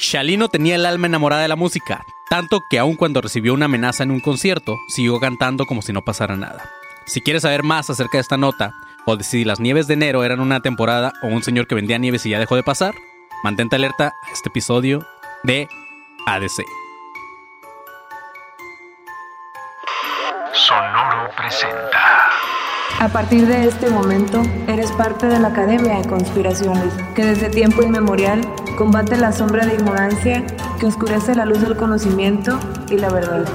Chalino 0.00 0.48
tenía 0.48 0.76
el 0.76 0.86
alma 0.86 1.06
enamorada 1.06 1.42
de 1.42 1.48
la 1.48 1.56
música, 1.56 2.04
tanto 2.30 2.64
que 2.70 2.78
aun 2.78 2.96
cuando 2.96 3.20
recibió 3.20 3.52
una 3.52 3.66
amenaza 3.66 4.02
en 4.02 4.10
un 4.10 4.20
concierto, 4.20 4.78
siguió 4.88 5.20
cantando 5.20 5.66
como 5.66 5.82
si 5.82 5.92
no 5.92 6.02
pasara 6.02 6.36
nada. 6.36 6.70
Si 7.04 7.20
quieres 7.20 7.42
saber 7.42 7.62
más 7.62 7.90
acerca 7.90 8.16
de 8.16 8.22
esta 8.22 8.38
nota, 8.38 8.72
o 9.04 9.16
de 9.16 9.24
si 9.24 9.44
las 9.44 9.60
nieves 9.60 9.86
de 9.86 9.94
enero 9.94 10.24
eran 10.24 10.40
una 10.40 10.60
temporada 10.60 11.12
o 11.22 11.26
un 11.26 11.42
señor 11.42 11.66
que 11.66 11.74
vendía 11.74 11.98
nieves 11.98 12.24
y 12.24 12.30
ya 12.30 12.38
dejó 12.38 12.56
de 12.56 12.62
pasar, 12.62 12.94
mantente 13.44 13.76
alerta 13.76 14.14
a 14.26 14.32
este 14.32 14.48
episodio 14.48 15.06
de 15.42 15.68
ADC. 16.26 16.64
Sonoro 20.52 21.30
presenta. 21.36 22.19
A 22.98 23.08
partir 23.08 23.46
de 23.46 23.66
este 23.66 23.88
momento, 23.88 24.42
eres 24.68 24.90
parte 24.92 25.26
de 25.26 25.38
la 25.38 25.48
Academia 25.48 25.98
de 26.00 26.08
Conspiraciones, 26.08 26.92
que 27.14 27.24
desde 27.24 27.48
tiempo 27.48 27.82
inmemorial 27.82 28.40
combate 28.76 29.16
la 29.16 29.32
sombra 29.32 29.64
de 29.64 29.74
ignorancia 29.74 30.44
que 30.78 30.86
oscurece 30.86 31.34
la 31.34 31.46
luz 31.46 31.60
del 31.62 31.76
conocimiento 31.76 32.58
y 32.90 32.96
la 32.98 33.08
verdad. 33.10 33.46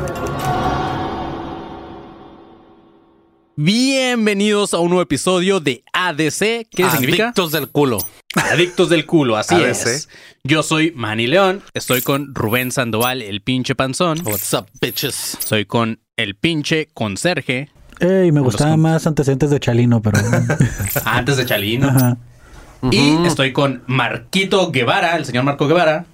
Bienvenidos 3.58 4.74
a 4.74 4.80
un 4.80 4.90
nuevo 4.90 5.04
episodio 5.04 5.60
de 5.60 5.84
ADC. 5.94 6.68
¿Qué 6.70 6.90
significa? 6.92 7.26
Adictos 7.26 7.52
del 7.52 7.70
culo. 7.70 8.00
Adictos 8.36 8.90
del 8.90 9.06
culo, 9.06 9.38
así 9.38 9.56
ADC. 9.56 9.68
es. 9.88 10.10
Yo 10.44 10.62
soy 10.64 10.92
Manny 10.96 11.28
León, 11.28 11.64
estoy 11.74 12.02
con 12.02 12.34
Rubén 12.36 12.72
Sandoval, 12.72 13.22
el 13.22 13.42
pinche 13.42 13.76
panzón. 13.76 14.20
What's 14.26 14.54
up, 14.54 14.66
bitches? 14.82 15.38
Soy 15.40 15.66
con 15.66 16.00
el 16.18 16.36
pinche 16.36 16.90
conserje, 16.94 17.70
Ey, 18.00 18.32
me 18.32 18.42
gustaban 18.42 18.80
más 18.80 19.08
antecedentes 19.08 19.50
de 19.50 19.60
Chalino, 19.60 20.02
pero. 20.02 20.20
antes 21.06 21.38
de 21.38 21.46
Chalino. 21.46 21.90
Ajá. 21.90 22.18
Y 22.92 23.26
estoy 23.26 23.52
con 23.54 23.84
Marquito 23.88 24.72
Guevara, 24.72 25.16
el 25.16 25.26
señor 25.26 25.44
Marco 25.44 25.68
Guevara. 25.68 26.06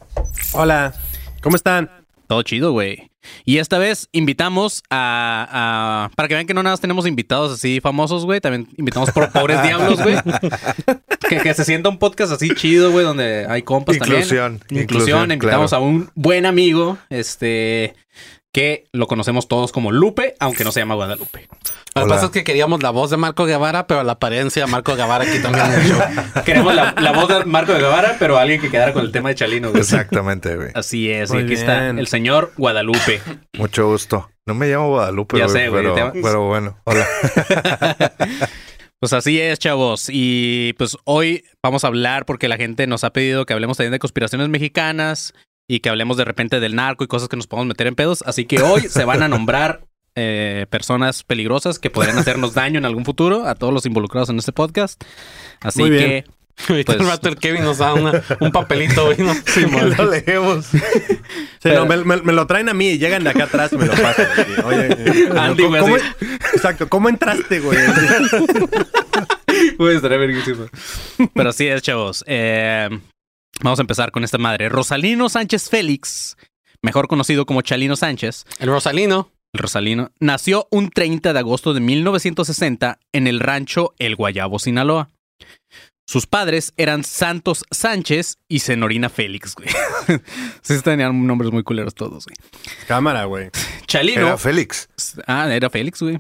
Hola, 0.54 0.94
¿cómo 1.42 1.56
están? 1.56 1.90
Todo 2.28 2.44
chido, 2.44 2.72
güey. 2.72 3.10
Y 3.46 3.58
esta 3.58 3.78
vez 3.78 4.08
invitamos 4.14 4.82
a, 4.90 6.08
a- 6.10 6.16
Para 6.16 6.28
que 6.28 6.34
vean 6.36 6.48
que 6.48 6.54
no 6.54 6.64
nada 6.64 6.74
más 6.74 6.82
tenemos 6.82 7.06
invitados 7.06 7.52
así 7.52 7.80
famosos, 7.82 8.26
güey. 8.26 8.40
También 8.42 8.68
invitamos 8.78 9.12
por 9.12 9.30
pobres 9.32 9.62
diablos, 9.64 10.02
güey. 10.02 10.16
Que, 11.30 11.38
que 11.38 11.54
se 11.54 11.66
sienta 11.66 11.90
un 11.90 11.98
podcast 12.00 12.32
así 12.32 12.50
chido, 12.56 12.92
güey, 12.92 13.06
donde 13.06 13.46
hay 13.50 13.62
compas 13.64 13.98
Inclusión, 13.98 14.60
también. 14.60 14.84
inclusión, 14.84 15.32
Invitamos 15.32 15.70
claro. 15.72 15.84
a 15.84 15.88
un 15.88 16.10
buen 16.16 16.46
amigo, 16.46 16.98
este... 17.10 17.96
Que 18.54 18.86
lo 18.92 19.08
conocemos 19.08 19.48
todos 19.48 19.72
como 19.72 19.92
Lupe, 19.92 20.36
aunque 20.40 20.66
no 20.66 20.74
se 20.74 20.82
llama 20.82 20.96
Guadalupe. 20.96 21.48
Lo 21.96 22.04
que 22.04 22.10
pasa 22.10 22.26
es 22.26 22.32
que 22.32 22.44
queríamos 22.44 22.84
la 22.84 22.90
voz 22.90 23.10
de 23.10 23.16
Marco 23.18 23.46
Guevara, 23.46 23.88
pero 23.88 24.04
la 24.04 24.14
apariencia 24.14 24.66
de 24.66 24.72
Marco 24.72 24.96
Guevara 24.96 25.24
aquí 25.24 25.40
también. 25.42 25.66
Queremos 26.46 26.76
la, 26.76 26.94
la 26.98 27.12
voz 27.14 27.30
de 27.30 27.46
Marco 27.46 27.74
Guevara, 27.74 28.18
pero 28.20 28.38
alguien 28.38 28.60
que 28.60 28.70
quedara 28.70 28.92
con 28.92 29.06
el 29.06 29.12
tema 29.12 29.30
de 29.30 29.36
Chalino, 29.36 29.70
güey. 29.70 29.82
Exactamente, 29.82 30.56
güey. 30.56 30.70
Así 30.74 31.10
es, 31.10 31.34
y 31.34 31.38
aquí 31.38 31.54
está 31.54 31.90
el 31.90 32.08
señor 32.08 32.52
Guadalupe. 32.58 33.22
Mucho 33.58 33.88
gusto. 33.88 34.30
No 34.46 34.54
me 34.54 34.68
llamo 34.68 34.90
Guadalupe, 34.90 35.38
Ya 35.38 35.46
güey, 35.46 35.56
sé, 35.58 35.70
güey, 35.70 35.84
pero, 35.84 36.12
pero 36.14 36.48
bueno, 36.48 36.78
hola. 36.84 37.08
Pues 39.02 39.14
así 39.14 39.42
es, 39.42 39.58
chavos. 39.58 40.10
Y 40.12 40.74
pues 40.74 40.96
hoy 41.06 41.44
vamos 41.64 41.84
a 41.84 41.88
hablar 41.88 42.28
porque 42.28 42.48
la 42.48 42.58
gente 42.58 42.86
nos 42.86 43.04
ha 43.04 43.12
pedido 43.12 43.48
que 43.48 43.54
hablemos 43.54 43.78
también 43.78 43.94
de 43.94 43.98
conspiraciones 43.98 44.48
mexicanas 44.48 45.34
y 45.74 45.80
que 45.80 45.90
hablemos 45.90 46.18
de 46.18 46.26
repente 46.26 46.60
del 46.60 46.76
narco 46.76 47.04
y 47.04 47.08
cosas 47.08 47.30
que 47.30 47.38
nos 47.38 47.48
podemos 47.48 47.68
meter 47.68 47.88
en 47.88 47.96
pedos. 47.96 48.24
Así 48.28 48.44
que 48.46 48.62
hoy 48.62 48.82
se 48.90 49.06
van 49.06 49.24
a 49.24 49.30
nombrar 49.30 49.86
eh, 50.16 50.66
personas 50.70 51.24
peligrosas 51.24 51.80
que 51.80 51.90
podrían 51.90 52.18
hacernos 52.18 52.54
daño 52.54 52.78
en 52.78 52.84
algún 52.86 53.06
futuro 53.06 53.48
a 53.48 53.56
todos 53.56 53.74
los 53.74 53.86
involucrados 53.86 54.28
en 54.30 54.38
este 54.38 54.52
podcast. 54.52 55.02
Así 55.62 55.80
Muy 55.80 55.92
que. 55.92 56.26
Ahorita 56.68 56.92
Pues- 56.94 57.02
el 57.02 57.08
rato 57.08 57.30
el 57.30 57.38
Kevin 57.38 57.64
nos 57.64 57.78
da 57.78 57.94
una- 57.94 58.22
un 58.42 58.52
papelito, 58.52 59.06
güey, 59.06 59.18
¿no? 59.20 59.34
Sí, 59.46 59.66
lo 59.98 60.12
leemos. 60.12 60.66
Sí, 60.66 60.78
Pero- 61.62 61.80
no, 61.80 61.86
me, 61.86 61.98
me- 62.04 62.22
me 62.22 62.34
lo 62.34 62.46
traen 62.46 62.68
a 62.68 62.74
mí 62.74 62.90
y 62.90 62.98
llegan 62.98 63.24
de 63.24 63.30
acá 63.30 63.46
atrás 63.46 63.72
y 63.72 63.78
me 63.78 63.86
lo 63.86 63.94
pasan. 63.94 64.28
Oye, 64.66 64.88
eh, 64.90 65.30
Andy, 65.38 65.64
¿cómo- 65.64 65.96
Exacto, 66.54 66.90
¿cómo 66.90 67.08
entraste, 67.08 67.62
güey? 67.62 67.80
Güey, 69.78 70.00
verguísima. 70.02 70.66
Pero 71.34 71.50
así 71.50 71.68
es, 71.68 71.82
chavos. 71.82 72.24
Eh, 72.28 72.90
vamos 73.62 73.80
a 73.80 73.84
empezar 73.84 74.12
con 74.12 74.24
esta 74.24 74.38
madre. 74.38 74.70
Rosalino 74.70 75.30
Sánchez 75.30 75.70
Félix, 75.70 76.38
mejor 76.82 77.08
conocido 77.08 77.46
como 77.46 77.62
Chalino 77.62 77.96
Sánchez, 77.96 78.46
El 78.60 78.70
Rosalino. 78.70 79.32
el 79.54 79.60
Rosalino, 79.62 80.12
nació 80.20 80.68
un 80.72 80.90
30 80.90 81.34
de 81.34 81.40
agosto 81.40 81.74
de 81.74 81.82
1960 81.82 83.00
en 83.12 83.28
el 83.28 83.40
rancho 83.40 83.94
El 84.00 84.16
Guayabo, 84.16 84.60
Sinaloa. 84.60 85.10
Sus 86.08 86.26
padres 86.28 86.74
eran 86.76 87.06
Santos 87.06 87.64
Sánchez 87.72 88.38
y 88.50 88.60
Senorina 88.60 89.08
Félix, 89.08 89.56
güey. 89.56 89.70
sí, 90.62 90.82
tenían 90.82 91.26
nombres 91.26 91.52
muy 91.54 91.64
culeros 91.64 91.96
todos, 91.96 92.26
güey. 92.26 92.36
Cámara, 92.86 93.26
güey. 93.26 93.50
Chalino. 93.88 94.22
Era 94.28 94.38
Félix. 94.38 94.90
Ah, 95.26 95.48
era 95.54 95.70
Félix, 95.70 96.02
güey. 96.02 96.20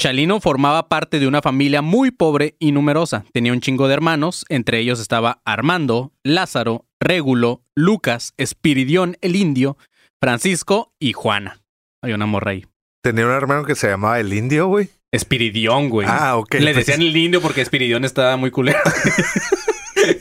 Chalino 0.00 0.40
formaba 0.40 0.88
parte 0.88 1.18
de 1.18 1.26
una 1.26 1.42
familia 1.42 1.82
muy 1.82 2.12
pobre 2.12 2.54
y 2.60 2.70
numerosa. 2.70 3.24
Tenía 3.32 3.52
un 3.52 3.60
chingo 3.60 3.88
de 3.88 3.94
hermanos, 3.94 4.44
entre 4.48 4.78
ellos 4.78 5.00
estaba 5.00 5.40
Armando, 5.44 6.12
Lázaro, 6.22 6.86
Régulo, 7.00 7.62
Lucas, 7.74 8.32
Espiridión 8.36 9.16
el 9.22 9.34
Indio, 9.34 9.76
Francisco 10.22 10.92
y 11.00 11.14
Juana. 11.14 11.62
Hay 12.00 12.12
una 12.12 12.26
morra 12.26 12.52
ahí. 12.52 12.64
Tenía 13.02 13.26
un 13.26 13.32
hermano 13.32 13.64
que 13.64 13.74
se 13.74 13.88
llamaba 13.88 14.20
El 14.20 14.32
Indio, 14.32 14.68
güey. 14.68 14.88
Espiridión, 15.10 15.88
güey. 15.88 16.06
Ah, 16.08 16.36
ok. 16.36 16.54
Le 16.54 16.74
pues- 16.74 16.86
decían 16.86 17.02
el 17.02 17.16
indio 17.16 17.40
porque 17.42 17.62
Espiridión 17.62 18.04
estaba 18.04 18.36
muy 18.36 18.52
culero. 18.52 18.78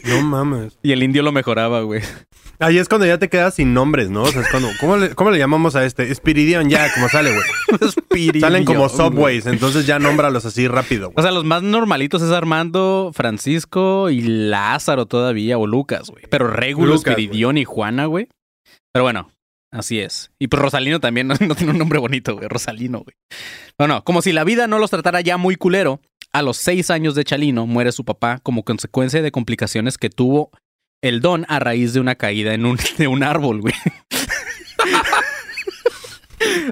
No 0.06 0.22
mames. 0.22 0.78
y 0.84 0.92
el 0.92 1.04
indio 1.04 1.24
lo 1.24 1.32
mejoraba, 1.32 1.82
güey. 1.82 2.02
Ahí 2.60 2.80
es 2.80 2.90
cuando 2.90 3.06
ya 3.06 3.20
te 3.20 3.30
quedas 3.30 3.54
sin 3.56 3.74
nombres, 3.76 4.10
¿no? 4.10 4.24
O 4.24 4.32
sea, 4.32 4.42
es 4.42 4.50
cuando, 4.50 4.70
¿cómo, 4.80 4.98
le, 4.98 5.14
cómo 5.14 5.30
le 5.30 5.38
llamamos 5.38 5.76
a 5.76 5.86
este? 5.86 6.14
Spiridion, 6.14 6.70
ya, 6.70 6.92
como 6.92 7.08
sale, 7.08 7.32
güey. 7.32 7.44
Espiridión. 7.88 8.42
Salen 8.42 8.66
como 8.66 8.88
güey. 8.88 8.96
subways, 8.96 9.46
entonces 9.46 9.86
ya 9.86 10.00
nómbralos 10.00 10.44
así 10.46 10.68
rápido, 10.68 11.12
O 11.16 11.22
sea, 11.22 11.32
los 11.32 11.46
más 11.46 11.62
normalitos 11.62 12.24
es 12.24 12.32
Armando, 12.32 13.12
Francisco 13.14 14.10
y 14.10 14.22
Lázaro 14.22 15.06
todavía, 15.06 15.60
o 15.60 15.68
Lucas, 15.68 16.10
güey. 16.10 16.24
Pero 16.30 16.48
Régulo, 16.48 16.96
Lucas, 16.96 17.16
y 17.20 17.64
Juana, 17.64 18.06
güey. 18.06 18.28
Pero 18.92 19.04
bueno, 19.04 19.30
así 19.72 20.00
es. 20.00 20.32
Y 20.40 20.48
pues 20.48 20.60
Rosalino 20.60 21.00
también 21.00 21.28
no, 21.28 21.36
no 21.40 21.54
tiene 21.54 21.74
un 21.74 21.78
nombre 21.78 22.00
bonito, 22.00 22.36
güey. 22.36 22.48
Rosalino, 22.48 23.02
güey. 23.02 23.16
Bueno, 23.78 24.04
como 24.04 24.24
si 24.24 24.32
la 24.34 24.44
vida 24.44 24.66
no 24.66 24.80
los 24.80 24.90
tratara 24.90 25.22
ya 25.22 25.38
muy 25.38 25.58
culero, 25.58 26.02
a 26.38 26.44
los 26.44 26.58
seis 26.58 26.92
años 26.92 27.16
de 27.16 27.24
Chalino 27.24 27.66
muere 27.66 27.92
su 27.92 28.06
papá 28.06 28.40
como 28.44 28.62
consecuencia 28.62 29.24
de 29.24 29.32
complicaciones 29.32 29.98
que 29.98 30.12
tuvo 30.12 30.52
el 31.02 31.20
don 31.20 31.48
a 31.50 31.58
raíz 31.58 31.94
de 31.94 32.00
una 32.00 32.14
caída 32.14 32.54
en 32.54 32.68
un, 32.68 32.78
de 33.00 33.08
un 33.08 33.24
árbol, 33.24 33.62
güey. 33.62 33.74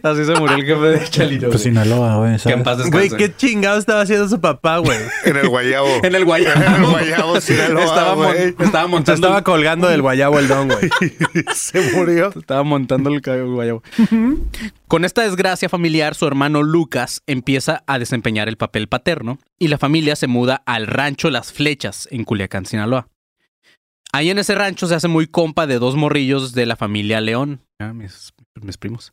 Así 0.03 0.26
se 0.26 0.36
murió 0.36 0.56
el 0.58 0.64
jefe 0.66 0.80
de 1.00 1.09
Chalino. 1.09 1.48
Pues 1.50 1.53
güey. 1.53 1.64
Sinaloa, 1.64 2.18
güey. 2.18 2.38
Que 2.38 2.52
en 2.52 2.64
paz 2.64 2.78
Güey, 2.90 3.09
descanse. 3.09 3.18
qué 3.18 3.36
chingado 3.36 3.80
estaba 3.80 4.02
haciendo 4.02 4.28
su 4.30 4.40
papá, 4.40 4.78
güey. 4.78 4.98
En 5.24 5.38
el 5.38 5.50
Guayabo. 5.50 5.88
En 6.03 6.14
el 6.16 6.24
Guayabo. 6.26 6.62
En 6.64 6.74
el 6.74 6.86
Guayabo, 6.92 7.42
Sinaloa, 7.42 7.84
estaba, 7.84 8.16
mon- 8.16 8.25
güey. 8.28 8.48
estaba 8.59 8.84
Se 8.84 8.88
montando 8.90 9.14
estaba 9.28 9.44
colgando 9.44 9.88
del 9.88 10.02
guayabo 10.02 10.38
el 10.40 10.48
don, 10.48 10.68
güey. 10.68 10.90
Se 11.56 11.81
murió. 11.96 12.30
Estaba 12.36 12.64
montando 12.64 13.09
el 13.09 13.22
guayabo. 13.22 13.81
Con 14.88 15.04
esta 15.06 15.24
desgracia 15.24 15.68
familiar, 15.70 16.14
su 16.16 16.28
hermano 16.28 16.62
Lucas 16.62 17.22
empieza 17.25 17.84
a 17.88 17.98
desempeñar 17.98 18.48
el 18.48 18.58
papel 18.58 18.88
paterno 18.88 19.40
y 19.58 19.70
la 19.70 19.78
familia 19.80 20.16
se 20.16 20.28
muda 20.28 20.62
al 20.66 20.86
rancho 20.88 21.31
Las 21.31 21.52
Flechas 21.52 22.08
en 22.12 22.24
Culiacán, 22.24 22.66
Sinaloa. 22.66 23.08
Ahí 24.12 24.30
en 24.30 24.38
ese 24.38 24.56
rancho 24.56 24.88
se 24.88 24.96
hace 24.96 25.08
muy 25.08 25.28
compa 25.28 25.68
de 25.68 25.80
dos 25.80 25.96
morrillos 25.96 26.54
de 26.54 26.66
la 26.66 26.75
familia 26.78 27.20
León, 27.20 27.62
ah, 27.80 27.92
mis, 27.92 28.31
mis 28.64 28.78
primos. 28.78 29.12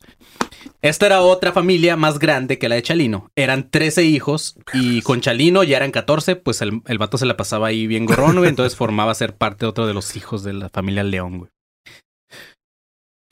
Esta 0.81 1.05
era 1.05 1.21
otra 1.21 1.51
familia 1.51 1.95
más 1.95 2.19
grande 2.19 2.57
que 2.57 2.69
la 2.69 2.75
de 2.75 2.83
Chalino. 2.83 3.31
Eran 3.35 3.69
13 3.69 4.03
hijos 4.03 4.55
y 4.73 5.01
con 5.01 5.21
Chalino 5.21 5.63
ya 5.63 5.77
eran 5.77 5.91
14, 5.91 6.35
pues 6.37 6.61
el, 6.61 6.81
el 6.85 6.97
vato 6.97 7.17
se 7.17 7.25
la 7.25 7.37
pasaba 7.37 7.67
ahí 7.67 7.87
bien 7.87 8.05
gorrón, 8.05 8.37
güey, 8.37 8.49
entonces 8.49 8.77
formaba 8.77 9.13
ser 9.15 9.35
parte 9.35 9.65
de 9.65 9.69
otro 9.69 9.87
de 9.87 9.93
los 9.93 10.15
hijos 10.15 10.43
de 10.43 10.53
la 10.53 10.69
familia 10.69 11.03
León, 11.03 11.39
güey. 11.39 11.51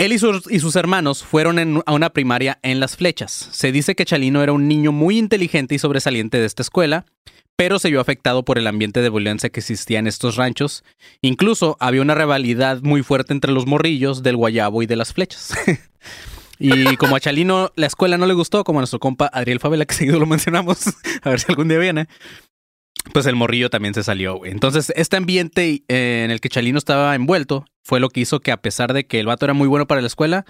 Él 0.01 0.13
y 0.13 0.17
sus, 0.17 0.75
hermanos 0.75 1.23
fueron 1.23 1.83
a 1.85 1.93
una 1.93 2.09
primaria 2.09 2.57
en 2.63 2.79
Las 2.79 2.97
Flechas. 2.97 3.49
Se 3.51 3.71
dice 3.71 3.93
que 3.93 4.03
Chalino 4.03 4.41
era 4.41 4.51
un 4.51 4.67
niño 4.67 4.91
muy 4.91 5.19
inteligente 5.19 5.75
y 5.75 5.77
sobresaliente 5.77 6.39
de 6.39 6.47
esta 6.47 6.63
escuela, 6.63 7.05
pero 7.55 7.77
se 7.77 7.91
vio 7.91 8.01
afectado 8.01 8.43
por 8.43 8.57
el 8.57 8.65
ambiente 8.65 9.03
de 9.03 9.11
violencia 9.11 9.51
que 9.51 9.59
existía 9.59 9.99
en 9.99 10.07
estos 10.07 10.37
ranchos. 10.37 10.83
Incluso 11.21 11.77
había 11.79 12.01
una 12.01 12.15
rivalidad 12.15 12.81
muy 12.81 13.03
fuerte 13.03 13.31
entre 13.31 13.51
los 13.51 13.67
morrillos 13.67 14.23
del 14.23 14.37
Guayabo 14.37 14.81
y 14.81 14.87
de 14.87 14.95
Las 14.95 15.13
Flechas. 15.13 15.53
y 16.57 16.97
como 16.97 17.15
a 17.15 17.19
Chalino 17.19 17.71
la 17.75 17.85
escuela 17.85 18.17
no 18.17 18.25
le 18.25 18.33
gustó, 18.33 18.63
como 18.63 18.79
a 18.79 18.81
nuestro 18.81 18.99
compa 18.99 19.29
Adriel 19.31 19.59
Favela, 19.59 19.85
que 19.85 19.93
seguido 19.93 20.19
lo 20.19 20.25
mencionamos, 20.25 20.79
a 21.21 21.29
ver 21.29 21.39
si 21.39 21.45
algún 21.49 21.67
día 21.67 21.77
viene, 21.77 22.07
pues 23.13 23.27
el 23.27 23.35
morrillo 23.35 23.69
también 23.69 23.93
se 23.93 24.01
salió. 24.01 24.47
Entonces, 24.47 24.91
este 24.95 25.17
ambiente 25.17 25.83
eh, 25.87 26.23
en 26.25 26.31
el 26.31 26.41
que 26.41 26.49
Chalino 26.49 26.79
estaba 26.79 27.13
envuelto 27.13 27.67
fue 27.83 27.99
lo 27.99 28.09
que 28.09 28.21
hizo 28.21 28.39
que, 28.39 28.51
a 28.51 28.57
pesar 28.57 28.93
de 28.93 29.05
que 29.05 29.19
el 29.19 29.27
vato 29.27 29.45
era 29.45 29.53
muy 29.53 29.67
bueno 29.67 29.87
para 29.87 30.01
la 30.01 30.07
escuela, 30.07 30.45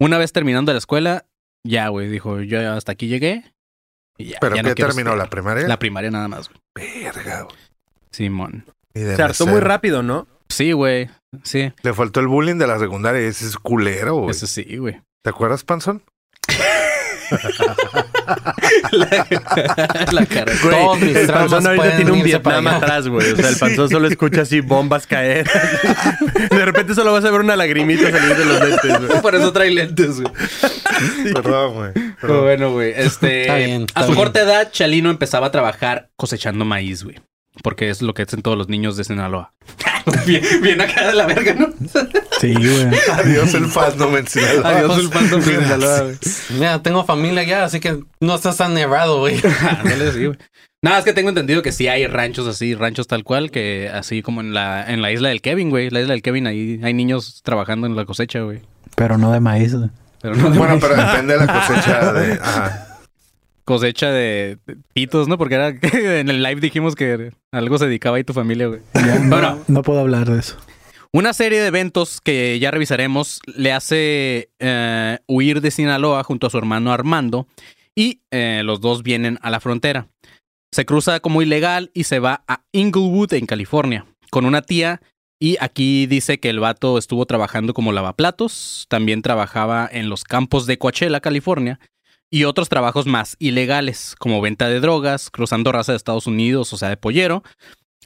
una 0.00 0.18
vez 0.18 0.32
terminando 0.32 0.72
la 0.72 0.78
escuela, 0.78 1.26
ya, 1.64 1.88
güey, 1.88 2.08
dijo, 2.08 2.40
yo 2.40 2.72
hasta 2.72 2.92
aquí 2.92 3.08
llegué. 3.08 3.44
Y 4.18 4.26
ya, 4.26 4.38
¿Pero 4.40 4.56
ya 4.56 4.62
qué 4.62 4.68
no 4.68 4.74
terminó? 4.74 5.10
estudiar. 5.10 5.16
¿La 5.18 5.30
primaria? 5.30 5.68
La 5.68 5.78
primaria 5.78 6.10
nada 6.10 6.28
más, 6.28 6.48
güey. 6.48 6.60
Verga, 7.04 7.42
güey. 7.42 7.56
Simón. 8.10 8.66
Se 8.94 9.22
hartó 9.22 9.46
muy 9.46 9.60
rápido, 9.60 10.02
¿no? 10.02 10.26
Sí, 10.48 10.72
güey. 10.72 11.08
Sí. 11.44 11.72
Le 11.82 11.94
faltó 11.94 12.20
el 12.20 12.26
bullying 12.26 12.56
de 12.56 12.66
la 12.66 12.78
secundaria. 12.78 13.20
Ese 13.22 13.46
es 13.46 13.56
culero, 13.56 14.16
güey. 14.16 14.30
Eso 14.32 14.46
sí, 14.46 14.76
güey. 14.76 15.00
¿Te 15.22 15.30
acuerdas, 15.30 15.64
Panzón? 15.64 16.02
La 20.12 20.26
cara. 20.26 20.52
Güey, 20.62 20.74
Todos 20.76 21.00
mis 21.00 21.16
el 21.16 21.26
panzón 21.26 21.66
ahorita 21.66 21.96
tiene 21.96 22.10
un 22.12 22.22
Vietnam 22.22 22.66
atrás, 22.68 23.08
güey. 23.08 23.32
O 23.32 23.36
sea, 23.36 23.48
el 23.48 23.56
panzón 23.56 23.88
solo 23.90 24.08
escucha 24.08 24.42
así 24.42 24.60
bombas 24.60 25.06
caer. 25.06 25.48
De 26.50 26.64
repente 26.64 26.94
solo 26.94 27.12
vas 27.12 27.24
a 27.24 27.30
ver 27.30 27.40
una 27.40 27.56
lagrimita 27.56 28.10
salir 28.10 28.36
de 28.36 28.44
los 28.44 28.60
lentes, 28.60 29.06
güey. 29.08 29.20
Por 29.22 29.34
eso 29.34 29.52
trae 29.52 29.70
lentes, 29.70 30.20
güey. 30.20 30.32
Perdón, 31.34 31.74
güey. 31.74 31.92
Pero 31.94 32.14
Perdón. 32.20 32.42
bueno, 32.42 32.72
güey. 32.72 32.92
Este. 32.96 33.42
Está 33.42 33.56
bien, 33.56 33.82
está 33.82 34.00
a 34.00 34.02
su 34.04 34.12
bien. 34.12 34.18
corta 34.18 34.40
edad, 34.40 34.70
Chalino 34.70 35.10
empezaba 35.10 35.48
a 35.48 35.50
trabajar 35.50 36.10
cosechando 36.16 36.64
maíz, 36.64 37.04
güey. 37.04 37.16
Porque 37.62 37.90
es 37.90 38.00
lo 38.00 38.14
que 38.14 38.22
hacen 38.22 38.40
todos 38.42 38.56
los 38.56 38.68
niños 38.68 38.96
de 38.96 39.04
Sinaloa. 39.04 39.52
bien, 40.26 40.42
bien 40.62 40.80
acá 40.80 41.08
de 41.08 41.14
la 41.14 41.26
verga, 41.26 41.54
¿no? 41.54 41.66
Sí, 42.40 42.54
güey. 42.54 42.86
Adiós 43.12 43.52
el 43.54 43.66
fandom 43.66 44.16
en 44.16 44.26
Sinaloa. 44.26 44.68
Adiós 44.70 44.98
el 44.98 45.08
fandom 45.10 45.40
de 45.40 45.46
Sinaloa, 45.58 46.00
güey. 46.02 46.16
Mira, 46.58 46.82
tengo 46.82 47.04
familia 47.04 47.42
ya, 47.42 47.64
así 47.64 47.78
que 47.78 48.00
no 48.20 48.34
estás 48.34 48.56
tan 48.56 48.76
errado, 48.78 49.18
güey. 49.20 49.38
Sí, 50.12 50.26
güey. 50.26 50.38
Nada, 50.84 50.98
es 50.98 51.04
que 51.04 51.12
tengo 51.12 51.28
entendido 51.28 51.62
que 51.62 51.70
sí 51.70 51.86
hay 51.86 52.06
ranchos 52.08 52.48
así, 52.48 52.74
ranchos 52.74 53.06
tal 53.06 53.22
cual, 53.22 53.50
que 53.52 53.88
así 53.92 54.20
como 54.22 54.40
en 54.40 54.52
la, 54.52 54.84
en 54.90 55.00
la 55.00 55.12
isla 55.12 55.28
del 55.28 55.40
Kevin, 55.40 55.70
güey. 55.70 55.90
La 55.90 56.00
isla 56.00 56.12
del 56.14 56.22
Kevin, 56.22 56.46
ahí 56.48 56.80
hay 56.82 56.92
niños 56.94 57.40
trabajando 57.44 57.86
en 57.86 57.94
la 57.94 58.04
cosecha, 58.04 58.40
güey. 58.40 58.62
Pero 58.96 59.16
no 59.18 59.30
de 59.30 59.38
maíz. 59.40 59.74
güey. 59.76 59.90
Pero 60.20 60.34
no 60.34 60.50
de 60.50 60.58
Bueno, 60.58 60.74
maíz. 60.78 60.84
pero 60.88 60.96
depende 60.96 61.38
de 61.38 61.46
la 61.46 61.52
cosecha 61.66 62.12
de... 62.14 62.32
Ajá. 62.42 62.88
Cosecha 63.64 64.10
de 64.10 64.58
pitos, 64.92 65.28
¿no? 65.28 65.38
Porque 65.38 65.54
era 65.54 65.68
en 66.20 66.28
el 66.28 66.42
live 66.42 66.60
dijimos 66.60 66.94
que 66.94 67.32
algo 67.52 67.78
se 67.78 67.86
dedicaba 67.86 68.16
ahí 68.16 68.24
tu 68.24 68.32
familia, 68.32 68.66
güey. 68.66 68.80
No, 68.94 69.28
Bueno. 69.28 69.58
no 69.68 69.82
puedo 69.82 70.00
hablar 70.00 70.30
de 70.30 70.40
eso. 70.40 70.56
Una 71.14 71.34
serie 71.34 71.60
de 71.60 71.66
eventos 71.66 72.20
que 72.22 72.58
ya 72.58 72.70
revisaremos 72.70 73.40
le 73.46 73.72
hace 73.72 74.50
eh, 74.58 75.18
huir 75.26 75.60
de 75.60 75.70
Sinaloa 75.70 76.24
junto 76.24 76.46
a 76.46 76.50
su 76.50 76.56
hermano 76.56 76.90
Armando 76.92 77.46
y 77.94 78.22
eh, 78.30 78.62
los 78.64 78.80
dos 78.80 79.02
vienen 79.02 79.38
a 79.42 79.50
la 79.50 79.60
frontera. 79.60 80.08
Se 80.72 80.86
cruza 80.86 81.20
como 81.20 81.42
ilegal 81.42 81.90
y 81.92 82.04
se 82.04 82.18
va 82.18 82.44
a 82.48 82.62
Inglewood, 82.72 83.34
en 83.34 83.44
California, 83.44 84.06
con 84.30 84.46
una 84.46 84.62
tía. 84.62 85.02
Y 85.38 85.58
aquí 85.60 86.06
dice 86.06 86.40
que 86.40 86.48
el 86.48 86.60
vato 86.60 86.96
estuvo 86.96 87.26
trabajando 87.26 87.74
como 87.74 87.92
lavaplatos, 87.92 88.86
también 88.88 89.20
trabajaba 89.20 89.86
en 89.92 90.08
los 90.08 90.24
campos 90.24 90.64
de 90.66 90.78
Coachella, 90.78 91.20
California, 91.20 91.78
y 92.32 92.44
otros 92.44 92.70
trabajos 92.70 93.06
más 93.06 93.36
ilegales, 93.38 94.16
como 94.18 94.40
venta 94.40 94.68
de 94.68 94.80
drogas, 94.80 95.30
cruzando 95.30 95.70
raza 95.70 95.92
de 95.92 95.96
Estados 95.96 96.26
Unidos, 96.26 96.72
o 96.72 96.78
sea, 96.78 96.88
de 96.88 96.96
pollero, 96.96 97.44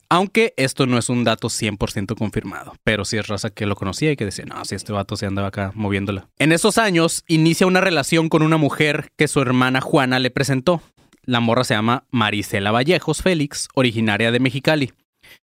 aunque 0.08 0.52
esto 0.56 0.86
no 0.86 0.98
es 0.98 1.08
un 1.08 1.22
dato 1.22 1.48
100% 1.48 2.16
confirmado, 2.16 2.74
pero 2.82 3.04
sí 3.04 3.16
es 3.16 3.28
raza 3.28 3.50
que 3.50 3.66
lo 3.66 3.76
conocía 3.76 4.10
y 4.10 4.16
que 4.16 4.24
decía, 4.24 4.44
no, 4.44 4.64
si 4.64 4.74
este 4.74 4.92
vato 4.92 5.16
se 5.16 5.26
andaba 5.26 5.48
acá 5.48 5.70
moviéndola. 5.76 6.28
En 6.38 6.50
esos 6.50 6.76
años 6.76 7.22
inicia 7.28 7.68
una 7.68 7.80
relación 7.80 8.28
con 8.28 8.42
una 8.42 8.56
mujer 8.56 9.10
que 9.16 9.28
su 9.28 9.40
hermana 9.40 9.80
Juana 9.80 10.18
le 10.18 10.30
presentó. 10.30 10.82
La 11.22 11.38
morra 11.38 11.62
se 11.62 11.74
llama 11.74 12.04
Marisela 12.10 12.72
Vallejos 12.72 13.22
Félix, 13.22 13.68
originaria 13.74 14.32
de 14.32 14.40
Mexicali. 14.40 14.92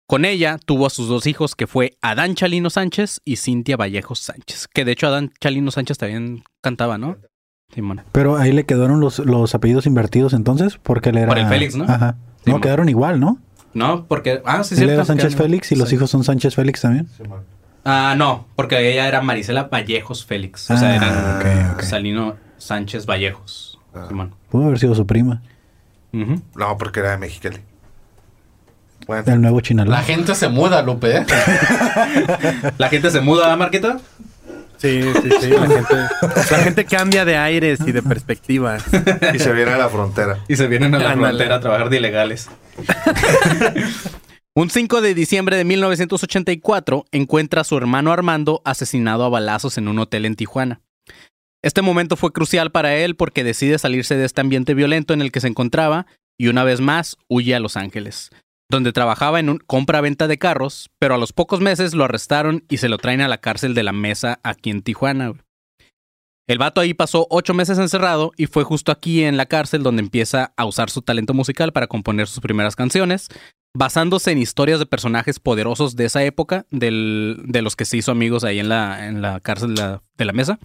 Con 0.07 0.23
ella 0.23 0.59
tuvo 0.65 0.85
a 0.85 0.89
sus 0.89 1.09
dos 1.09 1.27
hijos, 1.27 1.55
que 1.55 1.67
fue 1.67 1.97
Adán 2.01 2.35
Chalino 2.35 2.69
Sánchez 2.69 3.19
y 3.25 3.35
Cintia 3.37 3.77
Vallejos 3.77 4.19
Sánchez. 4.19 4.67
Que 4.67 4.85
de 4.85 4.93
hecho 4.93 5.07
Adán 5.07 5.33
Chalino 5.41 5.71
Sánchez 5.71 5.97
también 5.97 6.43
cantaba, 6.61 6.97
¿no? 6.97 7.17
Simón. 7.73 8.01
Pero 8.11 8.37
ahí 8.37 8.51
le 8.51 8.65
quedaron 8.65 8.99
los, 8.99 9.19
los 9.19 9.55
apellidos 9.55 9.85
invertidos 9.85 10.33
entonces, 10.33 10.77
porque 10.81 11.09
él 11.09 11.17
era... 11.17 11.27
Por 11.27 11.37
el 11.37 11.47
Félix, 11.47 11.75
¿no? 11.75 11.85
Ajá. 11.85 12.15
Sí, 12.43 12.51
no, 12.51 12.59
quedaron 12.59 12.89
igual, 12.89 13.19
¿no? 13.19 13.37
No, 13.73 14.05
porque... 14.07 14.41
Ah, 14.45 14.63
sí, 14.63 14.73
él 14.73 14.79
cierto. 14.79 14.93
era 14.95 15.05
Sánchez 15.05 15.35
Félix 15.35 15.71
y 15.71 15.75
los 15.75 15.89
sí. 15.89 15.95
hijos 15.95 16.09
son 16.09 16.23
Sánchez 16.23 16.55
Félix 16.55 16.81
también. 16.81 17.07
Ah, 17.85 18.15
no, 18.17 18.47
porque 18.55 18.91
ella 18.91 19.07
era 19.07 19.21
Marisela 19.21 19.63
Vallejos 19.63 20.25
Félix. 20.25 20.69
O 20.69 20.77
sea, 20.77 20.89
Ah, 21.01 21.39
eran. 21.41 21.83
Salino 21.83 22.35
Sánchez 22.57 23.05
Vallejos. 23.05 23.79
Ah. 23.93 24.05
Simón. 24.09 24.35
Pudo 24.49 24.65
haber 24.65 24.79
sido 24.79 24.93
su 24.95 25.05
prima. 25.07 25.41
No, 26.11 26.77
porque 26.77 26.99
era 26.99 27.11
de 27.11 27.17
Mexicali. 27.17 27.57
Bueno, 29.07 29.23
El 29.33 29.41
nuevo 29.41 29.61
Chinalá. 29.61 29.91
La 29.97 30.03
gente 30.03 30.35
se 30.35 30.47
muda, 30.49 30.81
Lupe. 30.83 31.17
¿eh? 31.17 31.25
La 32.77 32.89
gente 32.89 33.09
se 33.09 33.21
muda, 33.21 33.43
¿verdad, 33.43 33.57
Marquito? 33.57 33.97
Sí, 34.81 35.03
sí, 35.21 35.29
sí. 35.41 35.49
La 35.49 35.67
gente, 35.67 35.95
la 36.49 36.57
gente 36.57 36.85
cambia 36.85 37.23
de 37.23 37.37
aires 37.37 37.79
y 37.85 37.91
de 37.91 38.01
perspectivas. 38.01 38.83
y 39.31 39.37
se 39.37 39.53
viene 39.53 39.71
a 39.71 39.77
la 39.77 39.89
frontera. 39.89 40.39
Y 40.47 40.55
se 40.55 40.65
vienen 40.65 40.95
a 40.95 40.99
la 40.99 41.13
frontera 41.13 41.55
a 41.57 41.59
trabajar 41.59 41.91
de 41.91 41.97
ilegales. 41.97 42.49
Un 44.55 44.71
5 44.71 45.01
de 45.01 45.13
diciembre 45.13 45.55
de 45.55 45.65
1984 45.65 47.05
encuentra 47.11 47.61
a 47.61 47.63
su 47.63 47.77
hermano 47.77 48.11
Armando 48.11 48.61
asesinado 48.65 49.23
a 49.23 49.29
balazos 49.29 49.77
en 49.77 49.87
un 49.87 49.99
hotel 49.99 50.25
en 50.25 50.35
Tijuana. 50.35 50.81
Este 51.63 51.81
momento 51.81 52.17
fue 52.17 52.33
crucial 52.33 52.71
para 52.71 52.95
él 52.95 53.15
porque 53.15 53.43
decide 53.43 53.77
salirse 53.77 54.17
de 54.17 54.25
este 54.25 54.41
ambiente 54.41 54.73
violento 54.73 55.13
en 55.13 55.21
el 55.21 55.31
que 55.31 55.41
se 55.41 55.47
encontraba 55.47 56.07
y 56.37 56.47
una 56.47 56.63
vez 56.63 56.81
más 56.81 57.17
huye 57.29 57.55
a 57.55 57.59
Los 57.59 57.77
Ángeles, 57.77 58.31
donde 58.71 58.93
trabajaba 58.93 59.39
en 59.39 59.49
un 59.49 59.57
compra-venta 59.57 60.27
de 60.27 60.39
carros, 60.39 60.89
pero 60.97 61.13
a 61.13 61.17
los 61.17 61.33
pocos 61.33 61.59
meses 61.59 61.93
lo 61.93 62.05
arrestaron 62.05 62.63
y 62.69 62.77
se 62.77 62.87
lo 62.87 62.97
traen 62.97 63.19
a 63.21 63.27
la 63.27 63.39
cárcel 63.39 63.75
de 63.75 63.83
la 63.83 63.91
Mesa 63.91 64.39
aquí 64.43 64.69
en 64.69 64.81
Tijuana. 64.81 65.33
El 66.47 66.57
vato 66.57 66.79
ahí 66.81 66.93
pasó 66.93 67.27
ocho 67.29 67.53
meses 67.53 67.77
encerrado 67.77 68.31
y 68.37 68.47
fue 68.47 68.63
justo 68.63 68.91
aquí 68.91 69.23
en 69.23 69.35
la 69.35 69.45
cárcel 69.45 69.83
donde 69.83 70.01
empieza 70.01 70.53
a 70.55 70.65
usar 70.65 70.89
su 70.89 71.01
talento 71.01 71.33
musical 71.33 71.73
para 71.73 71.87
componer 71.87 72.27
sus 72.27 72.39
primeras 72.39 72.77
canciones, 72.77 73.27
basándose 73.73 74.31
en 74.31 74.37
historias 74.37 74.79
de 74.79 74.85
personajes 74.85 75.39
poderosos 75.39 75.97
de 75.97 76.05
esa 76.05 76.23
época, 76.23 76.65
de 76.71 77.61
los 77.61 77.75
que 77.75 77.85
se 77.85 77.97
hizo 77.97 78.11
amigos 78.11 78.45
ahí 78.45 78.59
en 78.59 78.69
la, 78.69 79.07
en 79.07 79.21
la 79.21 79.41
cárcel 79.41 79.75
de 79.75 79.81
la, 79.81 80.01
de 80.17 80.25
la 80.25 80.33
mesa. 80.33 80.59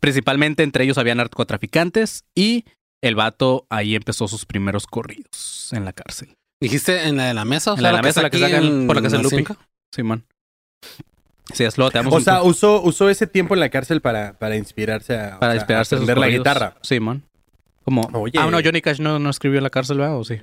Principalmente 0.00 0.64
entre 0.64 0.82
ellos 0.82 0.98
había 0.98 1.14
narcotraficantes 1.14 2.24
y 2.34 2.64
el 3.02 3.14
vato 3.14 3.66
ahí 3.70 3.94
empezó 3.94 4.26
sus 4.26 4.46
primeros 4.46 4.86
corridos 4.86 5.70
en 5.72 5.84
la 5.84 5.92
cárcel. 5.92 6.36
¿Dijiste 6.60 7.06
en 7.08 7.16
la 7.16 7.26
de 7.26 7.34
la 7.34 7.44
mesa? 7.44 7.74
En 7.74 7.82
la 7.82 7.88
de 7.90 7.94
la 7.96 8.02
mesa, 8.02 8.22
la 8.22 8.30
que 8.30 8.38
sacan 8.38 8.86
por 8.86 8.96
la 8.96 9.02
que 9.02 9.10
se 9.10 9.22
cinco? 9.28 9.56
Simón. 9.94 10.24
Sí, 11.52 11.64
es 11.64 11.78
lo 11.78 11.90
te 11.90 11.98
damos 11.98 12.12
O 12.12 12.16
un 12.16 12.24
sea, 12.24 12.42
usó, 12.42 12.82
usó 12.82 13.08
ese 13.08 13.26
tiempo 13.26 13.54
en 13.54 13.60
la 13.60 13.68
cárcel 13.68 14.00
para, 14.00 14.32
para 14.38 14.56
inspirarse 14.56 15.16
a, 15.18 15.36
o 15.36 15.40
para 15.40 15.52
sea, 15.52 15.60
inspirarse 15.60 15.94
a 15.94 15.98
aprender 15.98 16.18
la 16.18 16.28
guitarra. 16.28 16.76
Simón. 16.82 17.22
Como, 17.84 18.02
Oye. 18.14 18.36
ah, 18.38 18.50
no, 18.50 18.58
Johnny 18.62 18.80
Cash 18.82 18.98
no, 18.98 19.18
no 19.20 19.30
escribió 19.30 19.58
en 19.58 19.62
la 19.64 19.70
cárcel, 19.70 19.98
¿verdad? 19.98 20.18
¿O 20.18 20.24
sí? 20.24 20.40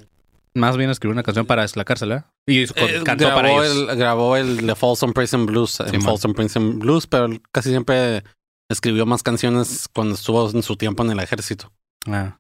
Más 0.56 0.78
bien 0.78 0.90
escribió 0.92 1.12
una 1.14 1.24
canción 1.24 1.46
para 1.46 1.66
la 1.76 1.84
cárcel, 1.84 2.10
¿verdad? 2.10 2.26
Y 2.48 2.66
con- 2.68 2.78
Eh, 2.90 3.02
cantó 3.04 3.26
para 3.26 3.50
grabó, 3.50 3.64
ellos. 3.64 3.90
el, 3.90 3.96
grabó 3.98 4.38
el 4.38 4.66
de 4.68 4.76
Folsom 4.76 5.12
Prison 5.14 5.46
Blues 5.46 5.72
Sí, 5.72 5.92
man. 5.98 6.02
Folsom 6.04 6.34
Prison 6.34 6.80
Blues, 6.80 7.06
pero 7.08 7.28
casi 7.52 7.70
siempre 7.72 8.24
escribió 8.70 9.06
más 9.06 9.24
canciones 9.24 9.90
cuando 9.94 10.16
estuvo 10.16 10.50
en 10.52 10.64
su 10.64 10.78
tiempo 10.78 11.04
en 11.04 11.12
el 11.12 11.20
ejército. 11.20 11.72
Ah. 12.08 12.38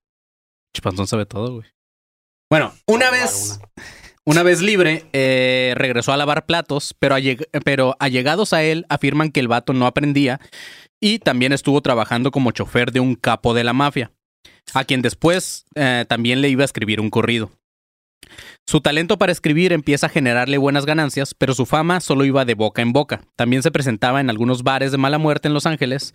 Chipanzón 0.73 1.07
sabe 1.07 1.25
todo, 1.25 1.55
güey. 1.55 1.67
Bueno, 2.53 2.71
una 2.85 3.09
vez, 3.09 3.59
una 4.27 4.43
vez 4.43 4.61
libre, 4.61 5.05
eh, 5.11 5.73
regresó 5.75 6.13
a 6.13 6.17
lavar 6.17 6.45
platos, 6.45 6.93
pero, 6.99 7.17
alleg- 7.17 7.47
pero 7.65 7.95
allegados 7.97 8.53
a 8.53 8.61
él 8.61 8.85
afirman 8.89 9.31
que 9.31 9.39
el 9.39 9.47
vato 9.47 9.73
no 9.73 9.87
aprendía 9.87 10.39
y 11.01 11.17
también 11.17 11.51
estuvo 11.51 11.81
trabajando 11.81 12.29
como 12.29 12.51
chofer 12.51 12.91
de 12.91 12.99
un 12.99 13.15
capo 13.15 13.55
de 13.55 13.63
la 13.63 13.73
mafia, 13.73 14.11
a 14.75 14.83
quien 14.83 15.01
después 15.01 15.65
eh, 15.73 16.05
también 16.07 16.41
le 16.41 16.49
iba 16.49 16.61
a 16.61 16.65
escribir 16.65 17.01
un 17.01 17.09
corrido. 17.09 17.49
Su 18.67 18.81
talento 18.81 19.17
para 19.17 19.31
escribir 19.31 19.73
empieza 19.73 20.05
a 20.05 20.11
generarle 20.11 20.59
buenas 20.59 20.85
ganancias, 20.85 21.33
pero 21.33 21.55
su 21.55 21.65
fama 21.65 22.01
solo 22.01 22.23
iba 22.23 22.45
de 22.45 22.53
boca 22.53 22.83
en 22.83 22.93
boca. 22.93 23.21
También 23.35 23.63
se 23.63 23.71
presentaba 23.71 24.21
en 24.21 24.29
algunos 24.29 24.61
bares 24.61 24.91
de 24.91 24.99
mala 24.99 25.17
muerte 25.17 25.47
en 25.47 25.55
Los 25.55 25.65
Ángeles, 25.65 26.13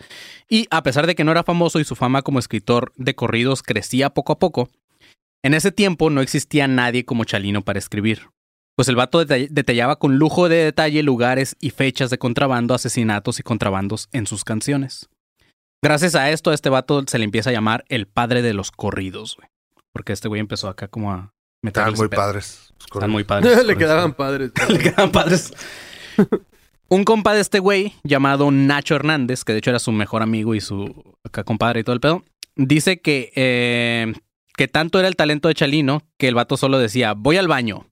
y 0.48 0.68
a 0.70 0.84
pesar 0.84 1.08
de 1.08 1.16
que 1.16 1.24
no 1.24 1.32
era 1.32 1.42
famoso 1.42 1.80
y 1.80 1.84
su 1.84 1.96
fama 1.96 2.22
como 2.22 2.38
escritor 2.38 2.92
de 2.94 3.16
corridos 3.16 3.64
crecía 3.64 4.10
poco 4.10 4.32
a 4.34 4.38
poco, 4.38 4.70
en 5.42 5.54
ese 5.54 5.72
tiempo 5.72 6.10
no 6.10 6.20
existía 6.20 6.68
nadie 6.68 7.04
como 7.04 7.24
Chalino 7.24 7.62
para 7.62 7.78
escribir. 7.78 8.28
Pues 8.76 8.88
el 8.88 8.96
vato 8.96 9.24
detall- 9.24 9.48
detallaba 9.50 9.96
con 9.98 10.18
lujo 10.18 10.48
de 10.48 10.56
detalle 10.64 11.02
lugares 11.02 11.56
y 11.60 11.70
fechas 11.70 12.10
de 12.10 12.18
contrabando, 12.18 12.74
asesinatos 12.74 13.40
y 13.40 13.42
contrabandos 13.42 14.08
en 14.12 14.26
sus 14.26 14.44
canciones. 14.44 15.08
Gracias 15.82 16.14
a 16.14 16.30
esto, 16.30 16.50
a 16.50 16.54
este 16.54 16.70
vato 16.70 17.04
se 17.06 17.18
le 17.18 17.24
empieza 17.24 17.50
a 17.50 17.52
llamar 17.52 17.84
el 17.88 18.06
padre 18.06 18.42
de 18.42 18.54
los 18.54 18.70
corridos, 18.70 19.36
güey. 19.36 19.48
Porque 19.92 20.12
este 20.12 20.28
güey 20.28 20.40
empezó 20.40 20.68
acá 20.68 20.86
como 20.88 21.12
a 21.12 21.32
meterle 21.62 21.90
Estaban 21.92 21.98
muy 21.98 22.08
padres. 22.16 22.72
Están 22.92 23.10
muy 23.10 23.24
padres. 23.24 23.64
Le 23.64 23.76
quedaban 23.76 24.14
padres. 24.14 24.52
Le 24.68 24.78
quedaban 24.78 25.10
padres. 25.10 25.52
Un 26.88 27.04
compa 27.04 27.34
de 27.34 27.40
este 27.40 27.58
güey, 27.58 27.94
llamado 28.02 28.50
Nacho 28.50 28.94
Hernández, 28.94 29.44
que 29.44 29.52
de 29.52 29.58
hecho 29.58 29.70
era 29.70 29.78
su 29.78 29.92
mejor 29.92 30.22
amigo 30.22 30.54
y 30.54 30.60
su 30.60 31.14
acá 31.24 31.44
compadre 31.44 31.80
y 31.80 31.84
todo 31.84 31.94
el 31.94 32.00
pedo, 32.00 32.24
dice 32.56 33.00
que, 33.00 33.30
eh, 33.36 34.14
que 34.58 34.66
tanto 34.68 34.98
era 34.98 35.06
el 35.06 35.14
talento 35.14 35.46
de 35.46 35.54
Chalino 35.54 36.02
que 36.18 36.26
el 36.26 36.34
vato 36.34 36.56
solo 36.56 36.80
decía, 36.80 37.14
voy 37.14 37.36
al 37.36 37.46
baño. 37.46 37.86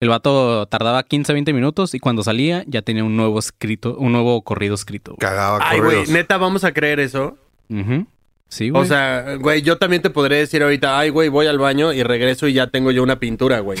El 0.00 0.08
vato 0.08 0.66
tardaba 0.66 1.02
15, 1.02 1.34
20 1.34 1.52
minutos 1.52 1.94
y 1.94 2.00
cuando 2.00 2.24
salía 2.24 2.64
ya 2.66 2.80
tenía 2.80 3.04
un 3.04 3.14
nuevo 3.14 3.38
escrito, 3.38 3.96
un 3.98 4.12
nuevo 4.12 4.42
corrido 4.42 4.74
escrito. 4.74 5.14
Cagaba 5.18 5.58
Ay, 5.62 5.80
güey, 5.80 6.06
neta, 6.08 6.38
vamos 6.38 6.64
a 6.64 6.72
creer 6.72 6.98
eso. 6.98 7.36
Ujú. 7.68 8.06
Sí, 8.48 8.70
güey. 8.70 8.82
O 8.82 8.86
sea, 8.86 9.36
güey, 9.38 9.60
yo 9.60 9.76
también 9.76 10.00
te 10.00 10.08
podré 10.08 10.36
decir 10.36 10.62
ahorita, 10.62 10.98
ay, 10.98 11.10
güey, 11.10 11.28
voy 11.28 11.46
al 11.46 11.58
baño 11.58 11.92
y 11.92 12.02
regreso 12.02 12.48
y 12.48 12.54
ya 12.54 12.68
tengo 12.68 12.90
yo 12.90 13.02
una 13.02 13.18
pintura, 13.20 13.60
güey. 13.60 13.78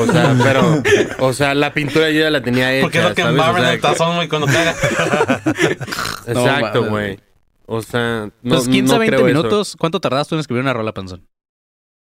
O 0.00 0.06
sea, 0.06 0.36
pero, 0.42 0.82
o 1.20 1.32
sea, 1.32 1.54
la 1.54 1.72
pintura 1.72 2.10
yo 2.10 2.20
ya 2.20 2.30
la 2.30 2.42
tenía 2.42 2.74
hecha. 2.74 2.82
Porque 2.82 2.98
es 2.98 3.04
lo 3.04 3.14
que 3.14 3.22
¿sabes? 3.22 3.38
O 3.40 3.44
embarran 3.44 3.62
sea, 3.62 3.72
el 3.72 3.80
tazón, 3.80 4.16
güey, 4.16 4.28
cuando 4.28 4.48
caga. 4.48 4.74
Exacto, 6.26 6.88
güey. 6.88 7.20
O 7.66 7.82
sea, 7.82 8.28
no, 8.42 8.56
pues 8.56 8.68
15, 8.68 8.92
no 8.92 8.98
20 8.98 9.16
creo 9.16 9.28
eso. 9.28 9.38
minutos. 9.38 9.76
¿Cuánto 9.78 10.00
tardaste 10.00 10.30
tú 10.30 10.34
en 10.34 10.40
escribir 10.40 10.62
una 10.62 10.72
rola, 10.72 10.92
Panzón? 10.92 11.26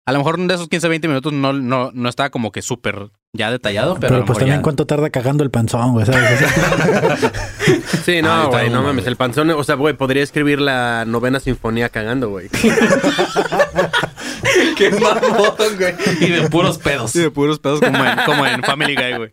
A 0.05 0.13
lo 0.13 0.19
mejor 0.19 0.37
de 0.39 0.53
esos 0.55 0.69
15, 0.69 0.89
20 0.89 1.09
minutos 1.09 1.33
no, 1.33 1.53
no, 1.53 1.91
no 1.95 2.09
estaba 2.09 2.31
como 2.31 2.51
que 2.51 2.61
súper 2.61 3.11
ya 3.33 3.53
detallado, 3.53 3.95
pero, 4.01 4.15
Pero, 4.15 4.25
pues 4.25 4.39
también 4.39 4.59
ya- 4.59 4.63
cuánto 4.63 4.85
tarda 4.85 5.11
cagando 5.11 5.45
el 5.45 5.51
panzón, 5.51 5.93
güey, 5.93 6.07
¿sabes? 6.07 6.41
Sí, 8.05 8.19
Ah, 8.19 8.23
no, 8.23 8.43
está 8.45 8.59
güey, 8.59 8.71
no 8.71 8.83
mames. 8.83 9.05
güey. 9.05 9.13
El 9.13 9.17
panzón, 9.17 9.51
o 9.51 9.63
sea, 9.63 9.77
güey, 9.77 9.95
podría 9.97 10.25
escribir 10.25 10.61
la 10.61 11.05
novena 11.07 11.39
sinfonía 11.39 11.89
cagando, 11.89 12.31
güey. 12.31 12.49
Qué 14.77 14.91
mamón, 14.91 15.55
güey. 15.79 15.95
y 16.21 16.27
de 16.31 16.51
puros 16.51 16.79
pedos. 16.79 17.13
Sí, 17.13 17.21
de 17.21 17.31
puros 17.31 17.61
pedos 17.61 17.81
como 17.81 18.05
en, 18.05 18.19
como 18.27 18.45
en 18.47 18.63
Family 18.63 18.97
Guy, 18.97 19.17
güey. 19.19 19.31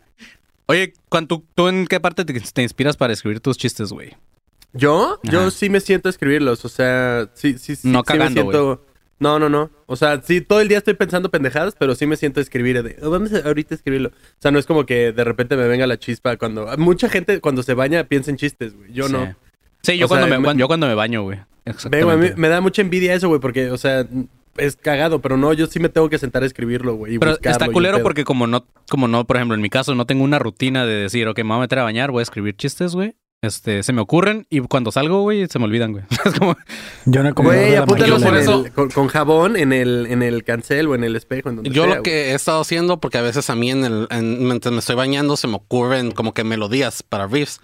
Oye, 0.66 0.92
¿cuánto, 1.08 1.42
¿tú 1.56 1.66
en 1.68 1.86
qué 1.88 1.98
parte 1.98 2.24
te, 2.24 2.38
te 2.40 2.62
inspiras 2.62 2.96
para 2.96 3.12
escribir 3.12 3.40
tus 3.40 3.58
chistes, 3.58 3.90
güey? 3.90 4.16
¿Yo? 4.72 5.18
Yo 5.24 5.50
sí 5.50 5.68
me 5.68 5.80
siento 5.80 6.08
a 6.08 6.10
escribirlos, 6.10 6.64
o 6.64 6.68
sea, 6.68 7.28
sí, 7.34 7.58
sí, 7.58 7.74
sí. 7.74 7.88
No 7.88 8.04
sí 8.06 8.12
me 8.12 8.18
cagando, 8.18 8.40
siento... 8.42 8.86
No, 9.20 9.38
no, 9.38 9.48
no. 9.48 9.70
O 9.86 9.96
sea, 9.96 10.20
sí, 10.22 10.40
todo 10.40 10.60
el 10.60 10.68
día 10.68 10.78
estoy 10.78 10.94
pensando 10.94 11.30
pendejadas, 11.30 11.74
pero 11.78 11.94
sí 11.94 12.06
me 12.06 12.16
siento 12.16 12.40
a 12.40 12.42
escribir. 12.42 12.82
De, 12.82 12.96
"Oh, 13.02 13.10
vamos 13.10 13.32
a 13.32 13.46
ahorita 13.46 13.74
a 13.74 13.76
escribirlo. 13.76 14.08
O 14.08 14.12
sea, 14.40 14.50
no 14.50 14.58
es 14.58 14.66
como 14.66 14.86
que 14.86 15.12
de 15.12 15.24
repente 15.24 15.56
me 15.56 15.68
venga 15.68 15.86
la 15.86 15.98
chispa 15.98 16.36
cuando... 16.38 16.66
Mucha 16.78 17.08
gente 17.08 17.40
cuando 17.40 17.62
se 17.62 17.74
baña 17.74 18.04
piensa 18.04 18.30
en 18.30 18.38
chistes, 18.38 18.74
güey. 18.74 18.92
Yo 18.92 19.06
sí. 19.06 19.12
no. 19.12 19.36
Sí, 19.82 19.98
yo, 19.98 20.06
O 20.06 20.08
cuando 20.08 20.26
sea, 20.26 20.38
me, 20.40 20.48
me- 20.54 20.58
yo 20.58 20.66
cuando 20.66 20.86
me 20.86 20.94
baño, 20.94 21.22
güey. 21.22 21.38
Ve, 21.90 22.02
güey, 22.02 22.14
a 22.14 22.18
mí 22.18 22.26
Exactamente. 22.26 22.34
me 22.36 22.48
da 22.48 22.60
mucha 22.62 22.82
envidia 22.82 23.14
eso, 23.14 23.28
güey, 23.28 23.40
porque, 23.40 23.70
o 23.70 23.76
sea, 23.78 24.06
es 24.56 24.76
cagado, 24.76 25.20
pero 25.20 25.36
no, 25.36 25.52
yo 25.52 25.66
sí 25.66 25.78
me 25.80 25.88
tengo 25.90 26.08
que 26.08 26.18
sentar 26.18 26.42
a 26.42 26.46
escribirlo, 26.46 26.94
güey. 26.94 27.18
Pero 27.18 27.38
está 27.42 27.68
culero 27.68 28.02
porque 28.02 28.24
como 28.24 28.46
no, 28.46 28.66
como 28.88 29.06
no, 29.08 29.26
por 29.26 29.36
ejemplo, 29.36 29.54
en 29.54 29.60
mi 29.60 29.68
caso 29.70 29.94
no 29.94 30.06
tengo 30.06 30.24
una 30.24 30.38
rutina 30.38 30.86
de 30.86 30.94
decir, 30.94 31.28
ok, 31.28 31.38
me 31.38 31.44
voy 31.44 31.56
a 31.58 31.60
meter 31.60 31.78
a 31.78 31.82
bañar, 31.84 32.10
voy 32.10 32.20
a 32.20 32.22
escribir 32.22 32.56
chistes, 32.56 32.94
güey. 32.94 33.14
Este, 33.42 33.82
se 33.82 33.94
me 33.94 34.02
ocurren 34.02 34.46
y 34.50 34.60
cuando 34.60 34.92
salgo, 34.92 35.22
güey, 35.22 35.46
se 35.48 35.58
me 35.58 35.64
olvidan, 35.64 35.92
güey. 35.92 36.04
Es 36.26 36.34
como, 36.38 36.56
Yo 37.06 37.22
no 37.22 37.30
he 37.30 37.32
comido 37.32 37.54
Güey, 37.54 37.74
apúntalos 37.76 38.20
mañana. 38.20 38.38
en 38.40 38.44
por 38.46 38.54
eso- 38.54 38.66
el- 38.66 38.72
con, 38.72 38.90
con 38.90 39.08
jabón 39.08 39.56
en 39.56 39.72
el, 39.72 40.06
en 40.10 40.22
el 40.22 40.44
cancel 40.44 40.88
o 40.88 40.94
en 40.94 41.04
el 41.04 41.16
espejo. 41.16 41.48
En 41.48 41.56
donde 41.56 41.70
Yo 41.70 41.84
sea, 41.86 41.96
lo 41.96 42.02
que 42.02 42.32
he 42.32 42.34
estado 42.34 42.60
haciendo, 42.60 43.00
porque 43.00 43.16
a 43.16 43.22
veces 43.22 43.48
a 43.48 43.54
mí 43.54 43.70
en 43.70 43.84
el, 43.86 44.06
en- 44.10 44.44
mientras 44.46 44.72
me 44.72 44.80
estoy 44.80 44.94
bañando 44.94 45.38
se 45.38 45.46
me 45.48 45.54
ocurren 45.56 46.10
como 46.10 46.34
que 46.34 46.44
melodías 46.44 47.02
para 47.02 47.26
riffs. 47.28 47.60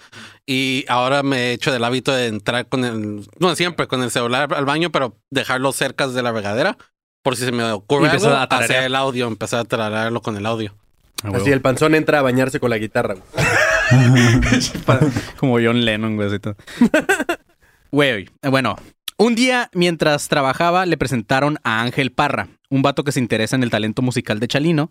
Y 0.46 0.86
ahora 0.88 1.22
me 1.22 1.48
he 1.50 1.52
hecho 1.52 1.70
del 1.70 1.84
hábito 1.84 2.10
de 2.12 2.28
entrar 2.28 2.66
con 2.68 2.84
el, 2.86 3.28
no 3.38 3.54
siempre 3.54 3.86
con 3.86 4.02
el 4.02 4.10
celular 4.10 4.54
al 4.54 4.64
baño, 4.64 4.90
pero 4.90 5.14
dejarlo 5.30 5.72
cerca 5.72 6.08
de 6.08 6.22
la 6.22 6.32
regadera. 6.32 6.78
Por 7.22 7.36
si 7.36 7.44
se 7.44 7.52
me 7.52 7.70
ocurre 7.72 8.08
algo, 8.08 8.28
a 8.28 8.44
hacer 8.44 8.84
el 8.84 8.94
audio, 8.94 9.26
empezar 9.26 9.60
a 9.60 9.64
tararearlo 9.64 10.22
con 10.22 10.36
el 10.38 10.46
audio. 10.46 10.72
güey. 11.22 11.34
Así 11.42 11.50
el 11.50 11.60
panzón 11.60 11.94
entra 11.94 12.20
a 12.20 12.22
bañarse 12.22 12.60
con 12.60 12.70
la 12.70 12.78
guitarra, 12.78 13.14
güey. 13.14 13.46
Como 15.38 15.54
John 15.54 15.84
Lennon, 15.84 16.16
güey, 17.90 18.26
eh, 18.42 18.48
bueno, 18.48 18.76
un 19.18 19.34
día 19.34 19.70
mientras 19.72 20.28
trabajaba 20.28 20.86
le 20.86 20.96
presentaron 20.96 21.58
a 21.64 21.82
Ángel 21.82 22.12
Parra, 22.12 22.48
un 22.70 22.82
vato 22.82 23.04
que 23.04 23.12
se 23.12 23.20
interesa 23.20 23.56
en 23.56 23.62
el 23.62 23.70
talento 23.70 24.02
musical 24.02 24.40
de 24.40 24.48
Chalino. 24.48 24.90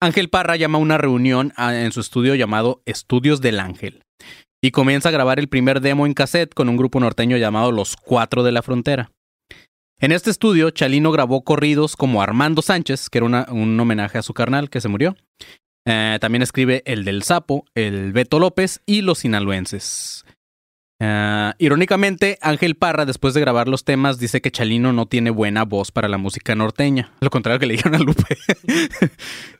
Ángel 0.00 0.28
Parra 0.30 0.56
llama 0.56 0.78
a 0.78 0.80
una 0.80 0.98
reunión 0.98 1.52
a- 1.56 1.74
en 1.74 1.92
su 1.92 2.00
estudio 2.00 2.34
llamado 2.34 2.82
Estudios 2.86 3.40
del 3.40 3.60
Ángel 3.60 4.02
y 4.62 4.70
comienza 4.70 5.10
a 5.10 5.12
grabar 5.12 5.38
el 5.38 5.48
primer 5.48 5.80
demo 5.80 6.06
en 6.06 6.14
cassette 6.14 6.54
con 6.54 6.68
un 6.68 6.76
grupo 6.76 7.00
norteño 7.00 7.36
llamado 7.36 7.72
Los 7.72 7.96
Cuatro 7.96 8.42
de 8.42 8.52
la 8.52 8.62
Frontera. 8.62 9.10
En 10.02 10.12
este 10.12 10.30
estudio, 10.30 10.70
Chalino 10.70 11.12
grabó 11.12 11.44
corridos 11.44 11.94
como 11.94 12.22
Armando 12.22 12.62
Sánchez, 12.62 13.10
que 13.10 13.18
era 13.18 13.26
un 13.50 13.78
homenaje 13.78 14.16
a 14.16 14.22
su 14.22 14.32
carnal 14.32 14.70
que 14.70 14.80
se 14.80 14.88
murió. 14.88 15.14
Eh, 15.86 16.18
también 16.20 16.42
escribe 16.42 16.82
El 16.84 17.04
del 17.04 17.22
Sapo, 17.22 17.64
El 17.74 18.12
Beto 18.12 18.38
López 18.38 18.82
y 18.86 19.02
Los 19.02 19.20
Sinaloenses. 19.20 20.24
Ah, 21.02 21.54
irónicamente, 21.58 22.38
Ángel 22.42 22.76
Parra, 22.76 23.06
después 23.06 23.32
de 23.32 23.40
grabar 23.40 23.68
los 23.68 23.84
temas, 23.84 24.18
dice 24.18 24.42
que 24.42 24.50
Chalino 24.50 24.92
no 24.92 25.06
tiene 25.06 25.30
buena 25.30 25.64
voz 25.64 25.90
para 25.92 26.08
la 26.08 26.18
música 26.18 26.54
norteña. 26.54 27.12
Lo 27.20 27.30
contrario 27.30 27.58
que 27.58 27.66
le 27.66 27.72
dijeron 27.72 27.94
a 27.94 27.98
Lupe. 27.98 28.36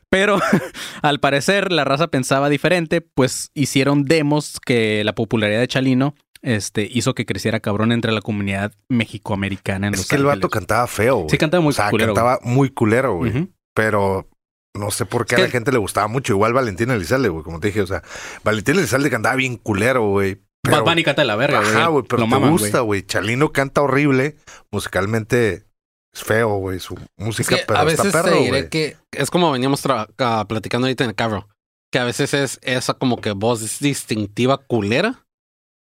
Pero 0.09 0.39
al 1.01 1.19
parecer 1.19 1.71
la 1.71 1.83
raza 1.83 2.09
pensaba 2.09 2.49
diferente, 2.49 3.01
pues 3.01 3.49
hicieron 3.55 4.05
demos 4.05 4.59
que 4.59 5.03
la 5.03 5.15
popularidad 5.15 5.61
de 5.61 5.67
Chalino 5.67 6.13
este, 6.43 6.87
hizo 6.91 7.15
que 7.15 7.25
creciera 7.25 7.59
cabrón 7.59 7.91
entre 7.91 8.11
la 8.11 8.21
comunidad 8.21 8.73
mexicoamericana 8.89 9.87
en 9.87 9.93
Es 9.95 10.01
Los 10.01 10.07
que 10.07 10.17
el 10.17 10.25
vato 10.25 10.49
cantaba 10.49 10.85
feo, 10.85 11.17
güey. 11.17 11.29
Sí, 11.29 11.37
cantaba 11.37 11.61
muy 11.61 11.71
O 11.71 11.73
sea, 11.73 11.89
culero, 11.89 12.13
cantaba 12.13 12.39
muy 12.43 12.69
culero, 12.69 13.15
güey. 13.15 13.49
Pero 13.73 14.27
no 14.73 14.91
sé 14.91 15.05
por 15.05 15.25
qué 15.25 15.35
Es 15.35 15.41
a 15.41 15.43
la 15.45 15.49
gente 15.49 15.71
le 15.71 15.77
gustaba 15.77 16.07
mucho. 16.07 16.33
Igual 16.33 16.53
Valentín 16.53 16.91
Elizalde, 16.91 17.29
güey, 17.29 17.43
como 17.43 17.59
te 17.59 17.67
dije. 17.67 17.81
O 17.81 17.87
sea, 17.87 18.01
Valentín 18.43 18.77
Elizalde 18.77 19.09
cantaba 19.09 19.35
bien 19.35 19.57
culero, 19.57 20.07
güey. 20.09 20.41
pero- 20.63 20.77
Bad 20.77 20.85
Bunny 20.85 21.03
canta 21.03 21.23
la 21.23 21.35
verga, 21.35 21.59
güey. 21.59 21.71
Ajá, 21.71 21.87
güey, 21.87 22.05
pero 22.07 22.19
Lo 22.19 22.25
te 22.25 22.29
maman, 22.29 22.51
gusta, 22.51 22.79
güey. 22.81 23.03
Chalino 23.05 23.51
canta 23.51 23.81
horrible. 23.81 24.37
Musicalmente 24.71 25.65
es 26.13 26.23
feo, 26.23 26.55
güey. 26.55 26.79
Su 26.79 26.95
Es 26.95 27.01
música, 27.17 27.55
que 27.57 27.63
pero 27.67 27.79
a 27.79 27.83
veces 27.83 28.05
está 28.05 28.23
te 28.23 28.29
perro, 28.29 28.41
diré 28.41 28.69
que 28.69 28.97
es 29.11 29.29
como 29.29 29.51
veníamos 29.51 29.81
ah, 29.85 30.45
platicando 30.47 30.87
ahorita 30.87 31.03
en 31.03 31.09
el 31.11 31.15
carro, 31.15 31.47
que 31.91 31.99
a 31.99 32.03
veces 32.05 32.33
es 32.33 32.59
esa 32.63 32.93
como 32.93 33.19
que 33.21 33.31
voz 33.31 33.79
distintiva 33.79 34.57
culera 34.57 35.20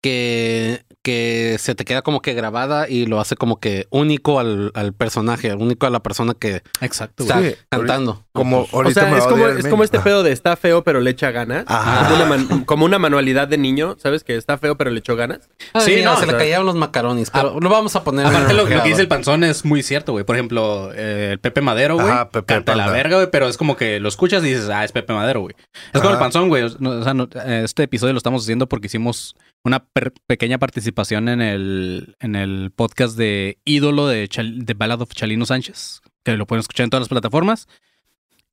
que, 0.02 0.84
que 1.02 1.56
se 1.58 1.74
te 1.74 1.84
queda 1.84 2.02
como 2.02 2.20
que 2.20 2.34
grabada 2.34 2.88
y 2.88 3.06
lo 3.06 3.20
hace 3.20 3.36
como 3.36 3.60
que 3.60 3.86
único 3.90 4.40
al, 4.40 4.72
al 4.74 4.92
personaje, 4.92 5.54
único 5.54 5.86
a 5.86 5.90
la 5.90 6.00
persona 6.02 6.34
que 6.38 6.62
Exacto, 6.80 7.22
está 7.22 7.40
Sí, 7.40 7.54
cantando. 7.68 8.24
Como 8.32 8.62
O 8.62 8.68
ahorita 8.72 9.00
sea, 9.02 9.10
me 9.12 9.18
es 9.18 9.24
como, 9.26 9.46
es 9.48 9.64
este 9.84 10.00
pedo 10.00 10.22
de 10.22 10.32
está 10.32 10.56
feo 10.56 10.82
pero 10.82 11.00
le 11.00 11.10
echa 11.10 11.30
ganas. 11.30 11.64
Ajá. 11.68 12.08
Como, 12.08 12.16
una 12.16 12.24
man- 12.26 12.64
como 12.64 12.84
una 12.84 12.98
manualidad 12.98 13.46
de 13.46 13.58
niño, 13.58 13.96
¿sabes? 14.02 14.24
Que 14.24 14.36
está 14.36 14.58
feo 14.58 14.76
pero 14.76 14.90
le 14.90 14.98
echó 14.98 15.14
ganas. 15.16 15.48
sí, 15.78 15.94
Sí, 15.96 16.02
no, 16.02 16.14
no, 16.14 16.18
se 16.20 16.24
o 16.26 16.32
le 16.32 16.36
caían 16.36 16.66
los 16.66 16.74
macaronis, 16.74 17.30
pero 17.30 17.60
lo 17.60 17.68
vamos 17.70 17.94
a 17.94 18.02
poner. 18.02 18.26
Aparte, 18.26 18.54
lo, 18.54 18.64
lo 18.64 18.68
que 18.68 18.88
dice 18.88 19.02
el 19.02 19.08
panzón 19.08 19.44
es 19.44 19.64
muy 19.64 19.82
cierto, 19.84 20.12
güey. 20.12 20.24
Por 20.24 20.34
ejemplo, 20.36 20.90
eh, 20.94 21.30
el 21.32 21.38
Pepe 21.38 21.60
Madero, 21.60 21.94
güey. 21.94 22.08
Canta 22.46 22.74
la 22.74 22.90
verga, 22.90 23.16
güey, 23.16 23.28
pero 23.30 23.46
es 23.48 23.56
como 23.56 23.76
que 23.76 24.00
lo 24.00 24.08
escuchas 24.08 24.42
y 24.44 24.48
dices, 24.48 24.68
ah, 24.68 24.84
es 24.84 24.90
Pepe 24.92 25.12
Madero, 25.12 25.40
güey. 25.42 25.54
Es 25.92 26.00
como 26.00 26.12
el 26.12 26.18
panzón, 26.18 26.48
güey. 26.48 26.64
O 26.64 27.02
sea, 27.04 27.14
no- 27.14 27.28
este 27.46 27.84
episodio 27.84 28.12
lo 28.14 28.18
estamos 28.18 28.42
haciendo 28.42 28.66
porque 28.68 28.86
hicimos 28.86 29.36
una 29.64 29.84
per- 29.92 30.12
pequeña 30.26 30.58
participación 30.58 31.28
en 31.28 31.40
el, 31.40 32.16
en 32.20 32.34
el 32.36 32.70
podcast 32.74 33.16
de 33.16 33.58
Ídolo 33.64 34.06
de, 34.06 34.28
Chal- 34.28 34.64
de 34.64 34.74
Ballad 34.74 35.02
of 35.02 35.10
Chalino 35.14 35.46
Sánchez, 35.46 36.00
que 36.24 36.36
lo 36.36 36.46
pueden 36.46 36.60
escuchar 36.60 36.84
en 36.84 36.90
todas 36.90 37.02
las 37.02 37.08
plataformas. 37.08 37.68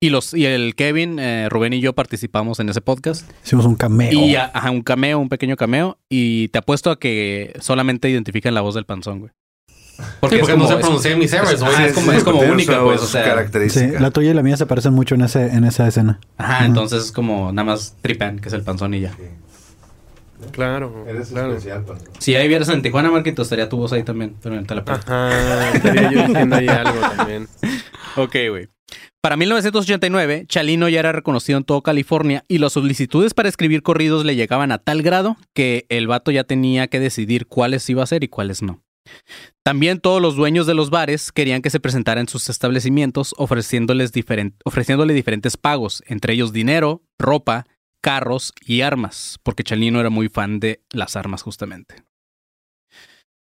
Y, 0.02 0.12
los, 0.12 0.34
y 0.34 0.46
el 0.46 0.76
Kevin, 0.76 1.20
eh, 1.20 1.48
Rubén 1.50 1.74
y 1.74 1.82
yo 1.82 1.94
participamos 1.94 2.60
en 2.62 2.70
ese 2.70 2.80
podcast. 2.80 3.30
Hicimos 3.46 3.66
un 3.66 3.76
cameo. 3.76 4.12
Y 4.14 4.36
a- 4.36 4.50
ajá, 4.54 4.72
un 4.72 4.82
cameo, 4.82 5.20
un 5.20 5.28
pequeño 5.28 5.58
cameo. 5.58 5.98
Y 6.08 6.48
te 6.50 6.60
apuesto 6.60 6.90
a 6.90 6.98
que 7.00 7.54
solamente 7.60 8.10
identifican 8.10 8.54
la 8.54 8.62
voz 8.62 8.76
del 8.76 8.86
panzón, 8.86 9.20
güey. 9.20 9.32
Porque 10.22 10.38
es 10.40 10.48
no 10.48 10.54
como- 10.56 10.68
sé 10.70 10.76
es- 10.76 10.80
pronunciar 10.80 11.18
mis 11.18 11.34
errors, 11.34 11.60
güey. 11.60 11.74
Ajá, 11.74 11.86
es 11.88 11.94
como, 11.94 12.12
es 12.14 12.24
como 12.24 12.40
única, 12.40 12.82
pues. 12.82 13.02
O 13.02 13.06
sea, 13.08 13.46
Sí, 13.70 13.88
la 14.00 14.12
tuya 14.12 14.32
y 14.32 14.34
la 14.34 14.42
mía 14.44 14.56
se 14.56 14.66
parecen 14.66 14.94
mucho 14.94 15.16
en, 15.16 15.22
ese, 15.22 15.48
en 15.48 15.66
esa 15.66 15.86
escena. 15.90 16.22
ajá, 16.38 16.66
entonces 16.66 17.04
es 17.04 17.12
como 17.12 17.52
nada 17.52 17.66
más 17.66 17.98
tripan, 18.02 18.40
que 18.40 18.48
es 18.48 18.54
el 18.54 18.62
panzón 18.62 18.94
y 18.94 19.02
ya. 19.02 19.14
Claro. 20.52 21.06
claro. 21.32 21.58
Si 22.20 22.36
ahí 22.36 22.48
vieras 22.48 22.70
en 22.70 22.82
Tijuana, 22.82 23.12
Marquito, 23.12 23.42
estaría 23.42 23.70
tu 23.70 23.78
voz 23.78 23.94
ahí 23.94 24.04
también, 24.04 24.36
pero 24.42 24.56
en 24.56 24.66
el. 24.70 24.84
Ajá. 24.86 25.72
Estaría 25.74 26.12
yo 26.12 26.28
diciendo 26.28 26.56
ahí 26.56 26.68
algo 26.68 27.00
también. 27.16 27.48
Ok, 28.16 28.36
güey. 28.50 28.68
Para 29.22 29.38
1989, 29.38 30.46
Chalino 30.48 30.90
ya 30.90 31.00
era 31.00 31.12
reconocido 31.12 31.58
en 31.58 31.64
todo 31.64 31.82
California 31.84 32.44
y 32.48 32.58
las 32.58 32.74
solicitudes 32.74 33.34
para 33.34 33.48
escribir 33.48 33.84
corridos 33.84 34.26
le 34.26 34.36
llegaban 34.36 34.72
a 34.72 34.80
tal 34.80 35.04
grado 35.04 35.38
que 35.54 35.86
el 35.90 36.08
vato 36.08 36.32
ya 36.32 36.44
tenía 36.44 36.88
que 36.88 37.00
decidir 37.00 37.46
cuáles 37.46 37.88
iba 37.90 38.02
a 38.02 38.06
hacer 38.06 38.24
y 38.24 38.30
cuáles 38.30 38.62
no. 38.62 38.82
También 39.64 40.00
todos 40.00 40.22
los 40.22 40.36
dueños 40.36 40.68
de 40.68 40.74
los 40.74 40.90
bares 40.90 41.32
querían 41.32 41.62
que 41.62 41.70
se 41.70 41.80
presentara 41.80 42.22
en 42.22 42.28
sus 42.28 42.50
establecimientos 42.50 43.36
ofreciéndoles 43.38 44.12
ofreciéndole 44.64 45.14
diferentes 45.14 45.58
pagos, 45.58 46.04
entre 46.08 46.34
ellos 46.34 46.54
dinero, 46.54 47.04
ropa, 47.18 47.66
carros 48.02 48.54
y 48.66 48.82
armas, 48.82 49.40
porque 49.44 49.64
Chalino 49.64 50.00
era 50.00 50.10
muy 50.10 50.30
fan 50.30 50.60
de 50.60 50.82
las 50.92 51.16
armas 51.16 51.42
justamente. 51.42 52.04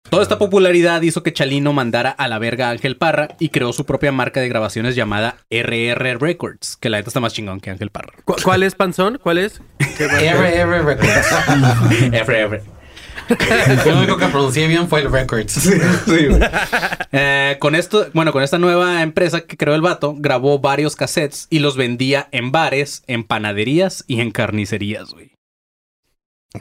Toda 0.09 0.23
esta 0.23 0.39
popularidad 0.39 1.01
hizo 1.01 1.21
que 1.21 1.33
Chalino 1.33 1.73
mandara 1.73 2.11
a 2.11 2.29
la 2.29 2.39
verga 2.39 2.67
a 2.69 2.71
Ángel 2.71 2.95
Parra 2.95 3.27
y 3.39 3.49
creó 3.49 3.73
su 3.73 3.85
propia 3.85 4.13
marca 4.13 4.39
de 4.39 4.47
grabaciones 4.47 4.95
llamada 4.95 5.35
RR 5.49 6.17
Records, 6.17 6.77
que 6.77 6.87
la 6.89 6.97
neta 6.97 7.09
está 7.09 7.19
más 7.19 7.33
chingón 7.33 7.59
que 7.59 7.71
Ángel 7.71 7.89
Parra. 7.91 8.13
¿Cu- 8.23 8.37
¿Cuál 8.41 8.63
es 8.63 8.73
Panzón? 8.73 9.19
¿Cuál 9.21 9.37
es? 9.39 9.61
RR 9.99 10.83
Records. 10.85 11.27
RR. 12.25 12.76
Lo 13.85 13.97
único 13.97 14.17
que 14.17 14.27
pronuncié 14.27 14.67
bien 14.67 14.87
fue 14.87 15.01
el 15.01 15.11
Records. 15.11 15.69
Eh, 17.11 17.57
con 17.59 17.75
esto, 17.75 18.07
bueno, 18.13 18.31
con 18.31 18.43
esta 18.43 18.57
nueva 18.57 19.01
empresa 19.01 19.41
que 19.41 19.57
creó 19.57 19.75
el 19.75 19.81
vato, 19.81 20.15
grabó 20.17 20.59
varios 20.59 20.95
cassettes 20.95 21.47
y 21.49 21.59
los 21.59 21.77
vendía 21.77 22.27
en 22.31 22.51
bares, 22.51 23.03
en 23.07 23.23
panaderías 23.23 24.03
y 24.07 24.19
en 24.19 24.31
carnicerías, 24.31 25.11
güey. 25.11 25.31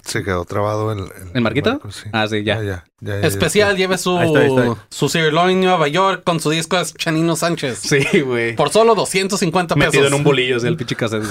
Se 0.05 0.23
quedó 0.23 0.45
trabado 0.45 0.93
en, 0.93 1.09
¿En 1.35 1.43
Marquito? 1.43 1.71
Marco, 1.71 1.91
sí. 1.91 2.09
Ah, 2.13 2.27
sí, 2.29 2.43
ya. 2.45 2.57
ya, 2.57 2.63
ya, 2.63 2.85
ya, 3.01 3.21
ya, 3.21 3.27
Especial, 3.27 3.77
lleve 3.77 3.99
su, 3.99 4.17
Ahí 4.17 4.27
está, 4.29 4.41
ahí 4.41 4.49
está. 4.49 4.87
su 4.91 5.09
sirloin 5.09 5.61
Nueva 5.61 5.89
York 5.89 6.23
con 6.25 6.41
su 6.41 6.51
disco 6.51 6.77
de 6.77 6.85
Chanino 6.93 7.37
Sánchez. 7.37 7.79
Sí, 7.79 8.21
güey. 8.21 8.57
Por 8.57 8.71
solo 8.71 8.95
250 8.95 9.75
pesos. 9.75 9.93
Metido 9.93 10.09
en 10.09 10.15
un 10.15 10.25
bolillo, 10.25 10.57
así 10.57 10.67
el 10.67 10.77
pinche 10.77 10.97
cassette. 10.97 11.25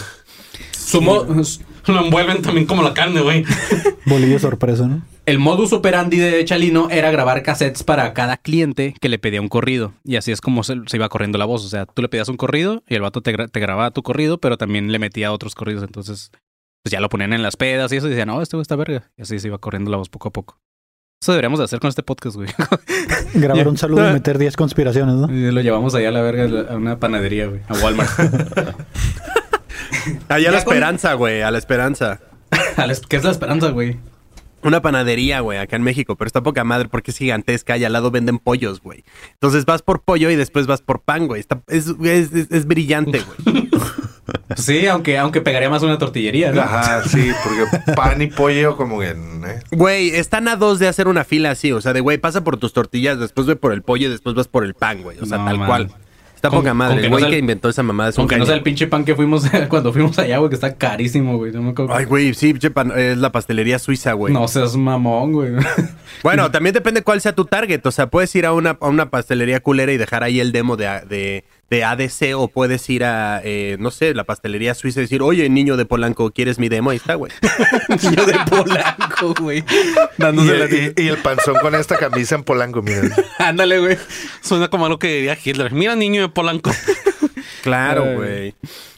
Su 0.86 1.02
lo 1.94 2.04
envuelven 2.06 2.42
también 2.42 2.66
como 2.66 2.82
la 2.84 2.94
carne, 2.94 3.22
güey. 3.22 3.44
Bolillo 4.06 4.40
sorpresa, 4.40 4.88
¿no? 4.88 5.02
El 5.26 5.40
modus 5.40 5.74
operandi 5.74 6.18
de 6.18 6.46
Chalino 6.46 6.88
era 6.92 7.10
grabar 7.10 7.42
cassettes 7.42 7.84
para 7.84 8.14
cada 8.14 8.38
cliente 8.38 8.94
que 9.02 9.10
le 9.10 9.18
pedía 9.18 9.42
un 9.42 9.48
corrido. 9.50 9.94
Y 10.04 10.18
así 10.18 10.32
es 10.32 10.40
como 10.42 10.64
se, 10.64 10.76
se 10.86 10.98
iba 10.98 11.10
corriendo 11.10 11.38
la 11.40 11.46
voz. 11.46 11.66
O 11.66 11.70
sea, 11.70 11.86
tú 11.88 12.02
le 12.04 12.10
pedías 12.10 12.30
un 12.30 12.38
corrido 12.38 12.84
y 12.88 12.94
el 12.96 13.02
vato 13.02 13.22
te, 13.22 13.34
gra- 13.36 13.50
te 13.50 13.60
grababa 13.60 13.90
tu 13.92 14.04
corrido, 14.04 14.40
pero 14.40 14.58
también 14.58 14.92
le 14.92 15.00
metía 15.00 15.32
otros 15.32 15.56
corridos. 15.56 15.84
Entonces, 15.84 16.32
pues 16.84 16.92
ya 16.92 17.00
lo 17.00 17.10
ponían 17.10 17.34
en 17.34 17.42
las 17.42 17.58
pedas 17.58 17.92
y 17.92 17.98
eso. 17.98 18.06
Y 18.06 18.12
decían, 18.12 18.28
no, 18.28 18.40
este 18.44 18.56
güey 18.56 18.62
está 18.62 18.76
verga. 18.76 19.10
Y 19.18 19.24
así 19.24 19.40
se 19.40 19.48
iba 19.48 19.58
corriendo 19.58 19.90
la 19.90 19.98
voz 19.98 20.10
poco 20.10 20.28
a 20.28 20.32
poco. 20.32 20.60
Eso 21.24 21.32
deberíamos 21.32 21.58
de 21.58 21.66
hacer 21.66 21.80
con 21.80 21.90
este 21.90 22.04
podcast, 22.04 22.36
güey. 22.36 22.50
Grabar 23.34 23.68
un 23.68 23.78
saludo 23.78 24.08
y 24.08 24.14
meter 24.14 24.38
10 24.38 24.56
conspiraciones, 24.56 25.16
¿no? 25.16 25.32
Y 25.36 25.52
lo 25.52 25.62
llevamos 25.62 25.96
allá 25.96 26.10
a 26.10 26.12
la 26.12 26.22
verga 26.22 26.72
a 26.72 26.76
una 26.76 27.00
panadería, 27.00 27.48
güey. 27.48 27.62
A 27.68 27.74
Walmart. 27.84 28.12
Allá 30.30 30.50
a 30.50 30.52
la 30.52 30.58
esperanza, 30.60 31.14
güey, 31.14 31.42
a 31.42 31.52
la 31.52 31.58
esperanza. 31.58 32.20
A 32.78 32.88
la- 32.88 32.96
¿Qué 33.10 33.16
es 33.18 33.24
la 33.24 33.32
esperanza, 33.32 33.70
güey? 33.70 33.98
Una 34.62 34.82
panadería, 34.82 35.42
güey, 35.42 35.60
acá 35.60 35.76
en 35.76 35.84
México, 35.84 36.16
pero 36.16 36.28
está 36.28 36.42
poca 36.42 36.64
madre 36.64 36.88
porque 36.90 37.12
es 37.12 37.18
gigantesca 37.18 37.78
y 37.78 37.86
al 37.86 37.94
lado 37.94 38.10
venden 38.12 38.40
pollos, 38.40 38.82
güey. 38.82 39.04
Entonces 39.34 39.66
vas 39.66 39.82
por 39.84 40.02
pollo 40.02 40.30
y 40.32 40.36
después 40.36 40.66
vas 40.66 40.82
por 40.82 41.02
pan, 41.02 41.28
güey. 41.28 41.40
Está- 41.40 41.62
es, 41.68 41.88
es- 42.04 42.34
es- 42.34 42.52
es 42.52 42.66
brillante, 42.66 43.22
güey. 43.44 43.70
Sí, 44.58 44.88
aunque, 44.88 45.18
aunque 45.20 45.42
pegaría 45.42 45.70
más 45.70 45.84
una 45.84 45.98
tortillería, 46.00 46.52
¿no? 46.52 46.62
Ajá, 46.62 47.04
sí, 47.04 47.32
porque 47.44 47.94
pan 47.94 48.20
y 48.22 48.28
pollo 48.28 48.76
como 48.76 49.00
que... 49.00 49.10
¿eh? 49.10 49.60
Güey, 49.72 50.10
están 50.10 50.48
a 50.48 50.56
dos 50.56 50.80
de 50.80 50.88
hacer 50.88 51.08
una 51.08 51.24
fila 51.24 51.52
así, 51.52 51.72
o 51.72 51.80
sea, 51.82 51.94
de 51.94 52.00
güey, 52.00 52.18
pasa 52.18 52.44
por 52.44 52.58
tus 52.58 52.74
tortillas, 52.74 53.20
después 53.20 53.46
ve 53.46 53.56
por 53.56 53.72
el 53.72 53.84
pollo 53.84 54.08
y 54.08 54.12
después 54.12 54.34
vas 54.36 54.48
por 54.48 54.64
el 54.64 54.74
pan, 54.74 55.04
güey. 55.04 55.20
O 55.20 55.26
sea, 55.28 55.38
No, 55.38 55.46
tal 55.46 55.58
man. 55.60 55.68
cual. 55.68 55.92
Está 56.46 56.56
Con- 56.56 56.60
poca 56.60 56.74
madre. 56.74 56.98
El 57.06 57.10
no 57.12 57.18
güey 57.18 57.30
que 57.30 57.38
inventó 57.40 57.70
esa 57.70 57.82
mamada 57.84 58.10
es 58.12 58.18
un 58.18 58.22
Aunque 58.22 58.38
no 58.38 58.46
sea 58.46 58.56
el 58.56 58.62
pinche 58.62 58.88
pan 58.88 59.04
que 59.04 59.16
fuimos 59.16 59.44
cuando 59.70 59.92
fuimos 59.92 60.18
allá, 60.20 60.38
güey, 60.38 60.50
que 60.50 60.56
está 60.56 60.76
carísimo, 60.76 61.38
güey. 61.38 61.52
No, 61.52 61.62
me 61.62 61.72
acuerdo. 61.72 61.94
Ay, 61.96 62.06
güey, 62.06 62.34
sí, 62.34 62.54
pinche 62.54 62.70
pan- 62.72 62.92
es 62.96 63.18
la 63.18 63.32
pastelería 63.32 63.80
suiza, 63.80 64.14
güey. 64.14 64.34
no 64.34 64.48
seas 64.48 64.76
mamón, 64.76 65.32
güey. 65.34 65.52
Bueno, 66.24 66.50
también 66.50 66.74
depende 66.74 67.02
cuál 67.04 67.20
sea 67.22 67.34
tu 67.36 67.46
target. 67.46 67.86
O 67.86 67.92
sea, 67.92 68.08
puedes 68.08 68.34
ir 68.36 68.46
a 68.46 68.54
una, 68.54 68.78
a 68.80 68.88
una 68.88 69.10
pastelería 69.10 69.60
culera 69.60 69.92
y 69.92 69.98
dejar 69.98 70.24
ahí 70.24 70.40
el 70.40 70.52
demo 70.52 70.76
de, 70.78 70.86
de, 71.08 71.44
de 71.70 71.84
ADC 71.84 72.36
o 72.36 72.48
puedes 72.48 72.88
ir 72.90 73.04
a, 73.04 73.42
eh, 73.44 73.78
no 73.80 73.90
sé, 73.92 74.14
la 74.14 74.24
pastelería 74.24 74.74
suiza 74.76 75.00
y 75.00 75.04
decir, 75.04 75.22
oye, 75.22 75.50
niño 75.50 75.78
de 75.78 75.86
Polanco, 75.86 76.32
¿quieres 76.32 76.60
mi 76.60 76.70
demo? 76.70 76.92
Ahí 76.92 76.98
está, 76.98 77.16
güey. 77.16 77.32
Niño 78.04 78.26
de 78.26 78.36
Polanco, 78.50 79.34
güey. 79.42 79.60
Y, 79.60 79.64
Dándose 80.22 80.58
la... 80.58 80.66
y- 80.68 80.94
y 81.04 81.08
el 81.08 81.18
panzón 81.18 81.56
con 81.62 81.74
esta 81.76 81.98
camisa 81.98 82.36
en 82.36 82.44
Polanco, 82.44 82.82
miren. 82.82 83.12
Ándale, 83.40 83.80
güey. 83.80 83.98
Suena 84.42 84.68
como 84.68 84.86
algo 84.86 85.00
que 85.00 85.08
diría 85.08 85.38
Hitler. 85.44 85.72
Mira, 85.72 85.96
niño 85.96 86.22
de 86.22 86.30
Polanco. 86.30 86.72
Claro, 87.64 88.18
güey. 88.18 88.54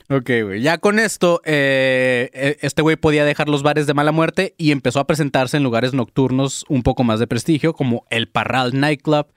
Ok, 0.09 0.29
güey. 0.43 0.62
Ya 0.62 0.77
con 0.77 1.00
esto, 1.00 1.41
eh, 1.45 2.29
eh, 2.33 2.57
este 2.62 2.81
güey 2.81 2.97
podía 2.97 3.24
dejar 3.24 3.47
los 3.47 3.63
bares 3.63 3.88
de 3.88 3.93
mala 3.93 4.12
muerte 4.12 4.55
y 4.57 4.71
empezó 4.71 5.00
a 5.00 5.07
presentarse 5.07 5.55
en 5.55 5.63
lugares 5.63 5.93
nocturnos 5.93 6.65
un 6.67 6.83
poco 6.83 7.05
más 7.05 7.19
de 7.21 7.27
prestigio, 7.27 7.74
como 7.74 8.05
el 8.09 8.27
Parral 8.27 8.77
Nightclub, 8.77 9.27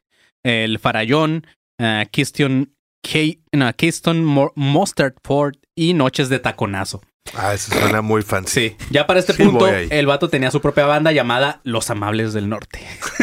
el 0.43 0.81
Farallón, 0.81 1.47
eh, 1.79 2.07
Keystone, 2.11 2.69
Key- 3.03 3.41
no, 3.53 3.73
Keystone 3.75 4.21
Mustard 4.55 5.15
Ford 5.25 5.55
y 5.75 5.95
Noches 5.95 6.29
de 6.29 6.39
Taconazo. 6.39 7.01
Ah, 7.35 7.55
eso 7.55 7.73
suena 7.79 8.01
muy 8.03 8.23
fancy. 8.23 8.71
Sí, 8.71 8.77
ya 8.91 9.07
para 9.07 9.21
este 9.21 9.35
Sí, 9.35 9.43
punto, 9.45 9.69
el 9.69 10.07
vato 10.07 10.29
tenía 10.29 10.51
su 10.51 10.61
propia 10.61 10.87
banda 10.87 11.13
llamada 11.13 11.61
Los 11.65 11.91
Amables 11.91 12.33
del 12.33 12.49
Norte. 12.49 12.81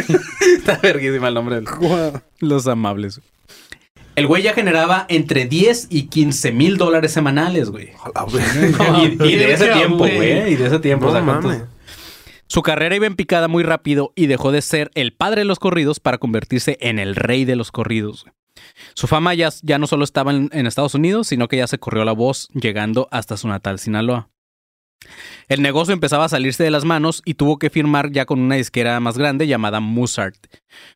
Está 0.58 0.78
verguísima 0.82 1.28
el 1.30 1.34
nombre. 1.34 1.56
del- 1.58 1.66
Los 2.40 2.68
Amables. 2.68 3.20
El 4.16 4.26
güey 4.28 4.42
ya 4.44 4.54
generaba 4.54 5.06
entre 5.10 5.46
10 5.46 5.88
y 5.92 6.04
15 6.08 6.52
mil 6.52 6.78
dólares 6.78 7.12
semanales, 7.12 7.70
güey. 7.70 7.90
Y, 9.20 9.24
y 9.24 9.36
de 9.36 9.54
ese 9.54 9.68
tiempo, 9.74 9.98
güey. 9.98 10.54
Y 10.54 10.56
de 10.56 10.68
ese 10.68 10.80
tiempo. 10.80 11.06
No 11.06 11.12
o 11.12 11.16
sea, 11.16 11.24
¿cuántos? 11.24 11.52
mames. 11.54 11.68
Su 12.48 12.62
carrera 12.62 12.96
iba 12.96 13.06
en 13.08 13.16
picada 13.16 13.48
muy 13.50 13.64
rápido 13.64 14.14
y 14.16 14.28
dejó 14.28 14.52
de 14.52 14.62
ser 14.62 14.90
el 14.96 15.12
padre 15.14 15.42
de 15.42 15.46
los 15.46 15.60
corridos 15.60 16.00
para 16.00 16.18
convertirse 16.18 16.78
en 16.82 16.98
el 16.98 17.16
rey 17.16 17.44
de 17.46 17.56
los 17.58 17.72
corridos. 17.72 18.24
güey. 18.24 18.34
Su 18.94 19.08
fama 19.08 19.34
ya, 19.34 19.50
ya 19.62 19.78
no 19.78 19.88
solo 19.88 20.04
estaba 20.04 20.32
en, 20.32 20.68
Estados 20.68 20.96
Unidos, 20.96 21.28
sino 21.28 21.48
que 21.48 21.58
ya 21.58 21.68
se 21.68 21.80
corrió 21.80 22.04
la 22.06 22.12
voz, 22.12 22.50
llegando 22.54 23.08
hasta 23.12 23.38
su 23.38 23.48
natal 23.48 23.80
Sinaloa. 23.80 24.30
El 25.48 25.62
negocio 25.62 25.94
empezaba 25.94 26.26
a 26.26 26.30
salirse 26.30 26.64
de 26.64 26.72
las 26.72 26.84
manos 26.84 27.22
y 27.24 27.36
tuvo 27.36 27.58
que 27.58 27.70
firmar 27.70 28.12
ya 28.12 28.26
con 28.26 28.40
una 28.40 28.56
disquera 28.56 29.00
más 29.00 29.18
grande 29.18 29.48
llamada 29.48 29.80
Musart. 29.80 30.38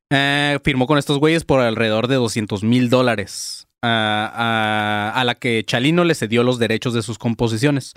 Eh, 0.09 0.59
firmó 0.63 0.87
con 0.87 0.97
estos 0.97 1.19
güeyes 1.19 1.45
por 1.45 1.61
alrededor 1.61 2.07
de 2.07 2.15
200 2.15 2.63
mil 2.63 2.89
dólares. 2.89 3.67
ah, 3.83 5.11
a 5.15 5.23
la 5.23 5.33
que 5.33 5.63
Chalino 5.65 6.03
le 6.03 6.13
cedió 6.13 6.43
los 6.43 6.59
derechos 6.59 6.93
de 6.93 7.01
sus 7.01 7.17
composiciones. 7.17 7.93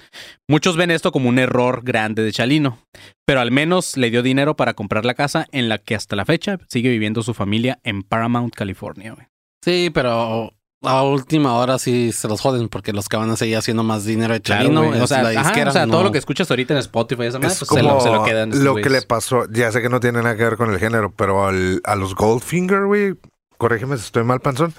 Muchos 0.49 0.79
ven 0.79 0.91
esto 0.91 1.13
como 1.13 1.29
un 1.29 1.39
error 1.39 1.83
grande 1.85 2.23
de 2.23 2.33
Chalino, 2.33 2.79
pero 3.27 3.41
al 3.41 3.51
menos 3.51 3.99
le 3.99 4.11
dio 4.11 4.23
dinero 4.23 4.57
para 4.57 4.73
comprar 4.73 5.05
la 5.05 5.13
casa 5.13 5.47
en 5.53 5.69
la 5.69 5.77
que 5.79 5.95
hasta 5.95 6.17
la 6.17 6.25
fecha 6.25 6.59
sigue 6.69 6.89
viviendo 6.89 7.23
su 7.23 7.35
familia 7.35 7.81
en 7.83 8.03
Paramount, 8.03 8.55
California. 8.55 9.15
Sí, 9.64 9.90
pero 9.92 10.53
a 10.83 11.03
última 11.03 11.55
hora 11.55 11.79
sí 11.79 12.12
se 12.12 12.29
los 12.29 12.40
joden 12.42 12.68
porque 12.68 12.92
los 12.92 13.09
que 13.09 13.16
van 13.16 13.31
a 13.31 13.37
seguir 13.37 13.57
haciendo 13.57 13.83
más 13.83 14.05
dinero 14.05 14.35
de 14.35 14.42
Chalino 14.42 14.83
o 14.90 15.07
sea, 15.07 15.22
la 15.22 15.31
ajá, 15.31 15.42
disquera. 15.48 15.70
o 15.70 15.72
sea, 15.72 15.87
no. 15.87 15.92
todo 15.92 16.03
lo 16.05 16.12
que 16.12 16.18
escuchas 16.18 16.50
ahorita 16.50 16.74
en 16.74 16.81
Spotify, 16.81 17.24
esa 17.24 17.38
madre, 17.38 17.53
Es 17.55 17.59
pues, 17.61 17.68
como 17.70 17.81
se, 17.81 17.87
lo, 17.88 18.00
se 18.00 18.11
lo 18.11 18.24
quedan. 18.24 18.62
lo 18.64 18.74
que 18.77 18.90
le 18.90 19.00
pasó, 19.03 19.46
ya 19.50 19.72
sé 19.72 19.81
que 19.81 19.88
no 19.88 20.00
tiene 20.00 20.22
nada 20.22 20.37
que 20.37 20.44
ver 20.44 20.57
con 20.59 20.70
el 20.70 20.79
género, 20.79 21.11
pero 21.16 21.46
al- 21.46 21.81
a 21.85 21.94
los 21.96 22.14
Goldfinger, 22.14 22.85
güey, 22.85 23.14
corrígeme 23.57 23.96
si 23.96 24.05
estoy 24.05 24.24
mal, 24.24 24.40
panzón, 24.40 24.74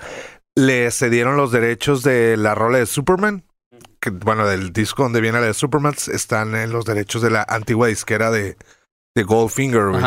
le 0.55 0.91
cedieron 0.91 1.37
los 1.37 1.51
derechos 1.51 2.03
de 2.03 2.37
la 2.37 2.53
rola 2.53 2.77
de 2.77 2.85
Superman, 2.85 3.43
que 3.99 4.11
bueno, 4.11 4.45
del 4.45 4.71
disco 4.71 5.01
donde 5.01 5.21
viene 5.21 5.39
la 5.41 5.47
de 5.47 5.53
Superman, 5.55 5.95
están 6.13 6.53
en 6.55 6.71
los 6.71 6.85
derechos 6.85 7.23
de 7.23 7.31
la 7.31 7.43
antigua 7.49 7.87
disquera 7.87 8.29
de, 8.29 8.57
de 9.15 9.23
Goldfinger, 9.23 9.87
güey. 9.89 10.03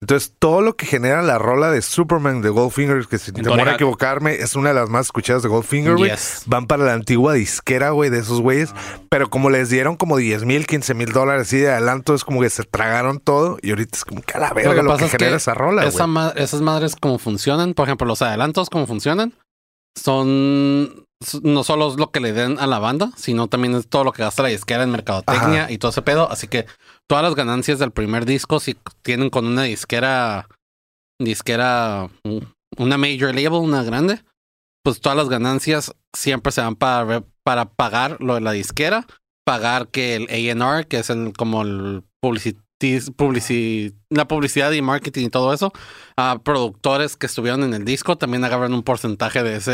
Entonces, 0.00 0.32
todo 0.38 0.60
lo 0.62 0.76
que 0.76 0.86
genera 0.86 1.22
la 1.22 1.38
rola 1.38 1.72
de 1.72 1.82
Superman 1.82 2.40
de 2.40 2.50
Goldfinger, 2.50 3.06
que 3.08 3.18
sin 3.18 3.36
En 3.36 3.42
temor 3.42 3.68
a 3.68 3.74
equivocarme, 3.74 4.34
es 4.36 4.54
una 4.54 4.68
de 4.68 4.76
las 4.76 4.88
más 4.88 5.06
escuchadas 5.06 5.42
de 5.42 5.48
Goldfinger, 5.48 5.96
güey. 5.96 6.12
Yes. 6.12 6.42
Van 6.46 6.68
para 6.68 6.84
la 6.84 6.92
antigua 6.94 7.32
disquera, 7.32 7.90
güey, 7.90 8.08
de 8.08 8.20
esos 8.20 8.40
güeyes. 8.40 8.72
Pero 9.10 9.28
como 9.28 9.50
les 9.50 9.70
dieron 9.70 9.96
como 9.96 10.16
10 10.16 10.44
mil, 10.44 10.66
15 10.68 10.94
mil 10.94 11.12
dólares 11.12 11.48
así 11.48 11.58
de 11.58 11.72
adelanto, 11.72 12.14
es 12.14 12.22
como 12.24 12.40
que 12.40 12.48
se 12.48 12.62
tragaron 12.62 13.18
todo. 13.18 13.58
Y 13.60 13.70
ahorita 13.70 13.96
es 13.98 14.04
como 14.04 14.22
que 14.22 14.34
a 14.34 14.38
la 14.40 14.52
verga 14.52 14.82
lo 14.84 14.96
que, 14.96 15.04
es 15.06 15.10
genera 15.10 15.36
esa 15.36 15.54
rola, 15.54 15.84
esa 15.84 16.04
güey. 16.04 16.14
ma- 16.14 16.32
esas 16.36 16.60
madres 16.60 16.94
como 16.94 17.18
funcionan, 17.18 17.74
por 17.74 17.88
ejemplo, 17.88 18.06
los 18.06 18.22
adelantos 18.22 18.70
como 18.70 18.86
funcionan, 18.86 19.34
son 19.96 21.04
no 21.42 21.64
solo 21.64 21.88
es 21.90 21.96
lo 21.96 22.12
que 22.12 22.20
le 22.20 22.32
den 22.32 22.60
a 22.60 22.68
la 22.68 22.78
banda, 22.78 23.10
sino 23.16 23.48
también 23.48 23.74
es 23.74 23.88
todo 23.88 24.04
lo 24.04 24.12
que 24.12 24.22
gasta 24.22 24.42
la 24.44 24.48
disquera 24.50 24.84
en 24.84 24.92
mercadotecnia 24.92 25.64
Ajá. 25.64 25.72
y 25.72 25.78
todo 25.78 25.90
ese 25.90 26.02
pedo. 26.02 26.30
Así 26.30 26.46
que 26.46 26.66
todas 27.08 27.24
las 27.24 27.34
ganancias 27.34 27.78
del 27.78 27.90
primer 27.90 28.24
disco, 28.26 28.60
si 28.60 28.76
tienen 29.02 29.30
con 29.30 29.46
una 29.46 29.62
disquera, 29.64 30.46
disquera, 31.20 32.08
mm, 32.24 32.38
una 32.82 32.98
major 32.98 33.34
label, 33.34 33.54
una 33.60 33.82
grande, 33.82 34.20
pues 34.84 35.00
todas 35.00 35.16
las 35.18 35.28
ganancias 35.28 35.92
siempre 36.14 36.52
se 36.52 36.60
van 36.60 36.76
para, 36.76 37.24
para 37.42 37.64
pagar 37.66 38.18
lo 38.20 38.34
de 38.34 38.40
la 38.40 38.52
disquera, 38.52 39.06
pagar 39.44 39.88
que 39.88 40.16
el 40.16 40.28
A&R, 40.30 40.86
que 40.86 40.98
es 40.98 41.10
el 41.10 41.32
como 41.36 41.62
el 41.62 42.02
publici- 42.22 42.56
publici- 43.16 43.94
la 44.10 44.28
publicidad 44.28 44.70
y 44.72 44.82
marketing 44.82 45.26
y 45.26 45.30
todo 45.30 45.52
eso, 45.52 45.72
a 46.16 46.38
productores 46.44 47.16
que 47.16 47.26
estuvieron 47.26 47.64
en 47.64 47.74
el 47.74 47.84
disco 47.84 48.16
también 48.16 48.44
agarran 48.44 48.74
un 48.74 48.82
porcentaje 48.82 49.42
de 49.42 49.56
ese, 49.56 49.72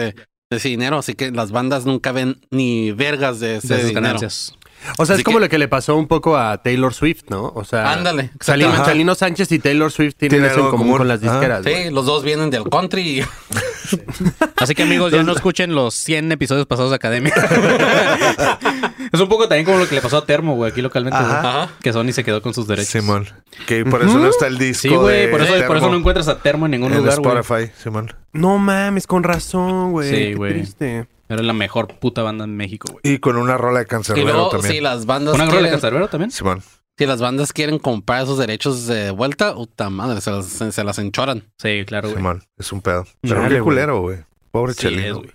de 0.51 0.57
ese 0.57 0.69
dinero, 0.69 0.99
así 0.99 1.15
que 1.15 1.31
las 1.31 1.51
bandas 1.51 1.85
nunca 1.85 2.13
ven 2.13 2.41
ni 2.51 2.93
vergas 2.93 3.41
de 3.41 3.57
ese 3.57 3.75
De 3.75 3.85
dinero. 3.85 4.01
ganancias. 4.03 4.55
O 4.99 5.07
sea, 5.07 5.15
Así 5.15 5.21
es 5.21 5.25
como 5.25 5.39
que- 5.39 5.45
lo 5.45 5.49
que 5.49 5.59
le 5.59 5.69
pasó 5.69 5.97
un 5.97 6.07
poco 6.09 6.37
a 6.37 6.59
Taylor 6.63 6.93
Swift, 6.95 7.23
¿no? 7.29 7.53
O 7.55 7.65
sea, 7.65 7.91
Ándale, 7.93 8.31
Chalino, 8.41 8.69
exactamente. 8.71 8.85
Chalino 8.85 9.15
Sánchez 9.15 9.53
y 9.53 9.59
Taylor 9.59 9.91
Swift 9.91 10.15
tienen 10.17 10.39
Tienen 10.41 10.51
eso 10.51 10.61
en 10.61 10.67
común 10.71 10.79
común. 10.87 10.99
con 10.99 11.09
las 11.09 11.21
disqueras. 11.21 11.65
Sí, 11.65 11.91
los 11.91 12.07
dos 12.07 12.23
vienen 12.23 12.51
del 12.51 12.65
country. 12.69 13.21
y- 13.21 13.25
Así 14.57 14.75
que 14.75 14.83
amigos, 14.85 15.13
ya 15.13 15.23
no 15.23 15.33
escuchen 15.33 15.75
los 15.75 15.95
100 15.95 16.31
episodios 16.33 16.67
pasados 16.67 16.91
de 16.91 16.97
Academia. 16.97 17.33
es 19.13 19.21
un 19.21 19.29
poco 19.29 19.49
también 19.49 19.65
como 19.65 19.79
lo 19.79 19.89
que 19.89 19.95
le 19.95 20.01
pasó 20.01 20.19
a 20.19 20.27
Termo, 20.27 20.55
güey, 20.57 20.71
aquí 20.73 20.83
localmente, 20.83 21.19
güey. 21.19 21.31
Ajá. 21.33 21.69
Que 21.83 21.93
Sony 21.93 22.13
se 22.13 22.25
quedó 22.25 22.43
con 22.43 22.55
sus 22.55 22.67
derechos. 22.67 22.89
Simón. 22.91 23.29
Que 23.67 23.85
por 23.85 24.03
eso 24.03 24.19
no 24.19 24.29
está 24.29 24.47
el 24.47 24.59
disco. 24.59 24.83
Sí, 24.89 24.95
güey, 24.95 25.23
de 25.23 25.29
por 25.29 25.41
eso, 25.43 25.55
por 25.67 25.77
eso 25.77 25.91
no 25.91 25.97
encuentras 25.97 26.29
a 26.29 26.39
Termo 26.41 26.67
en 26.67 26.73
ningún 26.73 26.93
en 26.93 26.99
lugar, 26.99 27.19
güey. 27.21 27.39
Spotify, 27.41 27.73
Simón. 27.83 28.13
No 28.33 28.59
mames, 28.59 29.07
con 29.07 29.23
razón, 29.23 29.93
güey. 29.93 30.09
Sí, 30.11 30.17
Qué 30.17 30.35
güey. 30.35 30.53
triste. 30.55 31.07
Era 31.35 31.43
la 31.43 31.53
mejor 31.53 31.89
puta 31.99 32.23
banda 32.23 32.45
en 32.45 32.57
México, 32.57 32.89
güey. 32.93 33.15
Y 33.15 33.19
con 33.19 33.37
una 33.37 33.57
rola 33.57 33.81
de 33.81 33.85
Y 33.85 33.89
Cancerbero 33.89 34.33
luego, 34.33 34.49
también. 34.51 34.73
si 34.75 34.81
las 34.81 35.07
bandas 35.07 35.35
¿Una 35.35 35.47
rola 35.47 35.63
de 35.63 35.71
Cancerbero 35.71 36.09
también? 36.09 36.31
Simón. 36.31 36.63
si 36.97 37.07
las 37.07 37.21
bandas 37.21 37.53
quieren 37.53 37.79
comprar 37.79 38.23
esos 38.25 38.39
derechos 38.39 38.87
de 38.87 39.11
vuelta, 39.11 39.55
puta 39.55 39.91
madre, 39.91 40.21
se 40.21 40.31
las, 40.31 40.47
se, 40.47 40.85
las 40.85 40.99
enchoran. 40.99 41.45
Sí, 41.59 41.85
claro, 41.87 42.09
güey. 42.09 42.17
Simón. 42.17 42.43
Es 42.59 42.73
un 42.73 42.81
pedo. 42.81 43.07
Pero 43.21 43.43
Dale, 43.43 43.57
qué 43.57 43.61
culero, 43.63 44.01
güey. 44.01 44.19
Pobre 44.51 44.73
Sí, 44.75 44.81
Chelino. 44.83 45.17
güey. 45.19 45.31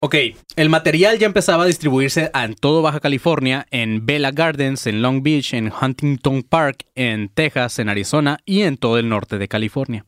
Ok, 0.00 0.14
el 0.54 0.68
material 0.68 1.18
ya 1.18 1.26
empezaba 1.26 1.64
a 1.64 1.66
distribuirse 1.66 2.30
en 2.32 2.54
todo 2.54 2.82
Baja 2.82 3.00
California, 3.00 3.66
en 3.72 4.06
Bella 4.06 4.30
Gardens, 4.30 4.86
en 4.86 5.02
Long 5.02 5.24
Beach, 5.24 5.54
en 5.54 5.72
Huntington 5.72 6.44
Park, 6.44 6.84
en 6.94 7.28
Texas, 7.30 7.80
en 7.80 7.88
Arizona 7.88 8.38
y 8.44 8.62
en 8.62 8.76
todo 8.76 8.98
el 8.98 9.08
norte 9.08 9.38
de 9.38 9.48
California. 9.48 10.06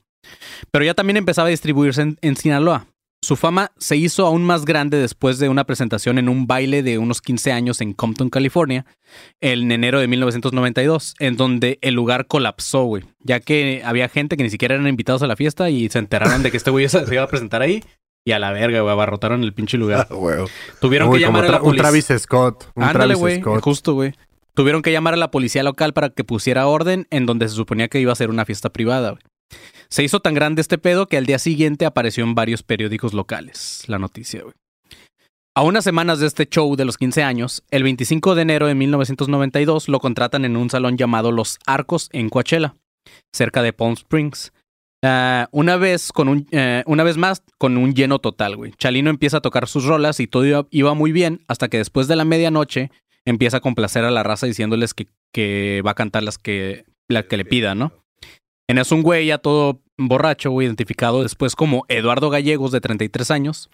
Pero 0.71 0.85
ya 0.85 0.95
también 0.95 1.17
empezaba 1.17 1.49
a 1.49 1.51
distribuirse 1.51 2.03
en, 2.03 2.19
en 2.21 2.37
Sinaloa. 2.37 2.87
Su 3.23 3.37
fama 3.37 3.71
se 3.77 3.97
hizo 3.97 4.27
aún 4.27 4.45
más 4.45 4.65
grande 4.65 4.97
después 4.97 5.39
de 5.39 5.51
una 5.51 5.65
presentación 5.65 6.19
en 6.19 6.29
un 6.31 6.47
baile 6.47 6.83
de 6.83 6.97
unos 6.97 7.21
15 7.21 7.53
años 7.53 7.83
en 7.83 7.93
Compton, 7.93 8.31
California, 8.31 8.87
en 9.43 9.71
enero 9.71 10.01
de 10.01 10.09
1992, 10.09 11.17
en 11.19 11.37
donde 11.37 11.79
el 11.83 11.95
lugar 11.95 12.27
colapsó, 12.27 12.85
güey, 12.85 13.05
ya 13.21 13.41
que 13.41 13.83
había 13.85 14.09
gente 14.09 14.39
que 14.39 14.43
ni 14.43 14.49
siquiera 14.49 14.75
eran 14.75 14.89
invitados 14.89 15.23
a 15.23 15.27
la 15.27 15.37
fiesta 15.37 15.69
y 15.69 15.91
se 15.91 15.99
enteraron 15.99 16.43
de 16.43 16.51
que 16.51 16.57
este 16.57 16.71
güey 16.71 16.89
se 16.89 17.05
iba 17.13 17.23
a 17.23 17.29
presentar 17.29 17.61
ahí 17.61 17.85
y 18.25 18.33
a 18.33 18.39
la 18.39 18.53
verga, 18.53 18.81
güey, 18.81 18.93
abarrotaron 18.93 19.43
el 19.45 19.53
pinche 19.53 19.77
lugar. 19.77 20.09
Tuvieron 20.81 21.11
Uy, 21.11 21.19
que 21.19 21.25
llamar 21.25 21.45
a 21.45 21.49
la 21.49 21.57
un 21.59 21.65
policía. 21.65 21.83
Travis 21.83 22.23
Scott. 22.23 22.71
Un 22.75 22.85
Ándale, 22.85 22.99
Travis 23.15 23.19
güey, 23.19 23.41
Scott. 23.41 23.63
justo, 23.63 23.95
güey. 23.95 24.15
Tuvieron 24.55 24.81
que 24.81 24.93
llamar 24.93 25.15
a 25.15 25.19
la 25.19 25.31
policía 25.31 25.63
local 25.63 25.93
para 25.93 26.09
que 26.09 26.25
pusiera 26.25 26.67
orden 26.67 27.07
en 27.11 27.27
donde 27.27 27.49
se 27.49 27.55
suponía 27.55 27.89
que 27.89 28.01
iba 28.01 28.13
a 28.13 28.17
ser 28.17 28.31
una 28.31 28.47
fiesta 28.47 28.71
privada, 28.71 29.11
güey. 29.11 29.23
Se 29.89 30.03
hizo 30.05 30.21
tan 30.21 30.35
grande 30.35 30.61
este 30.61 30.79
pedo 30.79 31.07
que 31.07 31.17
al 31.17 31.27
día 31.27 31.39
siguiente 31.39 31.87
apareció 31.87 32.25
en 32.25 32.35
varios 32.35 32.63
periódicos 32.63 33.13
locales 33.13 33.85
la 33.87 33.99
noticia, 33.99 34.43
güey. 34.43 34.55
A 35.57 35.63
unas 35.63 35.83
semanas 35.83 36.21
de 36.21 36.29
este 36.29 36.47
show 36.47 36.77
de 36.77 36.85
los 36.85 36.97
15 36.97 37.25
años, 37.25 37.65
el 37.73 37.83
25 37.83 38.37
de 38.37 38.43
enero 38.43 38.69
de 38.69 38.77
1992 38.77 39.89
lo 39.89 39.99
contratan 39.99 40.45
en 40.45 40.57
un 40.57 40.71
salón 40.71 40.97
llamado 40.97 41.33
Los 41.33 41.59
Arcos 41.67 42.09
en 42.13 42.29
Coachella, 42.29 42.77
cerca 43.35 43.61
de 43.61 43.73
Palm 43.73 43.95
Springs. 43.95 44.53
Ah, 45.03 45.49
una 45.51 45.77
vez 45.77 46.13
con 46.13 46.29
un 46.29 46.47
eh, 46.51 46.85
una 46.87 47.05
vez 47.05 47.17
más 47.17 47.43
con 47.59 47.79
un 47.79 47.95
lleno 47.95 48.21
total, 48.21 48.57
güey. 48.57 48.73
Chalino 48.79 49.11
empieza 49.11 49.39
a 49.39 49.41
tocar 49.41 49.67
sus 49.67 49.85
rolas 49.85 50.21
y 50.21 50.27
todo 50.27 50.69
iba, 50.71 50.95
muy 50.95 51.11
bien 51.11 51.41
hasta 51.49 51.69
que 51.69 51.79
después 51.79 52.07
de 52.07 52.17
la 52.17 52.25
medianoche 52.25 52.91
empieza 53.25 53.57
a 53.59 53.61
complacer 53.61 54.05
a 54.05 54.11
la 54.11 54.23
raza 54.23 54.47
diciéndoles 54.47 54.95
que, 54.95 55.83
va 55.85 55.93
a 55.93 55.95
cantar 55.95 56.23
las 56.23 56.39
que, 56.39 56.85
la 57.09 57.25
que 57.25 57.37
le 57.37 57.45
pidan, 57.45 57.79
¿no? 57.79 57.93
En 58.71 58.79
eso 58.79 58.95
un 58.95 59.03
güey 59.03 59.27
ya 59.27 59.39
todo 59.39 59.83
borracho, 59.99 60.53
güey, 60.53 60.69
identificado 60.69 61.25
después 61.25 61.57
como 61.57 61.85
Eduardo 61.89 62.31
Gallegos, 62.31 62.71
de 62.71 62.81
33 62.81 63.33
años, 63.33 63.69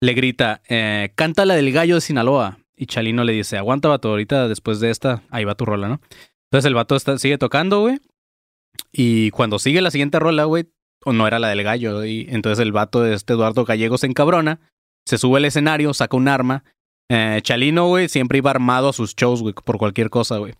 le 0.00 0.14
grita, 0.14 0.62
eh, 0.68 1.10
canta 1.16 1.44
la 1.44 1.56
del 1.56 1.72
gallo 1.72 1.96
de 1.96 2.00
Sinaloa. 2.00 2.60
Y 2.76 2.86
Chalino 2.86 3.24
le 3.24 3.32
dice, 3.32 3.58
aguanta, 3.58 3.88
vato, 3.88 4.10
ahorita 4.10 4.46
después 4.46 4.78
de 4.78 4.90
esta, 4.90 5.24
ahí 5.30 5.44
va 5.44 5.56
tu 5.56 5.64
rola, 5.64 5.88
¿no? 5.88 6.00
Entonces 6.44 6.68
el 6.68 6.74
vato 6.74 6.96
sigue 7.18 7.38
tocando, 7.38 7.80
güey. 7.80 7.98
Y 8.92 9.32
cuando 9.32 9.58
sigue 9.58 9.80
la 9.80 9.90
siguiente 9.90 10.20
rola, 10.20 10.44
güey, 10.44 10.66
o 11.04 11.12
no 11.12 11.26
era 11.26 11.40
la 11.40 11.48
del 11.48 11.64
gallo, 11.64 12.04
y 12.04 12.28
entonces 12.30 12.60
el 12.60 12.70
vato 12.70 13.02
de 13.02 13.14
este 13.14 13.32
Eduardo 13.32 13.64
Gallegos 13.64 14.02
se 14.02 14.06
encabrona, 14.06 14.60
se 15.06 15.18
sube 15.18 15.38
al 15.38 15.44
escenario, 15.44 15.92
saca 15.92 16.16
un 16.16 16.28
arma. 16.28 16.62
Eh, 17.10 17.40
Chalino, 17.42 17.88
güey, 17.88 18.08
siempre 18.08 18.38
iba 18.38 18.52
armado 18.52 18.90
a 18.90 18.92
sus 18.92 19.16
shows, 19.16 19.42
güey, 19.42 19.54
por 19.54 19.76
cualquier 19.76 20.08
cosa, 20.08 20.38
güey. 20.38 20.54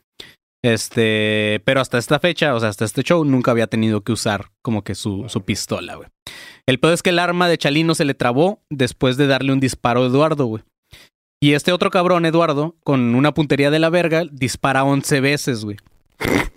Este, 0.62 1.62
pero 1.64 1.81
hasta 1.81 1.96
esta 1.99 2.18
fecha, 2.18 2.55
o 2.55 2.61
sea, 2.61 2.68
hasta 2.68 2.85
este 2.85 3.03
show, 3.03 3.25
nunca 3.25 3.51
había 3.51 3.66
tenido 3.66 4.03
que 4.03 4.12
usar 4.12 4.51
como 4.62 4.85
que 4.85 4.94
su, 4.94 5.25
su 5.29 5.42
pistola, 5.42 5.94
güey. 5.94 6.09
El 6.66 6.79
pedo 6.79 6.92
es 6.92 7.03
que 7.03 7.11
el 7.11 7.18
arma 7.18 7.49
de 7.49 7.59
Chalino 7.59 7.94
se 7.94 8.05
le 8.05 8.14
trabó 8.14 8.61
después 8.68 9.16
de 9.16 9.27
darle 9.27 9.53
un 9.53 9.61
disparo 9.61 10.03
a 10.03 10.07
Eduardo, 10.07 10.46
güey. 10.46 10.62
Y 11.42 11.55
este 11.55 11.73
otro 11.73 11.90
cabrón, 11.90 12.27
Eduardo, 12.27 12.77
con 12.85 13.14
una 13.14 13.33
puntería 13.33 13.70
de 13.70 13.79
la 13.79 13.88
verga, 13.88 14.25
dispara 14.31 14.85
11 14.85 15.20
veces, 15.20 15.64
güey. 15.64 15.79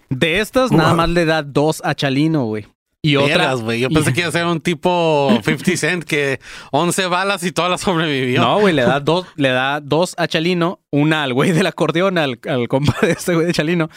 De 0.09 0.41
estas, 0.41 0.71
nada 0.71 0.93
más 0.93 1.09
le 1.09 1.25
da 1.25 1.41
dos 1.41 1.81
a 1.85 1.95
Chalino, 1.95 2.45
güey. 2.45 2.67
Y 3.05 3.17
otra. 3.17 3.53
Güey. 3.55 3.81
Yo 3.81 3.89
pensé 3.89 4.13
que 4.13 4.21
iba 4.21 4.29
a 4.29 4.31
ser 4.31 4.45
un 4.45 4.61
tipo 4.61 5.29
50 5.43 5.77
Cent 5.77 6.03
que 6.05 6.39
11 6.71 7.07
balas 7.07 7.43
y 7.43 7.51
todas 7.51 7.69
las 7.69 7.81
sobrevivió. 7.81 8.41
No, 8.41 8.61
güey, 8.61 8.73
le 8.73 8.83
da 8.83 8.99
dos, 9.01 9.27
le 9.35 9.49
da 9.49 9.81
dos 9.81 10.15
a 10.17 10.27
Chalino, 10.27 10.79
una 10.89 11.23
al 11.23 11.33
güey 11.33 11.51
del 11.51 11.67
acordeón, 11.67 12.17
al, 12.17 12.39
al 12.47 12.67
compa 12.69 12.95
de 13.01 13.11
este 13.11 13.35
güey 13.35 13.45
de 13.45 13.53
Chalino, 13.53 13.89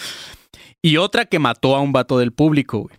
y 0.82 0.96
otra 0.96 1.24
que 1.24 1.38
mató 1.38 1.76
a 1.76 1.80
un 1.80 1.92
vato 1.92 2.18
del 2.18 2.32
público, 2.32 2.80
güey. 2.80 2.96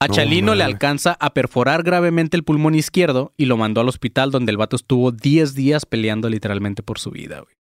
A 0.00 0.08
No 0.08 0.14
Chalino 0.14 0.54
le 0.54 0.64
alcanza 0.64 1.16
a 1.18 1.32
perforar 1.32 1.82
gravemente 1.82 2.36
el 2.36 2.44
pulmón 2.44 2.74
izquierdo 2.74 3.32
y 3.38 3.46
lo 3.46 3.56
mandó 3.56 3.80
al 3.80 3.88
hospital 3.88 4.30
donde 4.30 4.52
el 4.52 4.58
vato 4.58 4.76
estuvo 4.76 5.12
10 5.12 5.54
días 5.54 5.86
peleando 5.86 6.28
literalmente 6.28 6.82
por 6.82 6.98
su 6.98 7.10
vida, 7.10 7.40
güey. 7.40 7.54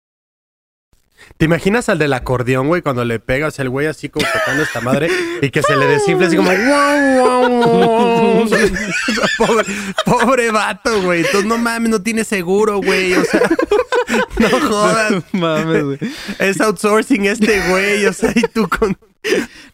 ¿Te 1.37 1.47
imaginas 1.47 1.89
al 1.89 1.99
del 1.99 2.13
acordeón, 2.13 2.69
güey, 2.69 2.83
cuando 2.83 3.05
le 3.05 3.21
pegas 3.21 3.59
el 3.59 3.69
güey 3.69 3.87
así 3.87 4.09
como 4.09 4.27
tocando 4.33 4.63
esta 4.63 4.81
madre 4.81 5.09
y 5.43 5.51
que 5.51 5.63
se 5.63 5.77
le 5.77 5.87
desinfla 5.87 6.27
así 6.27 6.37
como 6.37 6.51
guau, 6.51 7.49
guau, 7.49 7.49
guau? 7.49 8.49
pobre, 9.39 9.65
pobre 10.05 10.51
vato, 10.51 11.03
güey. 11.03 11.25
Tú 11.31 11.43
no 11.45 11.59
mames, 11.59 11.91
no 11.91 12.03
tiene 12.03 12.25
seguro, 12.25 12.79
güey. 12.79 13.15
O 13.15 13.25
sea, 13.25 13.43
no 14.39 14.49
jodas. 14.49 15.25
Mames, 15.33 15.85
güey. 15.85 15.99
Es 16.39 16.61
outsourcing 16.61 17.27
este 17.27 17.61
güey. 17.69 18.07
O 18.07 18.13
sea, 18.13 18.33
y 18.35 18.43
tú 18.43 18.69
con. 18.69 18.97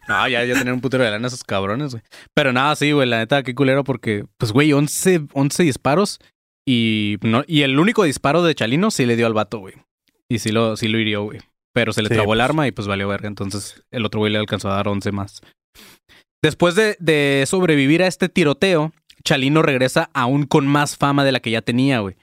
No, 0.07 0.27
ya, 0.27 0.43
ya 0.43 0.53
tener 0.55 0.73
un 0.73 0.81
putero 0.81 1.03
de 1.03 1.11
lana 1.11 1.27
esos 1.27 1.43
cabrones, 1.43 1.91
güey. 1.91 2.03
Pero 2.33 2.53
nada, 2.53 2.75
sí, 2.75 2.91
güey, 2.91 3.07
la 3.07 3.17
neta, 3.19 3.43
qué 3.43 3.55
culero 3.55 3.83
porque, 3.83 4.25
pues, 4.37 4.51
güey, 4.51 4.73
11, 4.73 5.27
11 5.33 5.63
disparos 5.63 6.19
y, 6.65 7.17
no, 7.21 7.43
y 7.47 7.61
el 7.61 7.79
único 7.79 8.03
disparo 8.03 8.43
de 8.43 8.53
Chalino 8.53 8.91
sí 8.91 9.05
le 9.05 9.15
dio 9.15 9.25
al 9.25 9.33
vato, 9.33 9.59
güey. 9.59 9.75
Y 10.29 10.39
sí 10.39 10.51
lo, 10.51 10.75
sí 10.77 10.87
lo 10.87 10.99
hirió, 10.99 11.23
güey. 11.23 11.39
Pero 11.73 11.93
se 11.93 12.01
le 12.01 12.09
Sí, 12.09 12.15
trabó 12.15 12.33
el 12.33 12.39
pues. 12.39 12.49
arma 12.49 12.67
y 12.67 12.71
pues 12.71 12.87
valió 12.87 13.07
verga. 13.07 13.27
Entonces 13.27 13.83
el 13.91 14.05
otro 14.05 14.19
güey 14.19 14.31
le 14.31 14.39
alcanzó 14.39 14.69
a 14.69 14.75
dar 14.75 14.87
11 14.87 15.11
más. 15.11 15.41
Después 16.43 16.75
de, 16.75 16.95
de 16.99 17.43
sobrevivir 17.47 18.03
a 18.03 18.07
este 18.07 18.29
tiroteo, 18.29 18.91
Chalino 19.23 19.61
regresa 19.61 20.09
aún 20.13 20.45
con 20.45 20.67
más 20.67 20.97
fama 20.97 21.23
de 21.23 21.31
la 21.31 21.39
que 21.39 21.51
ya 21.51 21.61
tenía, 21.61 21.99
güey. 21.99 22.15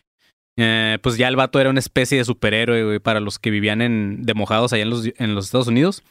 Eh, 0.56 0.98
pues 1.02 1.16
ya 1.16 1.26
el 1.28 1.36
vato 1.36 1.58
era 1.60 1.70
una 1.70 1.80
especie 1.80 2.18
de 2.18 2.24
superhéroe, 2.24 2.84
güey, 2.84 2.98
para 3.00 3.20
los 3.20 3.38
que 3.40 3.50
vivían 3.50 3.82
en, 3.82 4.22
de 4.22 4.34
mojados 4.34 4.72
allá 4.72 4.84
en 4.84 4.90
los, 4.90 5.08
en 5.16 5.34
los 5.34 5.46
Estados 5.46 5.66
Unidos. 5.66 6.02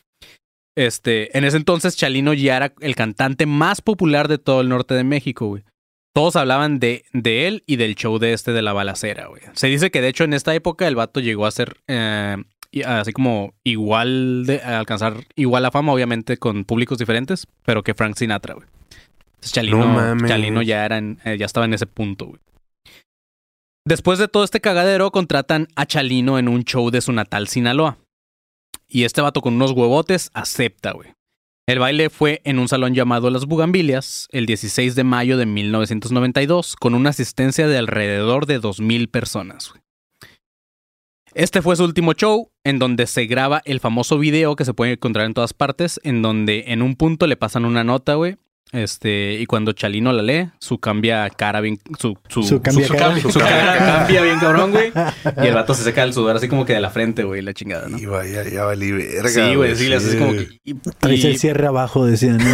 Este, 0.76 1.38
en 1.38 1.44
ese 1.46 1.58
entonces 1.58 1.96
Chalino 1.96 2.34
ya 2.34 2.58
era 2.58 2.74
el 2.82 2.96
cantante 2.96 3.46
más 3.46 3.82
popular 3.82 4.28
de 4.28 4.38
todo 4.40 4.62
el 4.62 4.70
norte 4.70 4.96
de 4.96 5.04
México, 5.04 5.48
güey. 5.48 5.64
Todos 6.14 6.36
hablaban 6.36 6.80
de, 6.80 7.06
de 7.14 7.48
él 7.48 7.64
y 7.66 7.78
del 7.78 7.96
show 7.96 8.20
de 8.20 8.34
este 8.34 8.52
de 8.54 8.62
la 8.62 8.72
balacera, 8.74 9.28
güey. 9.28 9.42
Se 9.54 9.68
dice 9.68 9.90
que 9.92 10.02
de 10.02 10.10
hecho 10.10 10.24
en 10.24 10.34
esta 10.34 10.54
época 10.54 10.88
el 10.88 10.96
vato 10.96 11.20
llegó 11.20 11.46
a 11.48 11.52
ser 11.52 11.78
eh, 11.88 12.38
así 12.86 13.12
como 13.14 13.54
igual 13.64 14.46
de 14.46 14.62
a 14.62 14.78
alcanzar 14.80 15.16
igual 15.36 15.64
la 15.64 15.72
fama, 15.72 15.92
obviamente 15.92 16.38
con 16.38 16.66
públicos 16.66 16.98
diferentes, 17.00 17.48
pero 17.66 17.82
que 17.84 17.94
Frank 17.96 18.16
Sinatra, 18.16 18.54
güey. 18.54 18.68
Entonces 19.36 19.52
Chalino, 19.54 19.78
No 19.80 19.88
mames. 19.88 20.30
Chalino 20.30 20.62
ya 20.62 20.86
era 20.86 20.98
en- 21.00 21.20
eh, 21.26 21.38
ya 21.38 21.46
estaba 21.48 21.66
en 21.66 21.74
ese 21.74 21.88
punto, 21.88 22.28
güey. 22.28 22.40
Después 23.86 24.18
de 24.20 24.28
todo 24.30 24.44
este 24.46 24.62
cagadero, 24.62 25.12
contratan 25.12 25.68
a 25.76 25.86
Chalino 25.86 26.40
en 26.40 26.48
un 26.48 26.64
show 26.64 26.90
de 26.90 27.02
su 27.02 27.12
natal 27.12 27.48
Sinaloa. 27.50 27.98
Y 28.88 29.04
este 29.04 29.22
vato 29.22 29.42
con 29.42 29.56
unos 29.56 29.72
huevotes 29.72 30.30
acepta, 30.34 30.92
güey. 30.94 31.10
El 31.66 31.80
baile 31.80 32.10
fue 32.10 32.42
en 32.44 32.60
un 32.60 32.68
salón 32.68 32.94
llamado 32.94 33.30
Las 33.30 33.46
Bugambilias 33.46 34.28
el 34.34 34.46
16 34.46 34.96
de 34.96 35.06
mayo 35.06 35.38
de 35.38 35.46
1992 35.46 36.76
con 36.76 36.94
una 36.94 37.12
asistencia 37.12 37.70
de 37.70 37.78
alrededor 37.78 38.48
de 38.48 38.60
2.000 38.60 39.10
personas. 39.10 39.74
Este 41.34 41.62
fue 41.62 41.78
su 41.78 41.86
último 41.86 42.12
show 42.12 42.52
en 42.66 42.80
donde 42.80 43.08
se 43.08 43.28
graba 43.28 43.62
el 43.64 43.80
famoso 43.80 44.20
video 44.20 44.58
que 44.58 44.66
se 44.66 44.74
puede 44.74 44.92
encontrar 44.94 45.26
en 45.26 45.34
todas 45.34 45.54
partes, 45.54 46.02
en 46.04 46.22
donde 46.22 46.66
en 46.68 46.82
un 46.82 46.96
punto 46.96 47.28
le 47.28 47.38
pasan 47.38 47.64
una 47.64 47.86
nota, 47.86 48.16
güey. 48.16 48.36
Este, 48.74 49.34
y 49.40 49.46
cuando 49.46 49.72
Chalino 49.74 50.12
la 50.12 50.24
lee, 50.24 50.50
su 50.60 50.80
cambia 50.80 51.30
cara 51.30 51.62
bien. 51.62 51.80
Su, 52.00 52.18
su, 52.28 52.44
Su 52.44 52.62
cambia 52.62 52.88
cara. 52.88 53.20
su 53.20 53.30
cara 53.40 53.78
cambia 53.78 54.22
bien 54.24 54.40
cabrón, 54.40 54.72
güey. 54.72 54.92
Y 55.44 55.48
el 55.48 55.54
vato 55.54 55.74
se 55.76 55.84
seca 55.84 56.04
el 56.04 56.14
sudor 56.14 56.36
así 56.36 56.48
como 56.48 56.66
que 56.66 56.74
de 56.74 56.82
la 56.82 56.90
frente, 56.90 57.24
güey, 57.24 57.42
la 57.44 57.54
chingada, 57.54 57.88
¿no? 57.88 57.98
Y 58.00 58.06
vaya, 58.08 58.44
ya 58.50 58.64
valí 58.64 58.92
verga. 58.92 59.30
Sí, 59.30 59.56
güey, 59.56 59.76
sí, 59.76 59.88
le 59.88 59.96
haces 59.98 60.16
como 60.16 60.32
que. 60.34 60.48
y- 60.66 60.74
Traes 61.00 61.24
y- 61.24 61.28
el 61.28 61.38
cierre 61.38 61.68
abajo, 61.68 62.06
decían. 62.06 62.40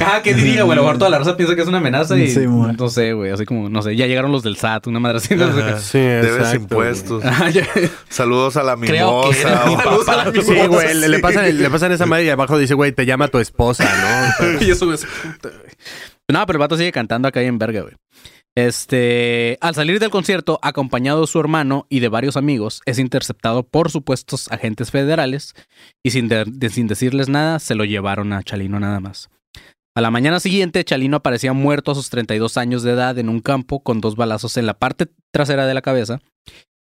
Ah, 0.00 0.20
¿qué 0.22 0.34
diría, 0.34 0.62
güey? 0.62 0.72
A 0.72 0.76
lo 0.76 0.82
mejor 0.82 0.98
toda 0.98 1.10
la 1.10 1.18
raza 1.18 1.36
piensa 1.36 1.54
que 1.56 1.62
es 1.62 1.68
una 1.68 1.78
amenaza 1.78 2.16
y. 2.18 2.28
Sí, 2.30 2.40
no 2.46 2.88
sé, 2.88 3.12
güey. 3.12 3.30
Así 3.30 3.44
como, 3.44 3.68
no 3.68 3.82
sé, 3.82 3.96
ya 3.96 4.06
llegaron 4.06 4.30
los 4.32 4.42
del 4.42 4.56
SAT, 4.56 4.86
una 4.88 5.00
madre 5.00 5.18
así. 5.18 5.34
no 5.34 5.52
sé. 5.52 5.78
Sí, 5.80 5.98
Debes 5.98 6.36
exacto, 6.36 6.56
impuestos. 6.60 7.22
Ah. 7.38 7.50
Saludos 8.08 8.56
a 8.56 8.62
la 8.62 8.76
Creo 8.76 9.22
que 9.22 9.36
mimosa. 9.38 9.64
Saludos 9.82 10.08
a 10.08 10.16
la 10.16 10.24
mimosa. 10.30 10.52
Sí, 10.52 10.66
güey, 10.66 10.94
le, 10.94 11.18
pasan, 11.18 11.58
le 11.58 11.70
pasan 11.70 11.92
esa 11.92 12.06
madre 12.06 12.24
y 12.24 12.28
abajo 12.30 12.58
dice, 12.58 12.74
güey, 12.74 12.92
te 12.92 13.04
llama 13.06 13.28
tu 13.28 13.38
esposa, 13.38 13.84
¿no? 14.40 14.60
y 14.66 14.70
eso 14.70 14.86
es. 15.04 15.76
No, 16.30 16.44
pero 16.46 16.56
el 16.56 16.60
vato 16.60 16.76
sigue 16.76 16.92
cantando 16.92 17.28
acá 17.28 17.42
en 17.42 17.58
verga, 17.58 17.82
güey. 17.82 17.94
Este, 18.56 19.58
al 19.60 19.74
salir 19.74 20.00
del 20.00 20.10
concierto, 20.10 20.58
acompañado 20.62 21.20
de 21.20 21.26
su 21.26 21.38
hermano 21.38 21.86
y 21.90 22.00
de 22.00 22.08
varios 22.08 22.38
amigos, 22.38 22.80
es 22.86 22.98
interceptado 22.98 23.64
por 23.64 23.90
supuestos 23.90 24.50
agentes 24.50 24.90
federales 24.90 25.54
y 26.02 26.10
sin 26.10 26.28
decirles 26.28 27.28
nada, 27.28 27.58
se 27.58 27.74
lo 27.74 27.84
llevaron 27.84 28.32
a 28.32 28.42
Chalino 28.42 28.80
nada 28.80 28.98
más. 28.98 29.28
A 29.94 30.00
la 30.00 30.10
mañana 30.10 30.40
siguiente, 30.40 30.84
Chalino 30.84 31.18
aparecía 31.18 31.52
muerto 31.52 31.90
a 31.90 31.94
sus 31.94 32.08
32 32.08 32.56
años 32.56 32.82
de 32.82 32.92
edad 32.92 33.18
en 33.18 33.28
un 33.28 33.40
campo 33.40 33.82
con 33.82 34.00
dos 34.00 34.16
balazos 34.16 34.56
en 34.56 34.66
la 34.66 34.74
parte 34.78 35.06
trasera 35.32 35.66
de 35.66 35.74
la 35.74 35.82
cabeza. 35.82 36.20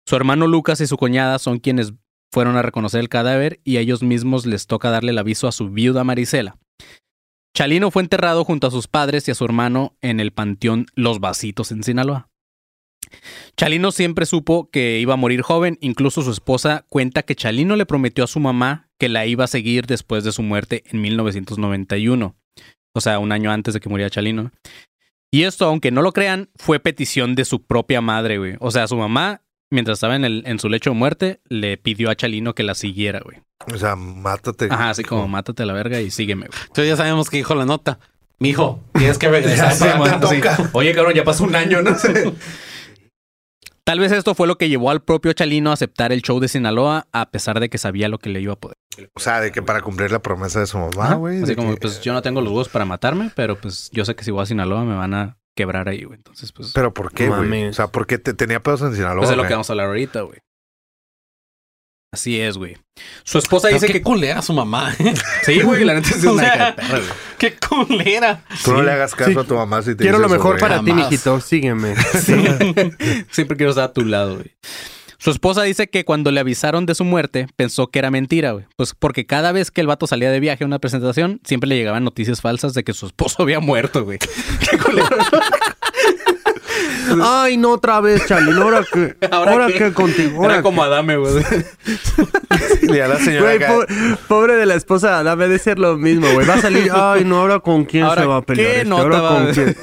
Su 0.05 0.15
hermano 0.15 0.47
Lucas 0.47 0.79
y 0.79 0.87
su 0.87 0.97
cuñada 0.97 1.37
son 1.37 1.59
quienes 1.59 1.93
fueron 2.33 2.55
a 2.55 2.61
reconocer 2.61 3.01
el 3.01 3.09
cadáver 3.09 3.59
y 3.65 3.77
a 3.77 3.81
ellos 3.81 4.03
mismos 4.03 4.45
les 4.45 4.67
toca 4.67 4.89
darle 4.89 5.11
el 5.11 5.17
aviso 5.17 5.47
a 5.47 5.51
su 5.51 5.69
viuda 5.69 6.03
Marisela. 6.03 6.57
Chalino 7.57 7.89
fue 7.89 8.03
enterrado 8.03 8.45
junto 8.45 8.67
a 8.67 8.69
sus 8.69 8.87
padres 8.87 9.27
y 9.27 9.31
a 9.31 9.33
su 9.33 9.43
hermano 9.43 9.97
en 10.01 10.19
el 10.19 10.31
panteón 10.31 10.85
Los 10.93 11.19
Vasitos 11.19 11.71
en 11.71 11.81
Sinaloa. 11.81 12.29
Chalino 13.55 13.91
siempre 13.91 14.27
supo 14.27 14.69
que 14.69 14.99
iba 14.99 15.15
a 15.15 15.17
morir 15.17 15.41
joven, 15.41 15.79
incluso 15.81 16.21
su 16.21 16.29
esposa 16.29 16.85
cuenta 16.87 17.23
que 17.23 17.33
Chalino 17.33 17.75
le 17.75 17.87
prometió 17.87 18.25
a 18.25 18.27
su 18.27 18.39
mamá 18.39 18.91
que 18.99 19.09
la 19.09 19.25
iba 19.25 19.45
a 19.45 19.47
seguir 19.47 19.87
después 19.87 20.23
de 20.23 20.33
su 20.33 20.43
muerte 20.43 20.83
en 20.85 21.01
1991, 21.01 22.35
o 22.93 23.01
sea, 23.01 23.17
un 23.17 23.31
año 23.31 23.49
antes 23.49 23.73
de 23.73 23.79
que 23.79 23.89
muriera 23.89 24.11
Chalino. 24.11 24.51
Y 25.31 25.45
esto, 25.45 25.65
aunque 25.65 25.89
no 25.89 26.03
lo 26.03 26.11
crean, 26.11 26.51
fue 26.57 26.79
petición 26.79 27.33
de 27.33 27.43
su 27.43 27.65
propia 27.65 28.01
madre, 28.01 28.37
güey. 28.37 28.57
O 28.59 28.69
sea, 28.69 28.87
su 28.87 28.97
mamá, 28.97 29.41
mientras 29.69 29.97
estaba 29.97 30.15
en, 30.15 30.25
el, 30.25 30.43
en 30.45 30.59
su 30.59 30.69
lecho 30.69 30.91
de 30.91 30.95
muerte, 30.95 31.39
le 31.49 31.77
pidió 31.77 32.09
a 32.09 32.15
Chalino 32.15 32.53
que 32.55 32.63
la 32.63 32.75
siguiera, 32.75 33.19
güey. 33.23 33.41
O 33.73 33.77
sea, 33.77 33.95
mátate. 33.95 34.67
Ajá, 34.69 34.89
así 34.91 35.03
como 35.03 35.27
mátate 35.27 35.63
a 35.63 35.65
la 35.65 35.73
verga 35.73 35.99
y 36.01 36.11
sígueme, 36.11 36.47
güey. 36.47 36.59
Entonces 36.61 36.87
ya 36.89 36.97
sabemos 36.97 37.29
que 37.29 37.37
dijo 37.37 37.55
la 37.55 37.65
nota. 37.65 37.99
Mijo, 38.39 38.83
tienes 38.93 39.17
que 39.17 39.29
regresar. 39.29 39.73
Sí, 39.73 39.85
sí. 40.29 40.63
Oye, 40.73 40.93
cabrón, 40.93 41.13
ya 41.13 41.23
pasó 41.23 41.43
un 41.43 41.55
año, 41.55 41.81
¿no? 41.81 41.95
Tal 43.83 43.99
vez 43.99 44.11
esto 44.11 44.35
fue 44.35 44.47
lo 44.47 44.57
que 44.57 44.67
llevó 44.67 44.91
al 44.91 45.01
propio 45.01 45.31
Chalino 45.31 45.69
a 45.69 45.73
aceptar 45.73 46.11
el 46.11 46.21
show 46.21 46.41
de 46.41 46.49
Sinaloa, 46.49 47.07
a 47.13 47.31
pesar 47.31 47.61
de 47.61 47.69
que 47.69 47.77
sabía 47.77 48.09
lo 48.09 48.17
que 48.19 48.29
le 48.29 48.41
iba 48.41 48.51
a 48.51 48.57
poder. 48.57 48.75
O 49.13 49.19
sea, 49.21 49.39
de 49.39 49.53
que 49.53 49.61
para 49.61 49.79
cumplir 49.81 50.11
la 50.11 50.19
promesa 50.19 50.59
de 50.59 50.67
su 50.67 50.77
mamá, 50.77 51.13
güey. 51.13 51.41
Así 51.41 51.55
como, 51.55 51.73
que- 51.73 51.79
pues 51.79 52.01
yo 52.01 52.11
no 52.11 52.21
tengo 52.21 52.41
los 52.41 52.49
huevos 52.49 52.67
para 52.67 52.83
matarme, 52.83 53.31
pero 53.33 53.55
pues 53.55 53.89
yo 53.93 54.03
sé 54.03 54.13
que 54.13 54.25
si 54.25 54.31
voy 54.31 54.43
a 54.43 54.45
Sinaloa 54.45 54.83
me 54.83 54.93
van 54.95 55.13
a 55.13 55.37
quebrar 55.57 55.89
ahí, 55.89 56.03
güey. 56.03 56.15
Entonces, 56.17 56.53
pues, 56.53 56.71
Pero 56.73 56.93
¿por 56.93 57.11
qué, 57.11 57.27
güey? 57.27 57.67
O 57.67 57.73
sea, 57.73 57.87
¿por 57.87 58.07
qué 58.07 58.17
te, 58.17 58.33
tenía 58.33 58.63
pedos 58.63 58.81
en 58.83 58.95
Sinaloa? 58.95 59.17
pues 59.17 59.31
es 59.31 59.35
lo 59.35 59.43
que 59.43 59.53
vamos 59.53 59.69
a 59.69 59.73
hablar 59.73 59.87
ahorita, 59.87 60.21
güey. 60.21 60.39
Así 62.13 62.39
es, 62.39 62.57
güey. 62.57 62.77
Su 63.23 63.37
esposa 63.37 63.67
dice 63.67 63.87
qué 63.87 63.93
que... 63.93 64.01
culera 64.01 64.41
su 64.41 64.53
mamá. 64.53 64.95
Sí, 65.43 65.61
güey, 65.61 65.83
la 65.83 65.95
neta 65.95 66.09
es 66.09 66.23
una 66.23 66.43
hija 66.43 66.75
qué 67.37 67.55
culera. 67.57 68.43
Tú 68.63 68.73
no 68.73 68.81
le 68.81 68.91
hagas 68.91 69.13
caso 69.13 69.39
a 69.39 69.43
tu 69.43 69.55
mamá 69.55 69.81
si 69.81 69.95
te 69.95 70.03
Quiero 70.03 70.19
lo 70.19 70.29
mejor 70.29 70.59
para 70.59 70.81
ti, 70.83 70.93
mijito. 70.93 71.41
Sígueme. 71.41 71.95
Siempre 73.31 73.57
quiero 73.57 73.71
estar 73.71 73.85
a 73.85 73.93
tu 73.93 74.05
lado, 74.05 74.35
güey. 74.35 74.55
Su 75.19 75.31
esposa 75.31 75.63
dice 75.63 75.87
que 75.89 76.05
cuando 76.05 76.31
le 76.31 76.39
avisaron 76.39 76.85
de 76.85 76.93
su 76.93 77.03
muerte, 77.03 77.47
pensó 77.55 77.87
que 77.87 77.99
era 77.99 78.11
mentira, 78.11 78.51
güey. 78.51 78.65
Pues 78.75 78.93
porque 78.97 79.25
cada 79.25 79.51
vez 79.51 79.71
que 79.71 79.81
el 79.81 79.87
vato 79.87 80.05
salía 80.07 80.29
de 80.31 80.39
viaje 80.39 80.63
a 80.63 80.67
una 80.67 80.77
presentación, 80.79 81.41
siempre 81.43 81.67
le 81.67 81.75
llegaban 81.75 82.03
noticias 82.03 82.39
falsas 82.41 82.73
de 82.75 82.83
que 82.83 82.93
su 82.93 83.07
esposo 83.07 83.41
había 83.43 83.59
muerto, 83.59 84.03
güey. 84.05 84.19
Qué 84.19 84.77
culero. 84.77 85.07
Ay, 87.23 87.57
no 87.57 87.71
otra 87.71 87.99
vez, 88.01 88.25
Chalino. 88.27 88.61
Ahora 88.63 88.83
que, 88.91 89.15
¿Ahora 89.31 89.51
ahora, 89.53 89.67
qué? 89.67 89.73
que 89.75 89.93
contigo. 89.93 90.43
Era 90.43 90.55
ahora 90.55 90.61
como 90.61 90.83
Adame, 90.83 91.17
güey. 91.17 91.33
Y 92.83 92.99
a 92.99 93.07
la 93.07 93.17
señora 93.17 93.55
Güey, 93.55 93.59
po- 93.67 93.85
pobre 94.27 94.55
de 94.55 94.65
la 94.65 94.75
esposa, 94.75 95.23
debe 95.23 95.47
de 95.47 95.57
ser 95.57 95.79
lo 95.79 95.97
mismo, 95.97 96.27
güey. 96.33 96.45
Va 96.45 96.55
a 96.55 96.61
salir, 96.61 96.91
ay, 96.93 97.23
no, 97.25 97.37
ahora 97.39 97.59
con 97.59 97.85
quién 97.85 98.03
Ahora, 98.03 98.21
se 98.21 98.27
va 98.27 98.37
a 98.37 98.41
pelear. 98.41 98.67
¿qué 98.67 98.77
este? 98.79 98.89
nota 98.89 99.01
Ahora 99.03 99.21
va 99.21 99.29
con 99.29 99.47
a- 99.47 99.51
quién. 99.53 99.77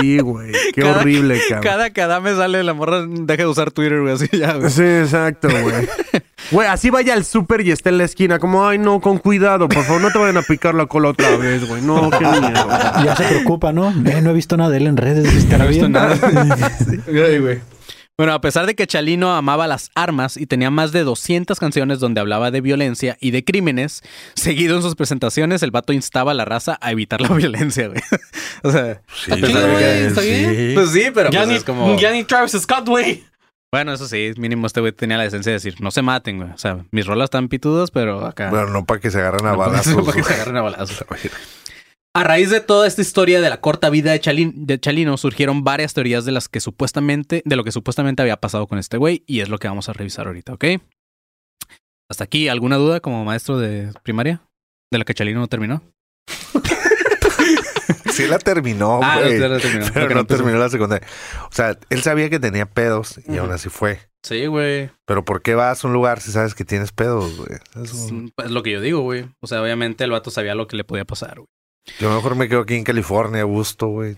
Sí, 0.00 0.18
güey. 0.18 0.52
Qué 0.74 0.82
Cada- 0.82 1.00
horrible, 1.00 1.40
cabrón. 1.48 1.62
Cada 1.62 1.90
que 1.90 2.02
Adame 2.02 2.34
sale, 2.34 2.62
la 2.62 2.74
morra 2.74 3.04
deja 3.08 3.42
de 3.42 3.46
usar 3.48 3.70
Twitter, 3.70 4.00
güey. 4.00 4.14
Así 4.14 4.28
ya, 4.32 4.54
güey. 4.54 4.70
Sí, 4.70 4.82
exacto, 4.82 5.48
güey. 5.50 5.88
Güey, 6.50 6.68
así 6.68 6.90
vaya 6.90 7.14
al 7.14 7.24
súper 7.24 7.62
y 7.62 7.70
esté 7.70 7.88
en 7.88 7.96
la 7.96 8.04
esquina, 8.04 8.38
como, 8.38 8.68
ay, 8.68 8.76
no, 8.76 9.00
con 9.00 9.16
cuidado, 9.16 9.66
por 9.66 9.82
favor, 9.82 10.02
no 10.02 10.10
te 10.10 10.18
vayan 10.18 10.36
a 10.36 10.42
picar 10.42 10.74
la 10.74 10.84
cola 10.84 11.08
otra 11.08 11.38
vez, 11.38 11.66
güey. 11.66 11.80
No, 11.80 12.10
qué 12.10 12.18
miedo. 12.18 12.68
Ya 13.02 13.16
se 13.16 13.24
preocupa, 13.24 13.72
¿no? 13.72 13.88
Eh, 14.04 14.20
no 14.20 14.28
he 14.28 14.32
visto 14.34 14.54
nada 14.58 14.68
de 14.68 14.76
él 14.76 14.86
en 14.88 14.98
redes. 14.98 15.24
¿Estará 15.34 15.64
No 15.64 15.64
he 15.64 15.68
visto 15.68 15.88
bien? 15.88 15.92
nada. 15.92 16.18
Ay, 17.28 17.38
güey. 17.38 17.60
Bueno, 18.16 18.32
a 18.32 18.40
pesar 18.40 18.66
de 18.66 18.76
que 18.76 18.86
Chalino 18.86 19.34
amaba 19.34 19.66
las 19.66 19.90
armas 19.96 20.36
y 20.36 20.46
tenía 20.46 20.70
más 20.70 20.92
de 20.92 21.02
200 21.02 21.58
canciones 21.58 21.98
donde 21.98 22.20
hablaba 22.20 22.52
de 22.52 22.60
violencia 22.60 23.16
y 23.20 23.32
de 23.32 23.44
crímenes, 23.44 24.02
seguido 24.36 24.76
en 24.76 24.82
sus 24.82 24.94
presentaciones, 24.94 25.64
el 25.64 25.72
vato 25.72 25.92
instaba 25.92 26.30
a 26.30 26.34
la 26.34 26.44
raza 26.44 26.78
a 26.80 26.92
evitar 26.92 27.20
la 27.20 27.28
violencia, 27.34 27.88
güey. 27.88 28.00
o 28.62 28.70
sea, 28.70 29.02
Sí, 29.12 29.32
a 29.32 29.34
pesar 29.36 29.62
de 29.62 29.70
güey, 29.72 29.78
que- 29.82 30.06
está 30.06 30.20
bien. 30.20 30.70
Pues 30.74 30.90
sí, 30.92 31.02
pero 31.12 31.30
Ya 31.30 31.40
pues 31.40 31.48
ni, 31.48 31.54
es 31.56 31.64
como... 31.64 31.98
ya 31.98 32.12
ni 32.12 32.22
Travis 32.22 32.52
Scott, 32.52 32.86
güey. 32.88 33.24
Bueno, 33.72 33.92
eso 33.92 34.06
sí, 34.06 34.30
mínimo 34.36 34.68
este 34.68 34.78
güey 34.78 34.92
tenía 34.92 35.16
la 35.16 35.24
decencia 35.24 35.50
de 35.50 35.54
decir, 35.54 35.80
no 35.80 35.90
se 35.90 36.02
maten, 36.02 36.36
güey. 36.38 36.50
O 36.52 36.58
sea, 36.58 36.84
mis 36.92 37.06
rolas 37.06 37.24
están 37.26 37.48
pitudas, 37.48 37.90
pero 37.90 38.24
acá... 38.24 38.48
Bueno, 38.50 38.68
no 38.68 38.84
para 38.84 39.00
que 39.00 39.10
se 39.10 39.18
agarren 39.18 39.44
a 39.46 39.52
No, 39.52 39.58
balazos. 39.58 40.04
para 40.04 40.12
que 40.16 40.22
se 40.22 40.34
agarren 40.34 40.56
a 40.58 40.62
balazos. 40.62 41.04
A 42.16 42.22
raíz 42.22 42.48
de 42.50 42.60
toda 42.60 42.86
esta 42.86 43.02
historia 43.02 43.40
de 43.40 43.50
la 43.50 43.60
corta 43.60 43.90
vida 43.90 44.12
de, 44.12 44.20
Chalin- 44.20 44.52
de 44.54 44.78
Chalino, 44.78 45.16
surgieron 45.16 45.64
varias 45.64 45.94
teorías 45.94 46.24
de 46.24 46.30
las 46.30 46.48
que 46.48 46.60
supuestamente, 46.60 47.42
de 47.44 47.56
lo 47.56 47.64
que 47.64 47.72
supuestamente 47.72 48.22
había 48.22 48.36
pasado 48.36 48.68
con 48.68 48.78
este 48.78 48.98
güey, 48.98 49.24
y 49.26 49.40
es 49.40 49.48
lo 49.48 49.58
que 49.58 49.66
vamos 49.66 49.88
a 49.88 49.92
revisar 49.94 50.28
ahorita, 50.28 50.52
¿ok? 50.54 50.64
Hasta 52.08 52.22
aquí, 52.24 52.46
¿alguna 52.48 52.76
duda 52.76 53.00
como 53.00 53.24
maestro 53.24 53.58
de 53.58 53.90
primaria? 54.04 54.42
¿De 54.92 54.98
la 54.98 55.04
que 55.04 55.14
Chalino 55.14 55.40
no 55.40 55.48
terminó? 55.48 55.82
Sí 58.12 58.28
la 58.28 58.38
terminó, 58.38 59.00
ah, 59.02 59.18
güey. 59.20 59.40
no, 59.40 59.48
no 59.48 59.58
terminó. 59.58 59.86
Pero 59.92 60.14
no 60.14 60.20
empezó. 60.20 60.36
terminó 60.38 60.58
la 60.60 60.68
secundaria. 60.68 61.08
O 61.50 61.52
sea, 61.52 61.76
él 61.90 62.00
sabía 62.02 62.30
que 62.30 62.38
tenía 62.38 62.64
pedos 62.66 63.18
y 63.26 63.38
aún 63.38 63.50
así 63.50 63.68
fue. 63.70 63.98
Sí, 64.22 64.46
güey. 64.46 64.88
Pero 65.04 65.24
¿por 65.24 65.42
qué 65.42 65.56
vas 65.56 65.82
a 65.82 65.88
un 65.88 65.94
lugar 65.94 66.20
si 66.20 66.30
sabes 66.30 66.54
que 66.54 66.64
tienes 66.64 66.92
pedos, 66.92 67.36
güey? 67.36 67.58
Es 67.74 67.90
Es 67.92 68.10
un- 68.12 68.32
es 68.36 68.50
lo 68.52 68.62
que 68.62 68.70
yo 68.70 68.80
digo, 68.80 69.00
güey. 69.00 69.26
O 69.40 69.48
sea, 69.48 69.60
obviamente 69.60 70.04
el 70.04 70.12
vato 70.12 70.30
sabía 70.30 70.54
lo 70.54 70.68
que 70.68 70.76
le 70.76 70.84
podía 70.84 71.04
pasar, 71.04 71.38
güey. 71.38 71.48
Yo 72.00 72.14
mejor 72.14 72.34
me 72.36 72.48
quedo 72.48 72.60
aquí 72.60 72.74
en 72.74 72.84
California 72.84 73.40
a 73.42 73.44
gusto, 73.44 73.88
güey. 73.88 74.16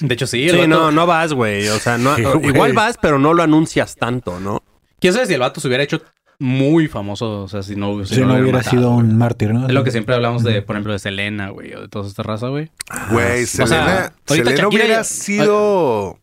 De 0.00 0.14
hecho, 0.14 0.26
sí. 0.26 0.44
El 0.44 0.50
Sí, 0.50 0.56
vato- 0.58 0.68
no, 0.68 0.90
no 0.92 1.06
vas, 1.06 1.32
güey. 1.32 1.68
O 1.68 1.78
sea, 1.78 1.96
no, 1.98 2.14
Sí, 2.16 2.22
güey. 2.22 2.48
igual 2.48 2.72
vas, 2.72 2.98
pero 3.00 3.18
no 3.18 3.32
lo 3.34 3.42
anuncias 3.42 3.96
tanto, 3.96 4.38
¿no? 4.40 4.62
¿Quién 5.00 5.12
sabe 5.14 5.26
si 5.26 5.34
el 5.34 5.40
vato 5.40 5.60
se 5.60 5.68
hubiera 5.68 5.82
hecho 5.84 6.02
muy 6.38 6.88
famoso? 6.88 7.42
O 7.44 7.48
sea, 7.48 7.62
si 7.62 7.76
no, 7.76 8.04
Si 8.04 8.20
no 8.20 8.26
lo 8.26 8.34
hubiera 8.42 8.58
matado, 8.58 8.70
sido 8.70 8.90
güey. 8.92 9.04
un 9.06 9.16
mártir, 9.16 9.54
¿no? 9.54 9.66
Es 9.66 9.72
lo 9.72 9.82
que 9.84 9.90
siempre 9.90 10.14
hablamos 10.14 10.42
de, 10.42 10.60
por 10.62 10.76
ejemplo, 10.76 10.92
de 10.92 10.98
Selena, 10.98 11.48
güey, 11.50 11.72
o 11.74 11.80
de 11.82 11.88
toda 11.88 12.06
esta 12.08 12.22
raza, 12.22 12.48
güey. 12.48 12.70
Güey, 13.10 13.44
O 13.44 13.46
sea, 13.46 13.66
Selena, 13.66 14.12
Selena 14.26 14.50
Shakira 14.50 14.68
hubiera 14.68 14.86
ya- 14.88 15.04
sido 15.04 16.18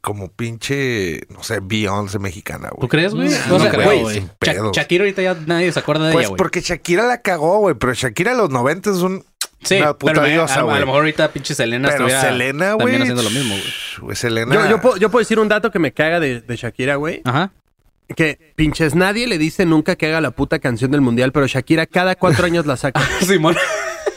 como 0.00 0.28
pinche, 0.32 1.20
no 1.28 1.42
sé, 1.42 1.60
Beyoncé 1.62 2.18
mexicana, 2.18 2.70
güey. 2.70 2.80
¿Tú 2.80 2.88
crees, 2.88 3.14
güey? 3.14 3.28
No, 3.48 3.58
no 3.58 3.68
creo, 3.68 3.84
güey, 3.84 4.00
güey. 4.02 4.22
Shakira 4.72 5.04
ahorita 5.04 5.20
ya 5.20 5.34
nadie 5.46 5.70
se 5.72 5.78
acuerda 5.78 6.06
de 6.06 6.12
Pues 6.14 6.22
ella, 6.24 6.28
güey. 6.30 6.38
porque 6.38 6.62
Shakira 6.62 7.06
la 7.06 7.20
cagó, 7.20 7.58
güey. 7.58 7.74
Pero 7.74 7.92
Shakira 7.92 8.32
a 8.32 8.34
los 8.34 8.48
90 8.48 8.90
es 8.90 8.96
un... 8.98 9.24
Sí, 9.62 9.76
una 9.76 9.92
puta 9.94 10.12
pero 10.12 10.22
me- 10.22 10.30
diosa, 10.32 10.60
a, 10.60 10.62
lo 10.62 10.68
mejor 10.68 10.88
ahorita 10.96 11.30
pinche 11.32 11.54
Selena 11.54 11.88
Pero 11.88 12.06
estuviera 12.06 12.20
Selena, 12.22 12.72
güey. 12.74 12.78
también 12.86 13.02
haciendo 13.02 13.22
lo 13.22 13.30
mismo, 13.30 13.54
güey. 13.54 13.72
Güey, 14.00 14.16
Selena... 14.16 14.54
Yo, 14.54 14.70
yo, 14.70 14.80
puedo, 14.80 14.96
yo 14.96 15.10
puedo 15.10 15.20
decir 15.20 15.38
un 15.38 15.48
dato 15.48 15.70
que 15.70 15.78
me 15.78 15.92
caga 15.92 16.18
de, 16.20 16.40
de 16.40 16.56
Shakira, 16.56 16.96
güey. 16.96 17.20
Ajá. 17.24 17.52
Que 18.16 18.52
pinches 18.56 18.94
nadie 18.94 19.26
le 19.28 19.38
dice 19.38 19.66
nunca 19.66 19.94
que 19.96 20.06
haga 20.06 20.20
la 20.20 20.30
puta 20.32 20.58
canción 20.58 20.90
del 20.90 21.00
mundial, 21.00 21.30
pero 21.32 21.46
Shakira 21.46 21.86
cada 21.86 22.14
cuatro 22.16 22.46
años 22.46 22.66
la 22.66 22.76
saca. 22.76 23.00
Simón. 23.20 23.56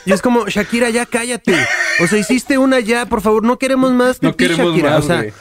Y 0.05 0.11
es 0.13 0.21
como, 0.21 0.47
Shakira, 0.47 0.89
ya 0.89 1.05
cállate. 1.05 1.55
O 2.01 2.07
sea, 2.07 2.17
hiciste 2.17 2.57
una 2.57 2.79
ya, 2.79 3.05
por 3.05 3.21
favor, 3.21 3.43
no 3.43 3.57
queremos 3.59 3.91
más 3.93 4.19
de 4.19 4.27
No 4.27 4.33
ti, 4.33 4.45
queremos 4.47 4.71
Shakira. 4.71 4.89
más, 4.91 4.99
o 5.03 5.07
sea, 5.07 5.15
güey. 5.17 5.33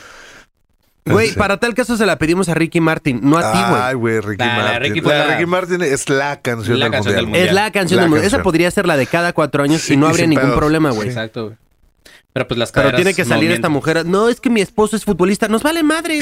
Güey, 1.04 1.28
Sí. 1.30 1.36
para 1.36 1.56
tal 1.58 1.74
caso 1.74 1.96
se 1.96 2.06
la 2.06 2.16
pedimos 2.18 2.48
a 2.48 2.54
Ricky 2.54 2.80
Martin, 2.80 3.20
no 3.22 3.38
a 3.38 3.52
ti, 3.52 3.58
güey. 3.68 3.82
Ay, 3.82 3.94
güey, 3.94 4.20
Ricky 4.20 4.44
Nah, 4.44 4.56
la 4.58 4.62
Martin. 4.64 4.82
Ricky 4.82 5.00
fue 5.00 5.12
la 5.18 5.26
la- 5.26 5.34
Ricky 5.36 5.46
Martin 5.46 5.82
es 5.82 6.08
la 6.08 6.40
canción, 6.40 6.78
La 6.78 6.86
del, 6.86 6.92
canción 6.92 7.14
del 7.14 7.24
mundial. 7.26 7.44
mundial. 7.44 7.48
Es 7.48 7.54
la 7.64 7.72
canción 7.72 7.96
La 7.96 8.02
del 8.02 8.10
mundo. 8.10 8.24
Esa 8.26 8.42
podría 8.42 8.70
ser 8.70 8.86
la 8.86 8.96
de 8.96 9.06
cada 9.06 9.32
cuatro 9.32 9.62
años 9.62 9.82
Sí, 9.82 9.94
y 9.94 9.96
no 9.96 10.06
habría 10.08 10.26
ningún 10.26 10.44
pedos. 10.44 10.58
problema, 10.58 10.90
güey. 10.90 11.08
Exacto, 11.08 11.44
güey. 11.46 11.56
Pero 12.34 12.48
pues 12.48 12.56
las 12.56 12.72
Pero 12.72 12.84
caderas 12.84 12.96
tiene 13.02 13.14
que 13.14 13.22
no 13.24 13.28
salir 13.28 13.50
esta 13.52 13.68
mujer. 13.68 14.06
No, 14.06 14.30
es 14.30 14.40
que 14.40 14.48
mi 14.48 14.62
esposo 14.62 14.96
es 14.96 15.04
futbolista. 15.04 15.48
Nos 15.48 15.62
vale 15.62 15.82
madre. 15.82 16.20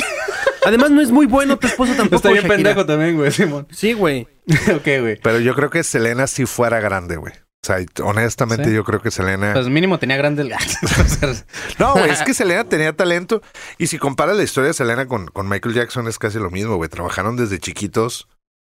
Además, 0.66 0.90
no 0.90 1.00
es 1.00 1.12
muy 1.12 1.26
bueno 1.26 1.56
tu 1.56 1.68
esposo 1.68 1.92
tampoco. 1.94 2.16
Está 2.16 2.30
bien 2.30 2.42
Shakira. 2.42 2.56
pendejo 2.56 2.84
también, 2.84 3.16
güey, 3.16 3.30
Simón. 3.30 3.68
Sí, 3.70 3.92
güey. 3.92 4.26
ok, 4.74 4.88
güey. 5.00 5.20
Pero 5.22 5.38
yo 5.38 5.54
creo 5.54 5.70
que 5.70 5.84
Selena 5.84 6.26
sí 6.26 6.46
fuera 6.46 6.80
grande, 6.80 7.16
güey. 7.16 7.32
O 7.62 7.66
sea, 7.66 7.76
honestamente 8.04 8.64
¿Sí? 8.64 8.74
yo 8.74 8.84
creo 8.84 9.02
que 9.02 9.10
Selena... 9.10 9.52
Pues 9.52 9.68
mínimo 9.68 9.98
tenía 9.98 10.16
grandes 10.16 10.48
gatos. 10.48 11.44
No, 11.78 11.92
güey, 11.92 12.10
es 12.10 12.22
que 12.22 12.32
Selena 12.32 12.64
tenía 12.64 12.94
talento. 12.96 13.42
Y 13.76 13.88
si 13.88 13.98
comparas 13.98 14.36
la 14.36 14.42
historia 14.42 14.68
de 14.68 14.74
Selena 14.74 15.06
con, 15.06 15.26
con 15.26 15.48
Michael 15.48 15.74
Jackson, 15.74 16.08
es 16.08 16.18
casi 16.18 16.38
lo 16.38 16.50
mismo, 16.50 16.76
güey. 16.76 16.88
Trabajaron 16.88 17.36
desde 17.36 17.58
chiquitos 17.58 18.28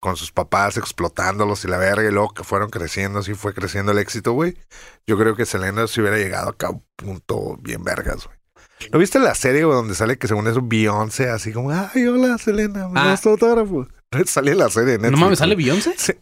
con 0.01 0.17
sus 0.17 0.33
papás 0.33 0.77
explotándolos 0.79 1.65
y 1.65 1.69
la 1.69 1.79
verga, 1.79 2.09
y 2.09 2.11
luego 2.13 2.35
que 2.35 2.43
fueron 2.43 2.71
creciendo, 2.71 3.21
así 3.21 3.35
fue 3.35 3.55
creciendo 3.55 3.93
el 3.93 3.99
éxito, 3.99 4.33
güey. 4.33 4.57
Yo 5.07 5.17
creo 5.17 5.37
que 5.37 5.47
Selena 5.47 5.87
se 5.87 6.01
hubiera 6.01 6.17
llegado 6.19 6.51
acá 6.51 6.67
a 6.67 6.71
un 6.71 6.83
punto 6.97 7.57
bien 7.61 7.85
vergas, 7.85 8.27
güey. 8.27 8.37
¿No 8.93 8.99
viste 8.99 9.21
la 9.21 9.37
serie, 9.37 9.63
güey, 9.63 9.77
donde 9.77 9.95
sale 9.95 10.19
que 10.19 10.27
según 10.27 10.49
eso 10.49 10.61
Beyoncé, 10.61 11.31
así 11.31 11.53
como, 11.53 11.71
ay, 11.71 12.05
hola, 12.09 12.37
Selena, 12.37 12.89
me 12.89 12.99
Ah. 12.99 13.17
autógrafo? 13.25 13.87
Sale 14.27 14.57
la 14.57 14.69
serie 14.71 14.95
de 14.95 14.99
Netflix. 14.99 15.13
no 15.13 15.25
mames, 15.25 15.39
¿sale. 15.39 15.55
Beyoncé? 15.55 15.95
Sí, 15.97 16.13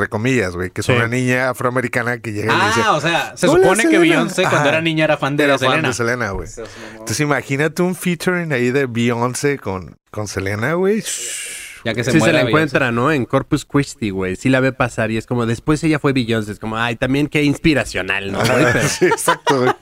entre 0.00 0.08
comillas, 0.08 0.54
güey, 0.56 0.70
que 0.70 0.80
es 0.80 0.86
Sí. 0.86 0.92
una 0.92 1.06
niña 1.08 1.50
afroamericana 1.50 2.18
que 2.18 2.32
llega 2.32 2.54
y 2.54 2.58
le 2.58 2.64
dice, 2.66 2.80
Ah, 2.84 2.92
o 2.92 3.00
sea, 3.00 3.36
se 3.36 3.46
supone 3.46 3.86
que. 3.88 3.98
Beyoncé 3.98 4.42
cuando 4.42 4.60
Ajá. 4.60 4.68
era 4.70 4.80
niña 4.80 5.04
era 5.04 5.16
fan 5.18 5.36
de 5.36 5.44
era 5.44 5.58
Selena. 5.58 5.76
fan 5.82 5.90
de 5.90 5.92
Selena, 5.94 6.30
güey. 6.30 6.48
Entonces 6.92 7.20
imagínate 7.20 7.82
un 7.82 7.94
featuring 7.94 8.52
ahí 8.52 8.70
de 8.70 8.86
Beyoncé 8.86 9.58
con, 9.58 9.98
con 10.10 10.26
Selena, 10.26 10.72
güey. 10.74 11.04
Ya 11.82 11.94
que 11.94 12.04
se 12.04 12.12
sí 12.12 12.20
se 12.20 12.26
la 12.26 12.32
Beyoncé. 12.44 12.48
encuentra, 12.50 12.92
¿no? 12.92 13.10
En 13.10 13.24
Corpus 13.24 13.64
Christi, 13.64 14.10
güey. 14.10 14.36
Sí 14.36 14.50
la 14.50 14.60
ve 14.60 14.72
pasar 14.72 15.10
y 15.10 15.16
es 15.16 15.26
como, 15.26 15.46
después 15.46 15.82
ella 15.84 15.98
fue 15.98 16.12
Beyoncé. 16.12 16.52
Es 16.52 16.58
como, 16.58 16.76
ay, 16.76 16.96
también 16.96 17.26
qué 17.26 17.42
inspiracional, 17.42 18.32
¿no? 18.32 18.38
güey? 18.40 18.64
Pero- 18.72 18.88
Sí, 18.88 19.06
exacto, 19.06 19.60
güey. 19.62 19.72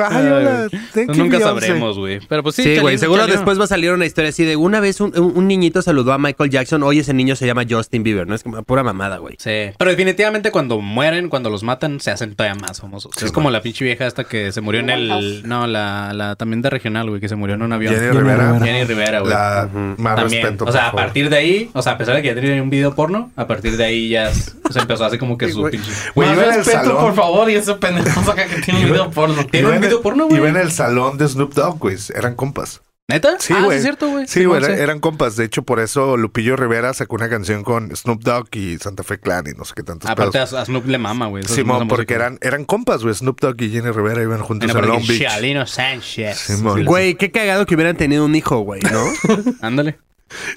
Ay, 0.00 0.26
hola, 0.26 0.68
thank 0.94 1.12
you, 1.12 1.24
Nunca 1.24 1.40
sabremos, 1.40 1.98
güey. 1.98 2.20
Pero 2.28 2.42
pues 2.42 2.54
sí, 2.56 2.62
Sí, 2.62 2.78
güey. 2.78 2.98
Seguro 2.98 3.26
después 3.26 3.58
va 3.58 3.64
a 3.64 3.66
salir 3.66 3.92
una 3.92 4.06
historia 4.06 4.30
así 4.30 4.44
de 4.44 4.56
una 4.56 4.80
vez 4.80 5.00
un, 5.00 5.12
un- 5.18 5.32
un 5.36 5.48
niñito 5.48 5.82
saludó 5.82 6.12
a 6.12 6.18
Michael 6.18 6.50
Jackson. 6.50 6.82
Hoy 6.82 6.98
ese 7.00 7.14
niño 7.14 7.36
se 7.36 7.46
llama 7.46 7.62
Justin 7.68 8.02
Bieber. 8.02 8.26
No 8.26 8.34
es 8.34 8.42
como 8.42 8.62
pura 8.62 8.82
mamada, 8.82 9.18
güey. 9.18 9.36
Sí, 9.38 9.70
pero 9.78 9.90
definitivamente 9.90 10.50
cuando 10.50 10.80
mueren, 10.80 11.28
cuando 11.28 11.50
los 11.50 11.62
matan, 11.62 12.00
se 12.00 12.10
hacen 12.10 12.34
todavía 12.34 12.60
más 12.60 12.80
famosos. 12.80 13.12
es 13.22 13.32
como 13.32 13.50
la 13.50 13.60
pinche 13.62 13.84
vieja 13.84 14.06
esta 14.06 14.24
que 14.24 14.52
se 14.52 14.60
murió 14.60 14.80
en 14.80 14.90
el... 14.90 15.42
No, 15.46 15.66
la, 15.66 16.12
la 16.14 16.36
también 16.36 16.62
de 16.62 16.70
regional, 16.70 17.08
güey, 17.08 17.20
que 17.20 17.28
se 17.28 17.36
murió 17.36 17.54
en 17.56 17.62
un 17.62 17.72
avión. 17.72 17.94
Jenny 17.94 18.06
Jenny 18.06 18.18
Rivera. 18.20 18.52
Rivera. 18.52 18.64
Jenny 18.66 18.84
Rivera, 18.84 19.20
güey. 19.20 19.32
La 19.32 19.68
más 19.98 20.16
También. 20.16 20.42
respeto. 20.42 20.64
o 20.64 20.72
sea, 20.72 20.80
por 20.82 20.86
a 20.88 20.90
favor. 20.90 21.04
partir 21.04 21.30
de 21.30 21.36
ahí, 21.36 21.70
o 21.72 21.82
sea, 21.82 21.92
a 21.92 21.98
pesar 21.98 22.16
de 22.16 22.22
que 22.22 22.28
ya 22.28 22.34
tenía 22.34 22.62
un 22.62 22.70
video 22.70 22.94
porno, 22.94 23.30
a 23.36 23.46
partir 23.46 23.76
de 23.76 23.84
ahí 23.84 24.08
ya 24.08 24.28
s- 24.30 24.52
se 24.70 24.78
empezó 24.78 25.04
así 25.04 25.18
como 25.18 25.36
que 25.38 25.50
su 25.50 25.62
pinche... 25.68 25.90
Güey, 26.14 26.28
Más 26.28 26.36
iba 26.38 26.46
en 26.46 26.50
el 26.52 26.56
respeto, 26.58 26.78
salón. 26.84 26.96
por 27.04 27.14
favor, 27.14 27.50
y 27.50 27.54
ese 27.54 27.74
pendejo 27.74 28.30
acá 28.30 28.46
que 28.46 28.60
tiene 28.62 28.80
un 28.80 28.86
video 28.86 29.10
porno. 29.10 29.44
¿Tiene 29.46 29.68
Iba 29.68 29.68
un 29.70 29.74
en 29.76 29.81
el- 29.82 29.88
video 29.88 30.02
porno, 30.02 30.26
güey? 30.26 30.38
Iba 30.38 30.48
en 30.48 30.56
el 30.56 30.72
salón 30.72 31.18
de 31.18 31.28
Snoop 31.28 31.54
Dogg, 31.54 31.78
güey. 31.78 31.96
Eran 32.14 32.34
compas. 32.34 32.80
¿Neta? 33.08 33.36
Sí, 33.40 33.52
ah, 33.54 33.62
güey. 33.64 33.72
sí 33.72 33.76
es 33.78 33.82
cierto, 33.82 34.08
güey. 34.10 34.26
Sí, 34.28 34.44
güey, 34.44 34.62
eran 34.64 35.00
compas. 35.00 35.36
De 35.36 35.44
hecho, 35.44 35.64
por 35.64 35.80
eso 35.80 36.16
Lupillo 36.16 36.56
Rivera 36.56 36.94
sacó 36.94 37.16
una 37.16 37.28
canción 37.28 37.62
con 37.64 37.94
Snoop 37.94 38.22
Dogg 38.22 38.48
y 38.56 38.78
Santa 38.78 39.02
Fe 39.02 39.18
Clan 39.18 39.44
y 39.48 39.58
no 39.58 39.64
sé 39.64 39.74
qué 39.76 39.82
tantos 39.82 40.08
Aparte 40.08 40.32
pedos. 40.38 40.54
a, 40.54 40.62
a 40.62 40.64
Snoop 40.64 40.86
le 40.86 40.98
mama, 40.98 41.26
güey. 41.26 41.42
Simón, 41.44 41.88
porque 41.88 42.14
eran, 42.14 42.38
eran 42.40 42.64
compas, 42.64 43.02
güey. 43.02 43.14
Snoop 43.14 43.40
Dogg 43.40 43.60
y 43.60 43.70
Jenny 43.70 43.90
Rivera 43.90 44.22
iban 44.22 44.40
juntos 44.40 44.70
en 44.70 44.76
Long 44.80 45.00
porque 45.00 45.18
Beach. 45.18 45.22
Chalino 45.22 45.66
Sánchez. 45.66 46.38
Simón. 46.38 46.84
Güey, 46.84 47.16
qué 47.16 47.30
cagado 47.32 47.66
que 47.66 47.74
hubieran 47.74 47.96
tenido 47.96 48.24
un 48.24 48.34
hijo, 48.34 48.60
güey, 48.60 48.80
¿no? 48.82 49.04
Ándale. 49.60 49.98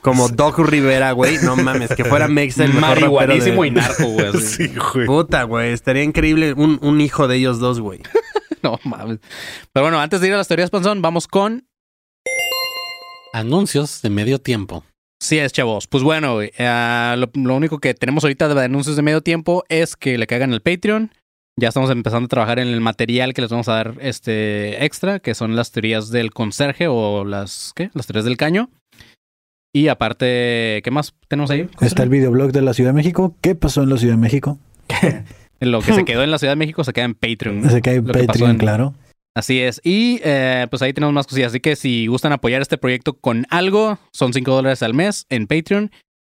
Como 0.02 0.30
Doc 0.30 0.58
Rivera, 0.60 1.12
güey. 1.12 1.38
No 1.40 1.58
mames, 1.58 1.90
que 1.96 2.06
fuera 2.06 2.30
Mexa 2.30 2.64
el 2.64 2.74
Marihuanísimo 2.74 3.64
de... 3.64 3.68
y 3.68 3.72
narco, 3.72 4.06
güey. 4.06 4.32
Sí, 4.40 4.72
güey. 4.94 5.08
Puta, 5.08 5.44
güey. 5.44 5.74
Estaría 5.74 6.04
increíble 6.04 6.54
un, 6.54 6.80
un 6.82 7.02
hijo 7.02 7.28
de 7.28 7.36
ellos 7.38 7.60
dos, 7.60 7.82
güey. 7.82 8.02
No 8.74 8.80
mames. 8.84 9.20
Pero 9.72 9.86
bueno, 9.86 10.00
antes 10.00 10.22
de 10.22 10.28
ir 10.28 10.34
a 10.34 10.38
las 10.38 10.48
teorías 10.48 10.72
panzón, 10.72 11.02
vamos 11.02 11.28
con 11.28 11.68
Anuncios 13.34 14.02
de 14.02 14.10
medio 14.10 14.40
tiempo. 14.40 14.86
Sí 15.22 15.38
es, 15.38 15.52
chavos. 15.52 15.88
Pues 15.88 16.04
bueno, 16.04 16.42
eh, 16.42 17.16
lo, 17.18 17.30
lo 17.34 17.56
único 17.56 17.80
que 17.80 17.94
tenemos 17.94 18.24
ahorita 18.24 18.48
de 18.48 18.64
anuncios 18.64 18.96
de 18.96 19.02
medio 19.02 19.22
tiempo 19.22 19.66
es 19.68 19.96
que 19.96 20.18
le 20.18 20.26
caigan 20.26 20.54
el 20.54 20.62
Patreon. 20.62 21.12
Ya 21.60 21.68
estamos 21.68 21.90
empezando 21.90 22.26
a 22.26 22.30
trabajar 22.30 22.60
en 22.60 22.70
el 22.70 22.82
material 22.82 23.34
que 23.34 23.42
les 23.42 23.52
vamos 23.52 23.68
a 23.68 23.74
dar 23.74 23.96
este 24.00 24.86
extra, 24.86 25.20
que 25.20 25.36
son 25.36 25.56
las 25.56 25.72
teorías 25.72 26.10
del 26.12 26.32
conserje 26.32 26.88
o 26.88 27.26
las 27.26 27.74
¿qué? 27.76 27.92
Las 27.94 28.08
teorías 28.08 28.26
del 28.26 28.38
caño. 28.38 28.70
Y 29.74 29.90
aparte, 29.90 30.82
¿qué 30.84 30.92
más 30.92 31.14
tenemos 31.28 31.52
ahí? 31.52 31.70
Está 31.82 32.04
el 32.04 32.10
videoblog 32.10 32.54
de 32.54 32.62
la 32.62 32.74
Ciudad 32.74 32.92
de 32.92 32.96
México. 32.96 33.36
¿Qué 33.42 33.56
pasó 33.56 33.84
en 33.84 33.90
la 33.90 33.98
Ciudad 33.98 34.14
de 34.14 34.22
México? 34.22 34.60
Lo 35.60 35.82
que 35.82 35.94
se 35.94 36.06
quedó 36.06 36.24
en 36.24 36.32
la 36.32 36.38
Ciudad 36.40 36.54
de 36.54 36.58
México 36.58 36.84
se 36.84 36.94
queda 36.94 37.06
en 37.06 37.16
Patreon. 37.16 37.70
Se 37.70 37.82
cae 37.82 37.98
Lo 37.98 38.06
que 38.06 38.12
pasó 38.14 38.26
Patreon, 38.28 38.52
en- 38.52 38.58
claro. 38.58 38.94
Así 39.36 39.60
es. 39.60 39.82
Y 39.84 40.22
eh, 40.24 40.66
pues 40.70 40.82
ahí 40.82 40.94
tenemos 40.94 41.14
más 41.14 41.28
cosillas. 41.28 41.52
Así 41.52 41.60
que 41.60 41.76
si 41.76 42.08
gustan 42.08 42.32
apoyar 42.32 42.62
este 42.62 42.78
proyecto 42.78 43.14
con 43.14 43.46
algo, 43.50 44.00
son 44.14 44.32
5 44.34 44.50
dólares 44.50 44.82
al 44.82 44.94
mes 44.94 45.26
en 45.30 45.46
Patreon. 45.48 45.92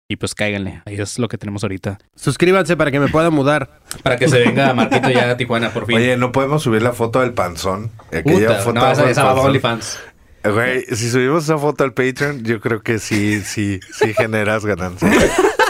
Y 0.10 0.16
pues 0.16 0.34
cáiganle. 0.34 0.82
Ahí 0.86 0.96
es 0.96 1.20
lo 1.20 1.28
que 1.28 1.38
tenemos 1.38 1.64
ahorita. 1.64 2.00
Suscríbanse 2.16 2.76
para 2.78 2.90
que 2.92 3.00
me 3.00 3.10
pueda 3.10 3.30
mudar. 3.30 3.82
Para 4.04 4.18
que 4.18 4.28
se 4.30 4.40
venga 4.40 4.74
Marquito 4.74 5.10
ya 5.12 5.30
a 5.32 5.38
Tijuana 5.38 5.72
por 5.74 5.86
fin. 5.86 5.98
Oye, 5.98 6.16
no 6.18 6.32
podemos 6.32 6.64
subir 6.64 6.82
la 6.82 6.94
foto 6.94 7.20
del 7.20 7.34
panzón. 7.34 7.92
Aquella 8.08 8.48
Puta, 8.48 8.56
foto 8.62 8.80
no, 8.80 8.92
esa, 8.92 9.10
esa 9.10 9.34
OnlyFans. 9.34 10.00
Güey, 10.46 10.84
si 10.86 11.10
subimos 11.10 11.44
esa 11.44 11.58
foto 11.58 11.84
al 11.84 11.94
Patreon, 11.94 12.44
yo 12.46 12.62
creo 12.62 12.82
que 12.82 13.00
sí, 13.00 13.42
sí, 13.42 13.80
sí 13.92 14.14
generas 14.14 14.66
ganancia. 14.66 15.10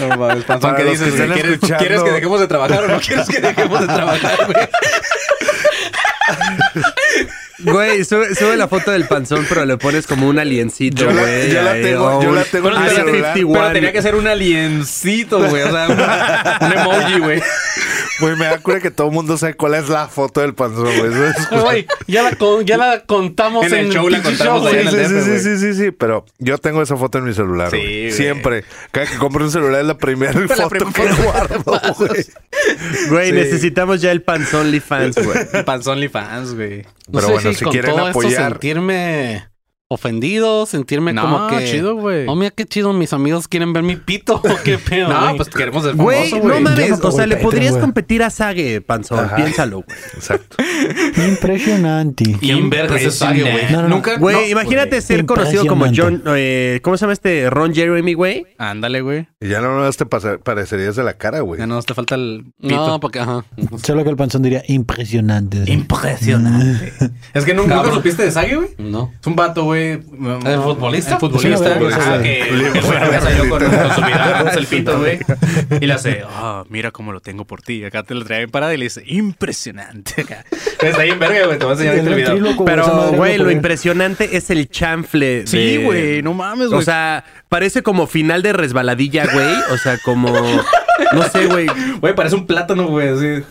No 0.00 0.16
mames, 0.16 0.44
panzón, 0.44 0.60
Para 0.70 0.76
¿qué 0.76 0.84
los 0.84 0.92
dices? 1.00 1.14
que 1.14 1.18
güey? 1.26 1.32
¿Quieres, 1.32 1.52
escuchando- 1.54 1.78
¿Quieres 1.78 2.02
que 2.02 2.10
dejemos 2.10 2.40
de 2.40 2.48
trabajar 2.48 2.84
o 2.84 2.88
no 2.88 3.00
quieres 3.00 3.28
que 3.28 3.40
dejemos 3.40 3.80
de 3.80 3.86
trabajar, 3.86 4.36
güey? 4.46 4.68
Güey, 7.62 8.04
sube, 8.06 8.34
sube 8.34 8.56
la 8.56 8.68
foto 8.68 8.90
del 8.90 9.06
panzón, 9.06 9.44
pero 9.46 9.66
le 9.66 9.76
pones 9.76 10.06
como 10.06 10.26
un 10.28 10.38
aliencito, 10.38 11.02
Yo 11.04 11.10
la- 11.10 11.20
güey. 11.20 11.50
yo 11.52 11.62
la 11.62 11.72
tengo- 11.74 12.18
o 12.18 12.22
yo 12.22 12.28
un- 12.30 12.34
la 12.36 12.44
tengo 12.44 12.68
en 12.68 12.74
un 12.74 12.80
mi 12.80 12.86
Area 12.88 12.98
celular. 13.04 13.34
51. 13.34 13.52
Pero 13.60 13.72
tenía 13.74 13.92
que 13.92 14.02
ser 14.02 14.14
un 14.14 14.26
aliencito, 14.26 15.38
güey. 15.46 15.62
O 15.64 15.70
sea, 15.70 15.88
un, 15.88 16.66
un 16.66 16.72
emoji, 16.78 17.18
güey. 17.20 17.42
Güey, 18.20 18.36
me 18.36 18.44
da 18.46 18.58
cura 18.58 18.80
que 18.80 18.90
todo 18.90 19.08
el 19.08 19.12
mundo 19.12 19.36
sabe 19.38 19.54
cuál 19.54 19.74
es 19.74 19.88
la 19.88 20.08
foto 20.08 20.40
del 20.40 20.54
panzón, 20.54 20.84
güey. 20.84 21.86
Ya 22.06 22.22
la, 22.22 22.36
ya 22.64 22.76
la 22.76 23.00
contamos 23.04 23.64
En 23.66 23.74
en, 23.74 23.86
el 23.86 23.92
show 23.92 24.08
la 24.08 24.22
contamos 24.22 24.62
show, 24.62 24.66
ahí 24.66 24.74
Sí, 24.74 24.80
en 24.80 24.88
el 24.88 25.06
sí, 25.08 25.14
DF, 25.14 25.24
sí, 25.24 25.38
sí, 25.38 25.58
sí, 25.58 25.74
sí, 25.84 25.90
pero 25.92 26.24
yo 26.38 26.58
tengo 26.58 26.82
esa 26.82 26.96
foto 26.96 27.18
en 27.18 27.24
mi 27.24 27.34
celular, 27.34 27.70
Sí, 27.70 27.76
güey. 27.76 28.10
Siempre. 28.12 28.64
Cada 28.90 29.06
que 29.06 29.16
compro 29.16 29.44
un 29.44 29.50
celular 29.50 29.80
es 29.80 29.86
la 29.86 29.96
primera 29.98 30.32
foto 30.48 30.68
primera 30.68 30.92
que 30.92 31.22
guardo, 31.22 31.62
güey. 31.98 32.26
Güey, 33.08 33.26
Sí. 33.28 33.32
necesitamos 33.32 34.00
ya 34.00 34.10
el 34.12 34.22
panzón 34.22 34.80
fans, 34.80 35.16
güey. 35.24 35.64
Panzón 35.64 35.94
OnlyFans, 35.94 36.54
güey. 36.54 36.82
No 36.82 36.86
Pero 37.12 37.26
sé 37.26 37.32
bueno, 37.32 37.52
si 37.52 37.64
con 37.64 37.72
quieren 37.72 37.90
todo 37.90 38.06
esto 38.08 38.20
apoyar- 38.20 38.48
sentirme 38.52 39.49
ofendido, 39.92 40.66
sentirme 40.66 41.12
No, 41.12 41.22
como 41.22 41.48
que... 41.48 41.64
chido, 41.64 41.96
güey. 41.96 42.24
Oh, 42.28 42.36
mira 42.36 42.52
qué 42.52 42.64
chido, 42.64 42.92
mis 42.92 43.12
amigos 43.12 43.48
quieren 43.48 43.72
ver 43.72 43.82
mi 43.82 43.96
pito. 43.96 44.36
¿o 44.36 44.42
¿Qué 44.64 44.78
pedo, 44.78 45.08
No, 45.08 45.20
güey? 45.20 45.36
pues 45.36 45.48
queremos 45.48 45.82
ser 45.82 45.96
Güey, 45.96 46.32
no 46.32 46.60
mames. 46.60 46.90
No 46.90 47.08
o 47.08 47.10
sea, 47.10 47.24
el 47.24 47.30
le 47.30 47.36
Patreon, 47.36 47.50
podrías 47.50 47.76
competir 47.76 48.22
a 48.22 48.30
Sage, 48.30 48.80
panzón. 48.82 49.18
Ajá. 49.24 49.34
Piénsalo, 49.34 49.82
güey. 49.82 49.98
Exacto. 50.14 50.56
Impresionante. 51.28 52.36
¿Quién 52.40 52.70
verga 52.70 52.96
es 53.00 53.16
Sage, 53.16 53.42
güey? 53.42 53.64
No, 53.72 53.82
no, 53.82 53.88
no. 53.88 53.96
Nunca. 53.96 54.16
Güey, 54.16 54.36
no, 54.36 54.46
imagínate 54.46 55.00
ser 55.02 55.26
conocido 55.26 55.66
como 55.66 55.86
John. 55.86 56.14
Impresionante. 56.14 56.74
eh, 56.76 56.80
¿Cómo 56.82 56.96
se 56.96 57.00
llama 57.02 57.12
este? 57.12 57.50
Ron 57.50 57.74
Jeremy, 57.74 58.14
güey. 58.14 58.46
Ándale, 58.58 59.00
güey. 59.00 59.26
Y 59.40 59.48
ya 59.48 59.60
no 59.60 59.76
nos 59.76 59.96
te 59.96 60.06
parecerías 60.06 60.94
de 60.94 61.02
la 61.02 61.14
cara, 61.14 61.40
güey. 61.40 61.58
Ya 61.58 61.66
no 61.66 61.82
te 61.82 61.94
falta 61.94 62.14
el 62.14 62.44
pito. 62.60 62.86
No, 62.86 63.00
porque, 63.00 63.18
ajá. 63.18 63.44
Solo 63.82 64.04
que 64.04 64.10
el 64.10 64.16
panzón 64.16 64.42
diría 64.42 64.62
impresionante. 64.68 65.64
Impresionante. 65.66 66.92
es 67.34 67.44
que 67.44 67.54
nunca, 67.54 67.74
¿nunca 67.74 67.92
supiste 67.92 68.22
de 68.22 68.30
Sage, 68.30 68.54
güey. 68.54 68.68
No. 68.78 69.12
Es 69.20 69.26
un 69.26 69.34
vato, 69.34 69.64
güey. 69.64 69.79
¿El 69.80 70.60
futbolista? 70.62 71.14
El 71.14 71.20
futbolista. 71.20 71.78
Güey 71.78 71.92
salió 73.20 73.48
con, 73.48 73.64
con 73.64 73.94
su 73.94 74.02
mirada, 74.02 74.50
el 74.52 74.66
pito, 74.66 74.98
güey. 74.98 75.18
Y 75.80 75.86
le 75.86 75.92
hace, 75.92 76.22
ah, 76.28 76.64
mira 76.68 76.90
cómo 76.90 77.12
lo 77.12 77.20
tengo 77.20 77.44
por 77.44 77.62
ti. 77.62 77.84
Acá 77.84 78.02
te 78.02 78.14
lo 78.14 78.24
trae 78.24 78.42
en 78.42 78.50
parada 78.50 78.74
y 78.74 78.76
le 78.76 78.84
dice, 78.84 79.02
impresionante. 79.06 80.22
Acá. 80.22 80.44
Está 80.80 81.02
ahí 81.02 81.10
en 81.10 81.18
verga, 81.18 81.46
güey. 81.46 81.58
Te 81.58 81.64
voy 81.64 81.72
a 81.72 81.74
enseñar 81.74 81.94
El 81.94 82.00
este 82.00 82.14
video. 82.14 82.34
ventríloco, 82.34 82.64
esa 82.64 82.70
Pero, 82.70 83.12
güey, 83.12 83.38
lo 83.38 83.50
impresionante 83.50 84.36
es 84.36 84.50
el 84.50 84.68
chanfle. 84.68 85.46
Sí, 85.46 85.76
de- 85.76 85.84
güey. 85.84 86.22
No 86.22 86.34
mames, 86.34 86.68
güey. 86.68 86.80
O 86.80 86.82
sea, 86.82 87.24
parece 87.48 87.82
como 87.82 88.06
final 88.06 88.42
de 88.42 88.52
resbaladilla, 88.52 89.26
güey. 89.32 89.54
O 89.72 89.78
sea, 89.78 89.98
como. 90.04 90.30
No 91.12 91.22
sé, 91.30 91.46
güey. 91.46 91.66
güey, 92.00 92.14
parece 92.14 92.36
un 92.36 92.46
plátano, 92.46 92.86
güey. 92.86 93.08
Así. 93.08 93.42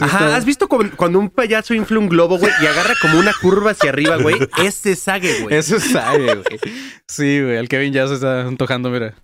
Ajá, 0.00 0.18
está- 0.18 0.36
¿has 0.36 0.44
visto 0.44 0.68
cu- 0.68 0.90
cuando 0.96 1.18
un 1.18 1.30
payaso 1.30 1.74
infla 1.74 1.98
un 1.98 2.08
globo, 2.08 2.38
güey, 2.38 2.52
y 2.62 2.66
agarra 2.66 2.94
como 3.00 3.18
una 3.18 3.32
curva 3.40 3.72
hacia 3.72 3.90
arriba, 3.90 4.16
güey? 4.16 4.36
Ese 4.62 4.92
es 4.92 5.00
Sage, 5.00 5.42
güey. 5.42 5.54
Eso 5.58 5.76
es 5.76 5.84
Sage, 5.90 6.18
güey. 6.34 6.60
Sí, 7.08 7.40
güey. 7.42 7.56
El 7.56 7.68
Kevin 7.68 7.92
ya 7.92 8.06
se 8.08 8.14
está 8.14 8.42
antojando, 8.42 8.90
mira. 8.90 9.14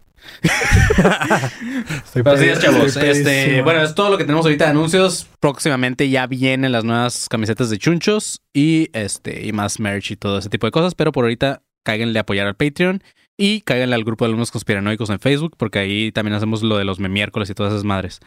Estoy 2.05 2.23
Pero 2.23 2.33
así 2.33 2.45
pedi- 2.45 2.51
es, 2.53 2.59
chavos. 2.61 2.87
estoy 2.97 3.09
Este, 3.09 3.63
bueno, 3.63 3.83
es 3.83 3.95
todo 3.95 4.11
lo 4.11 4.19
que 4.19 4.25
tenemos 4.25 4.45
ahorita 4.47 4.65
de 4.67 4.71
anuncios. 4.71 5.27
Próximamente 5.41 6.09
ya 6.09 6.27
vienen 6.27 6.73
las 6.73 6.85
nuevas 6.85 7.29
camisetas 7.29 7.71
de 7.71 7.79
chunchos 7.79 8.43
y 8.53 8.89
este 8.93 9.47
y 9.47 9.53
más 9.53 9.81
merch 9.81 10.11
y 10.13 10.17
todo 10.17 10.39
ese 10.39 10.49
tipo 10.49 10.67
de 10.67 10.71
cosas. 10.73 10.95
Pero 10.95 11.13
por 11.13 11.25
ahorita 11.25 11.63
cáiganle 11.85 12.19
a 12.19 12.23
apoyar 12.23 12.47
al 12.47 12.55
Patreon 12.57 13.03
y 13.39 13.63
cáiganle 13.63 13.95
al 13.95 14.05
grupo 14.05 14.25
de 14.25 14.29
alumnos 14.29 14.51
conspiranoicos 14.51 15.09
en 15.11 15.21
Facebook 15.21 15.55
porque 15.57 15.79
ahí 15.79 16.13
también 16.13 16.35
hacemos 16.35 16.63
lo 16.63 16.77
de 16.77 16.85
los 16.85 16.99
miércoles 17.01 17.49
y 17.51 17.55
todas 17.55 17.73
esas 17.73 17.85
madres. 17.85 18.21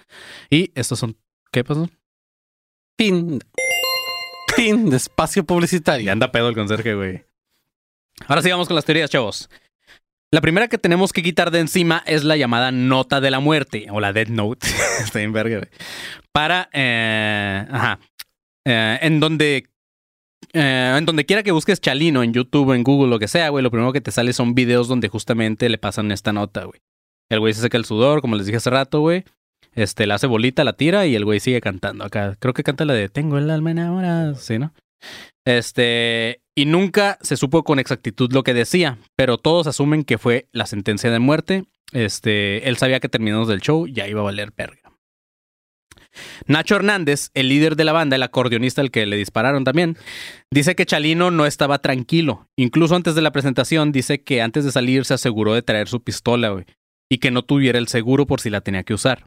Y 0.49 0.71
estos 0.75 0.99
son 0.99 1.15
¿qué 1.51 1.63
pasó? 1.63 1.89
Fin. 2.97 3.39
Fin 4.55 4.89
de 4.89 4.97
espacio 4.97 5.41
Y 5.41 5.45
publicitario. 5.45 6.11
anda 6.11 6.31
pedo 6.31 6.49
el 6.49 6.55
conserje, 6.55 6.93
güey. 6.93 7.23
Ahora 8.27 8.41
sí 8.41 8.51
vamos 8.51 8.67
con 8.67 8.75
las 8.75 8.85
teorías, 8.85 9.09
chavos. 9.09 9.49
La 10.31 10.41
primera 10.41 10.67
que 10.67 10.77
tenemos 10.77 11.13
que 11.13 11.21
quitar 11.23 11.51
de 11.51 11.59
encima 11.59 12.03
es 12.05 12.23
la 12.23 12.37
llamada 12.37 12.71
nota 12.71 13.21
de 13.21 13.31
la 13.31 13.39
muerte 13.39 13.87
o 13.91 13.99
la 13.99 14.13
Dead 14.13 14.27
Note. 14.27 14.67
Está 15.03 15.21
en 15.21 15.33
verga, 15.33 15.57
güey. 15.57 15.69
Para, 16.31 16.69
eh, 16.73 17.65
ajá, 17.69 17.99
Eh, 18.65 18.97
en 19.01 19.19
donde, 19.19 19.67
eh, 20.53 20.95
en 20.97 21.05
donde 21.05 21.25
quiera 21.25 21.43
que 21.43 21.51
busques 21.51 21.81
Chalino, 21.81 22.23
en 22.23 22.33
YouTube, 22.33 22.71
en 22.73 22.83
Google, 22.83 23.09
lo 23.09 23.19
que 23.19 23.27
sea, 23.27 23.49
güey, 23.49 23.61
lo 23.61 23.69
primero 23.71 23.91
que 23.91 23.99
te 24.01 24.09
sale 24.11 24.31
son 24.33 24.55
videos 24.55 24.87
donde 24.87 25.09
justamente 25.09 25.67
le 25.67 25.77
pasan 25.77 26.11
esta 26.11 26.31
nota, 26.31 26.63
güey. 26.63 26.79
El 27.29 27.39
güey 27.41 27.53
se 27.53 27.61
seca 27.61 27.77
el 27.77 27.85
sudor, 27.85 28.21
como 28.21 28.35
les 28.35 28.45
dije 28.45 28.57
hace 28.57 28.69
rato, 28.69 29.01
güey. 29.01 29.25
Este, 29.75 30.05
la 30.05 30.15
hace 30.15 30.27
bolita, 30.27 30.63
la 30.63 30.73
tira 30.73 31.05
y 31.05 31.15
el 31.15 31.25
güey 31.25 31.39
sigue 31.39 31.61
cantando 31.61 32.03
acá. 32.03 32.35
Creo 32.39 32.53
que 32.53 32.63
canta 32.63 32.85
la 32.85 32.93
de 32.93 33.09
Tengo 33.09 33.37
el 33.37 33.49
alma 33.49 33.71
enamorada, 33.71 34.35
sí, 34.35 34.59
¿no? 34.59 34.73
Este, 35.45 36.41
y 36.55 36.65
nunca 36.65 37.17
se 37.21 37.37
supo 37.37 37.63
con 37.63 37.79
exactitud 37.79 38.31
lo 38.31 38.43
que 38.43 38.53
decía, 38.53 38.97
pero 39.15 39.37
todos 39.37 39.67
asumen 39.67 40.03
que 40.03 40.17
fue 40.17 40.47
la 40.51 40.65
sentencia 40.65 41.11
de 41.11 41.19
muerte. 41.19 41.65
Este, 41.91 42.67
él 42.67 42.77
sabía 42.77 42.99
que 42.99 43.09
terminados 43.09 43.47
del 43.47 43.61
show 43.61 43.87
ya 43.87 44.07
iba 44.07 44.21
a 44.21 44.25
valer 44.25 44.53
verga. 44.55 44.83
Nacho 46.45 46.75
Hernández, 46.75 47.31
el 47.33 47.49
líder 47.49 47.75
de 47.75 47.85
la 47.85 47.91
banda, 47.91 48.15
el 48.15 48.23
acordeonista 48.23 48.81
al 48.81 48.91
que 48.91 49.05
le 49.05 49.17
dispararon 49.17 49.63
también, 49.63 49.97
dice 50.51 50.75
que 50.75 50.85
Chalino 50.85 51.31
no 51.31 51.45
estaba 51.45 51.79
tranquilo. 51.79 52.47
Incluso 52.55 52.95
antes 52.95 53.15
de 53.15 53.21
la 53.21 53.31
presentación 53.31 53.91
dice 53.91 54.23
que 54.23 54.41
antes 54.41 54.63
de 54.63 54.71
salir 54.71 55.05
se 55.05 55.15
aseguró 55.15 55.53
de 55.53 55.63
traer 55.63 55.87
su 55.87 56.03
pistola, 56.03 56.49
güey, 56.49 56.65
y 57.09 57.17
que 57.17 57.31
no 57.31 57.43
tuviera 57.43 57.79
el 57.79 57.87
seguro 57.87 58.27
por 58.27 58.41
si 58.41 58.49
la 58.49 58.61
tenía 58.61 58.83
que 58.83 58.93
usar. 58.93 59.25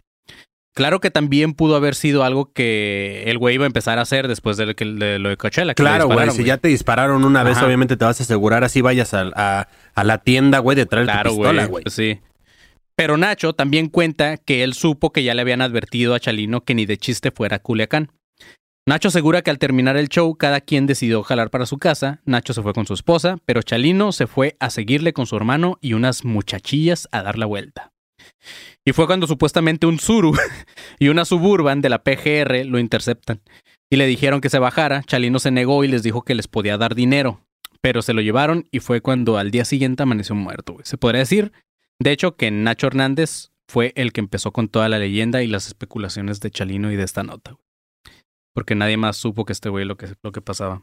Claro 0.76 1.00
que 1.00 1.10
también 1.10 1.54
pudo 1.54 1.74
haber 1.74 1.94
sido 1.94 2.22
algo 2.22 2.52
que 2.52 3.22
el 3.28 3.38
güey 3.38 3.54
iba 3.54 3.64
a 3.64 3.66
empezar 3.66 3.98
a 3.98 4.02
hacer 4.02 4.28
después 4.28 4.58
de, 4.58 4.66
lo 4.66 4.74
que- 4.76 4.84
de 4.84 5.18
lo 5.18 5.30
de 5.30 5.38
Coachella. 5.38 5.72
que 5.72 5.82
Claro, 5.82 6.06
güey. 6.06 6.30
Si 6.32 6.44
ya 6.44 6.58
te 6.58 6.68
dispararon 6.68 7.24
una 7.24 7.42
vez, 7.42 7.62
obviamente 7.62 7.96
te 7.96 8.04
vas 8.04 8.20
a 8.20 8.24
asegurar 8.24 8.62
así 8.62 8.82
vayas 8.82 9.14
a, 9.14 9.30
a- 9.34 9.68
a 9.94 10.04
la 10.04 10.18
tienda, 10.18 10.58
güey, 10.58 10.76
de 10.76 10.84
traer 10.84 11.06
Claro, 11.06 11.30
tu 11.30 11.36
pistola, 11.38 11.64
güey. 11.66 11.84
sí. 11.86 12.20
Pero 12.94 13.16
Nacho 13.16 13.54
también 13.54 13.88
cuenta 13.88 14.36
que 14.36 14.62
él 14.64 14.74
supo 14.74 15.12
que 15.12 15.22
ya 15.24 15.32
le 15.34 15.40
habían 15.40 15.62
advertido 15.62 16.14
a 16.14 16.20
Chalino 16.20 16.62
que 16.64 16.74
ni 16.74 16.84
de 16.84 16.98
chiste 16.98 17.30
fuera 17.30 17.58
Culiacán. 17.58 18.10
Nacho 18.86 19.08
asegura 19.08 19.40
que 19.42 19.50
al 19.50 19.58
terminar 19.58 19.96
el 19.96 20.08
show, 20.10 20.36
cada 20.36 20.60
quien 20.60 20.86
decidió 20.86 21.22
jalar 21.22 21.48
para 21.50 21.64
su 21.64 21.78
casa. 21.78 22.20
Nacho 22.26 22.52
se 22.52 22.62
fue 22.62 22.72
con 22.74 22.86
su 22.86 22.92
esposa, 22.92 23.38
pero 23.46 23.62
Chalino 23.62 24.12
se 24.12 24.26
fue 24.26 24.56
a 24.60 24.68
seguirle 24.70 25.12
con 25.14 25.24
su 25.26 25.36
hermano 25.36 25.78
y 25.80 25.94
unas 25.94 26.24
muchachillas 26.24 27.08
a 27.12 27.22
dar 27.22 27.38
la 27.38 27.46
vuelta. 27.46 27.92
Y 28.84 28.92
fue 28.92 29.06
cuando 29.06 29.26
supuestamente 29.26 29.86
un 29.86 29.98
Zuru 29.98 30.32
y 30.98 31.08
una 31.08 31.24
Suburban 31.24 31.80
de 31.80 31.88
la 31.88 32.02
PGR 32.02 32.64
lo 32.66 32.78
interceptan. 32.78 33.40
Y 33.90 33.96
le 33.96 34.06
dijeron 34.06 34.40
que 34.40 34.50
se 34.50 34.58
bajara. 34.58 35.02
Chalino 35.02 35.38
se 35.38 35.50
negó 35.50 35.84
y 35.84 35.88
les 35.88 36.02
dijo 36.02 36.22
que 36.22 36.34
les 36.34 36.48
podía 36.48 36.78
dar 36.78 36.94
dinero. 36.94 37.40
Pero 37.80 38.02
se 38.02 38.14
lo 38.14 38.20
llevaron 38.20 38.66
y 38.70 38.80
fue 38.80 39.00
cuando 39.00 39.38
al 39.38 39.50
día 39.50 39.64
siguiente 39.64 40.02
amaneció 40.02 40.34
muerto. 40.34 40.76
Se 40.82 40.96
podría 40.96 41.20
decir, 41.20 41.52
de 41.98 42.10
hecho, 42.10 42.36
que 42.36 42.50
Nacho 42.50 42.88
Hernández 42.88 43.50
fue 43.68 43.92
el 43.96 44.12
que 44.12 44.20
empezó 44.20 44.52
con 44.52 44.68
toda 44.68 44.88
la 44.88 44.98
leyenda 44.98 45.42
y 45.42 45.46
las 45.46 45.66
especulaciones 45.66 46.40
de 46.40 46.50
Chalino 46.50 46.92
y 46.92 46.96
de 46.96 47.04
esta 47.04 47.22
nota. 47.22 47.52
güey. 47.52 47.64
Porque 48.54 48.74
nadie 48.74 48.96
más 48.96 49.16
supo 49.16 49.44
que 49.44 49.52
este 49.52 49.68
güey 49.68 49.84
lo 49.84 49.96
que, 49.96 50.14
lo 50.22 50.32
que 50.32 50.40
pasaba. 50.40 50.82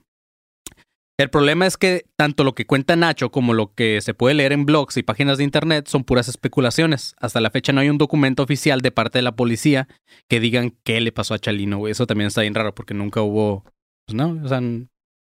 El 1.24 1.30
problema 1.30 1.66
es 1.66 1.78
que 1.78 2.04
tanto 2.18 2.44
lo 2.44 2.54
que 2.54 2.66
cuenta 2.66 2.98
Nacho 2.98 3.32
como 3.32 3.54
lo 3.54 3.74
que 3.74 4.02
se 4.02 4.14
puede 4.14 4.36
leer 4.36 4.52
en 4.52 4.66
blogs 4.66 4.98
y 4.98 5.04
páginas 5.04 5.38
de 5.38 5.46
internet 5.46 5.88
son 5.88 6.04
puras 6.04 6.28
especulaciones. 6.28 7.16
Hasta 7.18 7.40
la 7.40 7.50
fecha 7.50 7.72
no 7.72 7.80
hay 7.80 7.88
un 7.88 7.98
documento 7.98 8.44
oficial 8.44 8.82
de 8.82 8.92
parte 8.92 9.20
de 9.20 9.22
la 9.22 9.38
policía 9.38 9.88
que 10.28 10.42
digan 10.42 10.76
qué 10.84 11.00
le 11.00 11.14
pasó 11.14 11.34
a 11.34 11.40
Chalino, 11.40 11.78
güey. 11.78 11.92
Eso 11.94 12.08
también 12.08 12.28
está 12.28 12.42
bien 12.42 12.54
raro 12.54 12.76
porque 12.76 12.94
nunca 12.94 13.22
hubo, 13.22 13.64
pues 14.06 14.18
no, 14.18 14.38
o 14.44 14.48
sea, 14.50 14.60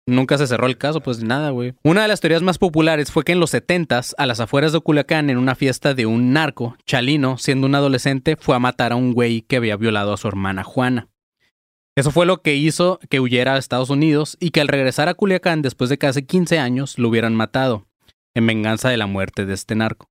nunca 0.08 0.38
se 0.38 0.48
cerró 0.48 0.66
el 0.66 0.76
caso, 0.76 1.02
pues 1.02 1.22
nada, 1.22 1.50
güey. 1.50 1.74
Una 1.84 2.02
de 2.02 2.08
las 2.08 2.20
teorías 2.20 2.42
más 2.42 2.58
populares 2.58 3.12
fue 3.12 3.22
que 3.22 3.30
en 3.30 3.38
los 3.38 3.54
70s, 3.54 4.14
a 4.18 4.26
las 4.26 4.40
afueras 4.40 4.72
de 4.72 4.80
Culiacán, 4.80 5.30
en 5.30 5.38
una 5.38 5.54
fiesta 5.54 5.94
de 5.94 6.06
un 6.06 6.32
narco, 6.32 6.76
Chalino, 6.84 7.38
siendo 7.38 7.68
un 7.68 7.76
adolescente, 7.76 8.34
fue 8.34 8.56
a 8.56 8.58
matar 8.58 8.90
a 8.90 8.96
un 8.96 9.12
güey 9.12 9.42
que 9.42 9.54
había 9.54 9.76
violado 9.76 10.12
a 10.12 10.16
su 10.16 10.26
hermana 10.26 10.64
Juana. 10.64 11.11
Eso 11.94 12.10
fue 12.10 12.24
lo 12.24 12.40
que 12.40 12.54
hizo 12.54 13.00
que 13.10 13.20
huyera 13.20 13.54
a 13.54 13.58
Estados 13.58 13.90
Unidos 13.90 14.38
y 14.40 14.50
que 14.50 14.62
al 14.62 14.68
regresar 14.68 15.08
a 15.08 15.14
Culiacán 15.14 15.60
después 15.60 15.90
de 15.90 15.98
casi 15.98 16.22
15 16.22 16.58
años 16.58 16.98
lo 16.98 17.08
hubieran 17.08 17.34
matado, 17.34 17.86
en 18.34 18.46
venganza 18.46 18.88
de 18.88 18.96
la 18.96 19.06
muerte 19.06 19.44
de 19.44 19.52
este 19.52 19.74
narco. 19.74 20.08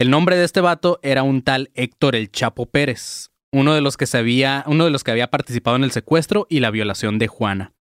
El 0.00 0.10
nombre 0.10 0.36
de 0.36 0.44
este 0.44 0.60
vato 0.60 1.00
era 1.02 1.24
un 1.24 1.42
tal 1.42 1.70
Héctor 1.74 2.14
el 2.14 2.30
Chapo 2.30 2.66
Pérez, 2.66 3.30
uno 3.52 3.74
de 3.74 3.80
los 3.80 3.96
que 3.96 4.06
se 4.06 4.18
había, 4.18 4.64
uno 4.66 4.84
de 4.84 4.90
los 4.90 5.02
que 5.02 5.10
había 5.10 5.30
participado 5.30 5.76
en 5.76 5.84
el 5.84 5.90
secuestro 5.90 6.46
y 6.48 6.60
la 6.60 6.70
violación 6.70 7.18
de 7.18 7.26
Juana. 7.26 7.72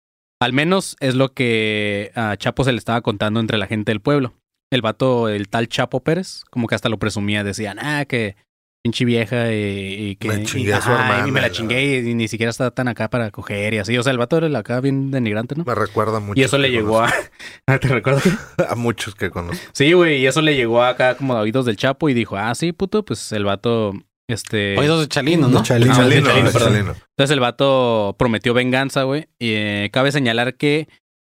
Al 0.41 0.55
menos 0.55 0.97
es 1.01 1.15
lo 1.15 1.35
que 1.35 2.13
a 2.15 2.37
Chapo 2.39 2.65
se 2.65 2.73
le 2.73 2.79
estaba 2.79 3.03
contando 3.03 3.41
entre 3.41 3.59
la 3.59 3.67
gente 3.67 3.91
del 3.91 4.01
pueblo. 4.01 4.35
El 4.73 4.81
vato, 4.81 5.29
el 5.29 5.49
tal 5.51 5.69
Chapo 5.69 6.03
Pérez, 6.03 6.45
como 6.51 6.67
que 6.69 6.75
hasta 6.75 6.89
lo 6.89 6.99
presumía, 6.99 7.45
decían, 7.45 7.79
ah, 7.79 8.07
que 8.07 8.37
pinche 8.83 9.05
vieja 9.05 9.53
y, 9.53 10.11
y 10.11 10.17
que 10.17 10.29
Me 10.29 10.45
chingué 10.45 10.71
y, 10.71 10.73
a 10.73 10.81
su 10.81 10.91
ajá, 10.91 11.03
hermana, 11.03 11.29
y 11.29 11.33
me 11.33 11.41
la 11.41 11.51
chingué 11.51 11.99
y 11.99 12.15
ni 12.15 12.29
siquiera 12.29 12.51
está 12.51 12.71
tan 12.71 12.89
acá 12.89 13.11
para 13.11 13.31
coger 13.31 13.75
y 13.75 13.79
así. 13.79 13.97
O 13.99 14.03
sea, 14.03 14.13
el 14.13 14.19
vato 14.19 14.39
era 14.39 14.59
acá 14.59 14.81
bien 14.81 15.11
denigrante, 15.11 15.55
¿no? 15.55 15.65
Me 15.65 15.75
recuerda 15.75 16.21
mucho. 16.21 16.41
Y 16.41 16.45
eso 16.45 16.59
le 16.59 16.71
llegó 16.71 17.01
a... 17.01 17.13
Ah, 17.67 17.79
¿Te 17.79 17.89
recuerdas? 17.89 18.25
a 18.69 18.75
muchos 18.75 19.15
que 19.15 19.31
conozco. 19.31 19.65
Sí, 19.73 19.93
güey, 19.93 20.21
y 20.21 20.27
eso 20.27 20.41
le 20.43 20.57
llegó 20.57 20.83
acá 20.83 21.17
como 21.17 21.35
a 21.35 21.41
oídos 21.41 21.67
del 21.67 21.77
Chapo 21.77 22.09
y 22.09 22.15
dijo, 22.15 22.37
ah, 22.37 22.55
sí, 22.55 22.73
puto, 22.73 23.05
pues 23.05 23.33
el 23.33 23.45
vato, 23.45 23.93
este... 24.29 24.77
Oídos 24.79 25.03
de 25.03 25.09
Chalino, 25.09 25.49
¿no? 25.49 25.63
Chalino. 25.63 25.93
Ah, 25.93 25.97
Chalino, 25.97 26.27
Chalino. 26.27 26.51
Chalino. 26.51 26.95
Entonces 27.17 27.31
el 27.31 27.41
vato 27.41 28.17
prometió 28.19 28.55
venganza, 28.55 29.05
güey. 29.05 29.29
Y 29.39 29.53
eh, 29.55 29.91
cabe 29.93 30.11
señalar 30.11 30.55
que 30.57 30.89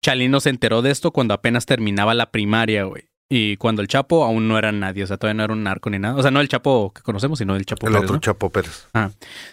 Chalino 0.01 0.39
se 0.39 0.49
enteró 0.49 0.81
de 0.81 0.91
esto 0.91 1.11
cuando 1.11 1.33
apenas 1.33 1.65
terminaba 1.65 2.13
la 2.13 2.31
primaria, 2.31 2.83
güey. 2.83 3.05
Y 3.35 3.57
cuando 3.57 3.81
el 3.81 3.87
Chapo 3.87 4.23
aún 4.23 4.47
no 4.47 4.59
era 4.59 4.71
nadie, 4.71 5.03
o 5.03 5.07
sea, 5.07 5.17
todavía 5.17 5.39
no 5.39 5.43
era 5.45 5.53
un 5.53 5.63
narco 5.63 5.89
ni 5.89 5.97
nada. 5.97 6.15
O 6.15 6.21
sea, 6.21 6.29
no 6.29 6.39
el 6.39 6.47
Chapo 6.47 6.93
que 6.93 7.01
conocemos, 7.01 7.39
sino 7.39 7.55
el 7.55 7.65
Chapo 7.65 7.87
El 7.87 7.93
Pérez, 7.93 8.03
otro 8.03 8.15
¿no? 8.17 8.21
Chapo 8.21 8.51
Pérez. 8.51 8.87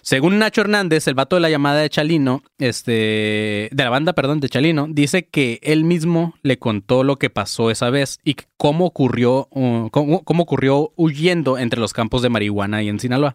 Según 0.03 0.39
Nacho 0.39 0.61
Hernández, 0.61 1.09
el 1.09 1.15
vato 1.15 1.37
de 1.37 1.41
la 1.41 1.49
llamada 1.49 1.81
de 1.81 1.89
Chalino, 1.89 2.43
este, 2.59 3.71
de 3.73 3.83
la 3.83 3.89
banda, 3.89 4.13
perdón, 4.13 4.41
de 4.41 4.51
Chalino, 4.51 4.87
dice 4.91 5.29
que 5.29 5.61
él 5.63 5.85
mismo 5.85 6.35
le 6.43 6.59
contó 6.59 7.05
lo 7.05 7.17
que 7.17 7.31
pasó 7.31 7.71
esa 7.71 7.89
vez 7.89 8.19
y 8.23 8.37
cómo 8.59 8.85
ocurrió, 8.85 9.49
uh, 9.51 9.89
cómo, 9.89 10.25
cómo 10.25 10.43
ocurrió 10.43 10.93
huyendo 10.97 11.57
entre 11.57 11.81
los 11.81 11.95
campos 11.95 12.21
de 12.21 12.29
marihuana 12.29 12.83
y 12.83 12.91
en 12.91 13.01
Sinaloa. 13.01 13.35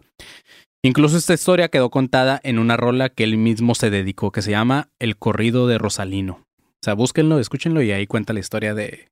Incluso 0.84 1.16
esta 1.16 1.34
historia 1.34 1.70
quedó 1.70 1.90
contada 1.90 2.40
en 2.44 2.60
una 2.60 2.76
rola 2.76 3.08
que 3.08 3.24
él 3.24 3.36
mismo 3.36 3.74
se 3.74 3.90
dedicó, 3.90 4.30
que 4.30 4.42
se 4.42 4.52
llama 4.52 4.90
El 5.00 5.16
corrido 5.16 5.66
de 5.66 5.78
Rosalino. 5.78 6.34
O 6.34 6.84
sea, 6.84 6.94
búsquenlo, 6.94 7.40
escúchenlo 7.40 7.82
y 7.82 7.90
ahí 7.90 8.06
cuenta 8.06 8.32
la 8.32 8.38
historia 8.38 8.72
de, 8.72 9.08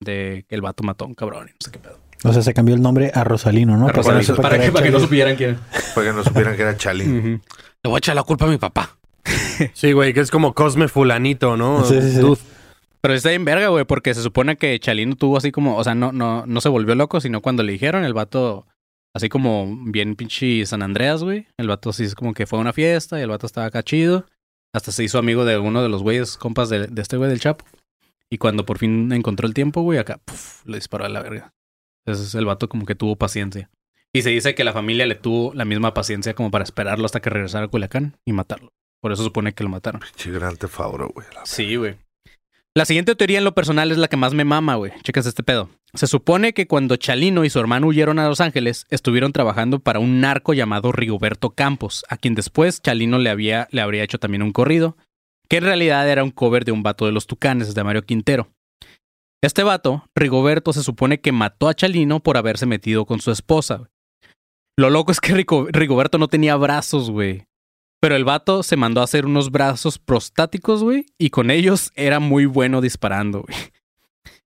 de 0.00 0.44
que 0.48 0.54
el 0.54 0.60
vato 0.60 0.82
mató 0.82 1.04
a 1.04 1.08
un 1.08 1.14
cabrón 1.14 1.48
y 1.48 1.52
no 1.52 1.56
sé 1.60 1.70
qué 1.70 1.78
pedo. 1.78 1.98
O 2.24 2.32
sea, 2.32 2.42
se 2.42 2.54
cambió 2.54 2.74
el 2.74 2.80
nombre 2.80 3.10
a 3.14 3.22
Rosalino, 3.22 3.76
¿no? 3.76 3.88
A 3.88 3.92
Rosalino, 3.92 4.24
sepa 4.24 4.42
para, 4.42 4.56
que, 4.56 4.64
era 4.64 4.72
para 4.72 4.86
que 4.86 4.92
no 4.92 5.00
supieran 5.00 5.36
quién. 5.36 5.58
Para 5.94 6.06
que 6.06 6.12
no 6.14 6.24
supieran 6.24 6.56
que 6.56 6.62
era 6.62 6.76
Chalín. 6.76 7.18
Ujú. 7.18 7.28
Le 7.28 7.40
voy 7.90 7.94
a 7.94 7.98
echar 7.98 8.16
la 8.16 8.22
culpa 8.22 8.46
a 8.46 8.48
mi 8.48 8.58
papá. 8.58 8.96
Sí, 9.74 9.92
güey, 9.92 10.12
que 10.12 10.20
es 10.20 10.30
como 10.30 10.52
Cosme 10.54 10.88
Fulanito, 10.88 11.56
¿no? 11.56 11.84
Sí, 11.84 12.00
sí, 12.00 12.12
sí. 12.12 12.18
Dude. 12.18 12.40
Pero 13.00 13.14
está 13.14 13.30
en 13.32 13.44
verga, 13.44 13.68
güey, 13.68 13.84
porque 13.84 14.14
se 14.14 14.22
supone 14.22 14.56
que 14.56 14.80
Chalino 14.80 15.14
tuvo 15.14 15.36
así 15.36 15.52
como, 15.52 15.76
o 15.76 15.84
sea, 15.84 15.94
no, 15.94 16.10
no, 16.10 16.46
no 16.46 16.60
se 16.62 16.70
volvió 16.70 16.94
loco, 16.94 17.20
sino 17.20 17.42
cuando 17.42 17.62
le 17.62 17.72
dijeron, 17.72 18.04
el 18.04 18.14
vato, 18.14 18.66
así 19.14 19.28
como 19.28 19.68
bien 19.86 20.16
pinche 20.16 20.64
San 20.64 20.82
Andreas, 20.82 21.22
güey. 21.22 21.46
El 21.58 21.68
vato 21.68 21.90
así 21.90 22.04
es 22.04 22.14
como 22.14 22.32
que 22.32 22.46
fue 22.46 22.58
a 22.58 22.62
una 22.62 22.72
fiesta 22.72 23.18
y 23.18 23.22
el 23.22 23.28
vato 23.28 23.46
estaba 23.46 23.66
acá 23.66 23.82
chido. 23.82 24.24
Hasta 24.74 24.90
se 24.90 25.04
hizo 25.04 25.18
amigo 25.18 25.44
de 25.44 25.58
uno 25.58 25.82
de 25.82 25.90
los 25.90 26.02
güeyes, 26.02 26.38
compas 26.38 26.70
de, 26.70 26.86
de 26.86 27.02
este 27.02 27.18
güey 27.18 27.28
del 27.28 27.40
Chapo. 27.40 27.64
Y 28.34 28.38
cuando 28.38 28.66
por 28.66 28.78
fin 28.78 29.12
encontró 29.12 29.46
el 29.46 29.54
tiempo, 29.54 29.82
güey, 29.82 30.00
acá, 30.00 30.20
le 30.64 30.74
disparó 30.76 31.04
a 31.04 31.08
la 31.08 31.22
verga. 31.22 31.54
Entonces 32.04 32.34
el 32.34 32.44
vato 32.44 32.68
como 32.68 32.84
que 32.84 32.96
tuvo 32.96 33.14
paciencia. 33.14 33.70
Y 34.12 34.22
se 34.22 34.30
dice 34.30 34.56
que 34.56 34.64
la 34.64 34.72
familia 34.72 35.06
le 35.06 35.14
tuvo 35.14 35.54
la 35.54 35.64
misma 35.64 35.94
paciencia 35.94 36.34
como 36.34 36.50
para 36.50 36.64
esperarlo 36.64 37.06
hasta 37.06 37.20
que 37.20 37.30
regresara 37.30 37.66
a 37.66 37.68
Culiacán 37.68 38.16
y 38.24 38.32
matarlo. 38.32 38.72
Por 39.00 39.12
eso 39.12 39.22
supone 39.22 39.54
que 39.54 39.62
lo 39.62 39.70
mataron. 39.70 40.00
Pinche 40.00 40.32
gran 40.32 40.56
Tefauro, 40.56 41.10
güey. 41.14 41.24
Sí, 41.44 41.76
güey. 41.76 41.94
La 42.74 42.84
siguiente 42.86 43.14
teoría 43.14 43.38
en 43.38 43.44
lo 43.44 43.54
personal 43.54 43.92
es 43.92 43.98
la 43.98 44.08
que 44.08 44.16
más 44.16 44.34
me 44.34 44.42
mama, 44.42 44.74
güey. 44.74 44.90
Checas 45.04 45.26
este 45.26 45.44
pedo. 45.44 45.70
Se 45.92 46.08
supone 46.08 46.54
que 46.54 46.66
cuando 46.66 46.96
Chalino 46.96 47.44
y 47.44 47.50
su 47.50 47.60
hermano 47.60 47.86
huyeron 47.86 48.18
a 48.18 48.28
Los 48.28 48.40
Ángeles, 48.40 48.84
estuvieron 48.90 49.32
trabajando 49.32 49.78
para 49.78 50.00
un 50.00 50.20
narco 50.20 50.54
llamado 50.54 50.90
Rigoberto 50.90 51.50
Campos, 51.50 52.04
a 52.08 52.16
quien 52.16 52.34
después 52.34 52.82
Chalino 52.82 53.20
le, 53.20 53.30
había, 53.30 53.68
le 53.70 53.80
habría 53.80 54.02
hecho 54.02 54.18
también 54.18 54.42
un 54.42 54.50
corrido, 54.50 54.96
que 55.48 55.56
en 55.58 55.64
realidad 55.64 56.08
era 56.08 56.24
un 56.24 56.30
cover 56.30 56.64
de 56.64 56.72
un 56.72 56.82
vato 56.82 57.06
de 57.06 57.12
los 57.12 57.26
Tucanes, 57.26 57.74
de 57.74 57.84
Mario 57.84 58.02
Quintero. 58.04 58.48
Este 59.42 59.62
vato, 59.62 60.04
Rigoberto, 60.16 60.72
se 60.72 60.82
supone 60.82 61.20
que 61.20 61.32
mató 61.32 61.68
a 61.68 61.74
Chalino 61.74 62.20
por 62.20 62.36
haberse 62.36 62.64
metido 62.66 63.04
con 63.04 63.20
su 63.20 63.30
esposa. 63.30 63.90
Lo 64.76 64.90
loco 64.90 65.12
es 65.12 65.20
que 65.20 65.34
Rico- 65.34 65.66
Rigoberto 65.70 66.18
no 66.18 66.28
tenía 66.28 66.56
brazos, 66.56 67.10
güey. 67.10 67.44
Pero 68.00 68.16
el 68.16 68.24
vato 68.24 68.62
se 68.62 68.76
mandó 68.76 69.00
a 69.00 69.04
hacer 69.04 69.24
unos 69.26 69.50
brazos 69.50 69.98
prostáticos, 69.98 70.82
güey, 70.82 71.06
y 71.18 71.30
con 71.30 71.50
ellos 71.50 71.90
era 71.94 72.20
muy 72.20 72.46
bueno 72.46 72.80
disparando, 72.80 73.42
güey. 73.42 73.56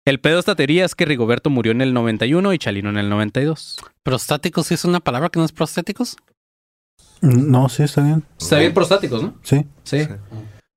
El 0.04 0.20
pedo 0.20 0.34
de 0.34 0.40
esta 0.40 0.54
teoría 0.56 0.84
es 0.84 0.94
que 0.94 1.04
Rigoberto 1.04 1.50
murió 1.50 1.70
en 1.72 1.80
el 1.80 1.92
91 1.92 2.52
y 2.54 2.58
Chalino 2.58 2.88
en 2.88 2.98
el 2.98 3.08
92. 3.10 3.76
¿Prostáticos 4.02 4.70
es 4.72 4.84
una 4.84 5.00
palabra 5.00 5.28
que 5.28 5.38
no 5.38 5.44
es 5.44 5.52
prostéticos? 5.52 6.16
Mm, 7.20 7.50
No, 7.50 7.68
sí, 7.68 7.82
está 7.82 8.02
bien. 8.02 8.24
Está 8.38 8.58
bien 8.58 8.72
prostáticos, 8.74 9.22
¿no? 9.22 9.34
Sí. 9.42 9.64
Sí. 9.84 10.04
Sí. 10.04 10.08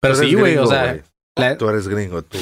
Pero 0.02 0.16
sí, 0.16 0.34
güey, 0.34 0.58
o 0.58 0.68
sea... 0.68 1.00
la- 1.38 1.58
Tú 1.58 1.70
eres 1.70 1.88
gringo, 1.88 2.22
tú 2.24 2.38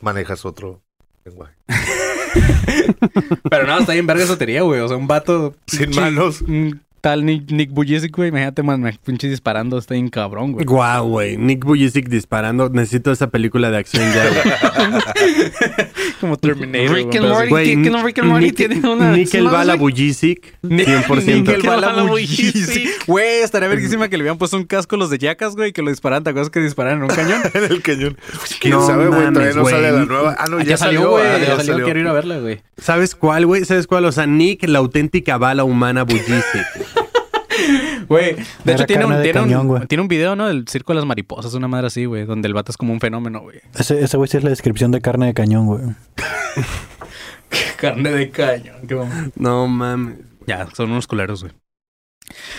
manejas 0.00 0.44
otro 0.44 0.82
lenguaje. 1.24 1.54
Pero 3.50 3.66
no, 3.66 3.78
está 3.78 3.92
bien 3.94 4.06
verga 4.06 4.24
esa 4.24 4.38
teoría, 4.38 4.62
güey. 4.62 4.80
O 4.80 4.88
sea, 4.88 4.96
un 4.96 5.06
vato... 5.06 5.54
Sin 5.66 5.90
manos. 5.94 6.42
Un 6.42 6.80
tal 7.00 7.24
Nick, 7.24 7.50
Nick 7.50 7.70
Bujicic, 7.70 8.14
güey. 8.16 8.28
Imagínate, 8.28 8.62
man, 8.62 8.80
me 8.80 8.92
pinche 8.92 9.28
disparando. 9.28 9.78
Está 9.78 9.94
bien 9.94 10.08
cabrón, 10.08 10.52
güey. 10.52 10.64
Guau, 10.64 11.08
güey. 11.08 11.36
Nick 11.36 11.64
Bujicic 11.64 12.08
disparando. 12.08 12.68
Necesito 12.70 13.10
esa 13.12 13.28
película 13.28 13.70
de 13.70 13.78
acción 13.78 14.04
ya, 14.12 14.28
güey. 14.28 15.38
Como 16.20 16.36
Terminator. 16.36 16.96
Rick 16.96 17.06
güey, 17.06 17.18
and 17.18 17.28
Morty. 17.28 17.48
Güey, 17.48 17.64
¿qué- 17.76 17.82
qué 17.82 17.90
no 17.90 18.02
Rick 18.04 18.18
and 18.18 18.28
Morty 18.30 18.46
Nick- 18.46 18.56
tiene 18.56 18.88
una- 18.88 19.12
Nickel 19.12 19.42
¿sí, 19.42 19.46
Bala? 19.52 19.74
Bujicic. 19.76 20.58
Ni- 20.62 20.84
100%. 20.84 21.24
Nickel 21.24 21.62
Bala 21.62 21.88
Bala 21.88 22.02
Bujicic. 22.04 23.06
Güey, 23.06 23.40
estaría 23.42 23.68
verguísima 23.68 24.08
que 24.08 24.16
le 24.16 24.22
hubieran 24.24 24.38
puesto 24.38 24.56
un 24.56 24.64
casco 24.64 24.96
a 24.96 24.98
los 24.98 25.10
de 25.10 25.18
Jackas, 25.18 25.54
güey, 25.54 25.72
que 25.72 25.82
lo 25.82 25.90
dispararan. 25.90 26.24
¿Te 26.24 26.30
acuerdas 26.30 26.50
que 26.50 26.60
dispararan 26.60 26.98
en 26.98 27.04
un 27.04 27.10
cañón? 27.10 27.40
en 27.54 27.64
el 27.64 27.82
cañón. 27.82 28.16
¿Quién 28.60 28.74
No 28.74 28.86
sabe, 28.86 29.06
güey? 29.08 29.18
Todavía 29.20 29.40
mames, 29.40 29.56
no 29.56 29.62
güey. 29.62 29.74
sale 29.74 29.92
la 29.92 30.04
nueva. 30.04 30.36
Ah, 30.38 30.44
no, 30.50 30.58
ya, 30.60 30.64
ya, 30.64 30.76
salió, 30.76 31.10
güey. 31.10 31.24
ah, 31.26 31.38
ya, 31.38 31.56
salió, 31.56 31.84
quiero 31.84 32.00
ir 32.00 32.06
a 32.08 32.12
verla, 32.12 32.38
güey. 32.38 32.60
¿Sabes 32.78 33.14
cuál, 33.14 33.46
güey? 33.46 33.64
¿Sabes 33.64 33.86
cuál? 33.86 34.04
O 34.04 34.12
sea, 34.12 34.26
Nick, 34.26 34.64
la 34.68 34.78
auténtica 34.78 35.36
bala 35.38 35.64
humana 35.64 36.02
Bujicic. 36.04 36.66
Güey, 38.08 38.36
de 38.36 38.42
Era 38.64 38.74
hecho 38.74 38.86
tiene 38.86 39.04
un, 39.04 39.12
de 39.12 39.22
tiene, 39.22 39.40
cañón, 39.40 39.70
un, 39.70 39.86
tiene 39.86 40.02
un 40.02 40.08
video, 40.08 40.36
¿no? 40.36 40.46
Del 40.46 40.66
circo 40.68 40.92
de 40.92 40.96
las 40.96 41.04
mariposas, 41.04 41.54
una 41.54 41.68
madre 41.68 41.88
así, 41.88 42.04
güey, 42.04 42.24
donde 42.24 42.48
el 42.48 42.54
vato 42.54 42.72
es 42.72 42.76
como 42.76 42.92
un 42.92 43.00
fenómeno, 43.00 43.40
güey. 43.40 43.60
Ese, 43.78 44.02
ese 44.02 44.16
güey 44.16 44.28
sí 44.28 44.36
es 44.36 44.44
la 44.44 44.50
descripción 44.50 44.90
de 44.90 45.00
carne 45.00 45.26
de 45.26 45.34
cañón, 45.34 45.66
güey. 45.66 45.82
Carne 47.76 48.10
de 48.10 48.30
cañón, 48.30 48.86
qué 48.86 48.94
vamos. 48.94 49.14
No 49.36 49.66
mames. 49.68 50.18
Ya, 50.46 50.68
son 50.74 50.90
unos 50.90 51.06
culeros, 51.06 51.42
güey. 51.42 51.54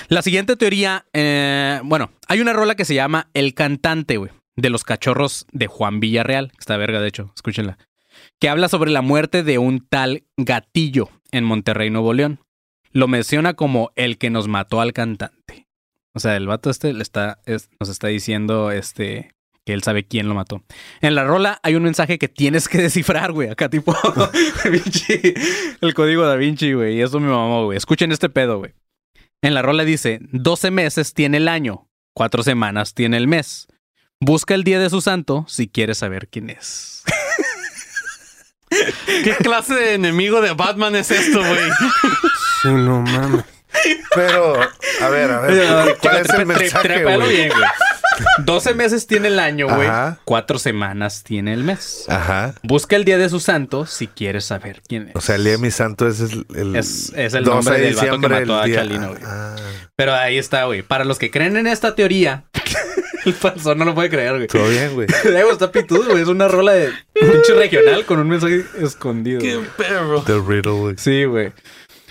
La 0.08 0.22
siguiente 0.22 0.56
teoría, 0.56 1.06
eh, 1.14 1.80
bueno, 1.84 2.12
hay 2.28 2.42
una 2.42 2.54
rola 2.54 2.76
que 2.76 2.86
se 2.86 2.96
llama 2.96 3.28
El 3.34 3.54
Cantante, 3.54 4.18
güey, 4.18 4.32
de 4.56 4.70
los 4.70 4.84
cachorros 4.84 5.46
de 5.52 5.68
Juan 5.68 6.00
Villarreal. 6.00 6.52
Está 6.58 6.78
verga, 6.78 7.02
de 7.02 7.08
hecho, 7.08 7.32
escúchenla. 7.36 7.78
Que 8.40 8.50
habla 8.50 8.70
sobre 8.70 8.92
la 8.92 9.02
muerte 9.02 9.44
de 9.44 9.58
un 9.58 9.86
tal 9.88 10.24
gatillo 10.38 11.10
en 11.32 11.44
Monterrey, 11.44 11.90
Nuevo 11.90 12.14
León. 12.14 12.40
Lo 12.92 13.08
menciona 13.08 13.54
como 13.54 13.92
el 13.96 14.18
que 14.18 14.30
nos 14.30 14.48
mató 14.48 14.82
al 14.82 14.94
cantante. 14.94 15.68
O 16.16 16.20
sea, 16.20 16.36
el 16.36 16.48
vato 16.48 16.70
este 16.70 16.94
le 16.94 17.04
está, 17.04 17.40
es- 17.46 17.70
nos 17.80 17.90
está 17.90 18.08
diciendo 18.08 18.72
este, 18.72 19.32
que 19.66 19.74
él 19.74 19.84
sabe 19.84 20.06
quién 20.08 20.28
lo 20.28 20.34
mató. 20.36 20.64
En 21.02 21.14
la 21.16 21.24
rola 21.24 21.60
hay 21.62 21.76
un 21.76 21.84
mensaje 21.84 22.18
que 22.18 22.28
tienes 22.28 22.68
que 22.68 22.78
descifrar, 22.82 23.32
güey. 23.32 23.50
Acá 23.50 23.70
tipo 23.70 23.94
Da 24.16 24.30
Vinci, 24.70 25.34
el 25.82 25.94
código 25.94 26.26
da 26.26 26.36
Vinci, 26.36 26.74
güey. 26.74 26.98
Y 26.98 27.02
eso 27.02 27.20
me 27.20 27.28
mamó, 27.28 27.66
güey. 27.66 27.78
Escuchen 27.78 28.12
este 28.12 28.30
pedo, 28.30 28.58
güey. 28.58 28.74
En 29.42 29.54
la 29.54 29.62
rola 29.62 29.86
dice, 29.86 30.20
12 30.32 30.72
meses 30.72 31.14
tiene 31.14 31.38
el 31.38 31.48
año, 31.48 31.88
4 32.16 32.44
semanas 32.44 32.94
tiene 32.94 33.16
el 33.18 33.28
mes. 33.28 33.68
Busca 34.20 34.54
el 34.54 34.66
día 34.66 34.80
de 34.80 34.90
su 34.90 35.00
santo 35.00 35.46
si 35.48 35.70
quieres 35.70 36.00
saber 36.00 36.28
quién 36.28 36.50
es. 36.50 37.04
¿Qué 39.24 39.36
clase 39.42 39.74
de 39.74 39.94
enemigo 39.94 40.42
de 40.42 40.52
Batman 40.54 40.96
es 40.96 41.10
esto, 41.12 41.40
güey? 41.40 41.70
Sí, 42.62 42.68
no 42.70 43.02
mames. 43.02 43.44
Pero, 44.16 44.56
a 45.02 45.10
ver, 45.10 45.32
a 45.32 45.40
ver, 45.42 45.98
¿cuál 46.02 46.18
es 46.18 46.30
el 46.30 46.46
mensaje, 46.46 47.04
güey? 47.04 47.30
bien, 47.30 47.50
güey. 47.50 47.64
12 48.40 48.74
meses 48.74 49.08
tiene 49.08 49.30
el 49.30 49.40
año, 49.40 49.68
güey. 49.74 49.88
Ajá. 49.88 50.20
4 50.26 50.60
semanas 50.60 51.24
tiene 51.24 51.54
el 51.54 51.64
mes. 51.64 52.04
Ajá. 52.10 52.54
Busca 52.64 52.96
el 52.98 53.06
día 53.06 53.18
de 53.18 53.30
su 53.30 53.40
santo 53.40 53.86
si 53.86 54.08
quieres 54.08 54.44
saber 54.46 54.82
quién 54.88 55.10
es. 55.10 55.16
O 55.16 55.22
sea, 55.22 55.36
el 55.36 55.44
día 55.44 55.54
de 55.54 55.58
mi 55.60 55.72
santo 55.72 56.08
es 56.08 56.20
el, 56.20 56.46
el 56.56 56.76
Es- 56.76 57.14
es 57.16 57.34
el 57.34 57.44
12 57.46 57.56
nombre 57.56 57.76
de 57.80 57.82
del 57.86 57.96
vato 57.96 58.06
que 58.06 58.12
diciembre, 58.12 58.40
mató 58.42 58.60
a 58.60 58.66
día- 58.66 58.76
Chalino, 58.76 59.08
güey. 59.10 59.22
Ah, 59.26 59.56
Pero 59.96 60.14
ahí 60.16 60.38
está, 60.38 60.66
güey. 60.66 60.82
Para 60.82 61.06
los 61.06 61.18
que 61.20 61.32
creen 61.32 61.56
en 61.56 61.68
esta 61.68 61.96
teoría, 61.96 62.44
el 63.26 63.34
falso 63.34 63.76
no 63.76 63.86
lo 63.86 63.96
puede 63.96 64.10
creer, 64.10 64.36
güey. 64.36 64.48
todo 64.48 64.68
bien, 64.68 64.94
güey. 64.96 65.08
Está 65.52 65.72
pitudo, 65.72 66.10
güey. 66.10 66.24
Es 66.24 66.28
una 66.28 66.48
rola 66.50 66.74
de 66.74 66.92
pinche 67.14 67.54
regional 67.54 68.04
con 68.06 68.20
un 68.20 68.28
mensaje 68.28 68.66
escondido. 68.82 69.40
Qué 69.40 69.62
perro. 69.78 70.24
The 70.24 70.42
riddle, 70.46 70.72
güey. 70.74 70.96
Sí, 70.98 71.24
güey. 71.24 71.54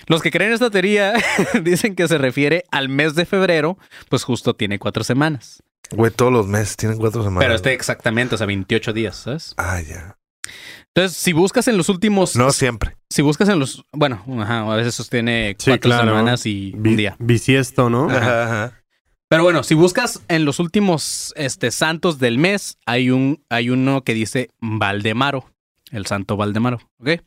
Los 0.08 0.22
que 0.22 0.30
creen 0.30 0.48
en 0.50 0.54
esta 0.54 0.70
teoría 0.70 1.14
dicen 1.62 1.94
que 1.94 2.08
se 2.08 2.18
refiere 2.18 2.64
al 2.70 2.88
mes 2.88 3.14
de 3.14 3.26
febrero, 3.26 3.78
pues 4.08 4.24
justo 4.24 4.54
tiene 4.54 4.78
cuatro 4.78 5.04
semanas. 5.04 5.62
Güey, 5.90 6.10
todos 6.10 6.32
los 6.32 6.46
meses 6.46 6.76
tienen 6.76 6.98
cuatro 6.98 7.22
semanas. 7.22 7.44
Pero 7.44 7.54
este 7.54 7.72
exactamente, 7.72 8.34
o 8.34 8.38
sea, 8.38 8.46
28 8.46 8.92
días, 8.92 9.16
¿sabes? 9.16 9.54
Ah, 9.56 9.80
ya. 9.80 10.18
Entonces, 10.94 11.16
si 11.16 11.32
buscas 11.32 11.68
en 11.68 11.76
los 11.76 11.88
últimos... 11.88 12.34
No 12.36 12.50
siempre. 12.50 12.96
Si 13.10 13.22
buscas 13.22 13.48
en 13.48 13.58
los... 13.58 13.84
Bueno, 13.92 14.24
ajá, 14.40 14.72
a 14.72 14.76
veces 14.76 14.94
sostiene 14.94 15.54
Sí, 15.58 15.70
cuatro 15.70 15.90
claro. 15.90 16.08
semanas 16.08 16.44
y 16.46 16.72
un 16.74 16.96
día. 16.96 17.16
Bisiesto, 17.18 17.88
¿no? 17.88 18.10
Ajá, 18.10 18.44
ajá. 18.44 18.82
Pero 19.28 19.42
bueno, 19.42 19.62
si 19.62 19.74
buscas 19.74 20.22
en 20.28 20.46
los 20.46 20.58
últimos 20.58 21.34
este, 21.36 21.70
santos 21.70 22.18
del 22.18 22.38
mes, 22.38 22.78
hay, 22.86 23.10
un, 23.10 23.44
hay 23.50 23.68
uno 23.68 24.02
que 24.02 24.14
dice 24.14 24.48
Valdemaro, 24.58 25.52
el 25.90 26.06
santo 26.06 26.36
Valdemaro, 26.36 26.80
¿ok? 26.98 27.20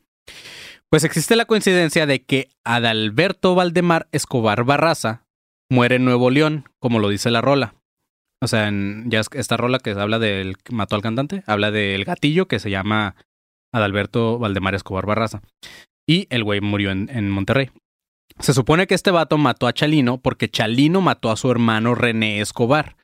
Pues 0.92 1.04
existe 1.04 1.36
la 1.36 1.46
coincidencia 1.46 2.04
de 2.04 2.22
que 2.22 2.50
Adalberto 2.64 3.54
Valdemar 3.54 4.08
Escobar 4.12 4.62
Barraza 4.64 5.24
muere 5.70 5.96
en 5.96 6.04
Nuevo 6.04 6.28
León, 6.28 6.68
como 6.80 6.98
lo 6.98 7.08
dice 7.08 7.30
la 7.30 7.40
rola. 7.40 7.74
O 8.42 8.46
sea, 8.46 8.68
en, 8.68 9.10
ya 9.10 9.20
es- 9.20 9.28
esta 9.32 9.56
rola 9.56 9.78
que 9.78 9.92
habla 9.92 10.18
del 10.18 10.58
que 10.58 10.74
mató 10.74 10.94
al 10.96 11.00
cantante, 11.00 11.44
habla 11.46 11.70
del 11.70 12.04
gatillo 12.04 12.46
que 12.46 12.58
se 12.58 12.68
llama 12.70 13.16
Adalberto 13.72 14.38
Valdemar 14.38 14.74
Escobar 14.74 15.06
Barraza. 15.06 15.40
Y 16.06 16.26
el 16.28 16.44
güey 16.44 16.60
murió 16.60 16.90
en, 16.90 17.08
en 17.08 17.30
Monterrey. 17.30 17.70
Se 18.38 18.52
supone 18.52 18.86
que 18.86 18.94
este 18.94 19.10
vato 19.10 19.38
mató 19.38 19.66
a 19.66 19.72
Chalino 19.72 20.18
porque 20.18 20.50
Chalino 20.50 21.00
mató 21.00 21.30
a 21.30 21.36
su 21.38 21.50
hermano 21.50 21.94
René 21.94 22.40
Escobar 22.42 22.96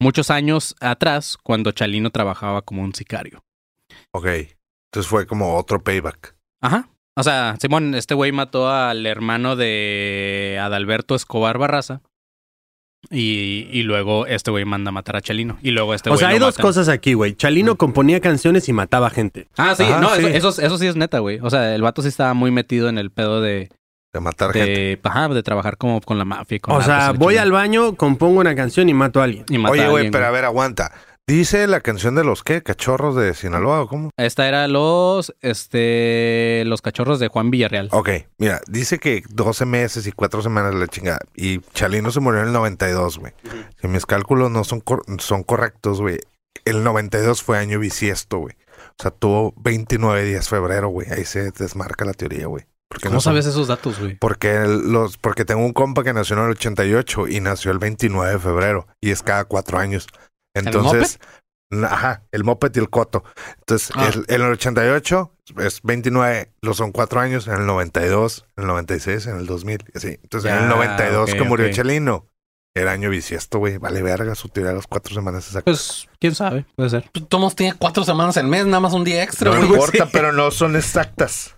muchos 0.00 0.30
años 0.30 0.74
atrás 0.80 1.38
cuando 1.40 1.70
Chalino 1.70 2.10
trabajaba 2.10 2.62
como 2.62 2.82
un 2.82 2.92
sicario. 2.92 3.44
Ok. 4.12 4.26
Entonces 4.26 5.08
fue 5.08 5.28
como 5.28 5.56
otro 5.56 5.80
payback. 5.80 6.34
Ajá. 6.60 6.88
O 7.18 7.22
sea, 7.22 7.56
Simón, 7.60 7.94
este 7.94 8.14
güey 8.14 8.30
mató 8.32 8.70
al 8.70 9.06
hermano 9.06 9.56
de 9.56 10.58
Adalberto 10.62 11.14
Escobar 11.14 11.58
Barraza. 11.58 12.00
Y, 13.08 13.68
y 13.70 13.84
luego 13.84 14.26
este 14.26 14.50
güey 14.50 14.64
manda 14.64 14.88
a 14.88 14.92
matar 14.92 15.16
a 15.16 15.20
Chalino. 15.20 15.58
Y 15.62 15.70
luego 15.70 15.94
este 15.94 16.10
O 16.10 16.12
güey 16.12 16.18
sea, 16.20 16.28
hay 16.28 16.38
dos 16.38 16.54
matan. 16.54 16.62
cosas 16.62 16.88
aquí, 16.88 17.14
güey. 17.14 17.34
Chalino 17.36 17.76
componía 17.76 18.20
canciones 18.20 18.68
y 18.68 18.72
mataba 18.72 19.10
gente. 19.10 19.48
Ah, 19.56 19.74
sí, 19.76 19.84
Ajá, 19.84 20.00
no, 20.00 20.14
sí. 20.16 20.26
Eso, 20.26 20.48
eso, 20.50 20.62
eso 20.62 20.78
sí 20.78 20.86
es 20.88 20.96
neta, 20.96 21.20
güey. 21.20 21.38
O 21.40 21.48
sea, 21.48 21.74
el 21.74 21.82
vato 21.82 22.02
sí 22.02 22.08
estaba 22.08 22.34
muy 22.34 22.50
metido 22.50 22.88
en 22.88 22.98
el 22.98 23.10
pedo 23.12 23.40
de, 23.40 23.70
De 24.12 24.20
matar 24.20 24.52
gente. 24.52 24.70
de, 24.70 25.00
ajá, 25.04 25.28
de 25.28 25.42
trabajar 25.44 25.76
como 25.76 26.00
con 26.00 26.18
la 26.18 26.24
mafia. 26.24 26.56
y 26.56 26.60
con 26.60 26.74
O 26.74 26.78
narcos 26.78 26.94
y 26.94 26.98
sea, 26.98 27.06
la 27.06 27.12
voy 27.12 27.34
chingada. 27.34 27.42
al 27.44 27.52
baño, 27.52 27.94
compongo 27.96 28.40
una 28.40 28.56
canción 28.56 28.88
y 28.88 28.94
mato 28.94 29.20
a 29.20 29.24
alguien. 29.24 29.44
Y 29.50 29.58
mata 29.58 29.72
Oye, 29.72 29.82
güey, 29.88 29.96
alguien, 30.06 30.12
pero 30.12 30.26
a 30.26 30.30
ver, 30.32 30.44
aguanta. 30.44 30.92
Dice 31.28 31.66
la 31.66 31.80
canción 31.80 32.14
de 32.14 32.22
los 32.22 32.44
qué? 32.44 32.62
¿Cachorros 32.62 33.16
de 33.16 33.34
Sinaloa 33.34 33.82
o 33.82 33.88
cómo? 33.88 34.10
Esta 34.16 34.46
era 34.46 34.68
los, 34.68 35.34
este, 35.40 36.62
los 36.66 36.82
cachorros 36.82 37.18
de 37.18 37.26
Juan 37.26 37.50
Villarreal. 37.50 37.88
Ok, 37.90 38.10
mira, 38.38 38.60
dice 38.68 39.00
que 39.00 39.24
12 39.30 39.66
meses 39.66 40.06
y 40.06 40.12
4 40.12 40.40
semanas 40.42 40.74
la 40.76 40.86
chingada. 40.86 41.18
Y 41.34 41.58
Chalino 41.74 42.12
se 42.12 42.20
murió 42.20 42.42
en 42.42 42.46
el 42.46 42.52
92, 42.52 43.18
güey. 43.18 43.32
Si 43.80 43.88
mis 43.88 44.06
cálculos 44.06 44.52
no 44.52 44.62
son, 44.62 44.78
cor- 44.80 45.02
son 45.18 45.42
correctos, 45.42 46.00
güey. 46.00 46.20
El 46.64 46.84
92 46.84 47.42
fue 47.42 47.58
año 47.58 47.80
bisiesto, 47.80 48.38
güey. 48.38 48.54
O 48.98 49.02
sea, 49.02 49.10
tuvo 49.10 49.52
29 49.56 50.22
días 50.24 50.48
febrero, 50.48 50.88
güey. 50.90 51.08
Ahí 51.10 51.24
se 51.24 51.50
desmarca 51.50 52.04
la 52.04 52.12
teoría, 52.12 52.46
güey. 52.46 52.66
¿Cómo 53.02 53.14
no 53.16 53.20
son- 53.20 53.32
sabes 53.32 53.46
esos 53.46 53.66
datos, 53.66 53.98
güey? 53.98 54.16
Porque, 54.16 54.60
los, 54.64 55.18
porque 55.18 55.44
tengo 55.44 55.64
un 55.66 55.72
compa 55.72 56.04
que 56.04 56.12
nació 56.12 56.36
en 56.36 56.44
el 56.44 56.50
88 56.52 57.26
y 57.26 57.40
nació 57.40 57.72
el 57.72 57.78
29 57.80 58.34
de 58.34 58.38
febrero. 58.38 58.86
Y 59.00 59.10
es 59.10 59.24
cada 59.24 59.44
cuatro 59.44 59.78
años. 59.78 60.06
Entonces, 60.58 61.18
na- 61.70 61.88
ajá, 61.88 62.22
el 62.32 62.44
moped 62.44 62.70
y 62.74 62.78
el 62.78 62.90
coto. 62.90 63.24
Entonces, 63.58 63.90
Ah. 63.94 64.08
el- 64.12 64.24
en 64.28 64.42
el 64.42 64.52
88 64.52 65.32
es 65.58 65.80
29, 65.82 66.50
lo 66.62 66.74
son 66.74 66.92
cuatro 66.92 67.20
años. 67.20 67.46
En 67.48 67.54
el 67.54 67.66
92, 67.66 68.44
en 68.56 68.62
el 68.62 68.68
96, 68.68 69.26
en 69.26 69.36
el 69.38 69.46
2000. 69.46 69.84
y 69.94 69.98
así. 69.98 70.18
Entonces, 70.22 70.50
en 70.50 70.58
el 70.58 70.68
92 70.68 71.30
ok, 71.30 71.36
que 71.36 71.42
murió. 71.44 71.70
Chelino. 71.72 72.26
Era 72.74 72.92
año 72.92 73.08
bisiesto, 73.08 73.58
güey. 73.58 73.78
Vale 73.78 74.02
verga 74.02 74.34
su 74.34 74.50
tirada 74.50 74.74
las 74.74 74.86
cuatro 74.86 75.14
semanas 75.14 75.46
exactas. 75.46 75.64
Pues, 75.64 76.08
quién 76.20 76.34
sabe, 76.34 76.66
puede 76.76 76.90
ser. 76.90 77.08
Tomos 77.28 77.56
tiene 77.56 77.72
cuatro 77.78 78.04
semanas 78.04 78.36
al 78.36 78.48
mes, 78.48 78.66
nada 78.66 78.80
más 78.80 78.92
un 78.92 79.02
día 79.02 79.22
extra, 79.22 79.50
no 79.50 79.64
importa, 79.64 80.10
pero 80.12 80.30
no 80.30 80.50
son 80.50 80.76
exactas. 80.76 81.56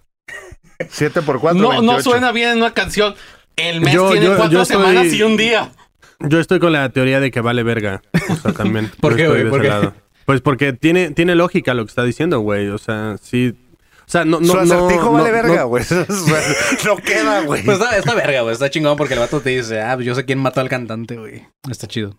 7 0.90 1.22
por 1.22 1.40
4, 1.40 1.60
No, 1.60 1.82
no 1.82 2.00
suena 2.02 2.30
bien 2.30 2.50
en 2.50 2.58
una 2.58 2.72
canción. 2.72 3.16
El 3.56 3.80
mes 3.80 3.94
Yo- 3.94 4.10
tiene 4.12 4.26
yo- 4.26 4.36
cuatro 4.36 4.52
yo 4.52 4.62
estoy- 4.62 4.76
semanas 4.76 5.06
y 5.12 5.22
un 5.24 5.36
día. 5.36 5.72
Yo 6.20 6.40
estoy 6.40 6.58
con 6.58 6.72
la 6.72 6.88
teoría 6.90 7.20
de 7.20 7.30
que 7.30 7.40
vale 7.40 7.62
verga. 7.62 8.02
O 8.28 8.34
sea, 8.36 8.52
también. 8.52 8.90
¿Por 9.00 9.16
qué, 9.16 9.28
güey? 9.28 9.48
¿Por 9.48 9.62
qué? 9.62 9.90
Pues 10.24 10.40
porque 10.40 10.72
tiene, 10.72 11.10
tiene 11.12 11.34
lógica 11.34 11.74
lo 11.74 11.84
que 11.84 11.90
está 11.90 12.04
diciendo, 12.04 12.40
güey. 12.40 12.68
O 12.68 12.78
sea, 12.78 13.16
sí. 13.22 13.54
O 14.00 14.10
sea, 14.10 14.24
no, 14.24 14.40
no, 14.40 14.46
Su 14.46 14.54
no, 14.54 14.60
acertijo 14.62 15.04
no- 15.04 15.12
vale 15.12 15.30
verga, 15.30 15.56
no- 15.62 15.68
güey. 15.68 15.84
no 16.84 16.96
queda, 16.96 17.42
güey. 17.42 17.62
Pues 17.62 17.78
está, 17.78 17.96
está 17.96 18.14
verga, 18.14 18.40
güey. 18.42 18.52
Está 18.52 18.70
chingón 18.70 18.96
porque 18.96 19.14
el 19.14 19.20
vato 19.20 19.40
te 19.40 19.50
dice, 19.50 19.80
ah, 19.80 19.94
pues 19.94 20.06
yo 20.06 20.14
sé 20.14 20.24
quién 20.24 20.38
mató 20.38 20.60
al 20.60 20.68
cantante, 20.68 21.16
güey. 21.16 21.46
Está 21.70 21.86
chido. 21.86 22.18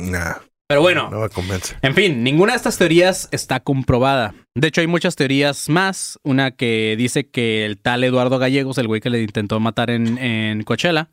Nah, 0.00 0.34
Pero 0.68 0.80
bueno, 0.82 1.08
no 1.10 1.20
me 1.20 1.28
convence. 1.28 1.74
en 1.82 1.94
fin, 1.94 2.22
ninguna 2.22 2.52
de 2.52 2.56
estas 2.58 2.76
teorías 2.78 3.28
está 3.32 3.60
comprobada. 3.60 4.34
De 4.56 4.68
hecho, 4.68 4.80
hay 4.80 4.86
muchas 4.86 5.16
teorías 5.16 5.68
más. 5.68 6.18
Una 6.24 6.50
que 6.52 6.94
dice 6.98 7.28
que 7.28 7.64
el 7.64 7.78
tal 7.78 8.04
Eduardo 8.04 8.38
Gallegos, 8.38 8.78
el 8.78 8.86
güey 8.88 9.00
que 9.00 9.10
le 9.10 9.22
intentó 9.22 9.58
matar 9.60 9.90
en, 9.90 10.18
en 10.18 10.62
Coachella, 10.64 11.08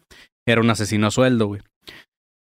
era 0.48 0.62
un 0.62 0.70
asesino 0.70 1.08
a 1.08 1.12
sueldo, 1.12 1.48
güey. 1.48 1.62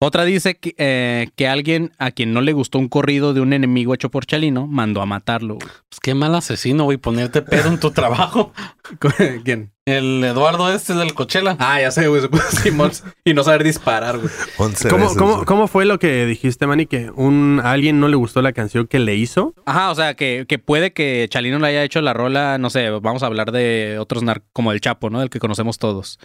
Otra 0.05 0.25
dice 0.25 0.55
que, 0.55 0.75
eh, 0.77 1.29
que 1.37 1.47
alguien 1.47 1.93
a 1.97 2.11
quien 2.11 2.33
no 2.33 2.41
le 2.41 2.51
gustó 2.51 2.77
un 2.77 2.89
corrido 2.89 3.33
de 3.33 3.39
un 3.39 3.53
enemigo 3.53 3.93
hecho 3.93 4.11
por 4.11 4.25
Chalino 4.25 4.67
mandó 4.67 5.01
a 5.01 5.05
matarlo. 5.05 5.55
güey. 5.55 5.67
Pues 5.89 5.99
qué 6.01 6.13
mal 6.13 6.35
asesino, 6.35 6.83
güey, 6.83 6.97
ponerte 6.97 7.41
pedo 7.41 7.69
en 7.69 7.79
tu 7.79 7.91
trabajo. 7.91 8.51
¿Quién? 9.45 9.71
El 9.85 10.23
Eduardo 10.23 10.73
este 10.73 10.93
del 10.93 11.13
Coachella. 11.13 11.57
Ah, 11.59 11.79
ya 11.79 11.91
sé, 11.91 12.07
güey. 12.07 12.21
Se 12.21 12.29
puso 12.29 12.43
Simón 12.51 12.91
y 13.25 13.33
no 13.33 13.43
saber 13.43 13.63
disparar, 13.63 14.17
güey. 14.17 14.29
11 14.57 14.89
¿Cómo, 14.89 15.03
veces, 15.03 15.17
cómo, 15.17 15.33
güey. 15.35 15.45
cómo 15.45 15.67
fue 15.67 15.85
lo 15.85 15.99
que 15.99 16.25
dijiste, 16.25 16.67
Manny? 16.67 16.85
Que 16.85 17.09
un, 17.11 17.59
a 17.63 17.71
alguien 17.71 17.99
no 17.99 18.07
le 18.07 18.15
gustó 18.15 18.41
la 18.41 18.53
canción 18.53 18.87
que 18.87 18.99
le 18.99 19.15
hizo. 19.15 19.53
Ajá, 19.65 19.91
o 19.91 19.95
sea, 19.95 20.13
que, 20.15 20.45
que 20.47 20.57
puede 20.57 20.93
que 20.93 21.27
Chalino 21.29 21.59
le 21.59 21.67
haya 21.67 21.83
hecho 21.83 22.01
la 22.01 22.13
rola, 22.13 22.57
no 22.59 22.69
sé, 22.69 22.89
vamos 22.89 23.23
a 23.23 23.25
hablar 23.25 23.51
de 23.51 23.97
otros 23.99 24.23
nar 24.23 24.41
como 24.53 24.71
el 24.71 24.79
Chapo, 24.79 25.09
¿no? 25.09 25.19
Del 25.19 25.29
que 25.29 25.39
conocemos 25.39 25.77
todos. 25.79 26.17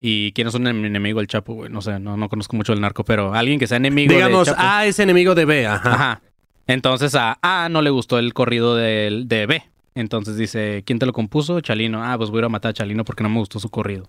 ¿Y 0.00 0.32
quién 0.32 0.48
es 0.48 0.54
un 0.54 0.64
enem- 0.64 0.84
enemigo 0.86 1.20
del 1.20 1.26
Chapo, 1.26 1.54
güey? 1.54 1.70
No 1.70 1.80
sé, 1.80 1.98
no, 1.98 2.16
no 2.16 2.28
conozco 2.28 2.54
mucho 2.56 2.72
el 2.72 2.80
narco, 2.80 3.04
pero 3.04 3.34
alguien 3.34 3.58
que 3.58 3.66
sea 3.66 3.78
enemigo 3.78 4.12
Digamos, 4.12 4.46
del 4.46 4.54
Chapo. 4.54 4.66
A 4.68 4.86
es 4.86 4.98
enemigo 4.98 5.34
de 5.34 5.44
B. 5.44 5.66
Ajá. 5.66 5.94
Ajá. 5.94 6.22
Entonces 6.66 7.14
a 7.14 7.38
A 7.42 7.68
no 7.68 7.80
le 7.82 7.90
gustó 7.90 8.18
el 8.18 8.34
corrido 8.34 8.76
del- 8.76 9.28
de, 9.28 9.46
B. 9.46 9.62
Entonces 9.94 10.36
dice, 10.36 10.82
¿quién 10.84 10.98
te 10.98 11.06
lo 11.06 11.12
compuso? 11.12 11.60
Chalino. 11.60 12.04
Ah, 12.04 12.18
pues 12.18 12.30
voy 12.30 12.38
a 12.38 12.40
ir 12.40 12.44
a 12.44 12.48
matar 12.50 12.70
a 12.70 12.74
Chalino 12.74 13.04
porque 13.04 13.22
no 13.22 13.30
me 13.30 13.38
gustó 13.38 13.58
su 13.58 13.70
corrido. 13.70 14.08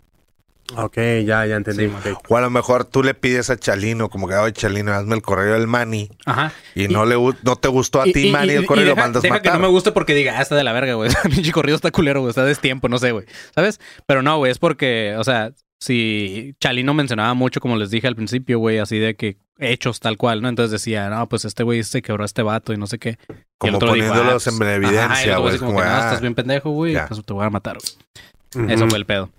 Ok, 0.76 0.98
ya, 1.26 1.46
ya 1.46 1.56
entendí. 1.56 1.88
Sí. 2.04 2.10
O 2.28 2.36
a 2.36 2.42
lo 2.42 2.50
mejor 2.50 2.84
tú 2.84 3.02
le 3.02 3.14
pides 3.14 3.50
a 3.50 3.56
Chalino, 3.56 4.10
como 4.10 4.28
que, 4.28 4.36
oye, 4.36 4.52
Chalino, 4.52 4.92
hazme 4.92 5.16
el 5.16 5.22
correo 5.22 5.54
del 5.54 5.66
Manny. 5.66 6.10
Ajá. 6.26 6.52
Y, 6.76 6.90
no 6.90 7.06
le 7.06 7.16
no 7.44 7.56
te 7.56 7.70
gustó 7.70 8.02
a 8.02 8.04
ti, 8.04 8.32
Manny, 8.32 8.52
el 8.52 8.66
correo 8.66 8.84
y 8.84 8.88
lo 8.88 8.96
deja, 8.96 9.02
mandas 9.02 9.24
deja 9.24 9.36
matar. 9.36 9.54
que 9.54 9.58
no 9.58 9.64
me 9.64 9.70
guste 9.70 9.94
porque 9.94 10.14
diga, 10.14 10.38
ah, 10.38 10.42
está 10.42 10.56
de 10.58 10.66
la 10.66 10.74
verga, 10.74 10.96
güey. 10.96 11.10
Pinche 11.34 11.54
corrido 11.54 11.78
está 11.78 11.90
culero, 11.92 12.20
güey. 12.20 12.32
Está 12.32 12.44
destiempo, 12.44 12.90
no 12.90 12.98
sé, 13.00 13.14
güey. 13.14 13.26
¿Sabes? 13.56 13.80
Pero 14.06 14.22
no, 14.24 14.38
güey, 14.40 14.52
es 14.52 14.60
porque, 14.60 15.16
o 15.18 15.24
sea, 15.24 15.52
si 15.80 16.56
Chalino 16.60 16.94
mencionaba 16.94 17.34
mucho, 17.34 17.60
como 17.60 17.78
les 17.78 17.92
dije 17.92 18.08
al 18.08 18.16
principio, 18.16 18.60
güey, 18.60 18.80
así 18.80 18.98
de 18.98 19.16
que 19.16 19.38
hechos 19.60 20.00
tal 20.00 20.18
cual, 20.18 20.42
¿no? 20.42 20.50
Entonces 20.50 20.72
decía, 20.72 21.10
no, 21.10 21.28
pues 21.28 21.46
este 21.46 21.64
güey 21.64 21.84
se 21.84 22.02
quebró 22.02 22.24
a 22.24 22.26
este 22.26 22.44
vato 22.44 22.74
y 22.74 22.78
no 22.78 22.88
sé 22.88 23.00
qué. 23.00 23.18
Y 23.30 23.34
el 23.34 23.46
Como 23.58 23.78
otro 23.78 23.94
dijo, 23.94 24.08
poniéndolos 24.08 24.48
ah, 24.48 24.50
en 24.50 24.58
pues, 24.58 24.70
evidencia, 24.70 25.24
el 25.24 25.32
otro 25.32 25.42
güey. 25.42 25.58
como 25.58 25.72
como, 25.72 25.82
que, 25.82 25.88
no, 25.88 25.94
ah, 25.94 26.00
estás 26.00 26.22
bien 26.22 26.36
pendejo, 26.36 26.70
güey, 26.72 26.96
pues 27.08 27.26
te 27.26 27.34
voy 27.34 27.46
a 27.46 27.50
matar, 27.50 27.78
güey. 27.78 28.74
Eso 28.74 28.88
fue 28.88 28.98
el 28.98 29.06
pedo. 29.06 29.30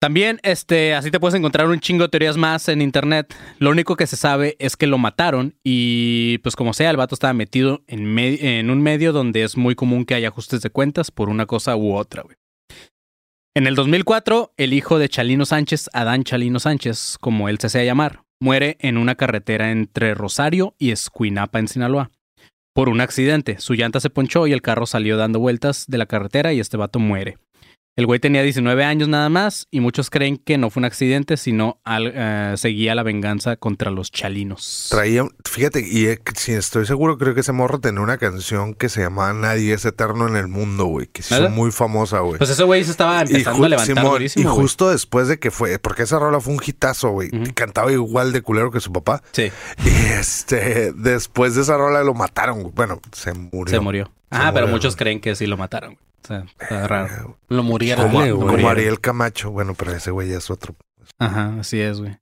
También, 0.00 0.40
este, 0.42 0.94
así 0.94 1.10
te 1.10 1.20
puedes 1.20 1.34
encontrar 1.34 1.66
un 1.66 1.78
chingo 1.78 2.04
de 2.04 2.08
teorías 2.08 2.38
más 2.38 2.70
en 2.70 2.80
internet. 2.80 3.34
Lo 3.58 3.68
único 3.68 3.96
que 3.96 4.06
se 4.06 4.16
sabe 4.16 4.56
es 4.58 4.74
que 4.78 4.86
lo 4.86 4.96
mataron 4.96 5.54
y, 5.62 6.38
pues 6.38 6.56
como 6.56 6.72
sea, 6.72 6.88
el 6.88 6.96
vato 6.96 7.14
estaba 7.14 7.34
metido 7.34 7.82
en, 7.86 8.18
en 8.18 8.70
un 8.70 8.82
medio 8.82 9.12
donde 9.12 9.42
es 9.42 9.58
muy 9.58 9.74
común 9.74 10.06
que 10.06 10.14
haya 10.14 10.28
ajustes 10.28 10.62
de 10.62 10.70
cuentas 10.70 11.10
por 11.10 11.28
una 11.28 11.44
cosa 11.44 11.76
u 11.76 11.94
otra, 11.94 12.22
güey. 12.22 12.39
En 13.52 13.66
el 13.66 13.74
2004, 13.74 14.52
el 14.56 14.72
hijo 14.72 15.00
de 15.00 15.08
Chalino 15.08 15.44
Sánchez, 15.44 15.90
Adán 15.92 16.22
Chalino 16.22 16.60
Sánchez, 16.60 17.16
como 17.20 17.48
él 17.48 17.58
se 17.58 17.66
hacía 17.66 17.82
llamar, 17.82 18.22
muere 18.40 18.76
en 18.78 18.96
una 18.96 19.16
carretera 19.16 19.72
entre 19.72 20.14
Rosario 20.14 20.76
y 20.78 20.92
Escuinapa, 20.92 21.58
en 21.58 21.66
Sinaloa. 21.66 22.12
Por 22.72 22.88
un 22.88 23.00
accidente, 23.00 23.58
su 23.58 23.74
llanta 23.74 23.98
se 23.98 24.08
ponchó 24.08 24.46
y 24.46 24.52
el 24.52 24.62
carro 24.62 24.86
salió 24.86 25.16
dando 25.16 25.40
vueltas 25.40 25.86
de 25.88 25.98
la 25.98 26.06
carretera 26.06 26.52
y 26.52 26.60
este 26.60 26.76
vato 26.76 27.00
muere. 27.00 27.38
El 28.00 28.06
güey 28.06 28.18
tenía 28.18 28.42
19 28.42 28.82
años 28.82 29.08
nada 29.08 29.28
más 29.28 29.68
y 29.70 29.80
muchos 29.80 30.08
creen 30.08 30.38
que 30.38 30.56
no 30.56 30.70
fue 30.70 30.80
un 30.80 30.86
accidente, 30.86 31.36
sino 31.36 31.82
al- 31.84 32.10
eh, 32.14 32.54
seguía 32.56 32.94
la 32.94 33.02
venganza 33.02 33.56
contra 33.56 33.90
los 33.90 34.10
chalinos. 34.10 34.86
Traía, 34.88 35.24
fíjate, 35.46 35.86
y 35.86 36.06
eh, 36.06 36.18
si 36.34 36.52
estoy 36.52 36.86
seguro, 36.86 37.18
creo 37.18 37.34
que 37.34 37.40
ese 37.40 37.52
morro 37.52 37.78
tenía 37.78 38.00
una 38.00 38.16
canción 38.16 38.72
que 38.72 38.88
se 38.88 39.02
llamaba 39.02 39.34
Nadie 39.34 39.74
es 39.74 39.84
eterno 39.84 40.26
en 40.28 40.36
el 40.36 40.48
mundo, 40.48 40.86
güey, 40.86 41.08
que 41.08 41.20
se 41.22 41.34
hizo 41.34 41.50
muy 41.50 41.72
famosa, 41.72 42.20
güey. 42.20 42.38
Pues 42.38 42.48
ese 42.48 42.64
güey 42.64 42.82
se 42.84 42.90
estaba 42.92 43.20
empezando 43.20 43.66
a 43.66 43.68
levantar 43.68 43.96
Simón, 43.98 44.12
durísimo, 44.12 44.50
y 44.50 44.56
justo 44.56 44.88
después 44.88 45.28
de 45.28 45.38
que 45.38 45.50
fue, 45.50 45.78
porque 45.78 46.04
esa 46.04 46.18
rola 46.18 46.40
fue 46.40 46.54
un 46.54 46.60
hitazo, 46.66 47.10
güey, 47.10 47.28
cantaba 47.52 47.92
igual 47.92 48.32
de 48.32 48.40
culero 48.40 48.70
que 48.70 48.80
su 48.80 48.90
papá. 48.94 49.22
Sí, 49.32 49.52
Y 49.84 49.88
este, 50.18 50.92
después 50.94 51.54
de 51.54 51.60
esa 51.60 51.76
rola 51.76 52.02
lo 52.02 52.14
mataron, 52.14 52.62
güey. 52.62 52.72
Bueno, 52.74 52.98
se 53.12 53.34
murió. 53.34 53.74
se 53.74 53.80
murió. 53.80 54.10
Ah, 54.30 54.50
pero 54.54 54.68
muchos 54.68 54.96
creen 54.96 55.20
que 55.20 55.34
sí 55.34 55.46
lo 55.46 55.56
mataron. 55.56 55.94
O 56.22 56.26
sea, 56.26 56.44
está 56.60 56.86
raro. 56.86 57.38
Lo 57.48 57.62
murieron. 57.62 58.06
Como, 58.06 58.18
güey. 58.18 58.56
como. 58.56 58.68
Ariel 58.68 59.00
Camacho, 59.00 59.50
bueno, 59.50 59.74
pero 59.74 59.92
ese 59.92 60.10
güey 60.10 60.28
ya 60.28 60.38
es 60.38 60.50
otro. 60.50 60.74
Ajá, 61.18 61.56
así 61.58 61.80
es, 61.80 62.00
güey. 62.00 62.16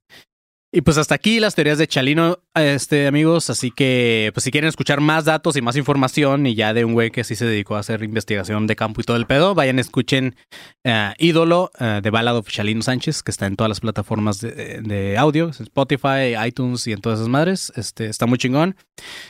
Y 0.71 0.81
pues 0.81 0.99
hasta 0.99 1.15
aquí 1.15 1.39
las 1.39 1.55
teorías 1.55 1.79
de 1.79 1.87
Chalino, 1.87 2.37
este, 2.53 3.07
amigos. 3.07 3.49
Así 3.49 3.71
que, 3.71 4.29
pues 4.35 4.43
si 4.43 4.51
quieren 4.51 4.67
escuchar 4.67 5.01
más 5.01 5.25
datos 5.25 5.55
y 5.55 5.63
más 5.63 5.75
información 5.75 6.45
y 6.45 6.53
ya 6.53 6.75
de 6.75 6.85
un 6.85 6.93
güey 6.93 7.09
que 7.09 7.23
sí 7.23 7.35
se 7.35 7.45
dedicó 7.45 7.75
a 7.75 7.79
hacer 7.79 8.03
investigación 8.03 8.67
de 8.67 8.75
campo 8.75 9.01
y 9.01 9.03
todo 9.03 9.17
el 9.17 9.25
pedo, 9.25 9.55
vayan, 9.55 9.79
escuchen 9.79 10.35
eh, 10.83 11.13
Ídolo 11.17 11.71
eh, 11.79 12.01
de 12.03 12.09
Ballad 12.11 12.37
of 12.37 12.49
Chalino 12.49 12.83
Sánchez, 12.83 13.23
que 13.23 13.31
está 13.31 13.47
en 13.47 13.55
todas 13.55 13.69
las 13.69 13.79
plataformas 13.79 14.41
de, 14.41 14.81
de 14.83 15.17
audio, 15.17 15.49
Spotify, 15.49 16.35
iTunes 16.45 16.85
y 16.85 16.91
en 16.91 17.01
todas 17.01 17.17
esas 17.17 17.29
madres. 17.29 17.73
Este, 17.75 18.05
está 18.05 18.27
muy 18.27 18.37
chingón. 18.37 18.75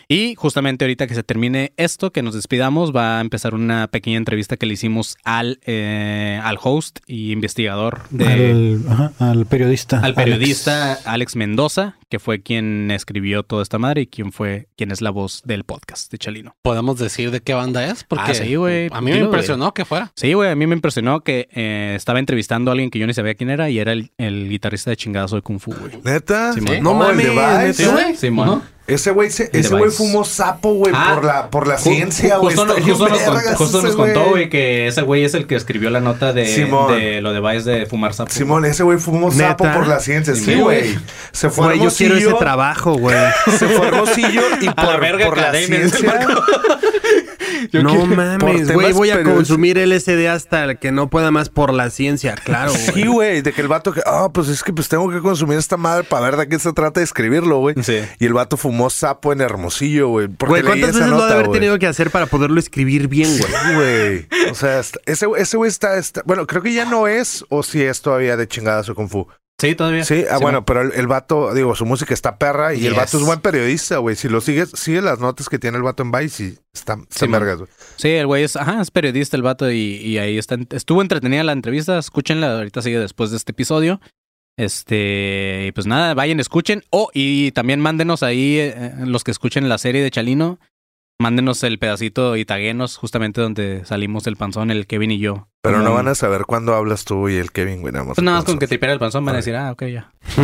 Y 0.10 0.36
justamente 0.36 0.84
ahorita 0.84 1.08
que 1.08 1.16
se 1.16 1.24
termine 1.24 1.72
esto, 1.78 2.12
que 2.12 2.22
nos 2.22 2.34
despidamos, 2.34 2.94
va 2.94 3.20
a 3.20 3.22
empezar 3.22 3.56
una 3.56 3.88
pequeña 3.88 4.18
entrevista 4.18 4.58
que 4.58 4.66
le 4.66 4.74
hicimos 4.74 5.16
al, 5.24 5.62
eh, 5.66 6.38
al 6.44 6.58
host 6.62 7.00
y 7.08 7.32
investigador 7.32 8.02
de, 8.10 8.26
al, 8.26 8.84
ajá, 8.90 9.14
al 9.20 9.46
periodista. 9.46 10.00
al 10.00 10.06
Alex. 10.06 10.16
periodista 10.18 11.00
Alex. 11.30 11.36
Mendoza, 11.36 11.96
que 12.10 12.20
fue 12.20 12.42
quien 12.42 12.92
escribió 12.92 13.44
toda 13.44 13.64
esta 13.64 13.78
madre 13.78 14.02
y 14.02 14.08
quien 14.08 14.32
fue 14.32 14.68
quien 14.76 14.92
es 14.92 15.02
la 15.02 15.10
voz 15.12 15.42
del 15.46 15.64
podcast 15.64 16.12
de 16.12 16.18
Chalino. 16.18 16.56
Podemos 16.62 16.98
decir 16.98 17.32
de 17.32 17.42
qué 17.42 17.54
banda 17.54 17.86
es, 17.86 18.04
porque 18.04 18.32
Ah, 18.32 18.34
sí, 18.34 18.56
güey. 18.56 18.90
a 18.92 19.02
mí 19.02 19.12
me 19.12 19.20
impresionó 19.20 19.74
que 19.74 19.86
fuera. 19.86 20.12
Sí, 20.16 20.34
güey, 20.34 20.50
a 20.52 20.56
mí 20.56 20.68
me 20.68 20.76
impresionó 20.76 21.22
que 21.22 21.48
eh, 21.52 21.94
estaba 21.96 22.20
entrevistando 22.20 22.72
a 22.72 22.74
alguien 22.74 22.90
que 22.90 23.00
yo 23.00 23.08
ni 23.08 23.14
sabía 23.14 23.36
quién 23.36 23.50
era 23.50 23.70
y 23.70 23.80
era 23.80 23.92
el, 23.94 24.12
el 24.18 24.50
guitarrista 24.50 24.90
de 24.90 24.98
chingadazo 24.98 25.36
de 25.36 25.42
Kung 25.42 25.60
Fu, 25.60 25.74
güey. 25.74 26.00
¿Neta? 26.04 26.54
No 26.82 26.82
No 26.82 26.94
mames. 26.96 27.28
¿neta? 27.80 28.14
Simón. 28.16 28.62
Ese 28.90 29.12
güey 29.12 29.30
se- 29.30 29.50
El 29.54 29.60
ese 29.62 29.76
güey 29.76 29.92
fumó 29.92 30.24
sapo, 30.26 30.74
güey, 30.74 30.94
Ah, 30.96 31.12
por 31.16 31.24
la, 31.26 31.50
por 31.50 31.68
la 31.68 31.76
Ju- 31.78 31.84
ciencia, 31.84 32.38
ju- 32.38 32.42
güey. 32.42 32.56
Justo, 32.56 32.66
nos, 32.74 32.84
justo 32.84 33.06
bien 33.06 33.26
nos, 33.26 33.36
vergas 33.36 33.56
justo 33.58 33.78
ese 33.80 33.88
nos 33.88 33.96
contó, 33.96 34.26
güey, 34.30 34.50
que 34.50 34.88
ese 34.88 35.02
güey 35.02 35.24
es 35.24 35.34
el 35.34 35.48
que 35.48 35.56
escribió 35.56 35.90
la 35.90 36.00
nota 36.00 36.34
de, 36.34 37.20
lo 37.22 37.32
de 37.34 37.40
Vice 37.42 37.70
de 37.70 37.86
fumar 37.86 38.14
sapo. 38.14 38.32
Simón, 38.32 38.66
ese 38.66 38.84
güey 38.84 38.98
fumó 38.98 39.30
¿Neta? 39.32 39.50
sapo 39.50 39.66
por 39.74 39.88
la 39.88 40.00
ciencia. 40.00 40.36
Sí, 40.36 40.46
Sí, 40.46 40.56
güey. 40.56 40.98
Se 41.32 41.50
fue 41.50 41.66
a 41.66 41.68
Güey, 41.70 41.80
yo 41.82 41.90
quiero 41.96 42.16
ese 42.18 42.34
trabajo, 42.34 42.94
güey. 42.96 43.16
Se 43.58 43.68
fue 43.68 43.86
a 43.86 43.90
Hermosillo 43.90 44.42
y 44.62 44.68
A 44.68 44.74
la 44.76 44.92
por, 44.92 45.00
verga, 45.02 45.26
por 45.28 45.38
la 45.38 45.50
el 45.52 45.66
ciencia. 45.66 46.28
Yo 47.72 47.84
no 47.84 47.90
quiero- 47.90 48.06
por 48.08 48.16
mames, 48.16 48.72
güey. 48.74 48.94
Voy 48.94 49.10
a 49.12 49.22
consumir 49.24 49.78
LSD 49.78 50.28
hasta 50.28 50.76
que 50.76 50.92
no 50.92 51.10
pueda 51.10 51.30
más 51.32 51.50
por 51.50 51.74
la 51.74 51.90
ciencia. 51.90 52.36
Claro, 52.44 52.72
güey. 52.72 52.86
Sí, 52.94 53.08
güey, 53.08 53.42
de 53.42 53.52
que 53.54 53.62
el 53.62 53.68
vato 53.68 53.92
que, 53.92 54.02
ah, 54.06 54.30
pues 54.34 54.48
es 54.48 54.64
que 54.64 54.72
pues 54.72 54.88
tengo 54.88 55.10
que 55.12 55.20
consumir 55.20 55.58
esta 55.58 55.76
madre 55.78 56.04
para 56.04 56.26
ver 56.26 56.38
de 56.38 56.48
qué 56.48 56.58
se 56.58 56.72
trata 56.74 57.00
de 57.00 57.04
escribirlo, 57.04 57.60
güey. 57.60 57.76
Sí. 57.84 58.00
Y 58.20 58.26
el 58.26 58.34
vato 58.34 58.56
fumó 58.58 58.79
sapo 58.90 59.34
en 59.34 59.42
Hermosillo, 59.42 60.10
güey. 60.10 60.28
¿cuántas 60.38 60.76
veces 60.76 60.96
lo 60.98 61.08
nota, 61.08 61.24
ha 61.26 61.28
de 61.28 61.34
haber 61.34 61.50
tenido 61.52 61.80
que 61.80 61.88
hacer 61.88 62.12
para 62.12 62.28
poderlo 62.28 62.60
escribir 62.60 63.08
bien, 63.08 63.30
güey? 63.38 63.52
Sí, 63.52 63.74
güey. 63.74 64.52
O 64.52 64.56
sea, 64.56 64.80
está- 64.80 65.00
ese 65.08 65.26
ese 65.38 65.58
güey 65.58 65.70
está, 65.70 65.98
está- 65.98 66.22
Bueno, 66.26 66.46
creo 66.46 66.62
que 66.62 66.72
ya 66.74 66.86
no 66.86 67.08
es, 67.08 67.44
o 67.50 67.64
si 67.64 67.82
es 67.82 68.02
todavía 68.02 68.38
de 68.38 68.48
chingadazo 68.48 68.94
Kung 68.94 69.10
Fu. 69.10 69.28
Sí, 69.60 69.76
todavía. 69.76 70.06
Sí, 70.06 70.22
ah, 70.24 70.36
Simón. 70.38 70.42
bueno, 70.42 70.66
pero 70.66 70.82
el, 70.84 70.94
el 70.94 71.08
vato, 71.08 71.54
digo, 71.54 71.76
su 71.76 71.86
música 71.86 72.14
está 72.14 72.38
perra 72.38 72.74
y 72.74 72.86
el 72.88 72.94
vato 72.94 73.18
es 73.18 73.24
buen 73.26 73.42
periodista, 73.42 73.98
güey. 73.98 74.16
Si 74.16 74.30
lo 74.30 74.40
sigues, 74.40 74.70
sigue 74.74 75.02
las 75.02 75.20
notas 75.20 75.50
que 75.50 75.60
tiene 75.60 75.76
el 75.76 75.84
vato 75.84 76.02
en 76.02 76.12
Vice 76.14 76.44
y 76.44 76.48
están, 76.74 77.02
están 77.02 77.28
Simón. 77.28 77.42
vergas, 77.42 77.58
güey. 77.58 77.70
Sí, 77.98 78.08
el 78.08 78.26
güey 78.26 78.44
es, 78.46 78.56
ajá, 78.56 78.82
es 78.82 78.90
periodista 78.90 79.36
el 79.36 79.44
vato 79.44 79.70
y, 79.70 79.96
y 79.98 80.18
ahí 80.18 80.38
está. 80.38 80.56
Estuvo 80.70 81.02
entretenida 81.02 81.44
la 81.44 81.52
entrevista, 81.52 82.00
escúchenla, 82.00 82.56
ahorita 82.56 82.82
sigue 82.82 83.00
después 83.00 83.32
de 83.32 83.38
este 83.38 83.52
episodio. 83.52 84.00
Este, 84.60 85.66
y 85.68 85.72
pues 85.72 85.88
nada, 85.88 86.14
vayan, 86.14 86.40
escuchen. 86.40 86.84
Oh, 86.90 87.10
y 87.14 87.52
también 87.54 87.80
mándenos 87.80 88.24
ahí, 88.24 88.58
eh, 88.60 88.94
los 89.06 89.24
que 89.24 89.32
escuchen 89.32 89.70
la 89.70 89.78
serie 89.78 90.04
de 90.04 90.12
Chalino, 90.12 90.60
mándenos 91.18 91.64
el 91.64 91.80
pedacito 91.80 92.36
y 92.36 92.44
taguenos 92.46 92.98
justamente 92.98 93.40
donde 93.42 93.86
salimos 93.86 94.28
el 94.28 94.36
panzón, 94.36 94.70
el 94.70 94.86
Kevin 94.86 95.12
y 95.12 95.20
yo. 95.20 95.48
Pero 95.62 95.80
no 95.82 95.94
van 95.94 96.08
a 96.08 96.16
saber 96.16 96.44
cuándo 96.46 96.76
hablas 96.76 97.06
tú 97.06 97.30
y 97.30 97.36
el 97.38 97.52
Kevin, 97.52 97.82
güey. 97.82 97.94
Nada 97.94 98.06
más. 98.06 98.16
Pues 98.16 98.24
nada 98.26 98.38
más 98.38 98.46
con 98.46 98.56
que 98.56 98.66
te 98.66 98.68
tripeara 98.70 98.94
el 98.94 99.00
panzón 99.00 99.26
van 99.26 99.36
a 99.36 99.38
decir, 99.38 99.56
ah, 99.56 99.72
ok, 99.72 99.84
ya. 99.86 100.12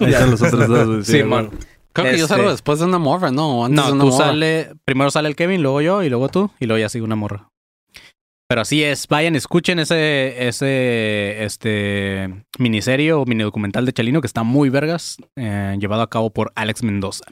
Ahí 0.00 0.12
están 0.12 0.30
los 0.30 0.42
otros 0.42 0.66
dos, 0.68 0.86
güey. 0.88 1.04
Sí, 1.04 1.22
man. 1.22 1.50
Creo 1.92 2.12
que 2.12 2.18
yo 2.18 2.24
Este- 2.24 2.36
salgo 2.36 2.50
después 2.50 2.78
de 2.78 2.84
una 2.86 2.98
morra, 2.98 3.30
¿no? 3.30 3.64
Antes 3.64 3.84
de 3.84 3.90
No, 3.90 3.94
una 3.96 4.04
tú 4.04 4.10
morra. 4.10 4.26
sale, 4.26 4.70
primero 4.84 5.10
sale 5.10 5.28
el 5.28 5.36
Kevin, 5.36 5.62
luego 5.62 5.80
yo, 5.80 6.02
y 6.02 6.08
luego 6.08 6.28
tú, 6.28 6.50
y 6.60 6.66
luego 6.66 6.78
ya 6.80 6.88
sigue 6.88 7.04
una 7.04 7.16
morra. 7.16 7.48
Pero 8.50 8.62
así 8.62 8.82
es, 8.82 9.06
vayan, 9.06 9.36
escuchen 9.36 9.78
ese, 9.78 10.48
ese, 10.48 11.44
este 11.44 12.44
miniserie 12.58 13.12
o 13.12 13.24
mini 13.24 13.44
documental 13.44 13.86
de 13.86 13.92
Chalino 13.92 14.20
que 14.20 14.26
está 14.26 14.42
muy 14.42 14.70
vergas, 14.70 15.18
eh, 15.36 15.76
llevado 15.78 16.02
a 16.02 16.10
cabo 16.10 16.30
por 16.30 16.50
Alex 16.56 16.82
Mendoza. 16.82 17.26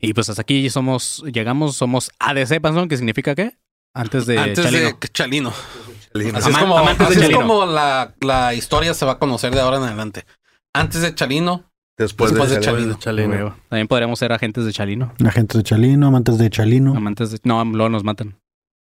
Y 0.00 0.14
pues 0.14 0.28
hasta 0.30 0.42
aquí 0.42 0.68
somos, 0.68 1.22
llegamos, 1.32 1.76
somos 1.76 2.10
ADC, 2.18 2.60
Panzón, 2.60 2.88
que 2.88 2.96
significa 2.96 3.36
qué? 3.36 3.56
Antes 3.94 4.26
de 4.26 4.36
Antes 4.36 4.64
Chalino. 4.64 4.84
de 4.86 4.98
que 4.98 5.06
Chalino. 5.06 5.52
Chalino. 6.12 6.38
Así 6.38 6.50
es 6.50 6.58
como, 6.58 6.76
amantes 6.76 7.06
de 7.08 7.14
así 7.14 7.14
es 7.14 7.20
Chalino. 7.30 7.40
como 7.40 7.64
la, 7.64 8.14
la 8.20 8.52
historia 8.52 8.94
se 8.94 9.06
va 9.06 9.12
a 9.12 9.18
conocer 9.20 9.54
de 9.54 9.60
ahora 9.60 9.76
en 9.76 9.84
adelante. 9.84 10.24
Antes 10.74 11.02
de 11.02 11.14
Chalino, 11.14 11.70
Después, 11.96 12.32
después 12.32 12.50
de, 12.50 12.56
de 12.56 12.98
Chalino. 12.98 13.54
También 13.68 13.86
podríamos 13.86 14.18
ser 14.18 14.32
agentes 14.32 14.64
de 14.64 14.72
Chalino. 14.72 15.14
Agentes 15.24 15.56
de 15.56 15.62
Chalino, 15.62 16.08
amantes 16.08 16.36
de 16.36 16.50
Chalino. 16.50 16.96
Amantes 16.96 17.30
de... 17.30 17.38
No, 17.44 17.64
luego 17.64 17.90
nos 17.90 18.02
matan. 18.02 18.40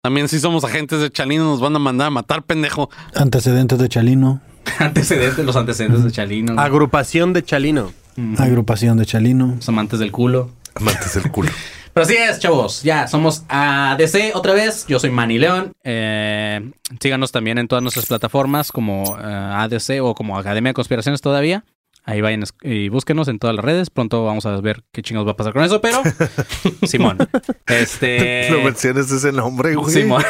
También 0.05 0.27
si 0.27 0.39
somos 0.39 0.63
agentes 0.63 1.01
de 1.01 1.09
Chalino 1.09 1.45
nos 1.45 1.59
van 1.59 1.75
a 1.75 1.79
mandar 1.79 2.05
a 2.05 2.09
matar, 2.11 2.43
pendejo. 2.43 2.91
Antecedentes 3.15 3.79
de 3.79 3.89
Chalino. 3.89 4.39
Antecedentes, 4.77 5.43
los 5.43 5.55
antecedentes 5.55 6.03
de 6.03 6.11
Chalino. 6.11 6.61
Agrupación 6.61 7.33
de 7.33 7.41
Chalino. 7.41 7.91
Agrupación 8.37 8.99
de 8.99 9.07
Chalino. 9.07 9.55
Los 9.55 9.67
amantes 9.67 9.97
del 9.97 10.11
culo. 10.11 10.51
Amantes 10.75 11.15
del 11.15 11.31
culo. 11.31 11.49
Pero 11.95 12.05
así 12.05 12.13
es, 12.17 12.37
chavos. 12.37 12.83
Ya, 12.83 13.07
somos 13.07 13.45
ADC 13.49 14.35
otra 14.35 14.53
vez. 14.53 14.85
Yo 14.87 14.99
soy 14.99 15.09
Manny 15.09 15.39
León. 15.39 15.71
Eh, 15.83 16.69
síganos 16.99 17.31
también 17.31 17.57
en 17.57 17.67
todas 17.67 17.81
nuestras 17.81 18.05
plataformas 18.05 18.71
como 18.71 19.17
eh, 19.19 19.23
ADC 19.23 20.03
o 20.03 20.13
como 20.13 20.37
Academia 20.37 20.69
de 20.69 20.73
Conspiraciones 20.75 21.19
todavía. 21.21 21.65
Ahí 22.07 22.21
vayan 22.21 22.43
y 22.61 22.89
búsquenos 22.89 23.27
en 23.29 23.39
todas 23.39 23.55
las 23.55 23.65
redes. 23.65 23.89
Pronto 23.89 24.23
vamos 24.23 24.45
a 24.45 24.61
ver 24.61 24.83
qué 24.91 25.01
chingados 25.01 25.27
va 25.27 25.31
a 25.31 25.37
pasar 25.37 25.53
con 25.53 25.63
eso, 25.63 25.81
pero 25.81 26.03
Simón. 26.83 27.17
Este 27.65 28.47
No 28.51 28.59
menciones 28.61 29.11
ese 29.11 29.31
nombre, 29.31 29.73
güey. 29.73 29.91
Simón. 29.91 30.23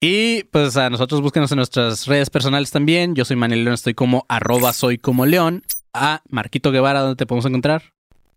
Y 0.00 0.44
pues 0.44 0.78
a 0.78 0.88
nosotros 0.88 1.20
búsquenos 1.20 1.52
en 1.52 1.56
nuestras 1.56 2.06
redes 2.06 2.30
personales 2.30 2.70
también. 2.70 3.14
Yo 3.14 3.26
soy 3.26 3.36
Manny 3.36 3.56
León, 3.56 3.74
estoy 3.74 3.92
como 3.92 4.24
arroba 4.30 4.72
soy 4.72 4.96
como 4.96 5.26
León. 5.26 5.62
A 5.92 6.22
Marquito 6.28 6.70
Guevara, 6.70 7.00
¿dónde 7.00 7.16
te 7.16 7.26
podemos 7.26 7.44
encontrar? 7.44 7.92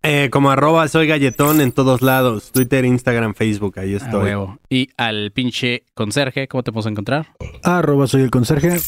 Eh, 0.06 0.30
como 0.32 0.52
arroba 0.52 0.86
soy 0.90 1.08
galletón 1.08 1.62
en 1.62 1.72
todos 1.72 2.02
lados. 2.02 2.52
Twitter, 2.52 2.84
Instagram, 2.84 3.36
Facebook. 3.36 3.80
Ahí 3.80 3.94
A 3.94 3.98
estoy. 3.98 4.24
huevo. 4.24 4.60
Y 4.70 4.90
al 4.98 5.32
pinche 5.32 5.84
conserje, 5.94 6.50
¿cómo 6.50 6.62
te 6.62 6.72
podemos 6.74 6.88
encontrar? 6.92 7.28
Arroba 7.64 8.06
soy 8.08 8.24
el 8.24 8.30
conserje. 8.32 8.82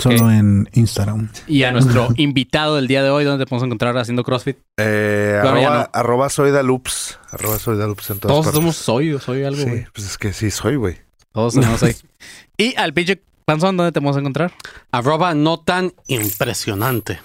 Solo 0.00 0.30
en 0.32 0.68
Instagram. 0.72 1.30
Y 1.46 1.62
a 1.62 1.70
nuestro 1.70 2.08
invitado 2.16 2.74
del 2.76 2.88
día 2.88 3.04
de 3.04 3.10
hoy, 3.10 3.22
¿dónde 3.24 3.44
te 3.44 3.48
podemos 3.48 3.66
encontrar 3.66 3.96
haciendo 3.96 4.24
CrossFit? 4.24 4.56
Eh, 4.76 5.38
arroba, 5.40 5.78
no. 5.78 5.88
arroba 6.00 6.28
soy 6.28 6.50
Dalups. 6.50 7.18
Arroba 7.30 7.58
soy 7.60 7.76
Dalups 7.78 8.10
en 8.10 8.18
todas 8.18 8.32
Todos 8.34 8.46
partes. 8.46 8.60
somos 8.60 8.76
soy, 8.76 9.16
soy 9.20 9.44
algo, 9.44 9.62
Sí, 9.62 9.68
güey. 9.68 9.86
pues 9.94 10.06
es 10.06 10.18
que 10.18 10.32
sí 10.32 10.50
soy, 10.50 10.74
güey. 10.76 10.96
Todos 11.32 11.54
somos 11.54 11.78
soy. 11.78 11.94
y 12.58 12.74
al 12.76 12.92
pinche 12.92 13.22
Panzón, 13.44 13.76
¿dónde 13.76 13.92
te 13.92 14.00
vamos 14.00 14.16
a 14.16 14.20
encontrar? 14.20 14.52
Arroba 14.90 15.34
no 15.34 15.60
tan 15.60 15.92
impresionante. 16.08 17.20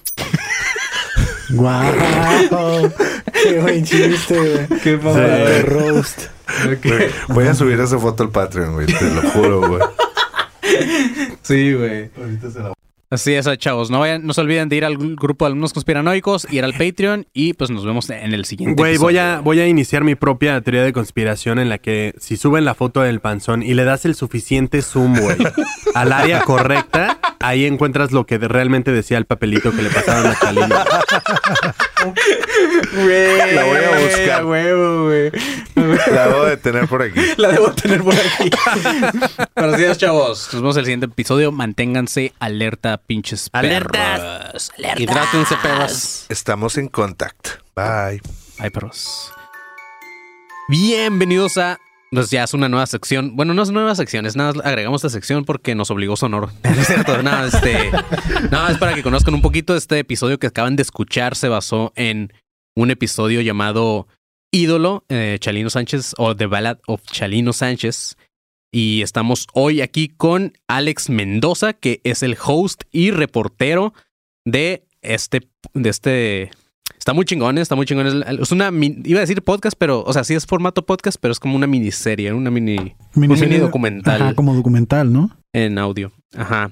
¡Guau! 1.51 2.91
¡Qué 3.43 3.59
buen 3.59 3.83
chiste, 3.83 4.37
güey! 4.67 4.79
¡Qué 4.81 4.99
Sí. 5.01 5.61
roast! 5.69 6.21
Voy 7.29 7.47
a 7.47 7.53
subir 7.53 7.79
esa 7.79 7.97
foto 7.99 8.23
al 8.23 8.29
Patreon, 8.29 8.73
güey. 8.73 8.87
Te 8.87 9.09
lo 9.13 9.21
juro, 9.31 9.67
güey. 9.67 9.81
Sí, 11.41 11.73
güey. 11.73 12.11
Así 13.09 13.33
es, 13.33 13.49
chavos. 13.57 13.89
No, 13.89 13.99
vayan, 14.01 14.23
no 14.23 14.33
se 14.33 14.41
olviden 14.41 14.69
de 14.69 14.75
ir 14.75 14.85
al 14.85 14.97
grupo 14.97 15.45
de 15.45 15.47
alumnos 15.47 15.73
conspiranoicos, 15.73 16.45
ir 16.51 16.63
al 16.63 16.73
Patreon 16.73 17.25
y 17.33 17.53
pues 17.53 17.71
nos 17.71 17.83
vemos 17.83 18.07
en 18.11 18.33
el 18.33 18.45
siguiente 18.45 18.79
Güey, 18.79 18.97
voy 18.97 19.17
a, 19.17 19.39
voy 19.39 19.59
a 19.59 19.67
iniciar 19.67 20.03
mi 20.03 20.13
propia 20.13 20.61
teoría 20.61 20.83
de 20.83 20.93
conspiración 20.93 21.57
en 21.57 21.69
la 21.69 21.79
que 21.79 22.13
si 22.19 22.37
suben 22.37 22.65
la 22.65 22.75
foto 22.75 23.01
del 23.01 23.19
panzón 23.19 23.63
y 23.63 23.73
le 23.73 23.83
das 23.83 24.05
el 24.05 24.13
suficiente 24.13 24.83
zoom, 24.83 25.19
güey, 25.19 25.37
al 25.95 26.11
área 26.11 26.41
correcta, 26.41 27.18
ahí 27.39 27.65
encuentras 27.65 28.11
lo 28.11 28.25
que 28.25 28.37
de- 28.39 28.47
realmente 28.47 28.91
decía 28.91 29.17
el 29.17 29.25
papelito 29.25 29.71
que 29.71 29.81
le 29.81 29.89
pasaron 29.89 30.27
a 30.27 30.39
Chalino. 30.39 30.67
La 33.57 33.63
voy 33.65 33.77
a 33.77 33.99
buscar. 34.03 34.45
huevo, 34.45 35.05
güey. 35.05 35.31
La 35.75 36.27
debo 36.27 36.45
de 36.45 36.57
tener 36.57 36.87
por 36.87 37.01
aquí. 37.01 37.19
La 37.37 37.49
debo 37.49 37.71
tener 37.71 38.03
por 38.03 38.13
aquí. 38.13 38.49
Así 39.55 39.83
es, 39.83 39.97
chavos. 39.97 40.49
Nos 40.53 40.61
vemos 40.61 40.75
en 40.75 40.79
el 40.79 40.85
siguiente 40.85 41.05
episodio. 41.07 41.51
Manténganse 41.51 42.33
alerta, 42.39 42.97
pinches 42.97 43.49
perros. 43.49 43.69
Alertas. 43.71 44.71
Hidrátense, 44.97 45.55
perros. 45.61 46.25
Estamos 46.29 46.77
en 46.77 46.87
contact. 46.87 47.59
Bye. 47.75 48.21
Ay, 48.59 48.69
perros. 48.71 49.31
Bienvenidos 50.67 51.57
a. 51.57 51.79
Pues 52.11 52.31
ya 52.31 52.43
es 52.43 52.53
una 52.53 52.69
nueva 52.69 52.87
sección. 52.87 53.35
Bueno, 53.35 53.53
no 53.53 53.61
es 53.61 53.69
nueva 53.69 53.93
sección, 53.93 54.25
es 54.25 54.35
nada, 54.35 54.53
agregamos 54.63 55.03
esta 55.03 55.09
sección 55.09 55.45
porque 55.45 55.75
nos 55.75 55.91
obligó 55.91 56.15
Sonoro. 56.15 56.51
No 56.63 56.81
es 56.81 56.87
cierto, 56.87 57.21
no, 57.21 57.45
este. 57.45 57.91
No, 58.51 58.67
es 58.67 58.77
para 58.77 58.95
que 58.95 59.03
conozcan 59.03 59.33
un 59.33 59.41
poquito 59.41 59.75
este 59.75 59.99
episodio 59.99 60.39
que 60.39 60.47
acaban 60.47 60.75
de 60.75 60.81
escuchar. 60.81 61.35
Se 61.35 61.49
basó 61.49 61.93
en 61.95 62.33
un 62.75 62.89
episodio 62.89 63.41
llamado 63.41 64.07
Ídolo, 64.51 65.05
eh, 65.09 65.37
Chalino 65.39 65.69
Sánchez, 65.69 66.15
o 66.17 66.35
The 66.35 66.47
Ballad 66.47 66.79
of 66.87 67.03
Chalino 67.03 67.53
Sánchez. 67.53 68.17
Y 68.71 69.01
estamos 69.01 69.47
hoy 69.53 69.81
aquí 69.81 70.09
con 70.09 70.53
Alex 70.67 71.09
Mendoza, 71.09 71.73
que 71.73 72.01
es 72.03 72.23
el 72.23 72.37
host 72.43 72.83
y 72.91 73.11
reportero 73.11 73.93
de 74.45 74.87
este, 75.01 75.47
de 75.73 75.89
este 75.89 76.51
Está 76.97 77.13
muy 77.13 77.25
chingón, 77.25 77.57
está 77.57 77.75
muy 77.75 77.85
chingón. 77.85 78.23
Es- 78.39 78.51
una, 78.51 78.71
iba 79.03 79.19
a 79.19 79.21
decir 79.21 79.41
podcast, 79.41 79.75
pero, 79.77 80.03
o 80.03 80.13
sea, 80.13 80.23
sí 80.23 80.33
es 80.33 80.45
formato 80.45 80.85
podcast, 80.85 81.17
pero 81.21 81.31
es 81.31 81.39
como 81.39 81.55
una 81.55 81.67
miniserie, 81.67 82.33
una 82.33 82.51
mini, 82.51 82.95
un 83.15 83.27
mini 83.27 83.57
documental 83.57 84.21
Ajá, 84.21 84.33
como 84.35 84.53
documental, 84.55 85.11
¿no? 85.13 85.37
en 85.53 85.77
audio. 85.77 86.11
Ajá. 86.35 86.71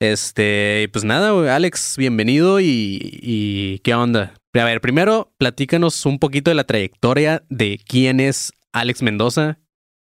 Este, 0.00 0.88
pues 0.92 1.04
nada, 1.04 1.54
Alex, 1.54 1.96
bienvenido 1.96 2.60
y, 2.60 2.98
y 3.22 3.78
¿qué 3.80 3.94
onda? 3.94 4.34
A 4.54 4.64
ver, 4.64 4.80
primero, 4.80 5.32
platícanos 5.38 6.04
un 6.06 6.18
poquito 6.18 6.50
de 6.50 6.54
la 6.56 6.64
trayectoria 6.64 7.42
de 7.48 7.80
quién 7.86 8.20
es 8.20 8.52
Alex 8.72 9.02
Mendoza, 9.02 9.58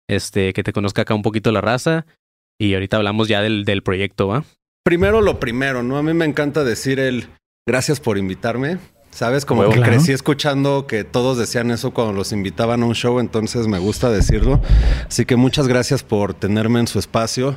este, 0.08 0.52
que 0.52 0.62
te 0.62 0.72
conozca 0.72 1.02
acá 1.02 1.14
un 1.14 1.22
poquito 1.22 1.52
la 1.52 1.60
raza 1.60 2.06
y 2.58 2.74
ahorita 2.74 2.96
hablamos 2.96 3.28
ya 3.28 3.42
del, 3.42 3.64
del 3.64 3.82
proyecto, 3.82 4.28
¿va? 4.28 4.44
Primero 4.84 5.20
lo 5.20 5.38
primero, 5.40 5.82
¿no? 5.82 5.96
A 5.98 6.02
mí 6.02 6.14
me 6.14 6.24
encanta 6.24 6.62
decir 6.64 6.98
el 6.98 7.26
gracias 7.66 8.00
por 8.00 8.16
invitarme. 8.18 8.78
¿Sabes? 9.14 9.44
Como 9.44 9.62
que 9.68 9.76
Claro. 9.76 9.92
crecí 9.92 10.10
escuchando 10.10 10.88
que 10.88 11.04
todos 11.04 11.38
decían 11.38 11.70
eso 11.70 11.92
cuando 11.92 12.12
los 12.12 12.32
invitaban 12.32 12.82
a 12.82 12.86
un 12.86 12.96
show, 12.96 13.20
entonces 13.20 13.68
me 13.68 13.78
gusta 13.78 14.10
decirlo. 14.10 14.60
Así 15.06 15.24
que 15.24 15.36
muchas 15.36 15.68
gracias 15.68 16.02
por 16.02 16.34
tenerme 16.34 16.80
en 16.80 16.88
su 16.88 16.98
espacio. 16.98 17.56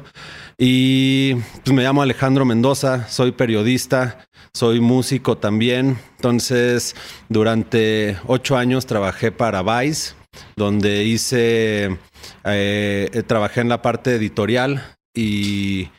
Y 0.60 1.34
pues 1.64 1.74
me 1.76 1.82
llamo 1.82 2.04
Alejandro 2.04 2.46
Mendoza, 2.46 3.08
soy 3.10 3.32
periodista, 3.32 4.28
soy 4.54 4.80
músico 4.80 5.40
también. 5.40 5.98
Entonces, 6.18 6.96
durante 7.28 8.18
ocho 8.28 8.56
años 8.56 8.86
trabajé 8.86 9.32
para 9.32 9.64
Vice, 9.64 10.14
donde 10.56 11.06
hice, 11.06 11.98
eh, 12.44 13.24
trabajé 13.26 13.62
en 13.62 13.70
la 13.70 13.82
parte 13.82 14.14
editorial 14.14 14.96
y, 15.16 15.90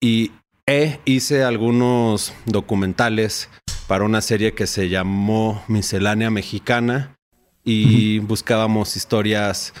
y 0.00 0.32
e 0.66 0.98
hice 1.04 1.44
algunos 1.44 2.32
documentales 2.46 3.50
para 3.86 4.04
una 4.04 4.20
serie 4.20 4.54
que 4.54 4.66
se 4.66 4.88
llamó 4.88 5.62
Miscelánea 5.68 6.30
Mexicana 6.30 7.16
y 7.64 8.18
buscábamos 8.20 8.96
historias 8.96 9.72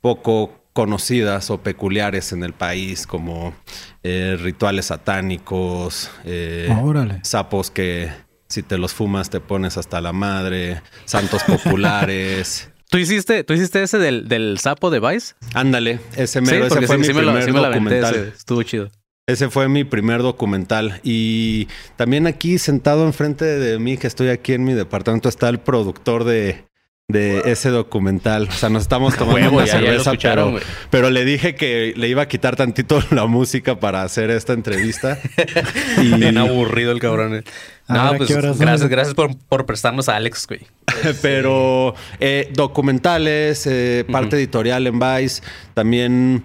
poco 0.00 0.60
conocidas 0.72 1.50
o 1.50 1.58
peculiares 1.62 2.32
en 2.32 2.42
el 2.42 2.52
país, 2.52 3.06
como 3.06 3.54
eh, 4.02 4.36
rituales 4.40 4.86
satánicos, 4.86 6.10
eh, 6.24 6.74
Órale. 6.82 7.20
sapos 7.22 7.70
que 7.70 8.10
si 8.48 8.62
te 8.62 8.76
los 8.76 8.92
fumas 8.92 9.30
te 9.30 9.40
pones 9.40 9.76
hasta 9.78 10.00
la 10.00 10.12
madre, 10.12 10.82
santos 11.04 11.42
populares. 11.46 12.70
¿Tú 12.90 12.98
hiciste, 12.98 13.44
tú 13.44 13.54
hiciste 13.54 13.82
ese 13.82 13.98
del, 13.98 14.28
del 14.28 14.58
sapo 14.58 14.90
de 14.90 15.00
Vice? 15.00 15.34
Ándale, 15.54 16.00
ese, 16.16 16.40
Sí, 16.40 16.44
mero, 16.44 16.66
ese 16.66 16.82
fue 16.86 16.96
sí, 16.96 17.00
mi 17.00 17.06
sí 17.06 17.12
me 17.14 17.22
lo, 17.22 17.28
primer 17.28 17.44
sí 17.44 17.52
me 17.52 17.60
lo 17.60 17.66
aventé, 17.66 18.00
documental. 18.00 18.14
ese, 18.28 18.36
estuvo 18.36 18.62
chido. 18.62 18.90
Ese 19.26 19.48
fue 19.48 19.68
mi 19.68 19.84
primer 19.84 20.20
documental. 20.22 21.00
Y 21.02 21.66
también 21.96 22.26
aquí 22.26 22.58
sentado 22.58 23.06
enfrente 23.06 23.44
de 23.44 23.78
mí, 23.78 23.96
que 23.96 24.06
estoy 24.06 24.28
aquí 24.28 24.52
en 24.52 24.64
mi 24.64 24.74
departamento, 24.74 25.30
está 25.30 25.48
el 25.48 25.60
productor 25.60 26.24
de, 26.24 26.64
de 27.08 27.40
ese 27.50 27.70
documental. 27.70 28.48
O 28.50 28.52
sea, 28.52 28.68
nos 28.68 28.82
estamos 28.82 29.14
tomando 29.18 29.40
Huevo, 29.40 29.56
una 29.56 29.64
ya- 29.66 29.72
cerveza, 29.72 30.12
pero, 30.90 31.08
le 31.08 31.24
dije 31.24 31.54
que 31.54 31.94
le 31.96 32.08
iba 32.08 32.20
a 32.20 32.28
quitar 32.28 32.56
tantito 32.56 33.02
la 33.12 33.24
música 33.24 33.80
para 33.80 34.02
hacer 34.02 34.30
esta 34.30 34.52
entrevista. 34.52 35.18
y, 36.02 36.12
Bien 36.18 36.36
aburrido 36.36 36.92
el 36.92 37.00
cabrón. 37.00 37.36
eh. 37.36 37.44
No, 37.88 38.14
pues 38.16 38.28
¿qué 38.28 38.34
horas 38.34 38.56
son? 38.56 38.66
gracias, 38.66 38.88
gracias 38.90 39.14
por, 39.14 39.36
por 39.36 39.66
prestarnos 39.66 40.08
a 40.08 40.16
Alex, 40.16 40.46
güey. 40.46 40.60
pero 41.20 41.94
eh, 42.20 42.50
documentales, 42.54 43.66
eh, 43.66 44.04
parte 44.10 44.36
editorial 44.36 44.86
en 44.86 44.98
Vice. 44.98 45.42
También 45.74 46.44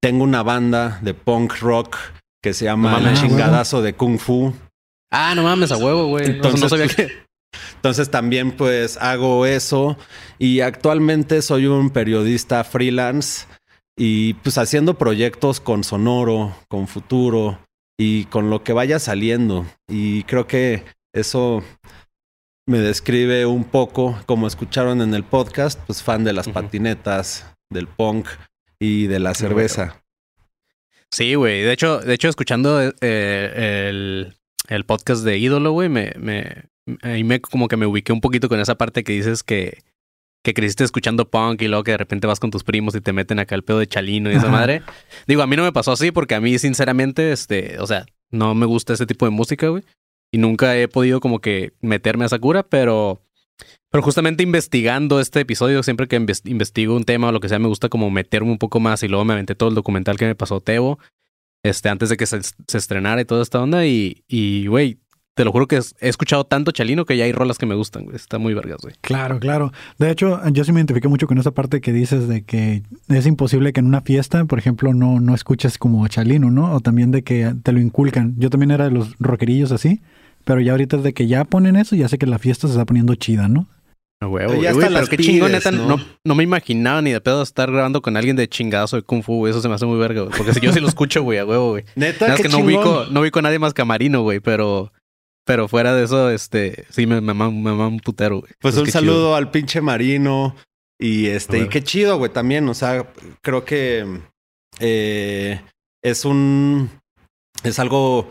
tengo 0.00 0.24
una 0.24 0.42
banda 0.42 0.98
de 1.02 1.14
punk 1.14 1.58
rock 1.60 1.96
que 2.42 2.54
se 2.54 2.64
llama 2.64 2.92
No 2.92 2.98
El 2.98 3.04
mames. 3.04 3.20
Chingadazo 3.20 3.82
de 3.82 3.94
Kung 3.94 4.18
Fu. 4.18 4.52
Ah, 5.12 5.34
no 5.34 5.42
mames, 5.42 5.72
a 5.72 5.76
huevo, 5.76 6.06
güey. 6.06 6.26
Entonces, 6.26 6.60
no 6.60 6.68
sabía 6.68 6.88
que. 6.88 7.08
Entonces 7.76 8.10
también 8.10 8.52
pues 8.52 8.96
hago 8.98 9.44
eso 9.44 9.96
y 10.38 10.60
actualmente 10.60 11.42
soy 11.42 11.66
un 11.66 11.90
periodista 11.90 12.62
freelance 12.62 13.46
y 13.98 14.34
pues 14.34 14.56
haciendo 14.58 14.94
proyectos 14.94 15.60
con 15.60 15.82
Sonoro, 15.82 16.54
con 16.68 16.86
Futuro 16.86 17.58
y 17.98 18.26
con 18.26 18.50
lo 18.50 18.62
que 18.62 18.72
vaya 18.72 18.98
saliendo. 18.98 19.66
Y 19.88 20.22
creo 20.24 20.46
que 20.46 20.84
eso 21.12 21.64
me 22.66 22.78
describe 22.78 23.46
un 23.46 23.64
poco, 23.64 24.16
como 24.26 24.46
escucharon 24.46 25.02
en 25.02 25.12
el 25.12 25.24
podcast, 25.24 25.80
pues 25.86 26.02
fan 26.02 26.22
de 26.22 26.32
las 26.32 26.48
patinetas, 26.48 27.46
del 27.68 27.88
punk 27.88 28.28
y 28.80 29.06
de 29.06 29.20
la 29.20 29.34
cerveza. 29.34 30.02
Sí, 31.12 31.34
güey. 31.34 31.62
De 31.62 31.72
hecho, 31.72 31.98
de 32.00 32.14
hecho, 32.14 32.28
escuchando 32.28 32.80
eh, 33.00 33.88
el, 33.88 34.36
el 34.68 34.84
podcast 34.86 35.24
de 35.24 35.38
Ídolo, 35.38 35.72
güey, 35.72 35.88
me, 35.88 36.12
me, 36.18 36.64
ahí 37.02 37.22
me 37.24 37.40
como 37.40 37.68
que 37.68 37.76
me 37.76 37.86
ubiqué 37.86 38.12
un 38.12 38.20
poquito 38.20 38.48
con 38.48 38.58
esa 38.60 38.76
parte 38.76 39.04
que 39.04 39.12
dices 39.12 39.42
que, 39.42 39.82
que 40.42 40.54
creciste 40.54 40.84
escuchando 40.84 41.28
punk 41.28 41.62
y 41.62 41.68
luego 41.68 41.84
que 41.84 41.90
de 41.90 41.98
repente 41.98 42.26
vas 42.26 42.40
con 42.40 42.50
tus 42.50 42.64
primos 42.64 42.94
y 42.94 43.00
te 43.00 43.12
meten 43.12 43.38
acá 43.38 43.54
el 43.54 43.64
pedo 43.64 43.78
de 43.80 43.86
chalino 43.86 44.30
y 44.30 44.36
esa 44.36 44.46
Ajá. 44.46 44.52
madre. 44.52 44.82
Digo, 45.26 45.42
a 45.42 45.46
mí 45.46 45.56
no 45.56 45.64
me 45.64 45.72
pasó 45.72 45.92
así 45.92 46.10
porque 46.12 46.34
a 46.34 46.40
mí, 46.40 46.58
sinceramente, 46.58 47.32
este, 47.32 47.78
o 47.80 47.86
sea, 47.86 48.06
no 48.30 48.54
me 48.54 48.66
gusta 48.66 48.94
ese 48.94 49.06
tipo 49.06 49.26
de 49.26 49.30
música, 49.30 49.68
güey. 49.68 49.82
Y 50.32 50.38
nunca 50.38 50.76
he 50.78 50.86
podido 50.86 51.18
como 51.18 51.40
que 51.40 51.72
meterme 51.80 52.24
a 52.24 52.26
esa 52.26 52.38
cura, 52.38 52.62
pero, 52.62 53.20
pero 53.90 54.02
justamente 54.02 54.42
investigando 54.42 55.20
este 55.20 55.40
episodio, 55.40 55.82
siempre 55.82 56.06
que 56.08 56.20
inves- 56.20 56.48
investigo 56.48 56.96
un 56.96 57.04
tema 57.04 57.28
o 57.28 57.32
lo 57.32 57.40
que 57.40 57.48
sea, 57.48 57.58
me 57.58 57.68
gusta 57.68 57.88
como 57.88 58.10
meterme 58.10 58.50
un 58.50 58.58
poco 58.58 58.80
más 58.80 59.02
y 59.02 59.08
luego 59.08 59.24
me 59.24 59.32
aventé 59.34 59.54
todo 59.54 59.68
el 59.68 59.74
documental 59.74 60.16
que 60.16 60.26
me 60.26 60.34
pasó 60.34 60.60
Tebo, 60.60 60.98
este, 61.62 61.88
antes 61.88 62.08
de 62.08 62.16
que 62.16 62.26
se, 62.26 62.40
se 62.42 62.78
estrenara 62.78 63.20
y 63.20 63.24
toda 63.24 63.42
esta 63.42 63.60
onda 63.60 63.84
y, 63.86 64.22
y, 64.28 64.66
güey, 64.66 64.98
te 65.34 65.44
lo 65.44 65.52
juro 65.52 65.66
que 65.68 65.76
he 66.00 66.08
escuchado 66.08 66.44
tanto 66.44 66.70
Chalino 66.72 67.04
que 67.06 67.16
ya 67.16 67.24
hay 67.24 67.32
rolas 67.32 67.56
que 67.56 67.64
me 67.64 67.74
gustan, 67.74 68.04
güey. 68.04 68.16
Está 68.16 68.38
muy 68.38 68.52
vergas, 68.52 68.78
güey. 68.82 68.94
Claro, 69.00 69.38
claro. 69.40 69.72
De 69.98 70.10
hecho, 70.10 70.40
yo 70.50 70.64
sí 70.64 70.72
me 70.72 70.80
identifiqué 70.80 71.08
mucho 71.08 71.26
con 71.26 71.38
esa 71.38 71.50
parte 71.52 71.80
que 71.80 71.92
dices 71.92 72.28
de 72.28 72.42
que 72.42 72.82
es 73.08 73.26
imposible 73.26 73.72
que 73.72 73.80
en 73.80 73.86
una 73.86 74.02
fiesta, 74.02 74.44
por 74.44 74.58
ejemplo, 74.58 74.92
no, 74.92 75.18
no 75.20 75.34
escuches 75.34 75.78
como 75.78 76.06
Chalino, 76.08 76.50
¿no? 76.50 76.74
O 76.74 76.80
también 76.80 77.10
de 77.10 77.22
que 77.22 77.54
te 77.62 77.72
lo 77.72 77.80
inculcan. 77.80 78.34
Yo 78.38 78.50
también 78.50 78.70
era 78.70 78.84
de 78.84 78.90
los 78.90 79.14
rockerillos 79.18 79.72
así, 79.72 80.02
pero 80.44 80.60
ya 80.60 80.72
ahorita 80.72 80.96
es 80.96 81.02
de 81.04 81.14
que 81.14 81.26
ya 81.26 81.44
ponen 81.44 81.76
eso, 81.76 81.96
ya 81.96 82.08
sé 82.08 82.18
que 82.18 82.26
la 82.26 82.38
fiesta 82.38 82.66
se 82.66 82.72
está 82.74 82.84
poniendo 82.84 83.14
chida, 83.14 83.48
¿no? 83.48 83.66
Huevo, 84.26 84.52
Ya 84.54 84.72
güey. 84.72 84.74
Güey, 84.74 84.90
las 84.90 85.08
pero 85.08 85.16
qué 85.16 85.22
chingón, 85.24 85.48
pides, 85.50 85.64
neta. 85.64 85.76
¿no? 85.76 85.96
¿no? 85.96 86.04
No, 86.24 86.34
me 86.34 86.42
imaginaba 86.44 87.00
ni 87.02 87.10
de 87.10 87.20
pedo 87.20 87.42
estar 87.42 87.70
grabando 87.70 88.02
con 88.02 88.16
alguien 88.16 88.36
de 88.36 88.48
chingadazo 88.48 88.96
de 88.96 89.02
Kung 89.02 89.22
Fu, 89.22 89.36
güey. 89.36 89.50
Eso 89.50 89.62
se 89.62 89.68
me 89.68 89.74
hace 89.74 89.86
muy 89.86 89.98
verga, 89.98 90.22
güey. 90.22 90.36
Porque 90.36 90.52
si 90.54 90.60
yo 90.60 90.72
sí 90.72 90.80
lo 90.80 90.88
escucho, 90.88 91.22
güey, 91.22 91.38
a 91.38 91.46
huevo, 91.46 91.70
güey. 91.70 91.84
Neta, 91.96 92.26
Nada 92.26 92.36
qué 92.36 92.42
que 92.44 92.48
no 92.50 92.58
chingón. 92.58 92.74
ubico, 92.74 93.06
no 93.10 93.20
ubico 93.20 93.38
a 93.38 93.42
nadie 93.42 93.58
más 93.58 93.72
que 93.72 93.82
a 93.82 93.86
Marino, 93.86 94.22
güey, 94.22 94.40
pero, 94.40 94.92
pero 95.46 95.68
fuera 95.68 95.94
de 95.94 96.04
eso, 96.04 96.30
este, 96.30 96.84
sí 96.90 97.06
me 97.06 97.20
me 97.22 97.32
mama 97.32 97.50
me 97.50 97.70
mama 97.70 97.88
un 97.88 98.00
putero, 98.00 98.40
güey. 98.40 98.52
Pues 98.60 98.74
Es 98.74 98.80
un 98.82 98.90
saludo 98.90 99.34
al 99.36 99.50
pinche 99.50 99.80
Marino. 99.80 100.54
Y 100.98 101.28
este, 101.28 101.60
y 101.60 101.68
qué 101.68 101.82
chido, 101.82 102.18
güey, 102.18 102.30
también. 102.30 102.68
O 102.68 102.74
sea, 102.74 103.06
creo 103.40 103.64
que 103.64 104.04
eh, 104.80 105.60
es 106.02 106.24
un 106.26 106.90
es 107.62 107.78
algo 107.78 108.30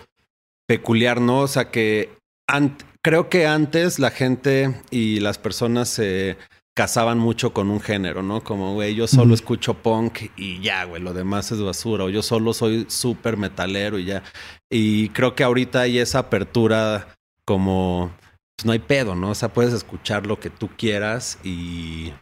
peculiar, 0.68 1.20
¿no? 1.20 1.40
O 1.42 1.48
sea 1.48 1.72
que 1.72 2.12
ant- 2.48 2.84
creo 3.04 3.30
que 3.30 3.46
antes 3.48 4.00
la 4.00 4.12
gente 4.12 4.82
y 4.92 5.20
las 5.20 5.38
personas 5.38 5.90
se 5.90 6.38
casaban 6.76 7.18
mucho 7.18 7.52
con 7.54 7.70
un 7.70 7.82
género, 7.82 8.24
¿no? 8.24 8.42
Como, 8.42 8.74
güey, 8.74 8.96
yo 8.96 9.06
solo 9.08 9.34
escucho 9.34 9.74
punk 9.74 10.30
y 10.38 10.62
ya, 10.62 10.86
güey, 10.86 11.02
lo 11.02 11.14
demás 11.14 11.52
es 11.52 11.62
basura. 11.62 12.06
O 12.06 12.10
yo 12.10 12.22
solo 12.24 12.54
soy 12.54 12.86
súper 12.90 13.36
metalero 13.36 14.00
y 14.00 14.06
ya. 14.06 14.24
Y 14.70 15.10
creo 15.10 15.36
que 15.36 15.44
ahorita 15.44 15.82
hay 15.82 16.00
esa 16.00 16.20
apertura 16.20 17.18
como, 17.44 18.12
pues 18.56 18.66
no 18.66 18.72
hay 18.72 18.80
pedo, 18.80 19.14
¿no? 19.16 19.32
O 19.32 19.36
sea, 19.36 19.50
puedes 19.52 19.74
escuchar 19.74 20.26
lo 20.26 20.40
que 20.40 20.50
tú 20.50 20.70
quieras 20.78 21.38
y, 21.44 22.14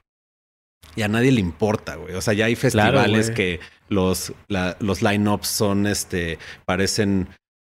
y 0.96 1.02
a 1.04 1.08
nadie 1.08 1.32
le 1.32 1.42
importa, 1.42 1.96
güey. 1.96 2.16
O 2.16 2.22
sea, 2.22 2.34
ya 2.34 2.46
hay 2.46 2.56
festivales 2.56 3.28
que 3.36 3.60
los, 3.90 4.34
la- 4.48 4.76
los 4.80 5.04
line-ups 5.04 5.48
son, 5.50 5.86
este, 5.86 6.40
parecen 6.66 7.28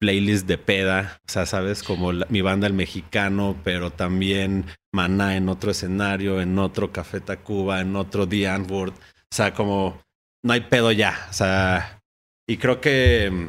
playlists 0.04 0.46
de 0.46 0.58
peda, 0.58 1.18
o 1.26 1.32
sea, 1.32 1.46
sabes, 1.46 1.82
como 1.82 2.12
la- 2.12 2.26
mi 2.28 2.42
banda 2.42 2.66
el 2.66 2.74
mexicano, 2.74 3.56
pero 3.64 3.90
también 3.90 4.66
Maná 4.92 5.36
en 5.36 5.48
otro 5.48 5.70
escenario, 5.70 6.42
en 6.42 6.58
otro 6.58 6.92
Café 6.92 7.20
Tacuba, 7.20 7.80
en 7.80 7.96
otro 7.96 8.28
The 8.28 8.48
Antwoord, 8.48 8.92
o 8.92 9.34
sea, 9.34 9.54
como 9.54 9.98
no 10.44 10.52
hay 10.52 10.60
pedo 10.60 10.92
ya, 10.92 11.26
o 11.30 11.32
sea, 11.32 12.00
y 12.46 12.58
creo 12.58 12.82
que 12.82 13.48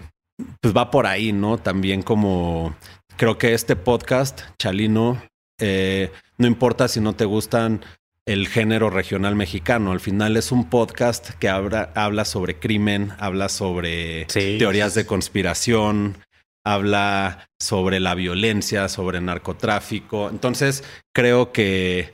pues 0.61 0.73
va 0.75 0.91
por 0.91 1.07
ahí, 1.07 1.33
¿no? 1.33 1.57
También 1.57 2.01
como 2.03 2.73
creo 3.17 3.37
que 3.37 3.53
este 3.53 3.75
podcast, 3.75 4.41
Chalino, 4.57 5.21
eh, 5.59 6.09
no 6.37 6.47
importa 6.47 6.87
si 6.87 7.01
no 7.01 7.13
te 7.13 7.25
gustan 7.25 7.83
el 8.27 8.47
género 8.47 8.89
regional 8.89 9.35
mexicano, 9.35 9.91
al 9.91 9.99
final 9.99 10.35
es 10.35 10.51
un 10.51 10.67
podcast 10.69 11.29
que 11.37 11.47
habla, 11.47 11.91
habla 11.95 12.25
sobre 12.25 12.57
crimen, 12.59 13.11
habla 13.19 13.49
sobre 13.49 14.25
Sí. 14.29 14.55
teorías 14.57 14.95
de 14.95 15.05
conspiración, 15.05 16.17
habla 16.65 17.47
sobre 17.61 17.99
la 17.99 18.15
violencia, 18.15 18.89
sobre 18.89 19.21
narcotráfico. 19.21 20.29
Entonces, 20.29 20.83
creo 21.13 21.51
que 21.51 22.13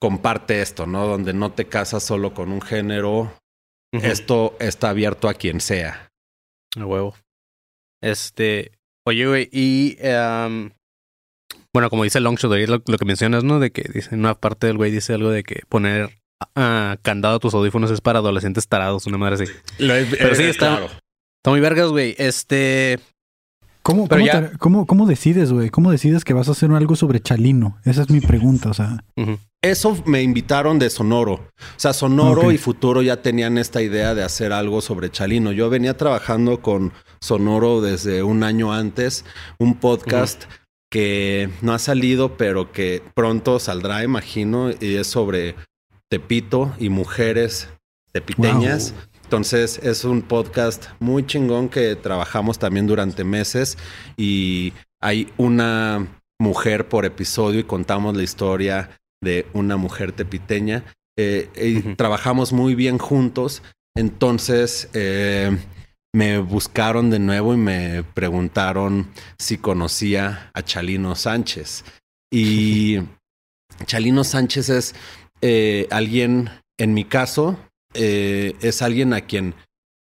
comparte 0.00 0.62
esto, 0.62 0.86
¿no? 0.86 1.06
Donde 1.06 1.34
no 1.34 1.52
te 1.52 1.66
casas 1.66 2.04
solo 2.04 2.32
con 2.32 2.52
un 2.52 2.62
género. 2.62 3.32
Esto 3.92 4.56
está 4.60 4.90
abierto 4.90 5.28
a 5.28 5.34
quien 5.34 5.60
sea. 5.60 6.10
A 6.78 6.84
huevo. 6.84 7.16
Este. 8.02 8.72
Oye, 9.06 9.26
güey, 9.26 9.48
y. 9.50 9.96
em, 9.98 10.70
bueno, 11.72 11.90
como 11.90 12.04
dice 12.04 12.20
Longshot, 12.20 12.50
lo, 12.50 12.82
lo 12.86 12.98
que 12.98 13.04
mencionas, 13.04 13.44
¿no? 13.44 13.58
De 13.58 13.72
que 13.72 13.82
dice, 13.92 14.14
en 14.14 14.20
una 14.20 14.34
parte 14.34 14.66
del 14.66 14.76
güey 14.76 14.90
dice 14.90 15.14
algo 15.14 15.30
de 15.30 15.42
que 15.42 15.62
poner 15.68 16.10
ah, 16.54 16.96
candado 17.02 17.36
a 17.36 17.38
tus 17.40 17.54
audífonos 17.54 17.90
es 17.90 18.00
para 18.00 18.18
adolescentes 18.18 18.68
tarados, 18.68 19.06
una 19.06 19.18
madre 19.18 19.34
así. 19.36 19.52
Pero 19.78 20.34
sí, 20.34 20.44
está, 20.44 20.84
está 20.84 21.50
muy 21.50 21.60
vergas, 21.60 21.88
güey. 21.88 22.14
Este. 22.18 22.98
¿Cómo, 23.88 24.06
Pero 24.06 24.20
cómo, 24.20 24.26
ya- 24.26 24.50
te- 24.50 24.58
cómo- 24.58 24.86
cómo 24.86 25.06
decides, 25.06 25.50
güey? 25.50 25.70
¿Cómo 25.70 25.90
decides 25.90 26.22
que 26.22 26.34
vas 26.34 26.48
a 26.48 26.52
hacer 26.52 26.70
algo 26.72 26.94
sobre 26.94 27.20
Chalino? 27.20 27.78
Esa 27.86 28.02
es 28.02 28.10
mi 28.10 28.20
pregunta, 28.20 28.68
o 28.68 28.74
sea. 28.74 29.02
Eso 29.62 29.96
me 30.04 30.22
invitaron 30.22 30.78
de 30.78 30.90
Sonoro. 30.90 31.32
O 31.34 31.48
sea, 31.78 31.92
Sonoro 31.94 32.52
y 32.52 32.58
Futuro 32.58 33.00
ya 33.00 33.22
tenían 33.22 33.56
esta 33.56 33.80
idea 33.80 34.14
de 34.14 34.22
hacer 34.22 34.52
algo 34.52 34.82
sobre 34.82 35.10
Chalino. 35.10 35.52
Yo 35.52 35.70
venía 35.70 35.96
trabajando 35.96 36.60
con 36.60 36.92
Sonoro 37.20 37.80
desde 37.80 38.22
un 38.22 38.42
año 38.44 38.72
antes, 38.74 39.24
un 39.58 39.74
podcast 39.74 40.44
que 40.90 41.48
no 41.62 41.72
ha 41.72 41.78
salido, 41.78 42.36
pero 42.36 42.70
que 42.72 43.02
pronto 43.14 43.58
saldrá, 43.58 44.04
imagino, 44.04 44.70
y 44.70 44.96
es 44.96 45.06
sobre 45.06 45.54
Tepito 46.10 46.72
y 46.78 46.88
mujeres 46.90 47.68
tepiteñas. 48.12 48.94
Entonces 49.28 49.78
es 49.82 50.04
un 50.04 50.22
podcast 50.22 50.86
muy 51.00 51.26
chingón 51.26 51.68
que 51.68 51.96
trabajamos 51.96 52.58
también 52.58 52.86
durante 52.86 53.24
meses 53.24 53.76
y 54.16 54.72
hay 55.02 55.30
una 55.36 56.22
mujer 56.40 56.88
por 56.88 57.04
episodio 57.04 57.60
y 57.60 57.64
contamos 57.64 58.16
la 58.16 58.22
historia 58.22 58.98
de 59.22 59.44
una 59.52 59.76
mujer 59.76 60.12
tepiteña. 60.12 60.82
Eh. 61.18 61.94
Trabajamos 61.98 62.54
muy 62.54 62.74
bien 62.74 62.96
juntos. 62.96 63.62
Entonces 63.94 64.88
eh, 64.94 65.58
me 66.14 66.38
buscaron 66.38 67.10
de 67.10 67.18
nuevo 67.18 67.52
y 67.52 67.58
me 67.58 68.04
preguntaron 68.14 69.10
si 69.38 69.58
conocía 69.58 70.50
a 70.54 70.62
Chalino 70.62 71.14
Sánchez. 71.14 71.84
Y 72.32 73.00
Chalino 73.84 74.24
Sánchez 74.24 74.70
es 74.70 74.94
eh, 75.42 75.86
alguien, 75.90 76.48
en 76.78 76.94
mi 76.94 77.04
caso, 77.04 77.58
eh, 77.94 78.54
es 78.60 78.82
alguien 78.82 79.12
a 79.12 79.22
quien 79.22 79.54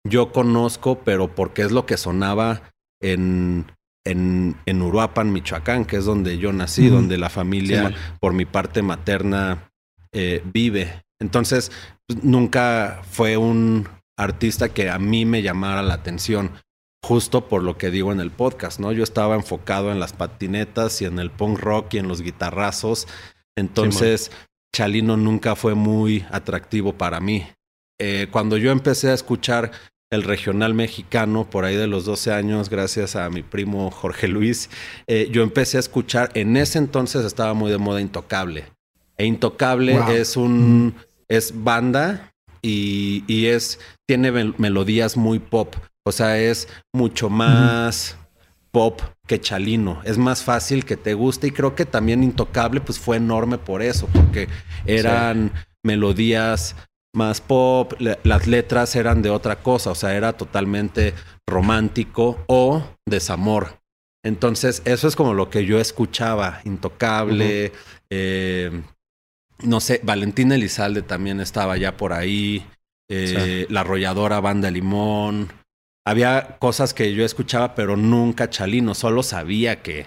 yo 0.08 0.32
conozco, 0.32 1.00
pero 1.04 1.34
porque 1.34 1.62
es 1.62 1.72
lo 1.72 1.86
que 1.86 1.96
sonaba 1.96 2.62
en, 3.00 3.66
en, 4.04 4.56
en 4.66 4.82
Uruapan, 4.82 5.32
Michoacán, 5.32 5.84
que 5.84 5.96
es 5.96 6.04
donde 6.04 6.38
yo 6.38 6.52
nací, 6.52 6.88
donde 6.88 7.18
la 7.18 7.28
familia, 7.28 7.92
por 8.20 8.32
mi 8.32 8.44
parte 8.44 8.82
materna, 8.82 9.70
eh, 10.12 10.42
vive. 10.44 11.02
Entonces, 11.20 11.72
pues, 12.06 12.22
nunca 12.22 13.02
fue 13.10 13.36
un 13.36 13.88
artista 14.16 14.68
que 14.68 14.90
a 14.90 14.98
mí 14.98 15.24
me 15.24 15.42
llamara 15.42 15.82
la 15.82 15.94
atención, 15.94 16.52
justo 17.04 17.48
por 17.48 17.62
lo 17.62 17.76
que 17.76 17.90
digo 17.90 18.12
en 18.12 18.20
el 18.20 18.30
podcast, 18.30 18.80
¿no? 18.80 18.92
Yo 18.92 19.02
estaba 19.02 19.34
enfocado 19.34 19.92
en 19.92 20.00
las 20.00 20.12
patinetas 20.12 21.02
y 21.02 21.04
en 21.04 21.18
el 21.18 21.30
punk 21.30 21.58
rock 21.58 21.94
y 21.94 21.98
en 21.98 22.08
los 22.08 22.22
guitarrazos. 22.22 23.06
Entonces, 23.56 24.30
Chalino 24.74 25.16
nunca 25.16 25.56
fue 25.56 25.74
muy 25.74 26.24
atractivo 26.30 26.92
para 26.94 27.20
mí. 27.20 27.46
Eh, 27.98 28.28
cuando 28.30 28.56
yo 28.56 28.70
empecé 28.72 29.10
a 29.10 29.14
escuchar 29.14 29.70
el 30.10 30.22
regional 30.22 30.74
mexicano 30.74 31.48
por 31.50 31.64
ahí 31.64 31.74
de 31.76 31.86
los 31.86 32.04
12 32.04 32.32
años, 32.32 32.70
gracias 32.70 33.16
a 33.16 33.28
mi 33.30 33.42
primo 33.42 33.90
Jorge 33.90 34.28
Luis, 34.28 34.70
eh, 35.06 35.28
yo 35.32 35.42
empecé 35.42 35.78
a 35.78 35.80
escuchar, 35.80 36.30
en 36.34 36.56
ese 36.56 36.78
entonces 36.78 37.24
estaba 37.24 37.54
muy 37.54 37.70
de 37.70 37.78
moda 37.78 38.00
Intocable. 38.00 38.64
E 39.18 39.24
Intocable 39.24 39.98
Wow. 39.98 40.10
es 40.10 40.36
un, 40.36 40.94
es 41.28 41.52
banda 41.64 42.32
y, 42.62 43.24
y 43.26 43.46
es, 43.46 43.80
tiene 44.06 44.30
mel- 44.30 44.54
melodías 44.58 45.16
muy 45.16 45.38
pop. 45.38 45.74
O 46.04 46.12
sea, 46.12 46.38
es 46.38 46.68
mucho 46.92 47.28
más 47.30 48.16
pop 48.70 49.00
que 49.26 49.40
Chalino. 49.40 50.02
Es 50.04 50.18
más 50.18 50.44
fácil 50.44 50.84
que 50.84 50.96
te 50.96 51.14
guste 51.14 51.48
y 51.48 51.50
creo 51.50 51.74
que 51.74 51.84
también 51.86 52.22
Intocable 52.22 52.80
pues 52.80 52.98
fue 53.00 53.16
enorme 53.16 53.58
por 53.58 53.82
eso, 53.82 54.06
porque 54.12 54.48
eran 54.84 55.50
melodías 55.82 56.76
más 57.16 57.40
pop, 57.40 57.94
le- 57.98 58.18
las 58.22 58.46
letras 58.46 58.94
eran 58.94 59.22
de 59.22 59.30
otra 59.30 59.56
cosa, 59.62 59.90
o 59.90 59.94
sea, 59.94 60.14
era 60.14 60.34
totalmente 60.34 61.14
romántico 61.46 62.38
o 62.46 62.82
desamor. 63.06 63.80
Entonces, 64.24 64.82
eso 64.84 65.08
es 65.08 65.16
como 65.16 65.34
lo 65.34 65.50
que 65.50 65.64
yo 65.64 65.80
escuchaba, 65.80 66.60
Intocable, 66.64 67.72
eh, 68.10 68.82
no 69.62 69.80
sé, 69.80 70.00
Valentín 70.02 70.52
Elizalde 70.52 71.02
también 71.02 71.40
estaba 71.40 71.76
ya 71.76 71.96
por 71.96 72.12
ahí, 72.12 72.66
eh, 73.08 73.66
la 73.70 73.80
arrolladora 73.80 74.40
Banda 74.40 74.70
Limón. 74.70 75.48
Había 76.04 76.56
cosas 76.58 76.92
que 76.92 77.14
yo 77.14 77.24
escuchaba, 77.24 77.74
pero 77.74 77.96
nunca 77.96 78.50
Chalino, 78.50 78.94
solo 78.94 79.22
sabía 79.22 79.82
que 79.82 80.06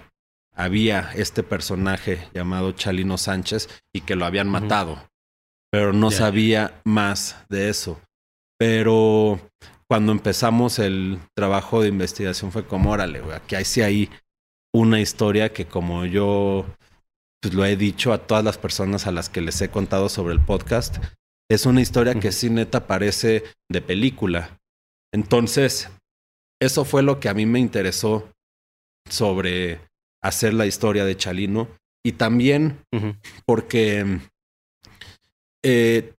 había 0.53 1.11
este 1.15 1.41
personaje 1.41 2.27
llamado 2.33 2.73
Chalino 2.73 3.17
Sánchez 3.17 3.69
y 3.93 4.01
que 4.01 4.15
lo 4.15 4.25
habían 4.25 4.49
matado, 4.49 5.09
pero 5.71 5.93
no 5.93 6.11
sabía 6.11 6.81
más 6.83 7.45
de 7.49 7.69
eso. 7.69 7.99
Pero 8.57 9.39
cuando 9.87 10.11
empezamos 10.11 10.79
el 10.79 11.19
trabajo 11.35 11.81
de 11.81 11.89
investigación 11.89 12.51
fue 12.51 12.65
como, 12.65 12.91
órale, 12.91 13.21
güey, 13.21 13.35
aquí 13.35 13.55
hay, 13.55 13.65
sí 13.65 13.81
hay 13.81 14.09
una 14.73 14.99
historia 14.99 15.51
que 15.51 15.65
como 15.65 16.05
yo 16.05 16.65
pues 17.41 17.53
lo 17.53 17.65
he 17.65 17.75
dicho 17.75 18.11
a 18.11 18.27
todas 18.27 18.43
las 18.43 18.57
personas 18.57 19.07
a 19.07 19.11
las 19.11 19.29
que 19.29 19.41
les 19.41 19.61
he 19.61 19.69
contado 19.69 20.09
sobre 20.09 20.33
el 20.33 20.41
podcast, 20.41 20.97
es 21.49 21.65
una 21.65 21.81
historia 21.81 22.19
que 22.19 22.31
sí 22.31 22.49
neta 22.49 22.85
parece 22.85 23.43
de 23.69 23.81
película. 23.81 24.59
Entonces, 25.13 25.89
eso 26.61 26.83
fue 26.83 27.01
lo 27.01 27.19
que 27.19 27.29
a 27.29 27.33
mí 27.33 27.45
me 27.45 27.59
interesó 27.59 28.29
sobre 29.09 29.79
hacer 30.21 30.53
la 30.53 30.65
historia 30.65 31.05
de 31.05 31.15
Chalino 31.15 31.69
y 32.05 32.13
también 32.13 32.83
porque 33.45 34.19
eh, 35.63 36.13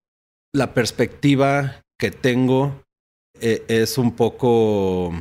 la 0.55 0.75
perspectiva 0.75 1.83
que 1.99 2.11
tengo 2.11 2.83
eh, 3.41 3.65
es 3.69 3.99
un 3.99 4.17
poco 4.17 5.13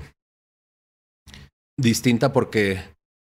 distinta 1.78 2.34
porque 2.34 2.82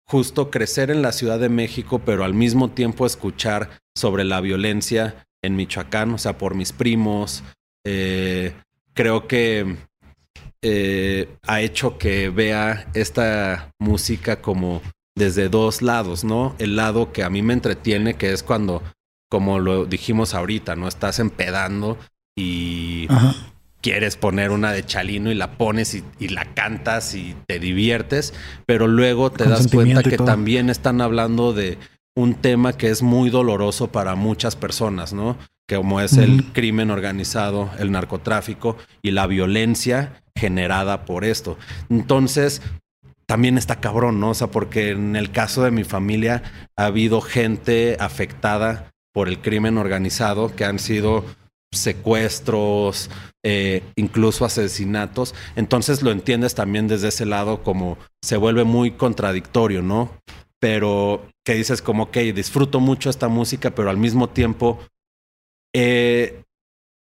justo 0.06 0.50
crecer 0.50 0.90
en 0.90 1.02
la 1.02 1.12
Ciudad 1.12 1.38
de 1.38 1.48
México, 1.48 2.00
pero 2.04 2.24
al 2.24 2.34
mismo 2.34 2.70
tiempo 2.70 3.06
escuchar 3.06 3.80
sobre 3.96 4.24
la 4.24 4.40
violencia 4.40 5.26
en 5.42 5.56
Michoacán, 5.56 6.12
o 6.12 6.18
sea, 6.18 6.38
por 6.38 6.54
mis 6.54 6.72
primos, 6.72 7.42
eh, 7.84 8.54
creo 8.92 9.26
que 9.26 9.76
ha 11.46 11.60
hecho 11.60 11.98
que 11.98 12.30
vea 12.30 12.90
esta 12.94 13.70
música 13.78 14.40
como 14.40 14.80
desde 15.14 15.48
dos 15.48 15.82
lados, 15.82 16.24
¿no? 16.24 16.56
El 16.58 16.76
lado 16.76 17.12
que 17.12 17.22
a 17.22 17.30
mí 17.30 17.42
me 17.42 17.52
entretiene, 17.52 18.14
que 18.14 18.32
es 18.32 18.42
cuando, 18.42 18.82
como 19.34 19.58
lo 19.58 19.84
dijimos 19.84 20.32
ahorita, 20.32 20.76
¿no? 20.76 20.86
Estás 20.86 21.18
empedando 21.18 21.98
y 22.38 23.08
Ajá. 23.10 23.34
quieres 23.80 24.16
poner 24.16 24.52
una 24.52 24.70
de 24.70 24.86
Chalino 24.86 25.32
y 25.32 25.34
la 25.34 25.58
pones 25.58 25.96
y, 25.96 26.04
y 26.20 26.28
la 26.28 26.54
cantas 26.54 27.16
y 27.16 27.34
te 27.48 27.58
diviertes, 27.58 28.32
pero 28.64 28.86
luego 28.86 29.32
te 29.32 29.48
das 29.48 29.66
cuenta 29.66 30.04
que 30.04 30.18
también 30.18 30.70
están 30.70 31.00
hablando 31.00 31.52
de 31.52 31.78
un 32.16 32.36
tema 32.36 32.74
que 32.74 32.90
es 32.90 33.02
muy 33.02 33.28
doloroso 33.28 33.88
para 33.88 34.14
muchas 34.14 34.54
personas, 34.54 35.12
¿no? 35.12 35.36
Que 35.66 35.74
como 35.74 36.00
es 36.00 36.16
el 36.16 36.44
crimen 36.52 36.92
organizado, 36.92 37.72
el 37.80 37.90
narcotráfico 37.90 38.76
y 39.02 39.10
la 39.10 39.26
violencia 39.26 40.22
generada 40.36 41.04
por 41.06 41.24
esto. 41.24 41.58
Entonces, 41.90 42.62
también 43.26 43.58
está 43.58 43.80
cabrón, 43.80 44.20
¿no? 44.20 44.30
O 44.30 44.34
sea, 44.34 44.46
porque 44.46 44.90
en 44.90 45.16
el 45.16 45.32
caso 45.32 45.64
de 45.64 45.72
mi 45.72 45.82
familia 45.82 46.44
ha 46.76 46.84
habido 46.84 47.20
gente 47.20 47.96
afectada 47.98 48.93
por 49.14 49.28
el 49.28 49.40
crimen 49.40 49.78
organizado 49.78 50.54
que 50.54 50.64
han 50.64 50.78
sido 50.78 51.24
secuestros, 51.72 53.10
eh, 53.44 53.82
incluso 53.96 54.44
asesinatos. 54.44 55.34
Entonces 55.56 56.02
lo 56.02 56.10
entiendes 56.10 56.54
también 56.54 56.88
desde 56.88 57.08
ese 57.08 57.24
lado 57.24 57.62
como 57.62 57.96
se 58.22 58.36
vuelve 58.36 58.64
muy 58.64 58.92
contradictorio, 58.92 59.82
¿no? 59.82 60.10
Pero 60.60 61.26
que 61.44 61.54
dices 61.54 61.82
como, 61.82 62.04
ok, 62.04 62.16
disfruto 62.34 62.80
mucho 62.80 63.10
esta 63.10 63.28
música, 63.28 63.70
pero 63.70 63.90
al 63.90 63.98
mismo 63.98 64.28
tiempo 64.30 64.80
eh, 65.74 66.42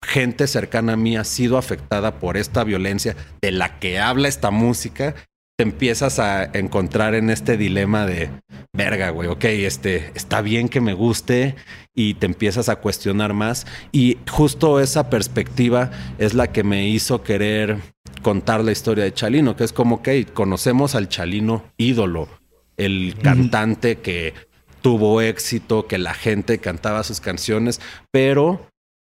gente 0.03 0.47
cercana 0.47 0.93
a 0.93 0.97
mí 0.97 1.17
ha 1.17 1.23
sido 1.23 1.57
afectada 1.57 2.19
por 2.19 2.37
esta 2.37 2.63
violencia 2.63 3.15
de 3.41 3.51
la 3.51 3.79
que 3.79 3.99
habla 3.99 4.27
esta 4.27 4.51
música, 4.51 5.15
te 5.59 5.63
empiezas 5.63 6.19
a 6.19 6.45
encontrar 6.53 7.15
en 7.15 7.29
este 7.29 7.57
dilema 7.57 8.05
de 8.05 8.29
verga, 8.71 9.09
güey, 9.09 9.27
ok, 9.27 9.43
este, 9.43 10.09
está 10.15 10.41
bien 10.41 10.69
que 10.69 10.79
me 10.79 10.93
guste 10.93 11.57
y 11.93 12.13
te 12.13 12.27
empiezas 12.27 12.69
a 12.69 12.77
cuestionar 12.77 13.33
más. 13.33 13.67
Y 13.91 14.19
justo 14.31 14.79
esa 14.79 15.09
perspectiva 15.09 15.91
es 16.17 16.33
la 16.33 16.53
que 16.53 16.63
me 16.63 16.87
hizo 16.87 17.23
querer 17.23 17.81
contar 18.21 18.63
la 18.63 18.71
historia 18.71 19.03
de 19.03 19.13
Chalino, 19.13 19.57
que 19.57 19.65
es 19.65 19.73
como, 19.73 19.95
ok, 19.95 20.07
conocemos 20.33 20.95
al 20.95 21.09
Chalino 21.09 21.65
ídolo, 21.75 22.29
el 22.77 23.17
cantante 23.21 23.97
que 23.97 24.35
tuvo 24.81 25.19
éxito, 25.19 25.87
que 25.87 25.97
la 25.97 26.13
gente 26.13 26.59
cantaba 26.59 27.03
sus 27.03 27.19
canciones, 27.19 27.81
pero 28.13 28.65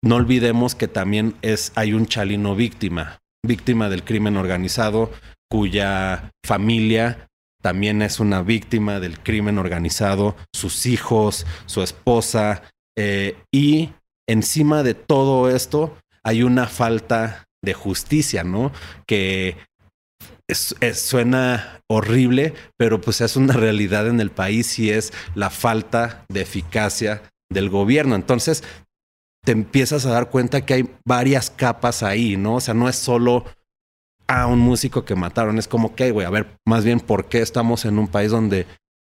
no 0.02 0.16
olvidemos 0.16 0.74
que 0.74 0.88
también 0.88 1.36
es, 1.40 1.72
hay 1.74 1.94
un 1.94 2.04
Chalino 2.04 2.54
víctima, 2.54 3.22
víctima 3.42 3.88
del 3.88 4.04
crimen 4.04 4.36
organizado, 4.36 5.10
cuya 5.50 6.30
familia 6.44 7.28
también 7.62 8.02
es 8.02 8.20
una 8.20 8.42
víctima 8.42 9.00
del 9.00 9.18
crimen 9.20 9.58
organizado, 9.58 10.36
sus 10.54 10.84
hijos, 10.86 11.46
su 11.66 11.82
esposa, 11.82 12.62
eh, 12.96 13.36
y 13.52 13.90
encima 14.28 14.82
de 14.82 14.94
todo 14.94 15.48
esto 15.48 15.96
hay 16.22 16.42
una 16.42 16.66
falta 16.66 17.44
de 17.64 17.72
justicia, 17.74 18.44
¿no? 18.44 18.70
Que 19.06 19.56
es- 20.48 20.74
suena 20.94 21.80
horrible, 21.88 22.52
pero 22.76 23.00
pues 23.00 23.20
es 23.22 23.36
una 23.36 23.54
realidad 23.54 24.08
en 24.08 24.20
el 24.20 24.30
país 24.30 24.78
y 24.78 24.90
es 24.90 25.12
la 25.34 25.48
falta 25.50 26.24
de 26.28 26.42
eficacia 26.42 27.22
del 27.50 27.70
gobierno. 27.70 28.14
Entonces, 28.14 28.62
te 29.44 29.52
empiezas 29.52 30.06
a 30.06 30.10
dar 30.10 30.30
cuenta 30.30 30.64
que 30.64 30.74
hay 30.74 30.90
varias 31.06 31.50
capas 31.50 32.02
ahí, 32.02 32.36
¿no? 32.36 32.56
O 32.56 32.60
sea, 32.60 32.74
no 32.74 32.88
es 32.88 32.96
solo 32.96 33.44
a 34.26 34.46
un 34.46 34.58
músico 34.58 35.04
que 35.04 35.14
mataron, 35.14 35.58
es 35.58 35.68
como 35.68 35.94
que, 35.94 36.10
güey, 36.10 36.26
a 36.26 36.30
ver, 36.30 36.56
más 36.66 36.84
bien, 36.84 37.00
¿por 37.00 37.28
qué 37.28 37.42
estamos 37.42 37.84
en 37.84 37.98
un 37.98 38.08
país 38.08 38.30
donde 38.30 38.66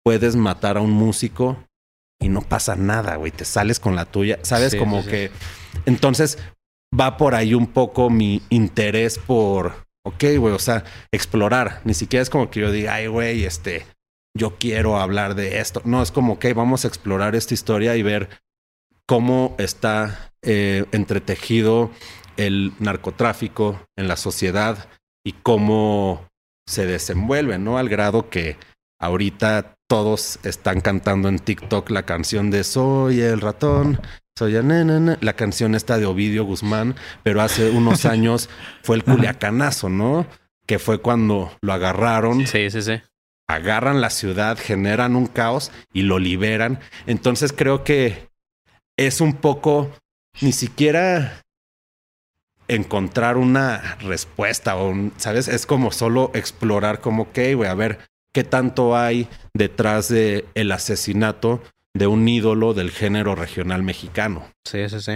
puedes 0.03 0.35
matar 0.35 0.77
a 0.77 0.81
un 0.81 0.91
músico 0.91 1.63
y 2.21 2.29
no 2.29 2.41
pasa 2.41 2.75
nada, 2.75 3.15
güey? 3.15 3.31
Te 3.31 3.45
sales 3.45 3.79
con 3.79 3.95
la 3.95 4.05
tuya, 4.05 4.39
¿sabes? 4.43 4.71
Sí, 4.71 4.77
como 4.77 5.01
sí. 5.01 5.09
que... 5.09 5.31
Entonces, 5.85 6.37
va 6.97 7.17
por 7.17 7.35
ahí 7.35 7.53
un 7.53 7.67
poco 7.67 8.09
mi 8.09 8.41
interés 8.49 9.17
por, 9.17 9.85
ok, 10.05 10.23
güey, 10.37 10.53
o 10.53 10.59
sea, 10.59 10.83
explorar. 11.11 11.81
Ni 11.85 11.93
siquiera 11.93 12.21
es 12.21 12.29
como 12.29 12.49
que 12.49 12.61
yo 12.61 12.71
diga, 12.71 12.95
ay, 12.95 13.07
güey, 13.07 13.45
este, 13.45 13.85
yo 14.37 14.57
quiero 14.57 14.97
hablar 14.97 15.35
de 15.35 15.59
esto. 15.59 15.81
No, 15.85 16.01
es 16.01 16.11
como, 16.11 16.33
ok, 16.33 16.45
vamos 16.55 16.85
a 16.85 16.87
explorar 16.87 17.35
esta 17.35 17.53
historia 17.53 17.95
y 17.95 18.03
ver 18.03 18.29
cómo 19.07 19.55
está 19.57 20.31
eh, 20.41 20.85
entretejido 20.91 21.91
el 22.37 22.73
narcotráfico 22.79 23.81
en 23.97 24.07
la 24.07 24.15
sociedad 24.15 24.87
y 25.29 25.33
cómo 25.43 26.25
se 26.65 26.87
desenvuelve, 26.87 27.59
¿no? 27.59 27.77
Al 27.77 27.87
grado 27.87 28.31
que 28.31 28.57
ahorita 28.99 29.75
todos 29.87 30.39
están 30.41 30.81
cantando 30.81 31.29
en 31.29 31.37
TikTok 31.37 31.91
la 31.91 32.03
canción 32.03 32.49
de 32.49 32.63
Soy 32.63 33.21
el 33.21 33.39
ratón, 33.39 34.01
soy 34.35 34.55
el 34.55 34.67
na, 34.67 34.83
na, 34.83 34.99
na. 34.99 35.17
la 35.21 35.33
canción 35.33 35.75
está 35.75 35.99
de 35.99 36.07
Ovidio 36.07 36.45
Guzmán, 36.45 36.95
pero 37.21 37.41
hace 37.43 37.69
unos 37.69 38.05
años 38.15 38.49
fue 38.81 38.95
el 38.95 39.03
culiacanazo, 39.03 39.87
¿no? 39.89 40.25
Que 40.65 40.79
fue 40.79 40.99
cuando 40.99 41.51
lo 41.61 41.73
agarraron 41.73 42.47
Sí, 42.47 42.71
sí, 42.71 42.81
sí. 42.81 42.99
agarran 43.47 44.01
la 44.01 44.09
ciudad, 44.09 44.57
generan 44.57 45.15
un 45.15 45.27
caos 45.27 45.71
y 45.93 46.01
lo 46.01 46.17
liberan. 46.17 46.79
Entonces 47.05 47.53
creo 47.53 47.83
que 47.83 48.29
es 48.97 49.21
un 49.21 49.33
poco 49.33 49.91
ni 50.41 50.53
siquiera 50.53 51.43
encontrar 52.69 53.35
una 53.37 53.97
respuesta 54.01 54.75
o 54.77 54.89
un, 54.89 55.11
¿sabes? 55.17 55.47
Es 55.47 55.65
como 55.65 55.91
solo 55.91 56.31
explorar 56.33 57.01
como, 57.01 57.23
ok, 57.23 57.39
güey, 57.55 57.69
a 57.69 57.73
ver 57.75 57.99
qué 58.31 58.43
tanto 58.43 58.95
hay 58.95 59.27
detrás 59.53 60.07
de 60.07 60.45
el 60.55 60.71
asesinato 60.71 61.61
de 61.93 62.07
un 62.07 62.27
ídolo 62.27 62.73
del 62.73 62.91
género 62.91 63.35
regional 63.35 63.81
mexicano. 63.83 64.45
Sí, 64.63 64.87
sí, 64.87 65.01
sí. 65.01 65.13